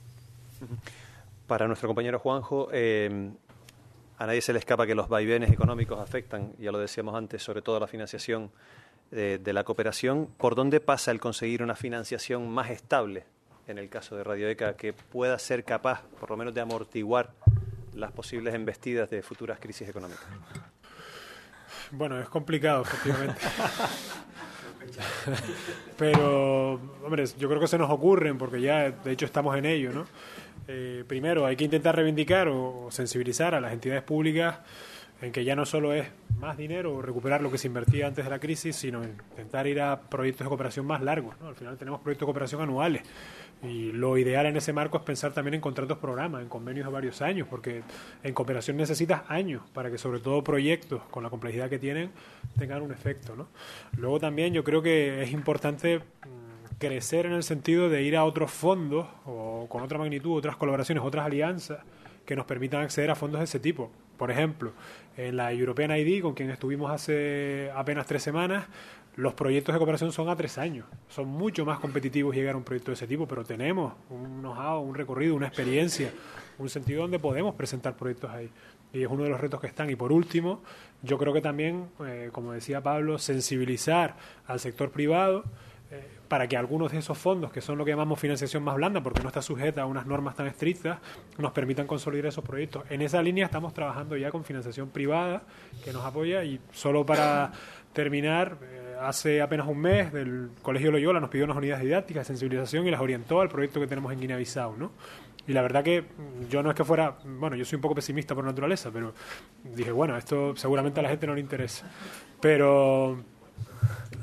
Para 1.46 1.66
nuestro 1.66 1.88
compañero 1.88 2.18
Juanjo, 2.18 2.70
eh, 2.72 3.28
a 4.16 4.26
nadie 4.26 4.40
se 4.40 4.54
le 4.54 4.58
escapa 4.58 4.86
que 4.86 4.94
los 4.94 5.10
vaivenes 5.10 5.52
económicos 5.52 6.00
afectan, 6.00 6.54
ya 6.58 6.72
lo 6.72 6.78
decíamos 6.78 7.14
antes, 7.14 7.42
sobre 7.42 7.60
todo 7.60 7.78
la 7.78 7.86
financiación 7.86 8.50
de, 9.10 9.36
de 9.36 9.52
la 9.52 9.62
cooperación. 9.62 10.26
¿Por 10.38 10.54
dónde 10.54 10.80
pasa 10.80 11.10
el 11.10 11.20
conseguir 11.20 11.62
una 11.62 11.76
financiación 11.76 12.48
más 12.48 12.70
estable 12.70 13.26
en 13.66 13.76
el 13.76 13.90
caso 13.90 14.16
de 14.16 14.24
Radio 14.24 14.48
ECA 14.48 14.74
que 14.74 14.94
pueda 14.94 15.38
ser 15.38 15.64
capaz, 15.64 16.00
por 16.18 16.30
lo 16.30 16.38
menos, 16.38 16.54
de 16.54 16.62
amortiguar 16.62 17.34
las 17.96 18.12
posibles 18.12 18.54
embestidas 18.54 19.10
de 19.10 19.22
futuras 19.22 19.58
crisis 19.58 19.88
económicas? 19.88 20.26
Bueno, 21.90 22.20
es 22.20 22.28
complicado, 22.28 22.82
efectivamente. 22.82 23.40
Pero, 25.98 26.74
hombre, 27.04 27.24
yo 27.38 27.48
creo 27.48 27.60
que 27.60 27.66
se 27.66 27.78
nos 27.78 27.90
ocurren, 27.90 28.38
porque 28.38 28.60
ya 28.60 28.90
de 28.90 29.12
hecho 29.12 29.26
estamos 29.26 29.56
en 29.56 29.66
ello, 29.66 29.92
¿no? 29.92 30.06
Eh, 30.68 31.04
primero, 31.06 31.46
hay 31.46 31.56
que 31.56 31.64
intentar 31.64 31.94
reivindicar 31.94 32.48
o 32.48 32.88
sensibilizar 32.90 33.54
a 33.54 33.60
las 33.60 33.72
entidades 33.72 34.02
públicas 34.02 34.58
en 35.22 35.32
que 35.32 35.44
ya 35.44 35.56
no 35.56 35.64
solo 35.64 35.94
es 35.94 36.08
más 36.38 36.56
dinero 36.56 36.94
o 36.94 37.02
recuperar 37.02 37.40
lo 37.40 37.50
que 37.50 37.58
se 37.58 37.68
invertía 37.68 38.06
antes 38.06 38.24
de 38.24 38.30
la 38.30 38.38
crisis, 38.38 38.76
sino 38.76 39.02
intentar 39.02 39.66
ir 39.66 39.80
a 39.80 40.00
proyectos 40.00 40.44
de 40.44 40.48
cooperación 40.48 40.86
más 40.86 41.02
largos. 41.02 41.34
Al 41.40 41.54
final 41.54 41.78
tenemos 41.78 42.00
proyectos 42.00 42.26
de 42.26 42.26
cooperación 42.26 42.60
anuales 42.60 43.02
y 43.62 43.92
lo 43.92 44.18
ideal 44.18 44.46
en 44.46 44.56
ese 44.56 44.72
marco 44.72 44.98
es 44.98 45.02
pensar 45.02 45.32
también 45.32 45.54
en 45.54 45.60
contratos 45.60 45.98
programa, 45.98 46.42
en 46.42 46.48
convenios 46.48 46.86
de 46.86 46.92
varios 46.92 47.22
años, 47.22 47.48
porque 47.48 47.82
en 48.22 48.34
cooperación 48.34 48.76
necesitas 48.76 49.22
años 49.28 49.62
para 49.72 49.90
que 49.90 49.98
sobre 49.98 50.20
todo 50.20 50.44
proyectos 50.44 51.02
con 51.10 51.22
la 51.22 51.30
complejidad 51.30 51.70
que 51.70 51.78
tienen 51.78 52.10
tengan 52.58 52.82
un 52.82 52.92
efecto. 52.92 53.34
¿no? 53.34 53.48
Luego 53.96 54.20
también 54.20 54.52
yo 54.52 54.62
creo 54.62 54.82
que 54.82 55.22
es 55.22 55.32
importante 55.32 55.98
mm, 55.98 56.76
crecer 56.78 57.26
en 57.26 57.32
el 57.32 57.42
sentido 57.42 57.88
de 57.88 58.02
ir 58.02 58.16
a 58.16 58.24
otros 58.24 58.50
fondos 58.50 59.06
o 59.24 59.66
con 59.68 59.82
otra 59.82 59.98
magnitud, 59.98 60.36
otras 60.36 60.56
colaboraciones, 60.56 61.02
otras 61.02 61.24
alianzas 61.24 61.78
que 62.26 62.36
nos 62.36 62.44
permitan 62.44 62.82
acceder 62.82 63.10
a 63.10 63.14
fondos 63.14 63.40
de 63.40 63.44
ese 63.44 63.60
tipo. 63.60 63.90
Por 64.18 64.30
ejemplo, 64.30 64.72
en 65.16 65.36
la 65.36 65.52
European 65.52 65.90
ID, 65.96 66.22
con 66.22 66.34
quien 66.34 66.50
estuvimos 66.50 66.90
hace 66.90 67.70
apenas 67.74 68.06
tres 68.06 68.22
semanas, 68.22 68.66
los 69.16 69.32
proyectos 69.32 69.74
de 69.74 69.78
cooperación 69.78 70.12
son 70.12 70.28
a 70.28 70.36
tres 70.36 70.58
años. 70.58 70.86
Son 71.08 71.26
mucho 71.26 71.64
más 71.64 71.78
competitivos 71.78 72.34
llegar 72.34 72.54
a 72.54 72.58
un 72.58 72.64
proyecto 72.64 72.90
de 72.90 72.94
ese 72.94 73.06
tipo, 73.06 73.26
pero 73.26 73.44
tenemos 73.44 73.94
un 74.10 74.42
know-how, 74.42 74.80
un 74.80 74.94
recorrido, 74.94 75.34
una 75.34 75.46
experiencia, 75.46 76.12
un 76.58 76.68
sentido 76.68 77.02
donde 77.02 77.18
podemos 77.18 77.54
presentar 77.54 77.96
proyectos 77.96 78.30
ahí. 78.30 78.50
Y 78.92 79.02
es 79.02 79.08
uno 79.08 79.24
de 79.24 79.30
los 79.30 79.40
retos 79.40 79.60
que 79.60 79.66
están. 79.66 79.88
Y 79.90 79.96
por 79.96 80.12
último, 80.12 80.62
yo 81.02 81.16
creo 81.16 81.32
que 81.32 81.40
también, 81.40 81.88
eh, 82.06 82.28
como 82.30 82.52
decía 82.52 82.82
Pablo, 82.82 83.18
sensibilizar 83.18 84.16
al 84.46 84.60
sector 84.60 84.90
privado 84.90 85.44
eh, 85.90 86.02
para 86.28 86.48
que 86.48 86.56
algunos 86.56 86.92
de 86.92 86.98
esos 86.98 87.16
fondos, 87.16 87.52
que 87.52 87.60
son 87.60 87.78
lo 87.78 87.84
que 87.84 87.92
llamamos 87.92 88.18
financiación 88.18 88.62
más 88.62 88.74
blanda, 88.74 89.02
porque 89.02 89.22
no 89.22 89.28
está 89.28 89.40
sujeta 89.40 89.82
a 89.82 89.86
unas 89.86 90.04
normas 90.04 90.34
tan 90.34 90.46
estrictas, 90.46 90.98
nos 91.38 91.52
permitan 91.52 91.86
consolidar 91.86 92.26
esos 92.26 92.44
proyectos. 92.44 92.84
En 92.90 93.00
esa 93.00 93.22
línea 93.22 93.46
estamos 93.46 93.72
trabajando 93.72 94.16
ya 94.16 94.30
con 94.30 94.44
financiación 94.44 94.90
privada 94.90 95.42
que 95.84 95.92
nos 95.92 96.04
apoya 96.04 96.44
y 96.44 96.60
solo 96.72 97.06
para 97.06 97.52
terminar, 97.96 98.58
eh, 98.60 98.75
hace 99.00 99.42
apenas 99.42 99.66
un 99.66 99.78
mes 99.78 100.12
del 100.12 100.50
Colegio 100.62 100.90
Loyola 100.90 101.20
nos 101.20 101.30
pidió 101.30 101.44
unas 101.44 101.56
unidades 101.56 101.84
didácticas 101.84 102.22
de 102.22 102.34
sensibilización 102.34 102.86
y 102.86 102.90
las 102.90 103.00
orientó 103.00 103.40
al 103.40 103.48
proyecto 103.48 103.80
que 103.80 103.86
tenemos 103.86 104.12
en 104.12 104.20
Guinea-Bissau, 104.20 104.76
¿no? 104.76 104.92
Y 105.46 105.52
la 105.52 105.62
verdad 105.62 105.84
que 105.84 106.04
yo 106.50 106.62
no 106.62 106.70
es 106.70 106.76
que 106.76 106.84
fuera, 106.84 107.18
bueno, 107.24 107.54
yo 107.56 107.64
soy 107.64 107.76
un 107.76 107.82
poco 107.82 107.94
pesimista 107.94 108.34
por 108.34 108.44
naturaleza, 108.44 108.90
pero 108.92 109.14
dije, 109.62 109.92
bueno, 109.92 110.16
esto 110.16 110.56
seguramente 110.56 110.98
a 111.00 111.04
la 111.04 111.08
gente 111.08 111.26
no 111.26 111.34
le 111.34 111.40
interesa. 111.40 111.88
Pero 112.40 113.16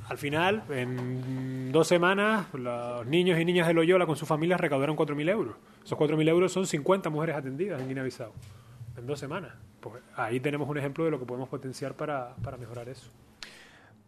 al 0.09 0.17
final, 0.17 0.63
en 0.69 1.71
dos 1.71 1.87
semanas, 1.87 2.53
los 2.53 3.05
niños 3.05 3.39
y 3.39 3.45
niñas 3.45 3.67
de 3.67 3.73
Loyola 3.73 4.05
con 4.05 4.17
sus 4.17 4.27
familias 4.27 4.59
recaudaron 4.59 4.97
4.000 4.97 5.29
euros. 5.29 5.55
Esos 5.83 5.97
4.000 5.97 6.27
euros 6.29 6.51
son 6.51 6.67
50 6.67 7.09
mujeres 7.09 7.37
atendidas 7.37 7.81
en 7.81 7.87
Guinea-Bissau. 7.87 8.31
En 8.97 9.07
dos 9.07 9.19
semanas. 9.19 9.53
Pues 9.79 10.03
ahí 10.15 10.39
tenemos 10.39 10.67
un 10.69 10.77
ejemplo 10.77 11.05
de 11.05 11.11
lo 11.11 11.19
que 11.19 11.25
podemos 11.25 11.47
potenciar 11.47 11.93
para, 11.93 12.35
para 12.43 12.57
mejorar 12.57 12.89
eso. 12.89 13.09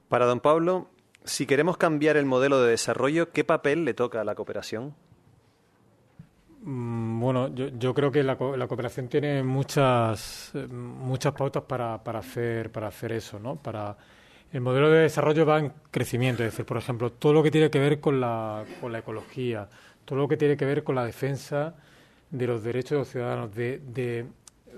Para 0.09 0.25
don 0.25 0.39
Pablo, 0.39 0.89
si 1.23 1.45
queremos 1.45 1.77
cambiar 1.77 2.17
el 2.17 2.25
modelo 2.25 2.61
de 2.61 2.71
desarrollo, 2.71 3.31
¿qué 3.31 3.43
papel 3.43 3.85
le 3.85 3.93
toca 3.93 4.21
a 4.21 4.23
la 4.23 4.35
cooperación? 4.35 4.95
Mm, 6.61 7.19
bueno, 7.19 7.53
yo, 7.53 7.67
yo 7.69 7.93
creo 7.93 8.11
que 8.11 8.23
la, 8.23 8.37
la, 8.57 8.67
cooperación 8.67 9.07
tiene 9.07 9.43
muchas, 9.43 10.51
muchas 10.69 11.33
pautas 11.33 11.63
para, 11.63 12.03
para, 12.03 12.19
hacer, 12.19 12.71
para 12.71 12.87
hacer 12.87 13.11
eso, 13.11 13.39
¿no? 13.39 13.55
Para, 13.55 13.97
el 14.55 14.61
modelo 14.61 14.89
de 14.89 14.99
desarrollo 14.99 15.45
va 15.45 15.59
en 15.59 15.73
crecimiento, 15.91 16.41
es 16.41 16.51
decir, 16.51 16.65
por 16.65 16.77
ejemplo, 16.77 17.11
todo 17.11 17.33
lo 17.33 17.43
que 17.43 17.51
tiene 17.51 17.69
que 17.69 17.79
ver 17.79 17.99
con 17.99 18.21
la, 18.21 18.63
con 18.79 18.91
la 18.91 18.99
ecología, 18.99 19.67
todo 20.05 20.19
lo 20.19 20.27
que 20.27 20.37
tiene 20.37 20.55
que 20.55 20.63
ver 20.63 20.83
con 20.83 20.95
la 20.95 21.05
defensa 21.05 21.75
de 22.31 22.47
los 22.47 22.63
derechos 22.63 22.91
de 22.91 22.97
los 22.97 23.09
ciudadanos, 23.09 23.53
de, 23.53 24.25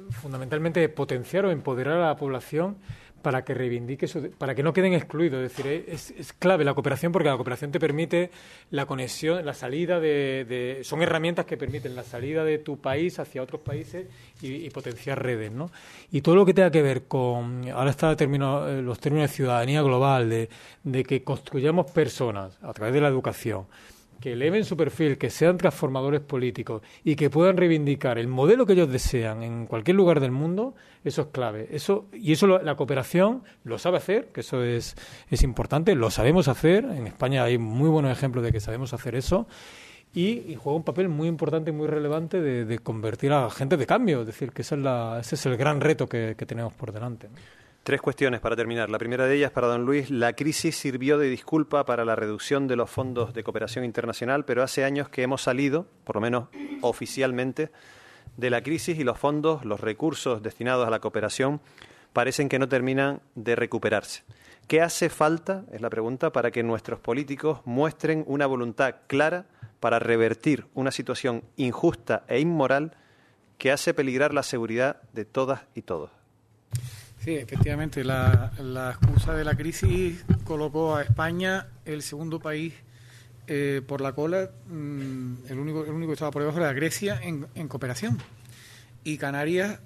fundamentalmente 0.09 0.89
potenciar 0.89 1.45
o 1.45 1.51
empoderar 1.51 1.97
a 1.97 2.07
la 2.07 2.17
población 2.17 2.77
para 3.21 3.43
que 3.43 3.53
reivindique, 3.53 4.07
para 4.37 4.55
que 4.55 4.63
no 4.63 4.73
queden 4.73 4.93
excluidos. 4.93 5.43
Es 5.43 5.55
decir, 5.55 5.85
es, 5.87 6.33
clave 6.33 6.63
la 6.63 6.73
cooperación 6.73 7.11
porque 7.11 7.29
la 7.29 7.35
cooperación 7.35 7.71
te 7.71 7.79
permite 7.79 8.31
la 8.71 8.85
conexión, 8.85 9.45
la 9.45 9.53
salida 9.53 9.99
de, 9.99 10.79
son 10.83 11.01
herramientas 11.01 11.45
que 11.45 11.57
permiten 11.57 11.95
la 11.95 12.03
salida 12.03 12.43
de 12.43 12.59
tu 12.59 12.77
país 12.77 13.19
hacia 13.19 13.41
otros 13.41 13.61
países 13.61 14.07
y, 14.41 14.69
potenciar 14.69 15.23
redes, 15.23 15.51
¿no? 15.51 15.71
Y 16.11 16.21
todo 16.21 16.35
lo 16.35 16.45
que 16.45 16.53
tenga 16.53 16.69
que 16.69 16.81
ver 16.81 17.03
con, 17.03 17.67
ahora 17.69 17.89
está 17.89 18.15
término, 18.15 18.67
eh, 18.67 18.81
los 18.81 18.99
términos 18.99 19.29
de 19.29 19.35
ciudadanía 19.35 19.81
global, 19.81 20.29
de, 20.29 20.49
de 20.83 21.03
que 21.03 21.23
construyamos 21.23 21.89
personas 21.91 22.57
a 22.61 22.73
través 22.73 22.93
de 22.93 23.01
la 23.01 23.07
educación 23.07 23.65
que 24.19 24.33
eleven 24.33 24.65
su 24.65 24.75
perfil, 24.75 25.17
que 25.17 25.29
sean 25.29 25.57
transformadores 25.57 26.21
políticos 26.21 26.81
y 27.03 27.15
que 27.15 27.29
puedan 27.29 27.57
reivindicar 27.57 28.17
el 28.17 28.27
modelo 28.27 28.65
que 28.65 28.73
ellos 28.73 28.91
desean 28.91 29.43
en 29.43 29.65
cualquier 29.65 29.95
lugar 29.95 30.19
del 30.19 30.31
mundo, 30.31 30.75
eso 31.03 31.21
es 31.23 31.27
clave. 31.27 31.67
Eso, 31.71 32.05
y 32.13 32.31
eso 32.31 32.47
la 32.47 32.75
cooperación 32.75 33.43
lo 33.63 33.77
sabe 33.77 33.97
hacer, 33.97 34.27
que 34.33 34.41
eso 34.41 34.63
es, 34.63 34.95
es 35.29 35.43
importante, 35.43 35.95
lo 35.95 36.11
sabemos 36.11 36.47
hacer. 36.47 36.85
En 36.85 37.07
España 37.07 37.43
hay 37.43 37.57
muy 37.57 37.89
buenos 37.89 38.11
ejemplos 38.11 38.43
de 38.43 38.51
que 38.51 38.59
sabemos 38.59 38.93
hacer 38.93 39.15
eso. 39.15 39.47
Y, 40.13 40.55
juega 40.55 40.77
un 40.77 40.83
papel 40.83 41.09
muy 41.09 41.27
importante 41.27 41.69
y 41.69 41.73
muy 41.73 41.85
relevante 41.85 42.41
de, 42.41 42.79
convertir 42.79 43.33
a 43.33 43.49
gente 43.49 43.77
de 43.77 43.85
cambio. 43.85 44.21
Es 44.21 44.27
decir, 44.27 44.51
que 44.51 44.63
esa 44.63 44.75
es 44.75 44.81
la, 44.81 45.17
ese 45.19 45.35
es 45.35 45.45
el 45.45 45.57
gran 45.57 45.79
reto 45.79 46.07
que 46.07 46.35
tenemos 46.35 46.73
por 46.73 46.91
delante. 46.91 47.27
Tres 47.87 48.01
cuestiones 48.01 48.41
para 48.41 48.57
terminar. 48.57 48.89
La 48.89 48.97
primera 48.97 49.27
de 49.27 49.35
ellas 49.37 49.51
para 49.51 49.67
don 49.67 49.85
Luis. 49.85 50.09
La 50.09 50.33
crisis 50.33 50.75
sirvió 50.75 51.17
de 51.17 51.29
disculpa 51.29 51.85
para 51.85 52.03
la 52.03 52.17
reducción 52.17 52.67
de 52.67 52.75
los 52.75 52.89
fondos 52.89 53.33
de 53.33 53.45
cooperación 53.45 53.85
internacional, 53.85 54.43
pero 54.43 54.61
hace 54.61 54.83
años 54.83 55.07
que 55.07 55.23
hemos 55.23 55.41
salido, 55.41 55.87
por 56.03 56.17
lo 56.17 56.21
menos 56.21 56.49
oficialmente, 56.81 57.71
de 58.35 58.49
la 58.49 58.61
crisis 58.61 58.99
y 58.99 59.05
los 59.05 59.17
fondos, 59.17 59.63
los 59.63 59.79
recursos 59.79 60.43
destinados 60.43 60.85
a 60.85 60.89
la 60.89 60.99
cooperación, 60.99 61.61
parecen 62.11 62.49
que 62.49 62.59
no 62.59 62.67
terminan 62.67 63.21
de 63.35 63.55
recuperarse. 63.55 64.25
¿Qué 64.67 64.81
hace 64.81 65.07
falta, 65.07 65.63
es 65.71 65.79
la 65.79 65.89
pregunta, 65.89 66.33
para 66.33 66.51
que 66.51 66.63
nuestros 66.63 66.99
políticos 66.99 67.61
muestren 67.63 68.25
una 68.27 68.47
voluntad 68.47 68.95
clara 69.07 69.45
para 69.79 69.99
revertir 69.99 70.65
una 70.73 70.91
situación 70.91 71.41
injusta 71.55 72.25
e 72.27 72.41
inmoral 72.41 72.97
que 73.57 73.71
hace 73.71 73.93
peligrar 73.93 74.33
la 74.33 74.43
seguridad 74.43 75.03
de 75.13 75.23
todas 75.23 75.61
y 75.73 75.83
todos? 75.83 76.16
Sí, 77.27 77.35
efectivamente, 77.35 78.05
la, 78.05 78.53
excusa 78.97 79.33
de 79.33 79.43
la 79.43 79.53
crisis 79.53 80.23
colocó 80.45 80.95
a 80.95 81.01
España 81.01 81.67
el 81.83 82.01
segundo 82.01 82.39
país 82.39 82.73
eh, 83.47 83.81
por 83.85 83.99
la 83.99 84.13
cola, 84.13 84.49
mm, 84.69 85.33
el, 85.49 85.59
único, 85.59 85.83
el 85.83 85.91
único 85.91 86.11
que 86.11 86.13
estaba 86.13 86.31
por 86.31 86.43
debajo 86.43 86.59
era 86.59 86.71
Grecia 86.71 87.19
en, 87.21 87.67
cooperación. 87.67 88.17
Y 89.03 89.17
Canarias, 89.17 89.81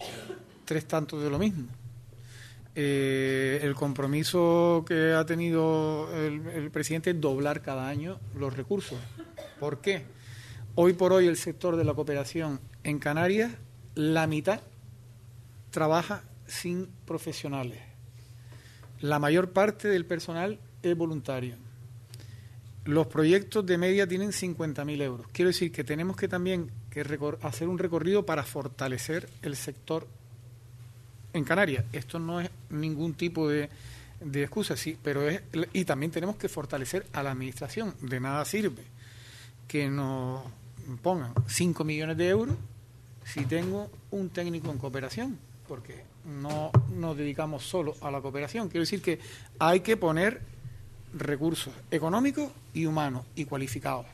tres 0.66 0.86
tantos 0.86 1.24
de 1.24 1.32
lo 1.32 1.40
mismo. 1.40 1.66
Eh, 2.76 3.60
el 3.64 3.74
compromiso 3.74 4.86
que 4.88 5.14
ha 5.14 5.26
tenido 5.26 6.16
el, 6.16 6.46
el, 6.46 6.70
presidente 6.70 7.10
es 7.10 7.20
doblar 7.20 7.64
cada 7.64 7.88
año 7.88 8.20
los 8.38 8.56
recursos. 8.56 9.00
¿Por 9.60 9.82
qué? 9.82 10.04
Hoy 10.76 10.94
por 10.94 11.12
hoy 11.12 11.26
el 11.26 11.38
sector 11.38 11.76
de 11.76 11.86
la 11.86 11.96
cooperación 11.96 12.60
en 12.84 13.00
Canarias, 13.00 13.52
la 13.96 14.28
mitad 14.28 14.62
trabaja 15.72 16.22
sin 16.52 16.88
profesionales. 17.06 17.80
La 19.00 19.20
mayor 19.20 19.52
parte 19.52 19.88
del 19.88 20.06
personal 20.06 20.60
es 20.84 20.98
voluntario. 20.98 21.56
Los 22.84 23.08
proyectos 23.08 23.66
de 23.66 23.78
media 23.78 24.08
tienen 24.08 24.32
50.000 24.32 25.02
euros. 25.02 25.28
Quiero 25.32 25.50
decir 25.50 25.72
que 25.72 25.84
tenemos 25.84 26.18
que 26.18 26.28
también 26.28 26.70
que 26.90 27.06
hacer 27.42 27.68
un 27.68 27.78
recorrido 27.78 28.26
para 28.26 28.44
fortalecer 28.44 29.30
el 29.42 29.56
sector 29.56 30.08
en 31.34 31.46
Canarias. 31.46 31.86
Esto 31.94 32.20
no 32.20 32.42
es 32.42 32.50
ningún 32.70 33.14
tipo 33.14 33.48
de, 33.48 33.70
de 34.20 34.44
excusa, 34.44 34.76
sí, 34.76 34.98
pero 35.02 35.28
es 35.30 35.42
y 35.74 35.86
también 35.86 36.12
tenemos 36.12 36.36
que 36.36 36.50
fortalecer 36.50 37.08
a 37.14 37.24
la 37.24 37.32
administración. 37.32 37.96
De 38.02 38.20
nada 38.20 38.44
sirve 38.46 38.84
que 39.68 39.90
nos 39.90 40.44
pongan 41.02 41.34
5 41.48 41.84
millones 41.86 42.18
de 42.18 42.28
euros 42.28 42.58
si 43.24 43.46
tengo 43.46 43.90
un 44.10 44.30
técnico 44.30 44.70
en 44.72 44.78
cooperación, 44.78 45.40
porque 45.72 46.04
no 46.26 46.70
nos 46.98 47.16
dedicamos 47.16 47.64
solo 47.64 47.96
a 48.02 48.12
la 48.12 48.20
cooperación. 48.20 48.68
Quiero 48.68 48.82
decir 48.82 49.02
que 49.02 49.20
hay 49.58 49.80
que 49.80 49.96
poner 49.96 50.42
recursos 51.14 51.74
económicos 51.90 52.52
y 52.74 52.86
humanos 52.86 53.26
y 53.36 53.46
cualificados. 53.46 54.06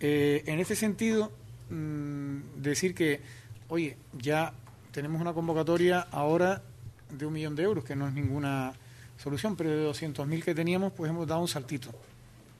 Eh, 0.00 0.42
en 0.44 0.60
ese 0.60 0.76
sentido, 0.76 1.32
mm, 1.70 2.60
decir 2.60 2.94
que, 2.94 3.22
oye, 3.68 3.96
ya 4.12 4.52
tenemos 4.92 5.22
una 5.22 5.32
convocatoria 5.32 6.00
ahora 6.10 6.62
de 7.08 7.24
un 7.24 7.32
millón 7.32 7.56
de 7.56 7.62
euros, 7.62 7.82
que 7.82 7.96
no 7.96 8.06
es 8.06 8.12
ninguna 8.12 8.74
solución, 9.16 9.56
pero 9.56 9.70
de 9.70 9.86
200.000 9.86 10.44
que 10.44 10.54
teníamos, 10.54 10.92
pues 10.92 11.08
hemos 11.08 11.26
dado 11.26 11.40
un 11.40 11.48
saltito. 11.48 11.88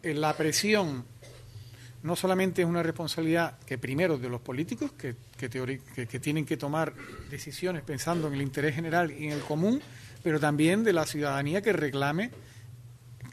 En 0.02 0.22
la 0.22 0.34
presión 0.38 1.04
no 2.02 2.16
solamente 2.16 2.62
es 2.62 2.68
una 2.68 2.82
responsabilidad 2.82 3.58
que 3.66 3.76
primero 3.76 4.16
de 4.16 4.28
los 4.28 4.40
políticos, 4.40 4.92
que, 4.92 5.16
que, 5.36 6.20
tienen 6.20 6.46
que 6.46 6.56
tomar 6.56 6.94
decisiones 7.30 7.82
pensando 7.82 8.28
en 8.28 8.34
el 8.34 8.42
interés 8.42 8.74
general 8.74 9.10
y 9.10 9.26
en 9.26 9.32
el 9.32 9.40
común, 9.40 9.82
pero 10.22 10.40
también 10.40 10.82
de 10.82 10.92
la 10.92 11.04
ciudadanía 11.06 11.60
que 11.60 11.72
reclame, 11.72 12.30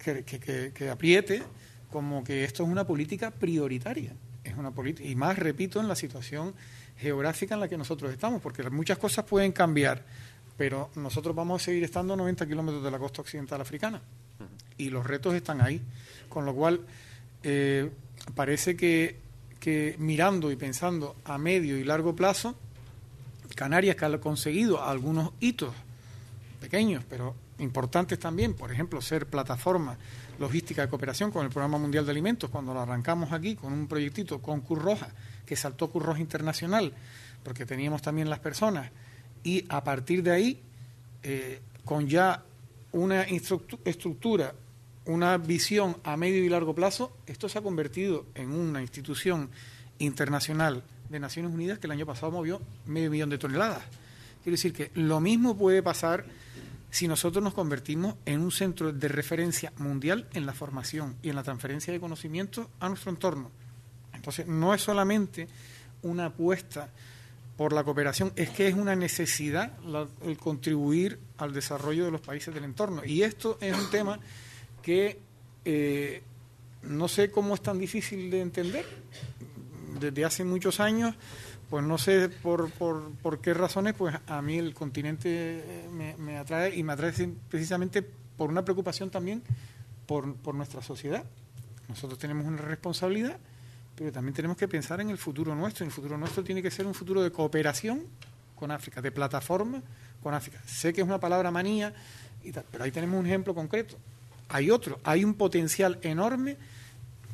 que, 0.03 0.89
apriete 0.89 1.43
como 1.91 2.23
que 2.23 2.43
esto 2.43 2.63
es 2.63 2.69
una 2.69 2.85
política 2.85 3.31
prioritaria. 3.31 4.13
Es 4.43 4.55
una 4.55 4.73
y 5.01 5.15
más, 5.15 5.37
repito, 5.37 5.79
en 5.79 5.87
la 5.87 5.95
situación 5.95 6.53
geográfica 6.97 7.55
en 7.55 7.61
la 7.61 7.67
que 7.67 7.77
nosotros 7.77 8.11
estamos, 8.11 8.41
porque 8.41 8.69
muchas 8.69 8.97
cosas 8.97 9.25
pueden 9.25 9.51
cambiar, 9.51 10.03
pero 10.57 10.89
nosotros 10.95 11.35
vamos 11.35 11.61
a 11.61 11.65
seguir 11.65 11.83
estando 11.83 12.13
a 12.13 12.17
90 12.17 12.47
kilómetros 12.47 12.83
de 12.83 12.91
la 12.91 12.99
costa 12.99 13.21
occidental 13.21 13.61
africana. 13.61 14.01
Y 14.77 14.89
los 14.89 15.05
retos 15.05 15.33
están 15.33 15.61
ahí, 15.61 15.81
con 16.29 16.45
lo 16.45 16.53
cual 16.53 16.81
eh, 17.43 17.89
parece 18.35 18.75
que, 18.75 19.19
mirando 19.97 20.51
y 20.51 20.55
pensando 20.55 21.15
a 21.25 21.37
medio 21.37 21.77
y 21.77 21.83
largo 21.83 22.15
plazo, 22.15 22.55
Canarias 23.55 23.95
que 23.95 24.05
ha 24.05 24.19
conseguido 24.19 24.83
algunos 24.83 25.31
hitos 25.39 25.73
pequeños, 26.61 27.03
pero 27.09 27.33
importantes 27.59 28.19
también, 28.19 28.53
por 28.53 28.71
ejemplo, 28.71 29.01
ser 29.01 29.25
plataforma 29.25 29.97
logística 30.37 30.83
de 30.83 30.89
cooperación 30.89 31.31
con 31.31 31.43
el 31.43 31.51
Programa 31.51 31.79
Mundial 31.79 32.05
de 32.05 32.11
Alimentos, 32.11 32.49
cuando 32.49 32.73
lo 32.73 32.81
arrancamos 32.81 33.31
aquí 33.31 33.55
con 33.55 33.73
un 33.73 33.87
proyectito 33.87 34.41
con 34.41 34.61
Cruz 34.61 34.81
Roja, 34.81 35.09
que 35.45 35.55
saltó 35.55 35.89
Cruz 35.89 36.05
Roja 36.05 36.19
Internacional, 36.19 36.93
porque 37.43 37.65
teníamos 37.65 38.01
también 38.01 38.29
las 38.29 38.39
personas, 38.39 38.91
y 39.43 39.65
a 39.69 39.83
partir 39.83 40.21
de 40.21 40.31
ahí, 40.31 40.61
eh, 41.23 41.61
con 41.83 42.07
ya 42.07 42.43
una 42.91 43.23
estructura 43.23 44.53
una 45.07 45.37
visión 45.37 45.97
a 46.03 46.17
medio 46.17 46.43
y 46.43 46.49
largo 46.49 46.75
plazo, 46.75 47.17
esto 47.25 47.49
se 47.49 47.57
ha 47.57 47.61
convertido 47.61 48.25
en 48.35 48.51
una 48.51 48.81
institución 48.81 49.49
internacional 49.99 50.83
de 51.09 51.19
Naciones 51.19 51.51
Unidas 51.51 51.79
que 51.79 51.87
el 51.87 51.91
año 51.91 52.05
pasado 52.05 52.31
movió 52.31 52.61
medio 52.85 53.09
millón 53.09 53.29
de 53.29 53.37
toneladas. 53.37 53.83
Quiero 54.43 54.53
decir 54.53 54.73
que 54.73 54.91
lo 54.95 55.19
mismo 55.19 55.57
puede 55.57 55.81
pasar 55.81 56.25
si 56.89 57.07
nosotros 57.07 57.43
nos 57.43 57.53
convertimos 57.53 58.15
en 58.25 58.41
un 58.41 58.51
centro 58.51 58.91
de 58.91 59.07
referencia 59.07 59.71
mundial 59.77 60.27
en 60.33 60.45
la 60.45 60.53
formación 60.53 61.15
y 61.21 61.29
en 61.29 61.35
la 61.35 61.43
transferencia 61.43 61.91
de 61.93 61.99
conocimientos 61.99 62.67
a 62.79 62.89
nuestro 62.89 63.11
entorno. 63.11 63.51
Entonces, 64.13 64.47
no 64.47 64.73
es 64.73 64.81
solamente 64.81 65.47
una 66.01 66.27
apuesta 66.27 66.89
por 67.55 67.73
la 67.73 67.83
cooperación, 67.83 68.33
es 68.35 68.49
que 68.49 68.67
es 68.67 68.75
una 68.75 68.95
necesidad 68.95 69.73
el 70.21 70.37
contribuir 70.37 71.19
al 71.37 71.53
desarrollo 71.53 72.05
de 72.05 72.11
los 72.11 72.21
países 72.21 72.53
del 72.53 72.65
entorno. 72.65 73.03
Y 73.03 73.23
esto 73.23 73.57
es 73.61 73.75
un 73.75 73.89
tema 73.89 74.19
que 74.87 75.19
eh, 75.65 76.21
no 76.83 77.09
sé 77.09 77.29
cómo 77.29 77.55
es 77.55 77.61
tan 77.61 77.77
difícil 77.77 78.31
de 78.31 78.39
entender. 78.39 78.85
Desde 79.99 80.23
hace 80.23 80.45
muchos 80.45 80.79
años, 80.79 81.13
pues 81.69 81.83
no 81.83 81.97
sé 81.97 82.29
por, 82.29 82.71
por, 82.71 83.11
por 83.15 83.41
qué 83.41 83.53
razones, 83.53 83.95
pues 83.95 84.15
a 84.27 84.41
mí 84.41 84.57
el 84.57 84.73
continente 84.73 85.61
me, 86.17 86.37
atrae 86.37 86.73
y 86.73 86.83
me 86.83 86.93
atrae 86.93 87.11
precisamente 87.49 88.01
por 88.01 88.49
una 88.49 88.63
preocupación 88.63 89.09
también 89.09 89.43
por, 90.05 90.33
por 90.35 90.55
nuestra 90.55 90.81
sociedad. 90.81 91.25
Nosotros 91.89 92.17
tenemos 92.17 92.45
una 92.45 92.61
responsabilidad, 92.61 93.37
pero 93.93 94.13
también 94.13 94.35
tenemos 94.35 94.55
que 94.55 94.69
pensar 94.69 95.01
en 95.01 95.09
el 95.09 95.17
futuro 95.17 95.53
nuestro. 95.53 95.85
El 95.85 95.91
futuro 95.91 96.17
nuestro 96.17 96.45
tiene 96.45 96.61
que 96.61 96.71
ser 96.71 96.87
un 96.87 96.93
futuro 96.93 97.21
de 97.21 97.29
cooperación 97.29 98.05
con 98.55 98.71
África, 98.71 99.01
de 99.01 99.11
plataforma 99.11 99.83
con 100.23 100.33
África. 100.33 100.61
Sé 100.65 100.93
que 100.93 101.01
es 101.01 101.07
una 101.07 101.19
palabra 101.19 101.51
manía, 101.51 101.93
y 102.41 102.53
pero 102.53 102.85
ahí 102.85 102.91
tenemos 102.91 103.19
un 103.19 103.25
ejemplo 103.25 103.53
concreto 103.53 103.97
hay 104.49 104.71
otro, 104.71 104.99
hay 105.03 105.23
un 105.23 105.33
potencial 105.33 105.99
enorme, 106.01 106.57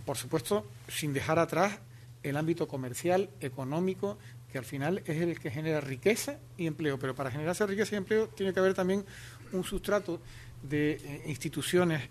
por 0.05 0.17
supuesto, 0.17 0.65
sin 0.87 1.13
dejar 1.13 1.39
atrás 1.39 1.79
el 2.23 2.37
ámbito 2.37 2.67
comercial, 2.67 3.29
económico, 3.39 4.17
que 4.51 4.57
al 4.57 4.65
final 4.65 5.01
es 5.05 5.21
el 5.21 5.39
que 5.39 5.51
genera 5.51 5.81
riqueza 5.81 6.37
y 6.57 6.67
empleo. 6.67 6.99
Pero 6.99 7.15
para 7.15 7.31
generar 7.31 7.53
esa 7.53 7.65
riqueza 7.65 7.95
y 7.95 7.97
empleo 7.97 8.27
tiene 8.29 8.53
que 8.53 8.59
haber 8.59 8.73
también 8.73 9.05
un 9.51 9.63
sustrato 9.63 10.21
de 10.61 10.93
eh, 10.93 11.23
instituciones 11.27 12.01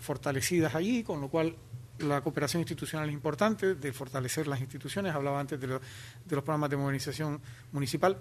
fortalecidas 0.00 0.74
allí, 0.74 1.02
con 1.02 1.20
lo 1.20 1.28
cual 1.28 1.54
la 1.98 2.20
cooperación 2.20 2.60
institucional 2.60 3.08
es 3.08 3.14
importante, 3.14 3.74
de 3.74 3.92
fortalecer 3.92 4.46
las 4.48 4.60
instituciones. 4.60 5.14
Hablaba 5.14 5.40
antes 5.40 5.60
de, 5.60 5.66
de 5.66 5.78
los 6.36 6.44
programas 6.44 6.70
de 6.70 6.76
modernización 6.76 7.40
municipal. 7.70 8.18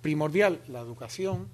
primordial 0.00 0.60
la 0.68 0.80
educación, 0.80 1.48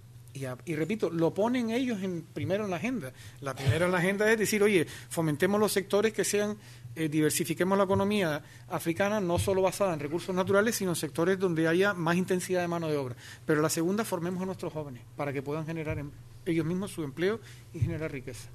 y, 0.65 0.75
repito, 0.75 1.11
lo 1.11 1.33
ponen 1.35 1.71
ellos 1.71 2.03
en, 2.03 2.23
primero 2.23 2.65
en 2.65 2.71
la 2.71 2.77
agenda. 2.77 3.13
La 3.41 3.55
primera 3.55 3.87
en 3.87 3.93
la 3.93 3.99
agenda 3.99 4.31
es 4.31 4.39
decir, 4.39 4.63
oye, 4.63 4.87
fomentemos 5.09 5.59
los 5.59 5.73
sectores 5.73 6.13
que 6.13 6.25
sean, 6.25 6.57
eh, 6.95 7.09
diversifiquemos 7.09 7.77
la 7.77 7.85
economía 7.85 8.43
africana, 8.69 9.21
no 9.21 9.39
solo 9.39 9.63
basada 9.63 9.95
en 9.95 10.01
recursos 10.01 10.35
naturales, 10.35 10.77
sino 10.77 10.93
en 10.93 10.97
sectores 10.97 11.39
donde 11.39 11.69
haya 11.69 11.95
más 11.95 12.17
intensidad 12.17 12.61
de 12.61 12.69
mano 12.69 12.89
de 12.89 12.97
obra. 12.97 13.17
Pero 13.47 13.63
la 13.63 13.71
segunda, 13.71 14.05
formemos 14.05 14.43
a 14.43 14.47
nuestros 14.47 14.73
jóvenes 14.73 15.03
para 15.17 15.33
que 15.33 15.43
puedan 15.43 15.67
generar 15.67 16.03
ellos 16.47 16.67
mismos 16.67 16.91
su 16.91 17.05
empleo 17.05 17.41
y 17.73 17.81
generar 17.81 18.13
riqueza. 18.13 18.49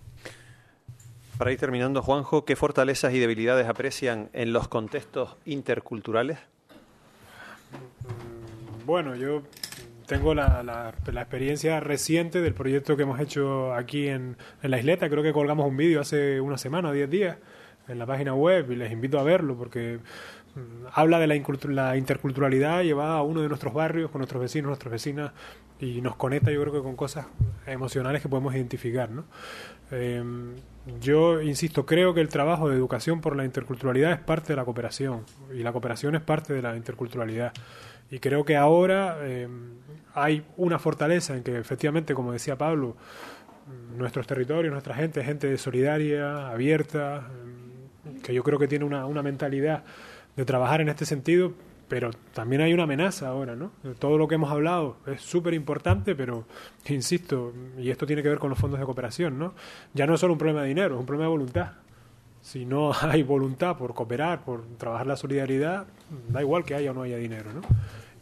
Para 1.38 1.51
ir 1.51 1.60
terminando, 1.60 2.01
Juanjo, 2.01 2.45
¿qué 2.45 2.55
fortalezas 2.55 3.14
y 3.14 3.19
debilidades 3.19 3.68
aprecian 3.68 4.30
en 4.34 4.53
los 4.53 4.68
contextos 4.68 5.35
interculturales? 5.45 6.38
Bueno, 8.85 9.15
yo 9.15 9.43
tengo 10.05 10.34
la, 10.34 10.63
la, 10.63 11.21
experiencia 11.21 11.80
reciente 11.80 12.41
del 12.41 12.53
proyecto 12.53 12.95
que 12.95 13.03
hemos 13.03 13.19
hecho 13.19 13.73
aquí 13.73 14.07
en, 14.07 14.38
en 14.61 14.71
la 14.71 14.80
isleta. 14.80 15.09
Creo 15.09 15.23
que 15.23 15.34
colgamos 15.34 15.67
un 15.67 15.77
vídeo 15.77 16.01
hace 16.01 16.41
una 16.41 16.57
semana, 16.57 16.91
diez 16.91 17.09
días, 17.09 17.38
en 17.88 17.99
la 17.99 18.05
página 18.05 18.34
web 18.34 18.71
y 18.71 18.75
les 18.75 18.91
invito 18.91 19.19
a 19.19 19.23
verlo 19.23 19.57
porque 19.57 19.99
mm, 20.55 20.88
habla 20.93 21.19
de 21.19 21.27
la, 21.27 21.97
interculturalidad 21.97 22.84
llevada 22.84 23.17
a 23.17 23.23
uno 23.23 23.41
de 23.41 23.49
nuestros 23.49 23.73
barrios 23.73 24.11
con 24.11 24.19
nuestros 24.19 24.41
vecinos, 24.41 24.67
nuestras 24.67 24.91
vecinas 24.91 25.31
y 25.80 26.01
nos 26.01 26.15
conecta 26.15 26.51
yo 26.51 26.61
creo 26.61 26.73
que 26.73 26.81
con 26.81 26.95
cosas 26.95 27.27
emocionales 27.65 28.21
que 28.21 28.30
podemos 28.30 28.53
identificar. 28.55 29.09
¿no? 29.09 29.25
Em, 29.91 30.53
yo 31.01 31.41
insisto, 31.41 31.85
creo 31.85 32.13
que 32.13 32.21
el 32.21 32.30
trabajo 32.30 32.69
de 32.69 32.75
educación 32.75 33.21
por 33.21 33.35
la 33.35 33.43
interculturalidad 33.43 34.11
es 34.11 34.19
parte 34.19 34.53
de 34.53 34.55
la 34.57 34.65
cooperación 34.65 35.25
y 35.53 35.63
la 35.63 35.71
cooperación 35.71 36.15
es 36.15 36.21
parte 36.21 36.53
de 36.53 36.61
la 36.61 36.75
interculturalidad. 36.77 37.53
Y 38.09 38.19
creo 38.19 38.45
que 38.45 38.55
ahora 38.55 39.17
eh, 39.21 39.47
hay 40.14 40.45
una 40.57 40.80
fortaleza 40.80 41.35
en 41.35 41.44
que 41.44 41.57
efectivamente, 41.57 42.14
como 42.14 42.31
decía 42.31 42.57
Pablo, 42.57 42.95
nuestros 43.98 44.27
territorios, 44.27 44.72
nuestra 44.72 44.95
gente 44.95 45.23
gente 45.23 45.57
solidaria, 45.57 46.49
abierta, 46.49 47.27
que 48.22 48.34
yo 48.34 48.44
creo 48.44 48.60
que 48.60 48.68
tiene 48.68 48.85
una, 48.85 49.06
una 49.06 49.22
mentalidad 49.22 49.84
de 50.35 50.45
trabajar 50.45 50.81
en 50.81 50.90
este 50.90 51.06
sentido, 51.06 51.53
pero 51.88 52.11
también 52.34 52.61
hay 52.61 52.73
una 52.73 52.84
amenaza 52.84 53.27
ahora, 53.27 53.56
¿no? 53.56 53.72
Todo 53.99 54.18
lo 54.18 54.27
que 54.27 54.35
hemos 54.35 54.52
hablado 54.52 54.98
es 55.06 55.22
súper 55.22 55.53
importante, 55.53 56.15
pero 56.15 56.45
insisto, 56.88 57.53
y 57.77 57.90
esto 57.90 58.06
tiene 58.06 58.23
que 58.23 58.30
ver 58.30 58.40
con 58.40 58.49
los 58.49 58.60
fondos 58.60 58.80
de 58.80 58.85
cooperación, 58.85 59.38
¿no? 59.38 59.53
Ya 59.94 60.07
no 60.07 60.15
es 60.15 60.19
solo 60.19 60.34
un 60.34 60.40
problema 60.40 60.61
de 60.61 60.69
dinero, 60.69 60.95
es 60.95 60.99
un 60.99 61.06
problema 61.06 61.26
de 61.26 61.31
voluntad. 61.31 61.72
Si 62.41 62.65
no 62.65 62.91
hay 63.02 63.23
voluntad 63.23 63.77
por 63.77 63.94
cooperar, 63.94 64.44
por 64.44 64.65
trabajar 64.77 65.07
la 65.07 65.15
solidaridad, 65.15 65.85
da 66.30 66.41
igual 66.41 66.65
que 66.65 66.76
haya 66.76 66.91
o 66.91 66.94
no 66.94 67.03
haya 67.03 67.18
dinero, 67.18 67.53
¿no? 67.53 67.61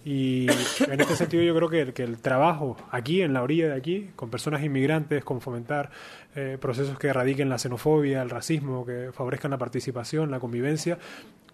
Y 0.03 0.47
en 0.89 0.99
este 0.99 1.15
sentido 1.15 1.43
yo 1.43 1.55
creo 1.55 1.69
que 1.69 1.81
el, 1.81 1.93
que 1.93 2.03
el 2.03 2.17
trabajo 2.17 2.75
aquí, 2.89 3.21
en 3.21 3.33
la 3.33 3.43
orilla 3.43 3.67
de 3.67 3.75
aquí, 3.75 4.09
con 4.15 4.29
personas 4.29 4.63
inmigrantes, 4.63 5.23
con 5.23 5.41
fomentar 5.41 5.91
eh, 6.35 6.57
procesos 6.59 6.97
que 6.97 7.07
erradiquen 7.07 7.49
la 7.49 7.59
xenofobia, 7.59 8.21
el 8.21 8.29
racismo, 8.29 8.85
que 8.85 9.11
favorezcan 9.13 9.51
la 9.51 9.57
participación, 9.57 10.31
la 10.31 10.39
convivencia, 10.39 10.97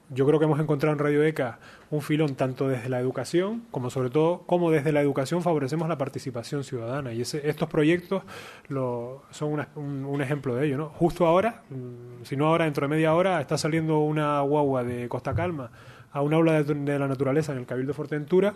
yo 0.09 0.25
creo 0.25 0.39
que 0.39 0.45
hemos 0.45 0.59
encontrado 0.59 0.93
en 0.93 0.99
Radio 0.99 1.23
ECA 1.23 1.59
un 1.91 2.01
filón 2.01 2.35
tanto 2.35 2.69
desde 2.69 2.87
la 2.87 2.99
educación 2.99 3.63
como 3.71 3.89
sobre 3.89 4.09
todo 4.09 4.43
como 4.45 4.71
desde 4.71 4.93
la 4.93 5.01
educación 5.01 5.41
favorecemos 5.41 5.89
la 5.89 5.97
participación 5.97 6.63
ciudadana 6.63 7.11
y 7.13 7.21
ese, 7.21 7.49
estos 7.49 7.67
proyectos 7.67 8.23
lo, 8.69 9.23
son 9.31 9.65
un, 9.75 10.05
un, 10.05 10.21
ejemplo 10.21 10.55
de 10.55 10.67
ello. 10.67 10.77
¿no? 10.77 10.89
Justo 10.89 11.25
ahora, 11.25 11.63
mm, 11.69 12.23
si 12.23 12.37
no 12.37 12.47
ahora 12.47 12.65
dentro 12.65 12.87
de 12.87 12.95
media 12.95 13.13
hora, 13.13 13.41
está 13.41 13.57
saliendo 13.57 13.99
una 13.99 14.39
guagua 14.41 14.83
de 14.83 15.09
Costa 15.09 15.33
Calma 15.33 15.71
a 16.11 16.21
un 16.21 16.33
aula 16.33 16.63
de, 16.63 16.99
la 16.99 17.07
naturaleza 17.07 17.51
en 17.51 17.59
el 17.59 17.65
Cabildo 17.65 17.93
Fortentura 17.93 18.53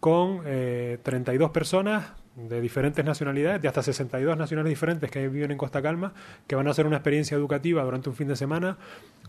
con 0.00 0.42
eh, 0.44 0.98
32 1.02 1.50
personas 1.50 2.04
de 2.36 2.60
diferentes 2.60 3.02
nacionalidades, 3.02 3.62
de 3.62 3.68
hasta 3.68 3.82
62 3.82 4.36
nacionales 4.36 4.68
diferentes 4.68 5.10
que 5.10 5.26
viven 5.28 5.50
en 5.50 5.58
Costa 5.58 5.80
Calma, 5.80 6.12
que 6.46 6.54
van 6.54 6.68
a 6.68 6.70
hacer 6.70 6.86
una 6.86 6.96
experiencia 6.96 7.34
educativa 7.34 7.82
durante 7.82 8.10
un 8.10 8.14
fin 8.14 8.28
de 8.28 8.36
semana 8.36 8.76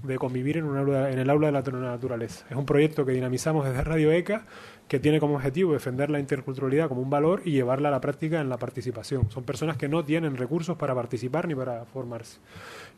de 0.03 0.17
convivir 0.17 0.57
en, 0.57 0.65
el 0.65 1.29
aula 1.29 1.47
de 1.47 1.51
la 1.51 1.61
naturaleza. 1.61 2.45
Es 2.49 2.57
un 2.57 2.65
proyecto 2.65 3.05
que 3.05 3.13
dinamizamos 3.13 3.65
desde 3.65 3.81
Radio 3.83 4.11
ECA, 4.11 4.45
que 4.89 4.99
tiene 4.99 5.19
como 5.19 5.35
objetivo 5.35 5.73
defender 5.73 6.09
la 6.09 6.19
interculturalidad 6.19 6.89
como 6.89 7.01
un 7.01 7.09
valor 7.09 7.41
y 7.45 7.51
llevarla 7.51 7.89
a 7.89 7.91
la 7.91 8.01
práctica 8.01 8.41
en 8.41 8.49
la 8.49 8.57
participación. 8.57 9.29
Son 9.31 9.43
personas 9.43 9.77
que 9.77 9.87
no 9.87 10.03
tienen 10.03 10.35
recursos 10.35 10.77
para 10.77 10.93
participar 10.93 11.47
ni 11.47 11.55
para 11.55 11.85
formarse. 11.85 12.39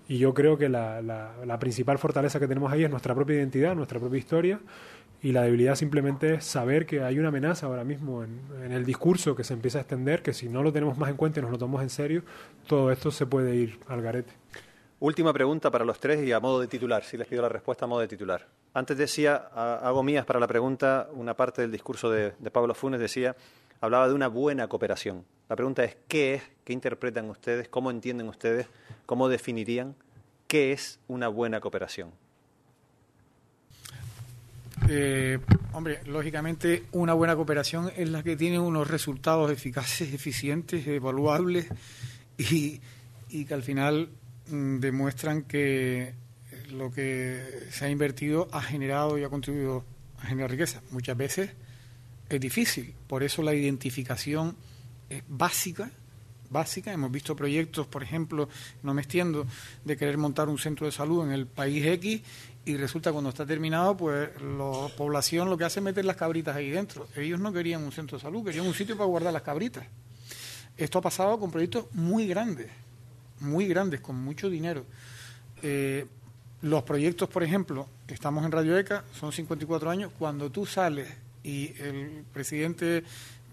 Y 0.07 0.17
yo 0.17 0.33
creo 0.33 0.57
que 0.57 0.69
la, 0.69 1.01
la, 1.03 1.59
principal 1.59 1.99
fortaleza 1.99 2.39
que 2.39 2.47
tenemos 2.47 2.71
ahí 2.71 2.83
es 2.83 2.89
nuestra 2.89 3.13
propia 3.13 3.35
identidad, 3.35 3.75
nuestra 3.75 3.99
propia 3.99 4.17
historia, 4.17 4.59
y 5.21 5.31
la 5.31 5.43
debilidad 5.43 5.75
simplemente 5.75 6.35
es 6.35 6.45
saber 6.45 6.85
que 6.85 7.03
hay 7.03 7.19
una 7.19 7.27
amenaza 7.27 7.65
ahora 7.65 7.83
mismo 7.83 8.23
en, 8.23 8.71
el 8.71 8.85
discurso 8.85 9.35
que 9.35 9.43
se 9.43 9.53
empieza 9.53 9.79
a 9.79 9.81
extender, 9.81 10.21
que 10.21 10.33
si 10.33 10.47
no 10.47 10.63
lo 10.63 10.71
tenemos 10.71 10.97
más 10.97 11.09
en 11.09 11.17
cuenta 11.17 11.39
y 11.39 11.43
nos 11.43 11.51
lo 11.51 11.57
tomamos 11.57 11.81
en 11.81 11.89
serio, 11.89 12.23
todo 12.67 12.91
esto 12.91 13.11
se 13.11 13.25
puede 13.25 13.55
ir 13.55 13.79
al 13.87 14.01
garete. 14.01 14.31
Última 15.01 15.33
pregunta 15.33 15.71
para 15.71 15.85
los 15.85 15.99
tres 15.99 16.25
y 16.25 16.31
a 16.31 16.39
modo 16.39 16.61
de 16.61 16.67
titular, 16.67 17.03
si 17.03 17.17
les 17.17 17.27
pido 17.27 17.41
la 17.41 17.49
respuesta 17.49 17.85
a 17.85 17.87
modo 17.87 18.01
de 18.01 18.07
titular. 18.07 18.47
Antes 18.73 18.97
decía, 18.97 19.35
hago 19.35 20.03
mías 20.03 20.25
para 20.25 20.39
la 20.39 20.47
pregunta, 20.47 21.09
una 21.13 21.35
parte 21.35 21.61
del 21.61 21.71
discurso 21.71 22.09
de, 22.09 22.33
de 22.37 22.51
Pablo 22.51 22.73
Funes 22.73 22.99
decía, 22.99 23.35
hablaba 23.81 24.07
de 24.07 24.13
una 24.13 24.27
buena 24.27 24.67
cooperación. 24.67 25.25
La 25.49 25.55
pregunta 25.55 25.83
es, 25.83 25.97
¿qué 26.07 26.35
es? 26.35 26.43
¿Qué 26.63 26.73
interpretan 26.73 27.29
ustedes? 27.29 27.67
¿Cómo 27.69 27.91
entienden 27.91 28.27
ustedes? 28.27 28.67
¿Cómo 29.05 29.29
definirían 29.29 29.95
qué 30.47 30.71
es 30.71 30.99
una 31.07 31.27
buena 31.27 31.59
cooperación? 31.59 32.11
Eh, 34.91 35.37
hombre, 35.73 35.99
lógicamente 36.07 36.85
una 36.93 37.13
buena 37.13 37.35
cooperación 37.35 37.91
es 37.95 38.09
la 38.09 38.23
que 38.23 38.35
tiene 38.35 38.57
unos 38.57 38.87
resultados 38.87 39.51
eficaces, 39.51 40.11
eficientes, 40.13 40.87
evaluables 40.87 41.67
y, 42.39 42.81
y 43.29 43.45
que 43.45 43.53
al 43.53 43.61
final 43.61 44.09
mm, 44.47 44.79
demuestran 44.79 45.43
que 45.43 46.15
lo 46.71 46.91
que 46.91 47.67
se 47.69 47.85
ha 47.85 47.89
invertido 47.89 48.47
ha 48.51 48.63
generado 48.63 49.19
y 49.19 49.23
ha 49.23 49.29
contribuido 49.29 49.85
a 50.17 50.25
generar 50.25 50.49
riqueza. 50.49 50.81
Muchas 50.89 51.15
veces 51.15 51.51
es 52.27 52.39
difícil. 52.39 52.95
Por 53.07 53.21
eso 53.21 53.43
la 53.43 53.53
identificación 53.53 54.55
es 55.07 55.21
básica, 55.27 55.91
básica. 56.49 56.91
Hemos 56.91 57.11
visto 57.11 57.35
proyectos, 57.35 57.87
por 57.87 58.03
ejemplo, 58.03 58.49
no 58.83 58.93
me 58.93 59.01
extiendo, 59.01 59.45
de 59.85 59.97
querer 59.97 60.17
montar 60.17 60.49
un 60.49 60.57
centro 60.57 60.85
de 60.85 60.91
salud 60.91 61.25
en 61.25 61.31
el 61.31 61.47
país 61.47 61.85
X 61.85 62.21
y 62.65 62.77
resulta 62.77 63.11
cuando 63.11 63.29
está 63.29 63.45
terminado, 63.45 63.95
pues 63.97 64.29
la 64.41 64.87
población 64.95 65.49
lo 65.49 65.57
que 65.57 65.65
hace 65.65 65.79
es 65.79 65.83
meter 65.83 66.05
las 66.05 66.15
cabritas 66.15 66.55
ahí 66.55 66.69
dentro. 66.69 67.07
Ellos 67.15 67.39
no 67.39 67.51
querían 67.51 67.83
un 67.83 67.91
centro 67.91 68.17
de 68.17 68.21
salud, 68.21 68.43
querían 68.43 68.67
un 68.67 68.73
sitio 68.73 68.95
para 68.95 69.07
guardar 69.07 69.33
las 69.33 69.41
cabritas. 69.41 69.85
Esto 70.77 70.99
ha 70.99 71.01
pasado 71.01 71.39
con 71.39 71.51
proyectos 71.51 71.85
muy 71.93 72.27
grandes, 72.27 72.67
muy 73.39 73.67
grandes, 73.67 74.01
con 74.01 74.15
mucho 74.15 74.49
dinero. 74.49 74.85
Eh, 75.61 76.05
los 76.61 76.83
proyectos, 76.83 77.29
por 77.29 77.43
ejemplo, 77.43 77.87
estamos 78.07 78.45
en 78.45 78.51
Radio 78.51 78.77
ECA, 78.77 79.03
son 79.13 79.31
54 79.31 79.89
años, 79.89 80.11
cuando 80.17 80.51
tú 80.51 80.65
sales 80.65 81.07
y 81.43 81.73
el 81.81 82.23
presidente, 82.33 83.03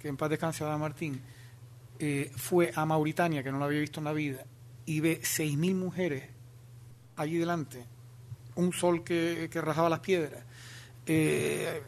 que 0.01 0.09
en 0.09 0.17
paz 0.17 0.31
descanse, 0.31 0.65
Adam 0.65 0.81
Martín, 0.81 1.21
eh, 1.99 2.31
fue 2.37 2.73
a 2.75 2.85
Mauritania, 2.85 3.43
que 3.43 3.51
no 3.51 3.59
lo 3.59 3.65
había 3.65 3.81
visto 3.81 4.01
en 4.01 4.05
la 4.05 4.13
vida, 4.13 4.45
y 4.85 5.01
ve 5.01 5.21
6.000 5.23 5.75
mujeres 5.75 6.25
allí 7.17 7.39
delante, 7.39 7.85
un 8.57 8.73
sol 8.73 9.05
que, 9.05 9.49
que 9.51 9.61
rajaba 9.61 9.89
las 9.89 10.01
piedras, 10.01 10.43
eh, 11.07 11.83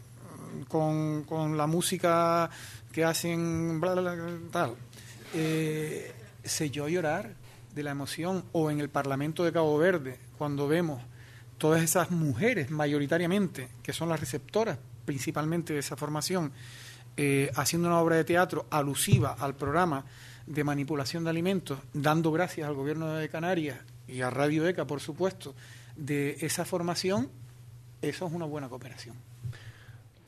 con, 0.67 1.23
con, 1.23 1.57
la 1.57 1.67
música 1.67 2.49
que 2.91 3.03
hacen, 3.03 3.79
bla, 3.79 3.93
bla, 3.93 4.15
tal, 4.51 4.75
eh, 5.33 6.11
se 6.43 6.69
yo 6.69 6.87
llorar 6.87 7.33
de 7.75 7.83
la 7.83 7.91
emoción, 7.91 8.43
o 8.51 8.71
en 8.71 8.79
el 8.79 8.89
Parlamento 8.89 9.43
de 9.43 9.51
Cabo 9.51 9.77
Verde, 9.77 10.17
cuando 10.37 10.67
vemos 10.67 11.01
todas 11.57 11.83
esas 11.83 12.09
mujeres 12.09 12.71
mayoritariamente, 12.71 13.67
que 13.83 13.93
son 13.93 14.09
las 14.09 14.19
receptoras 14.19 14.79
principalmente 15.05 15.73
de 15.73 15.79
esa 15.79 15.95
formación, 15.95 16.51
eh, 17.17 17.51
haciendo 17.55 17.87
una 17.87 17.99
obra 17.99 18.15
de 18.15 18.23
teatro 18.23 18.65
alusiva 18.69 19.35
al 19.39 19.55
programa 19.55 20.05
de 20.45 20.63
manipulación 20.63 21.23
de 21.23 21.29
alimentos, 21.29 21.79
dando 21.93 22.31
gracias 22.31 22.67
al 22.67 22.75
gobierno 22.75 23.13
de 23.13 23.29
Canarias 23.29 23.79
y 24.07 24.21
a 24.21 24.29
Radio 24.29 24.67
ECA, 24.67 24.85
por 24.85 24.99
supuesto, 24.99 25.53
de 25.99 26.37
esa 26.41 26.65
formación, 26.65 27.29
eso 28.01 28.27
es 28.27 28.33
una 28.33 28.45
buena 28.45 28.69
cooperación. 28.69 29.15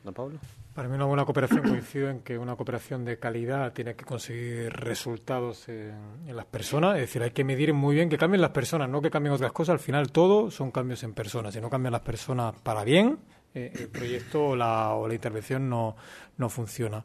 ¿Don 0.04 0.14
Pablo? 0.14 0.38
Para 0.74 0.88
mí 0.88 0.94
una 0.94 1.04
buena 1.04 1.24
cooperación 1.24 1.62
coincido 1.62 2.08
en 2.08 2.20
que 2.20 2.38
una 2.38 2.56
cooperación 2.56 3.04
de 3.04 3.18
calidad 3.18 3.72
tiene 3.72 3.94
que 3.94 4.04
conseguir 4.04 4.72
resultados 4.72 5.68
en, 5.68 5.94
en, 6.26 6.34
las 6.34 6.46
personas, 6.46 6.94
es 6.94 7.02
decir, 7.02 7.22
hay 7.22 7.30
que 7.30 7.44
medir 7.44 7.74
muy 7.74 7.94
bien 7.94 8.08
que 8.08 8.16
cambien 8.16 8.40
las 8.40 8.52
personas, 8.52 8.88
no 8.88 9.02
que 9.02 9.10
cambien 9.10 9.34
otras 9.34 9.52
cosas, 9.52 9.74
al 9.74 9.80
final 9.80 10.10
todo 10.10 10.50
son 10.50 10.70
cambios 10.70 11.02
en 11.02 11.12
personas, 11.12 11.52
si 11.52 11.60
no 11.60 11.68
cambian 11.68 11.92
las 11.92 12.00
personas 12.00 12.54
para 12.62 12.84
bien, 12.84 13.18
eh, 13.54 13.70
el 13.74 13.88
proyecto 13.88 14.48
o 14.48 14.56
la, 14.56 14.94
o 14.94 15.06
la 15.06 15.14
intervención 15.14 15.68
no, 15.68 15.94
no 16.38 16.48
funciona. 16.48 17.04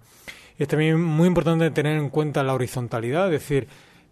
Y 0.58 0.64
es 0.64 0.70
también 0.70 1.02
muy 1.02 1.28
importante 1.28 1.70
tener 1.72 1.98
en 1.98 2.10
cuenta 2.10 2.44
la 2.44 2.54
horizontalidad, 2.54 3.26
es 3.26 3.42
decir, 3.42 3.68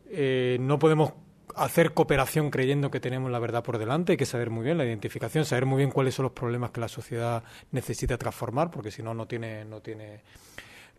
eh, 0.09 0.57
no 0.59 0.77
podemos 0.77 1.13
hacer 1.55 1.93
cooperación 1.93 2.49
creyendo 2.49 2.91
que 2.91 2.99
tenemos 2.99 3.31
la 3.31 3.39
verdad 3.39 3.63
por 3.63 3.77
delante, 3.77 4.13
hay 4.13 4.17
que 4.17 4.25
saber 4.25 4.49
muy 4.49 4.63
bien 4.63 4.77
la 4.77 4.85
identificación, 4.85 5.45
saber 5.45 5.65
muy 5.65 5.77
bien 5.77 5.91
cuáles 5.91 6.15
son 6.15 6.23
los 6.23 6.31
problemas 6.33 6.71
que 6.71 6.81
la 6.81 6.87
sociedad 6.87 7.43
necesita 7.71 8.17
transformar, 8.17 8.71
porque 8.71 8.91
si 8.91 9.01
no, 9.01 9.13
no 9.13 9.27
tiene, 9.27 9.65
no 9.65 9.81
tiene, 9.81 10.21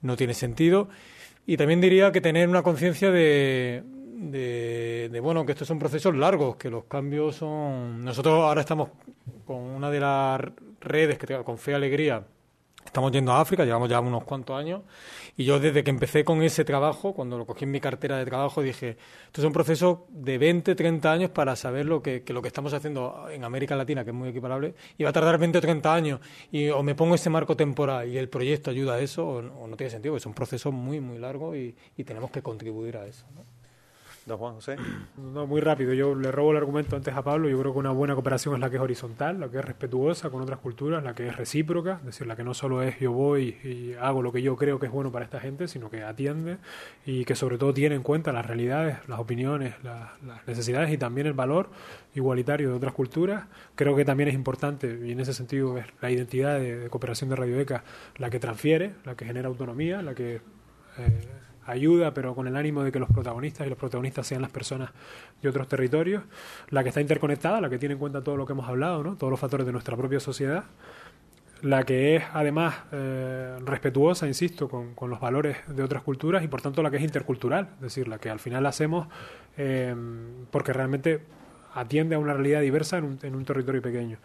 no 0.02 0.16
tiene 0.16 0.34
sentido. 0.34 0.88
Y 1.46 1.56
también 1.56 1.80
diría 1.80 2.10
que 2.10 2.20
tener 2.20 2.48
una 2.48 2.62
conciencia 2.62 3.10
de, 3.10 3.82
de, 4.16 5.20
bueno, 5.20 5.44
que 5.44 5.52
estos 5.52 5.68
son 5.68 5.78
procesos 5.78 6.14
largos, 6.16 6.56
que 6.56 6.70
los 6.70 6.84
cambios 6.84 7.36
son... 7.36 8.04
Nosotros 8.04 8.34
ahora 8.34 8.62
estamos 8.62 8.90
con 9.44 9.58
una 9.58 9.90
de 9.90 10.00
las 10.00 10.40
redes, 10.80 11.18
que 11.18 11.42
con 11.44 11.58
Fe 11.58 11.74
Alegría, 11.74 12.24
estamos 12.86 13.12
yendo 13.12 13.32
a 13.32 13.40
África, 13.40 13.64
llevamos 13.64 13.88
ya 13.88 14.00
unos 14.00 14.24
cuantos 14.24 14.58
años, 14.58 14.82
y 15.36 15.44
yo 15.44 15.60
desde 15.60 15.84
que 15.84 15.90
empecé 15.90 16.24
con 16.24 16.42
ese 16.42 16.64
trabajo, 16.64 17.12
cuando 17.12 17.36
lo 17.36 17.44
cogí 17.44 17.64
en 17.64 17.70
mi 17.70 17.80
cartera 17.80 18.16
de 18.16 18.24
trabajo, 18.24 18.62
dije, 18.62 18.96
esto 19.26 19.40
es 19.40 19.44
un 19.46 19.52
proceso 19.52 20.06
de 20.10 20.38
20, 20.38 20.74
30 20.74 21.12
años 21.12 21.30
para 21.30 21.56
saber 21.56 21.86
lo 21.86 22.02
que, 22.02 22.24
lo 22.28 22.40
que 22.40 22.48
estamos 22.48 22.72
haciendo 22.72 23.26
en 23.30 23.44
América 23.44 23.76
Latina, 23.76 24.04
que 24.04 24.10
es 24.10 24.16
muy 24.16 24.30
equiparable, 24.30 24.74
y 24.96 25.04
va 25.04 25.10
a 25.10 25.12
tardar 25.12 25.38
20 25.38 25.58
o 25.58 25.60
30 25.60 25.94
años, 25.94 26.20
y 26.50 26.68
o 26.70 26.82
me 26.82 26.94
pongo 26.94 27.14
ese 27.14 27.30
marco 27.30 27.56
temporal 27.56 28.08
y 28.08 28.18
el 28.18 28.28
proyecto 28.28 28.70
ayuda 28.70 28.94
a 28.94 29.00
eso, 29.00 29.26
o, 29.26 29.42
no 29.42 29.76
tiene 29.76 29.90
sentido, 29.90 30.16
es 30.16 30.26
un 30.26 30.34
proceso 30.34 30.72
muy, 30.72 31.00
muy 31.00 31.18
largo 31.18 31.54
y, 31.54 31.74
tenemos 32.06 32.30
que 32.30 32.40
contribuir 32.40 32.96
a 32.98 33.06
eso. 33.06 33.26
Don 34.26 34.38
Juan 34.38 34.54
José. 34.54 34.76
No, 35.16 35.46
muy 35.46 35.60
rápido. 35.60 35.92
Yo 35.92 36.14
le 36.14 36.30
robo 36.32 36.52
el 36.52 36.56
argumento 36.56 36.96
antes 36.96 37.14
a 37.14 37.22
Pablo. 37.22 37.48
Yo 37.48 37.58
creo 37.58 37.72
que 37.72 37.78
una 37.78 37.90
buena 37.90 38.14
cooperación 38.14 38.54
es 38.54 38.60
la 38.60 38.70
que 38.70 38.76
es 38.76 38.82
horizontal, 38.82 39.38
la 39.38 39.50
que 39.50 39.58
es 39.58 39.64
respetuosa 39.64 40.30
con 40.30 40.40
otras 40.40 40.58
culturas, 40.60 41.02
la 41.02 41.14
que 41.14 41.28
es 41.28 41.36
recíproca, 41.36 41.96
es 42.00 42.06
decir, 42.06 42.26
la 42.26 42.36
que 42.36 42.44
no 42.44 42.54
solo 42.54 42.82
es 42.82 42.98
yo 42.98 43.12
voy 43.12 43.56
y 43.62 43.94
hago 44.00 44.22
lo 44.22 44.32
que 44.32 44.40
yo 44.40 44.56
creo 44.56 44.78
que 44.78 44.86
es 44.86 44.92
bueno 44.92 45.12
para 45.12 45.24
esta 45.24 45.40
gente, 45.40 45.68
sino 45.68 45.90
que 45.90 46.02
atiende 46.02 46.58
y 47.04 47.24
que 47.24 47.34
sobre 47.34 47.58
todo 47.58 47.74
tiene 47.74 47.96
en 47.96 48.02
cuenta 48.02 48.32
las 48.32 48.46
realidades, 48.46 48.96
las 49.08 49.18
opiniones, 49.18 49.74
las, 49.82 50.10
necesidades 50.46 50.90
y 50.90 50.98
también 50.98 51.26
el 51.26 51.34
valor 51.34 51.70
igualitario 52.14 52.70
de 52.70 52.76
otras 52.76 52.94
culturas. 52.94 53.44
Creo 53.74 53.94
que 53.94 54.04
también 54.04 54.28
es 54.28 54.34
importante, 54.34 54.98
y 55.04 55.12
en 55.12 55.20
ese 55.20 55.34
sentido 55.34 55.76
es 55.76 55.86
la 56.00 56.10
identidad 56.10 56.58
de, 56.58 56.88
cooperación 56.88 57.30
de 57.30 57.36
Radio 57.36 57.60
ECA 57.60 57.84
la 58.16 58.30
que 58.30 58.38
transfiere, 58.38 58.94
la 59.04 59.14
que 59.16 59.24
genera 59.24 59.48
autonomía, 59.48 60.00
la 60.02 60.14
que... 60.14 60.40
Eh, 60.98 61.45
ayuda, 61.66 62.14
pero 62.14 62.34
con 62.34 62.47
el 62.47 62.56
ánimo 62.56 62.82
de 62.82 62.93
que 62.93 62.98
los 62.98 63.09
protagonistas 63.09 63.66
y 63.66 63.70
los 63.70 63.78
protagonistas 63.78 64.26
sean 64.26 64.43
las 64.43 64.51
personas 64.51 64.90
de 65.43 65.48
otros 65.48 65.68
territorios, 65.68 66.22
la 66.70 66.82
que 66.82 66.90
está 66.90 67.01
interconectada, 67.01 67.60
la 67.60 67.70
que 67.70 67.78
tiene 67.78 67.94
en 67.94 67.98
cuenta 67.98 68.22
todo 68.22 68.36
lo 68.36 68.47
que 68.47 68.52
hemos 68.52 68.68
hablado, 68.68 69.02
¿no? 69.02 69.16
todos 69.16 69.30
los 69.30 69.40
factores 69.40 69.66
de 69.66 69.72
nuestra 69.72 69.97
propia 69.97 70.20
sociedad, 70.20 70.64
la 71.62 71.84
que 71.84 72.16
es 72.16 72.24
además 72.32 72.74
eh, 72.93 73.59
respetuosa, 73.64 74.26
insisto, 74.26 74.68
con, 74.68 74.94
con, 74.94 75.10
los 75.10 75.20
valores 75.20 75.56
de 75.66 75.82
otras 75.82 76.02
culturas 76.02 76.44
y 76.44 76.48
por 76.48 76.60
tanto 76.60 76.82
la 76.82 76.90
que 76.90 76.98
es 76.98 77.02
intercultural, 77.02 77.68
es 77.76 77.80
decir, 77.80 78.09
la 78.09 78.18
que 78.18 78.30
al 78.30 78.38
final 78.38 78.66
hacemos 78.66 79.09
eh, 79.56 79.94
porque 80.51 80.72
realmente 80.72 81.22
atiende 81.74 82.14
a 82.14 82.18
una 82.18 82.34
realidad 82.34 82.60
diversa 82.60 82.98
en 82.98 83.05
un, 83.05 83.18
en 83.22 83.34
un 83.34 83.44
territorio 83.44 83.82
pequeño. 83.82 84.18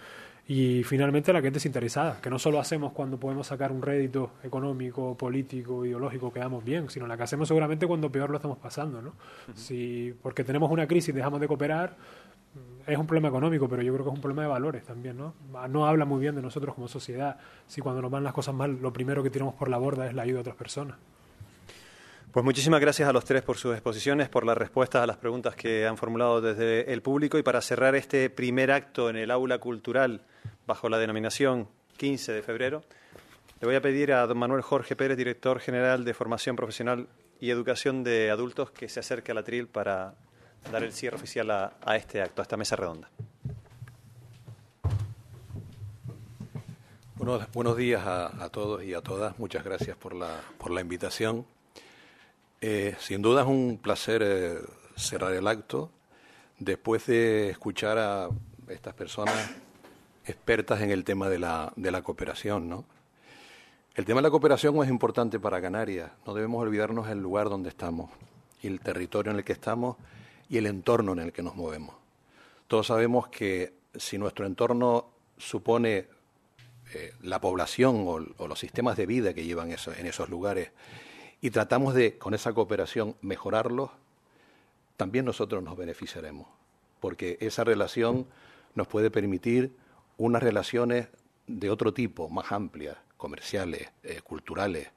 Y 0.53 0.83
finalmente 0.83 1.31
la 1.31 1.41
que 1.41 1.47
es 1.47 1.53
desinteresada, 1.53 2.19
que 2.19 2.29
no 2.29 2.37
solo 2.37 2.59
hacemos 2.59 2.91
cuando 2.91 3.17
podemos 3.17 3.47
sacar 3.47 3.71
un 3.71 3.81
rédito 3.81 4.31
económico, 4.43 5.15
político, 5.15 5.85
ideológico, 5.85 6.33
quedamos 6.33 6.61
bien, 6.61 6.89
sino 6.89 7.07
la 7.07 7.15
que 7.15 7.23
hacemos 7.23 7.47
seguramente 7.47 7.87
cuando 7.87 8.11
peor 8.11 8.29
lo 8.31 8.35
estamos 8.35 8.57
pasando. 8.57 9.01
¿no? 9.01 9.13
si, 9.55 10.13
porque 10.21 10.43
tenemos 10.43 10.69
una 10.69 10.85
crisis 10.87 11.07
y 11.07 11.11
dejamos 11.13 11.39
de 11.39 11.47
cooperar, 11.47 11.95
es 12.85 12.97
un 12.97 13.07
problema 13.07 13.29
económico, 13.29 13.69
pero 13.69 13.81
yo 13.81 13.93
creo 13.93 14.03
que 14.03 14.09
es 14.09 14.15
un 14.15 14.21
problema 14.21 14.41
de 14.41 14.49
valores 14.49 14.83
también. 14.83 15.15
¿no? 15.15 15.35
no 15.69 15.87
habla 15.87 16.03
muy 16.03 16.19
bien 16.19 16.35
de 16.35 16.41
nosotros 16.41 16.75
como 16.75 16.89
sociedad 16.89 17.37
si 17.65 17.79
cuando 17.79 18.01
nos 18.01 18.11
van 18.11 18.25
las 18.25 18.33
cosas 18.33 18.53
mal 18.53 18.77
lo 18.81 18.91
primero 18.91 19.23
que 19.23 19.29
tiramos 19.29 19.55
por 19.55 19.69
la 19.69 19.77
borda 19.77 20.07
es 20.07 20.13
la 20.13 20.23
ayuda 20.23 20.39
a 20.39 20.41
otras 20.41 20.57
personas. 20.57 20.97
Pues 22.31 22.45
muchísimas 22.45 22.79
gracias 22.79 23.09
a 23.09 23.11
los 23.11 23.25
tres 23.25 23.41
por 23.41 23.57
sus 23.57 23.73
exposiciones, 23.73 24.29
por 24.29 24.45
las 24.45 24.57
respuestas 24.57 25.03
a 25.03 25.05
las 25.05 25.17
preguntas 25.17 25.53
que 25.53 25.85
han 25.85 25.97
formulado 25.97 26.39
desde 26.39 26.93
el 26.93 27.01
público 27.01 27.37
y 27.37 27.43
para 27.43 27.59
cerrar 27.59 27.93
este 27.93 28.29
primer 28.29 28.71
acto 28.71 29.09
en 29.09 29.17
el 29.17 29.31
aula 29.31 29.57
cultural 29.57 30.21
bajo 30.65 30.87
la 30.87 30.97
denominación 30.97 31.67
15 31.97 32.31
de 32.31 32.41
febrero, 32.41 32.83
le 33.59 33.67
voy 33.67 33.75
a 33.75 33.81
pedir 33.81 34.13
a 34.13 34.25
don 34.27 34.37
Manuel 34.37 34.61
Jorge 34.61 34.95
Pérez, 34.95 35.17
director 35.17 35.59
general 35.59 36.05
de 36.05 36.13
Formación 36.13 36.55
Profesional 36.55 37.09
y 37.41 37.49
Educación 37.49 38.01
de 38.01 38.31
Adultos, 38.31 38.71
que 38.71 38.87
se 38.87 39.01
acerque 39.01 39.33
a 39.33 39.35
la 39.35 39.43
tril 39.43 39.67
para 39.67 40.13
dar 40.71 40.83
el 40.83 40.93
cierre 40.93 41.17
oficial 41.17 41.51
a, 41.51 41.97
este 41.97 42.21
acto, 42.21 42.41
a 42.41 42.43
esta 42.43 42.55
mesa 42.55 42.77
redonda. 42.77 43.09
buenos 47.53 47.75
días 47.75 48.07
a, 48.07 48.47
todos 48.53 48.83
y 48.85 48.93
a 48.93 49.01
todas. 49.01 49.37
Muchas 49.37 49.65
gracias 49.65 49.97
por 49.97 50.15
la, 50.15 50.39
por 50.57 50.71
la 50.71 50.79
invitación. 50.79 51.45
Eh, 52.63 52.95
sin 52.99 53.23
duda 53.23 53.41
es 53.41 53.47
un 53.47 53.79
placer 53.81 54.21
eh, 54.23 54.59
cerrar 54.95 55.33
el 55.33 55.47
acto 55.47 55.89
después 56.59 57.07
de 57.07 57.49
escuchar 57.49 57.97
a 57.97 58.29
estas 58.67 58.93
personas 58.93 59.49
expertas 60.25 60.79
en 60.81 60.91
el 60.91 61.03
tema 61.03 61.27
de 61.27 61.39
la, 61.39 61.73
de 61.75 61.89
la 61.89 62.03
cooperación, 62.03 62.69
¿no? 62.69 62.85
El 63.95 64.05
tema 64.05 64.19
de 64.19 64.27
la 64.27 64.29
cooperación 64.29 64.75
es 64.83 64.89
importante 64.89 65.39
para 65.39 65.59
Canarias. 65.59 66.11
No 66.27 66.35
debemos 66.35 66.61
olvidarnos 66.61 67.09
el 67.09 67.19
lugar 67.19 67.49
donde 67.49 67.69
estamos, 67.69 68.11
y 68.61 68.67
el 68.67 68.79
territorio 68.79 69.31
en 69.31 69.39
el 69.39 69.43
que 69.43 69.53
estamos 69.53 69.97
y 70.47 70.57
el 70.57 70.67
entorno 70.67 71.13
en 71.13 71.19
el 71.19 71.33
que 71.33 71.41
nos 71.41 71.55
movemos. 71.55 71.95
Todos 72.67 72.87
sabemos 72.87 73.27
que 73.29 73.73
si 73.95 74.19
nuestro 74.19 74.45
entorno 74.45 75.07
supone 75.35 76.05
eh, 76.93 77.13
la 77.23 77.41
población 77.41 78.05
o, 78.07 78.47
los 78.47 78.59
sistemas 78.59 78.97
de 78.97 79.07
vida 79.07 79.33
que 79.33 79.43
llevan 79.43 79.71
en 79.71 80.05
esos 80.05 80.29
lugares 80.29 80.69
y 81.41 81.49
tratamos 81.49 81.95
de, 81.95 82.17
con 82.17 82.33
esa 82.33 82.53
cooperación, 82.53 83.15
mejorarlos, 83.21 83.89
también 84.95 85.25
nosotros 85.25 85.63
nos 85.63 85.75
beneficiaremos, 85.75 86.47
porque 86.99 87.37
esa 87.41 87.63
relación 87.63 88.27
nos 88.75 88.87
puede 88.87 89.09
permitir 89.09 89.75
unas 90.17 90.43
relaciones 90.43 91.07
de 91.47 91.71
otro 91.71 91.93
tipo, 91.93 92.29
más 92.29 92.51
amplias, 92.51 92.97
comerciales, 93.17 93.89
eh, 94.03 94.21
culturales, 94.23 94.89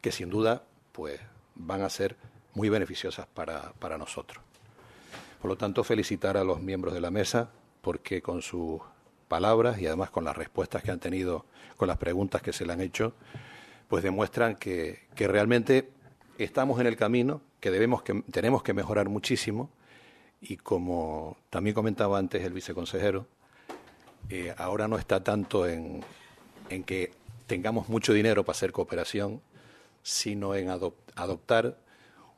que 0.00 0.10
sin 0.10 0.30
duda 0.30 0.64
pues, 0.92 1.20
van 1.54 1.82
a 1.82 1.90
ser 1.90 2.16
muy 2.54 2.70
beneficiosas 2.70 3.26
para, 3.26 3.74
para 3.78 3.98
nosotros. 3.98 4.42
Por 5.40 5.50
lo 5.50 5.56
tanto, 5.56 5.84
felicitar 5.84 6.36
a 6.38 6.44
los 6.44 6.60
miembros 6.60 6.94
de 6.94 7.00
la 7.00 7.10
mesa 7.10 7.50
porque 7.82 8.22
con 8.22 8.42
sus 8.42 8.80
palabras 9.28 9.78
y 9.78 9.86
además 9.86 10.10
con 10.10 10.24
las 10.24 10.36
respuestas 10.36 10.82
que 10.82 10.90
han 10.90 10.98
tenido, 10.98 11.44
con 11.76 11.88
las 11.88 11.98
preguntas 11.98 12.42
que 12.42 12.52
se 12.52 12.66
le 12.66 12.72
han 12.72 12.80
hecho, 12.80 13.12
pues 13.90 14.04
demuestran 14.04 14.54
que, 14.54 15.00
que 15.16 15.26
realmente 15.26 15.90
estamos 16.38 16.80
en 16.80 16.86
el 16.86 16.96
camino, 16.96 17.42
que, 17.58 17.72
debemos 17.72 18.02
que 18.02 18.22
tenemos 18.30 18.62
que 18.62 18.72
mejorar 18.72 19.08
muchísimo 19.08 19.68
y 20.40 20.58
como 20.58 21.36
también 21.50 21.74
comentaba 21.74 22.16
antes 22.16 22.44
el 22.44 22.52
viceconsejero, 22.52 23.26
eh, 24.28 24.54
ahora 24.56 24.86
no 24.86 24.96
está 24.96 25.24
tanto 25.24 25.66
en, 25.66 26.04
en, 26.68 26.84
que 26.84 27.10
tengamos 27.48 27.88
mucho 27.88 28.12
dinero 28.12 28.44
para 28.44 28.56
hacer 28.56 28.70
cooperación, 28.70 29.42
sino 30.04 30.54
en 30.54 30.70
adoptar 30.70 31.76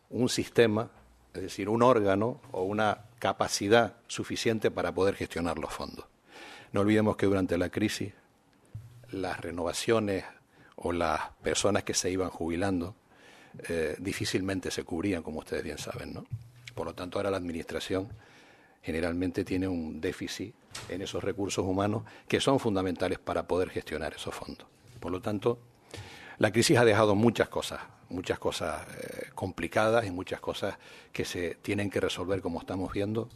un 0.09 0.31
sistema, 0.31 0.91
es 1.35 1.43
decir, 1.43 1.69
un 1.69 1.83
órgano 1.83 2.41
o 2.51 2.63
una 2.63 3.05
capacidad 3.19 3.97
suficiente 4.07 4.71
para 4.71 4.95
poder 4.95 5.17
gestionar 5.17 5.59
los 5.59 5.71
fondos. 5.71 6.07
No 6.73 6.81
olvidemos 6.81 7.19
que 7.19 7.27
durante 7.27 7.59
la 7.59 7.69
crisis 7.69 8.15
las 9.11 9.39
renovaciones 9.39 10.25
o 10.83 10.93
las 10.93 11.21
personas 11.43 11.85
que 11.85 11.95
se 11.95 12.11
iban 12.11 12.31
jubilando 12.31 12.97
eh, 13.69 13.97
difícilmente 13.99 14.71
se 14.71 14.85
cubrían, 14.85 15.23
como 15.23 15.41
ustedes 15.41 15.63
bien 15.63 15.79
saben. 15.79 16.13
¿no? 16.13 16.25
Por 16.75 16.87
lo 16.87 16.95
tanto, 16.95 17.19
ahora 17.19 17.31
la 17.31 17.37
Administración 17.37 18.09
generalmente 18.83 19.45
tiene 19.45 19.69
un 19.69 20.01
déficit 20.01 20.55
en 20.89 21.03
esos 21.03 21.23
recursos 21.23 21.65
humanos 21.65 22.03
que 22.27 22.41
son 22.41 22.59
fundamentales 22.59 23.19
para 23.19 23.47
poder 23.47 23.71
gestionar 23.71 24.15
esos 24.15 24.35
fondos. 24.35 24.67
Por 24.99 25.13
lo 25.13 25.21
tanto, 25.21 25.61
la 26.39 26.51
crisis 26.51 26.79
ha 26.79 26.85
dejado 26.85 27.15
muchas 27.15 27.49
cosas, 27.49 27.81
muchas 28.09 28.39
cosas 28.39 28.85
eh, 28.89 29.27
complicadas 29.35 30.07
y 30.07 30.11
muchas 30.11 30.41
cosas 30.41 30.79
que 31.13 31.25
se 31.25 31.57
tienen 31.57 31.91
que 31.91 32.01
resolver, 32.01 32.41
como 32.41 32.59
estamos 32.59 32.93
viendo, 32.93 33.29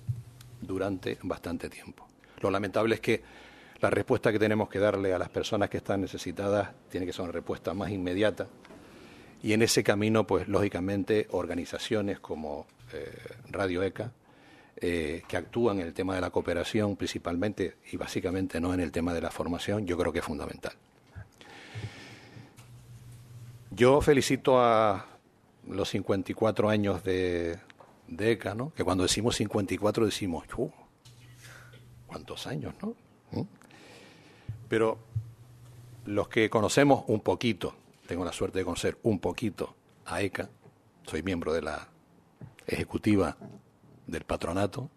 durante 0.60 1.18
bastante 1.22 1.68
tiempo. 1.68 2.08
Lo 2.40 2.50
lamentable 2.50 2.96
es 2.96 3.00
que 3.00 3.22
la 3.80 3.90
respuesta 3.90 4.32
que 4.32 4.38
tenemos 4.38 4.68
que 4.68 4.78
darle 4.78 5.12
a 5.12 5.18
las 5.18 5.28
personas 5.28 5.68
que 5.68 5.76
están 5.76 6.00
necesitadas 6.00 6.70
tiene 6.88 7.06
que 7.06 7.12
ser 7.12 7.22
una 7.22 7.32
respuesta 7.32 7.74
más 7.74 7.90
inmediata 7.90 8.46
y 9.42 9.52
en 9.52 9.62
ese 9.62 9.84
camino, 9.84 10.26
pues 10.26 10.48
lógicamente, 10.48 11.28
organizaciones 11.30 12.18
como 12.20 12.66
eh, 12.92 13.12
Radio 13.48 13.82
ECA, 13.82 14.10
eh, 14.76 15.22
que 15.28 15.36
actúan 15.36 15.80
en 15.80 15.86
el 15.86 15.94
tema 15.94 16.14
de 16.14 16.20
la 16.20 16.30
cooperación 16.30 16.96
principalmente 16.96 17.76
y 17.92 17.96
básicamente 17.96 18.60
no 18.60 18.74
en 18.74 18.80
el 18.80 18.92
tema 18.92 19.14
de 19.14 19.20
la 19.20 19.30
formación, 19.30 19.86
yo 19.86 19.96
creo 19.96 20.12
que 20.12 20.18
es 20.18 20.24
fundamental. 20.24 20.72
Yo 23.70 24.00
felicito 24.00 24.60
a 24.60 25.06
los 25.68 25.88
54 25.90 26.68
años 26.68 27.04
de, 27.04 27.58
ECA, 28.18 28.54
¿no? 28.54 28.72
que 28.74 28.84
cuando 28.84 29.04
decimos 29.04 29.36
54 29.36 30.06
decimos, 30.06 30.44
¿cuántos 32.06 32.46
años? 32.46 32.74
no? 32.82 32.94
¿Mm? 33.32 33.42
Pero 34.68 34.98
los 36.04 36.28
que 36.28 36.50
conocemos 36.50 37.04
un 37.08 37.20
poquito 37.20 37.74
tengo 38.06 38.24
la 38.24 38.32
suerte 38.32 38.60
de 38.60 38.64
conocer 38.64 38.96
un 39.02 39.18
poquito 39.18 39.74
a 40.06 40.22
ECA, 40.22 40.48
soy 41.04 41.22
miembro 41.22 41.52
de 41.52 41.62
la 41.62 41.88
ejecutiva 42.66 43.36
del 44.06 44.24
patronato. 44.24 44.90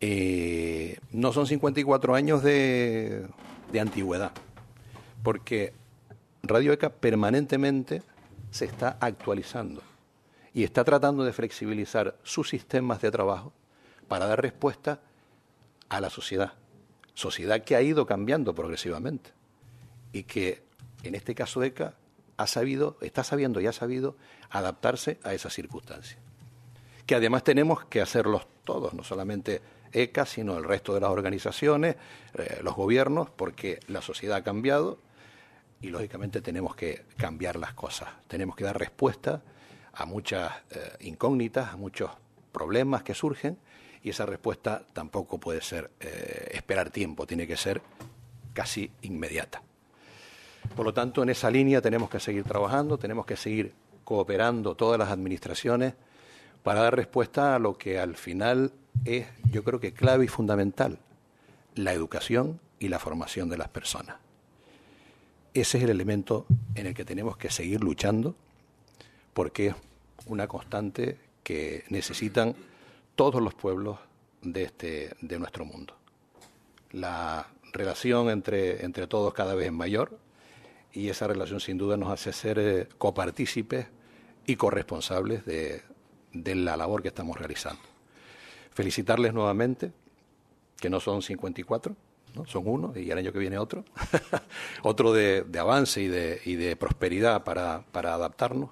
Eh, 0.00 0.98
no 1.10 1.32
son 1.32 1.46
54 1.46 2.14
años 2.14 2.42
de, 2.42 3.26
de 3.72 3.80
antigüedad, 3.80 4.32
porque 5.22 5.74
Radio 6.42 6.72
ECA 6.72 6.90
permanentemente 6.90 8.02
se 8.50 8.64
está 8.64 8.96
actualizando 9.00 9.82
y 10.54 10.64
está 10.64 10.84
tratando 10.84 11.24
de 11.24 11.32
flexibilizar 11.32 12.18
sus 12.22 12.48
sistemas 12.48 13.00
de 13.00 13.10
trabajo 13.10 13.52
para 14.08 14.26
dar 14.26 14.40
respuesta 14.40 15.00
a 15.88 16.00
la 16.00 16.10
sociedad. 16.10 16.54
Sociedad 17.20 17.62
que 17.62 17.76
ha 17.76 17.82
ido 17.82 18.06
cambiando 18.06 18.54
progresivamente 18.54 19.32
y 20.10 20.22
que 20.22 20.62
en 21.02 21.14
este 21.14 21.34
caso 21.34 21.62
ECA 21.62 21.92
ha 22.38 22.46
sabido, 22.46 22.96
está 23.02 23.24
sabiendo 23.24 23.60
y 23.60 23.66
ha 23.66 23.74
sabido 23.74 24.16
adaptarse 24.48 25.20
a 25.22 25.34
esas 25.34 25.52
circunstancias. 25.52 26.18
Que 27.04 27.14
además 27.14 27.44
tenemos 27.44 27.84
que 27.84 28.00
hacerlos 28.00 28.46
todos, 28.64 28.94
no 28.94 29.04
solamente 29.04 29.60
ECA, 29.92 30.24
sino 30.24 30.56
el 30.56 30.64
resto 30.64 30.94
de 30.94 31.00
las 31.00 31.10
organizaciones, 31.10 31.96
eh, 32.38 32.60
los 32.62 32.74
gobiernos, 32.74 33.28
porque 33.28 33.80
la 33.88 34.00
sociedad 34.00 34.38
ha 34.38 34.42
cambiado 34.42 34.98
y 35.82 35.90
lógicamente 35.90 36.40
tenemos 36.40 36.74
que 36.74 37.04
cambiar 37.18 37.56
las 37.56 37.74
cosas. 37.74 38.08
Tenemos 38.28 38.56
que 38.56 38.64
dar 38.64 38.78
respuesta 38.78 39.42
a 39.92 40.06
muchas 40.06 40.52
eh, 40.70 40.96
incógnitas, 41.00 41.74
a 41.74 41.76
muchos 41.76 42.10
problemas 42.50 43.02
que 43.02 43.12
surgen 43.12 43.58
y 44.02 44.10
esa 44.10 44.26
respuesta 44.26 44.82
tampoco 44.92 45.38
puede 45.38 45.60
ser 45.60 45.90
eh, 46.00 46.50
esperar 46.52 46.90
tiempo, 46.90 47.26
tiene 47.26 47.46
que 47.46 47.56
ser 47.56 47.82
casi 48.52 48.90
inmediata. 49.02 49.62
Por 50.74 50.84
lo 50.84 50.94
tanto, 50.94 51.22
en 51.22 51.30
esa 51.30 51.50
línea 51.50 51.80
tenemos 51.80 52.10
que 52.10 52.20
seguir 52.20 52.44
trabajando, 52.44 52.98
tenemos 52.98 53.26
que 53.26 53.36
seguir 53.36 53.72
cooperando 54.04 54.74
todas 54.74 54.98
las 54.98 55.10
administraciones 55.10 55.94
para 56.62 56.82
dar 56.82 56.96
respuesta 56.96 57.54
a 57.54 57.58
lo 57.58 57.78
que 57.78 57.98
al 57.98 58.16
final 58.16 58.72
es, 59.04 59.26
yo 59.50 59.64
creo 59.64 59.80
que 59.80 59.92
clave 59.92 60.24
y 60.24 60.28
fundamental, 60.28 60.98
la 61.74 61.92
educación 61.92 62.60
y 62.78 62.88
la 62.88 62.98
formación 62.98 63.48
de 63.48 63.58
las 63.58 63.68
personas. 63.68 64.16
Ese 65.54 65.78
es 65.78 65.84
el 65.84 65.90
elemento 65.90 66.46
en 66.74 66.86
el 66.86 66.94
que 66.94 67.04
tenemos 67.04 67.36
que 67.36 67.50
seguir 67.50 67.82
luchando 67.82 68.34
porque 69.32 69.68
es 69.68 69.74
una 70.26 70.46
constante 70.46 71.18
que 71.42 71.84
necesitan 71.88 72.54
todos 73.20 73.42
los 73.42 73.52
pueblos 73.52 73.98
de, 74.40 74.62
este, 74.62 75.14
de 75.20 75.38
nuestro 75.38 75.66
mundo. 75.66 75.94
La 76.90 77.48
relación 77.70 78.30
entre, 78.30 78.82
entre 78.82 79.06
todos 79.06 79.34
cada 79.34 79.54
vez 79.54 79.66
es 79.66 79.72
mayor 79.74 80.18
y 80.90 81.10
esa 81.10 81.26
relación 81.26 81.60
sin 81.60 81.76
duda 81.76 81.98
nos 81.98 82.10
hace 82.10 82.32
ser 82.32 82.58
eh, 82.58 82.88
copartícipes 82.96 83.88
y 84.46 84.56
corresponsables 84.56 85.44
de, 85.44 85.82
de 86.32 86.54
la 86.54 86.78
labor 86.78 87.02
que 87.02 87.08
estamos 87.08 87.38
realizando. 87.38 87.82
Felicitarles 88.70 89.34
nuevamente, 89.34 89.92
que 90.80 90.88
no 90.88 90.98
son 90.98 91.20
54, 91.20 91.94
¿no? 92.34 92.46
son 92.46 92.62
uno 92.64 92.94
y 92.96 93.10
el 93.10 93.18
año 93.18 93.34
que 93.34 93.38
viene 93.38 93.58
otro, 93.58 93.84
otro 94.82 95.12
de, 95.12 95.42
de, 95.42 95.58
avance 95.58 96.00
y 96.00 96.08
de, 96.08 96.40
y 96.46 96.54
de 96.54 96.74
prosperidad 96.74 97.44
para, 97.44 97.84
para 97.92 98.14
adaptarnos. 98.14 98.70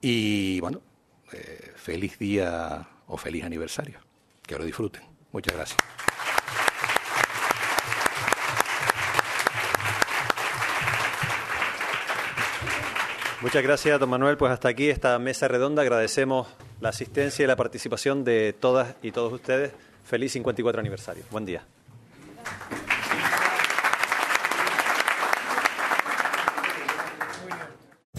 Y 0.00 0.60
bueno, 0.60 0.82
eh, 1.32 1.72
feliz 1.74 2.16
día 2.20 2.90
o 3.06 3.16
feliz 3.16 3.44
aniversario. 3.44 3.98
Que 4.46 4.58
lo 4.58 4.64
disfruten. 4.64 5.02
Muchas 5.32 5.54
gracias. 5.54 5.78
Muchas 13.42 13.62
gracias, 13.62 14.00
don 14.00 14.08
Manuel. 14.08 14.36
Pues 14.36 14.50
hasta 14.50 14.68
aquí 14.68 14.88
esta 14.88 15.18
mesa 15.18 15.46
redonda. 15.46 15.82
Agradecemos 15.82 16.48
la 16.80 16.88
asistencia 16.88 17.44
y 17.44 17.46
la 17.46 17.56
participación 17.56 18.24
de 18.24 18.54
todas 18.58 18.96
y 19.02 19.12
todos 19.12 19.32
ustedes. 19.32 19.72
Feliz 20.04 20.32
54 20.32 20.80
aniversario. 20.80 21.24
Buen 21.30 21.44
día. 21.44 21.64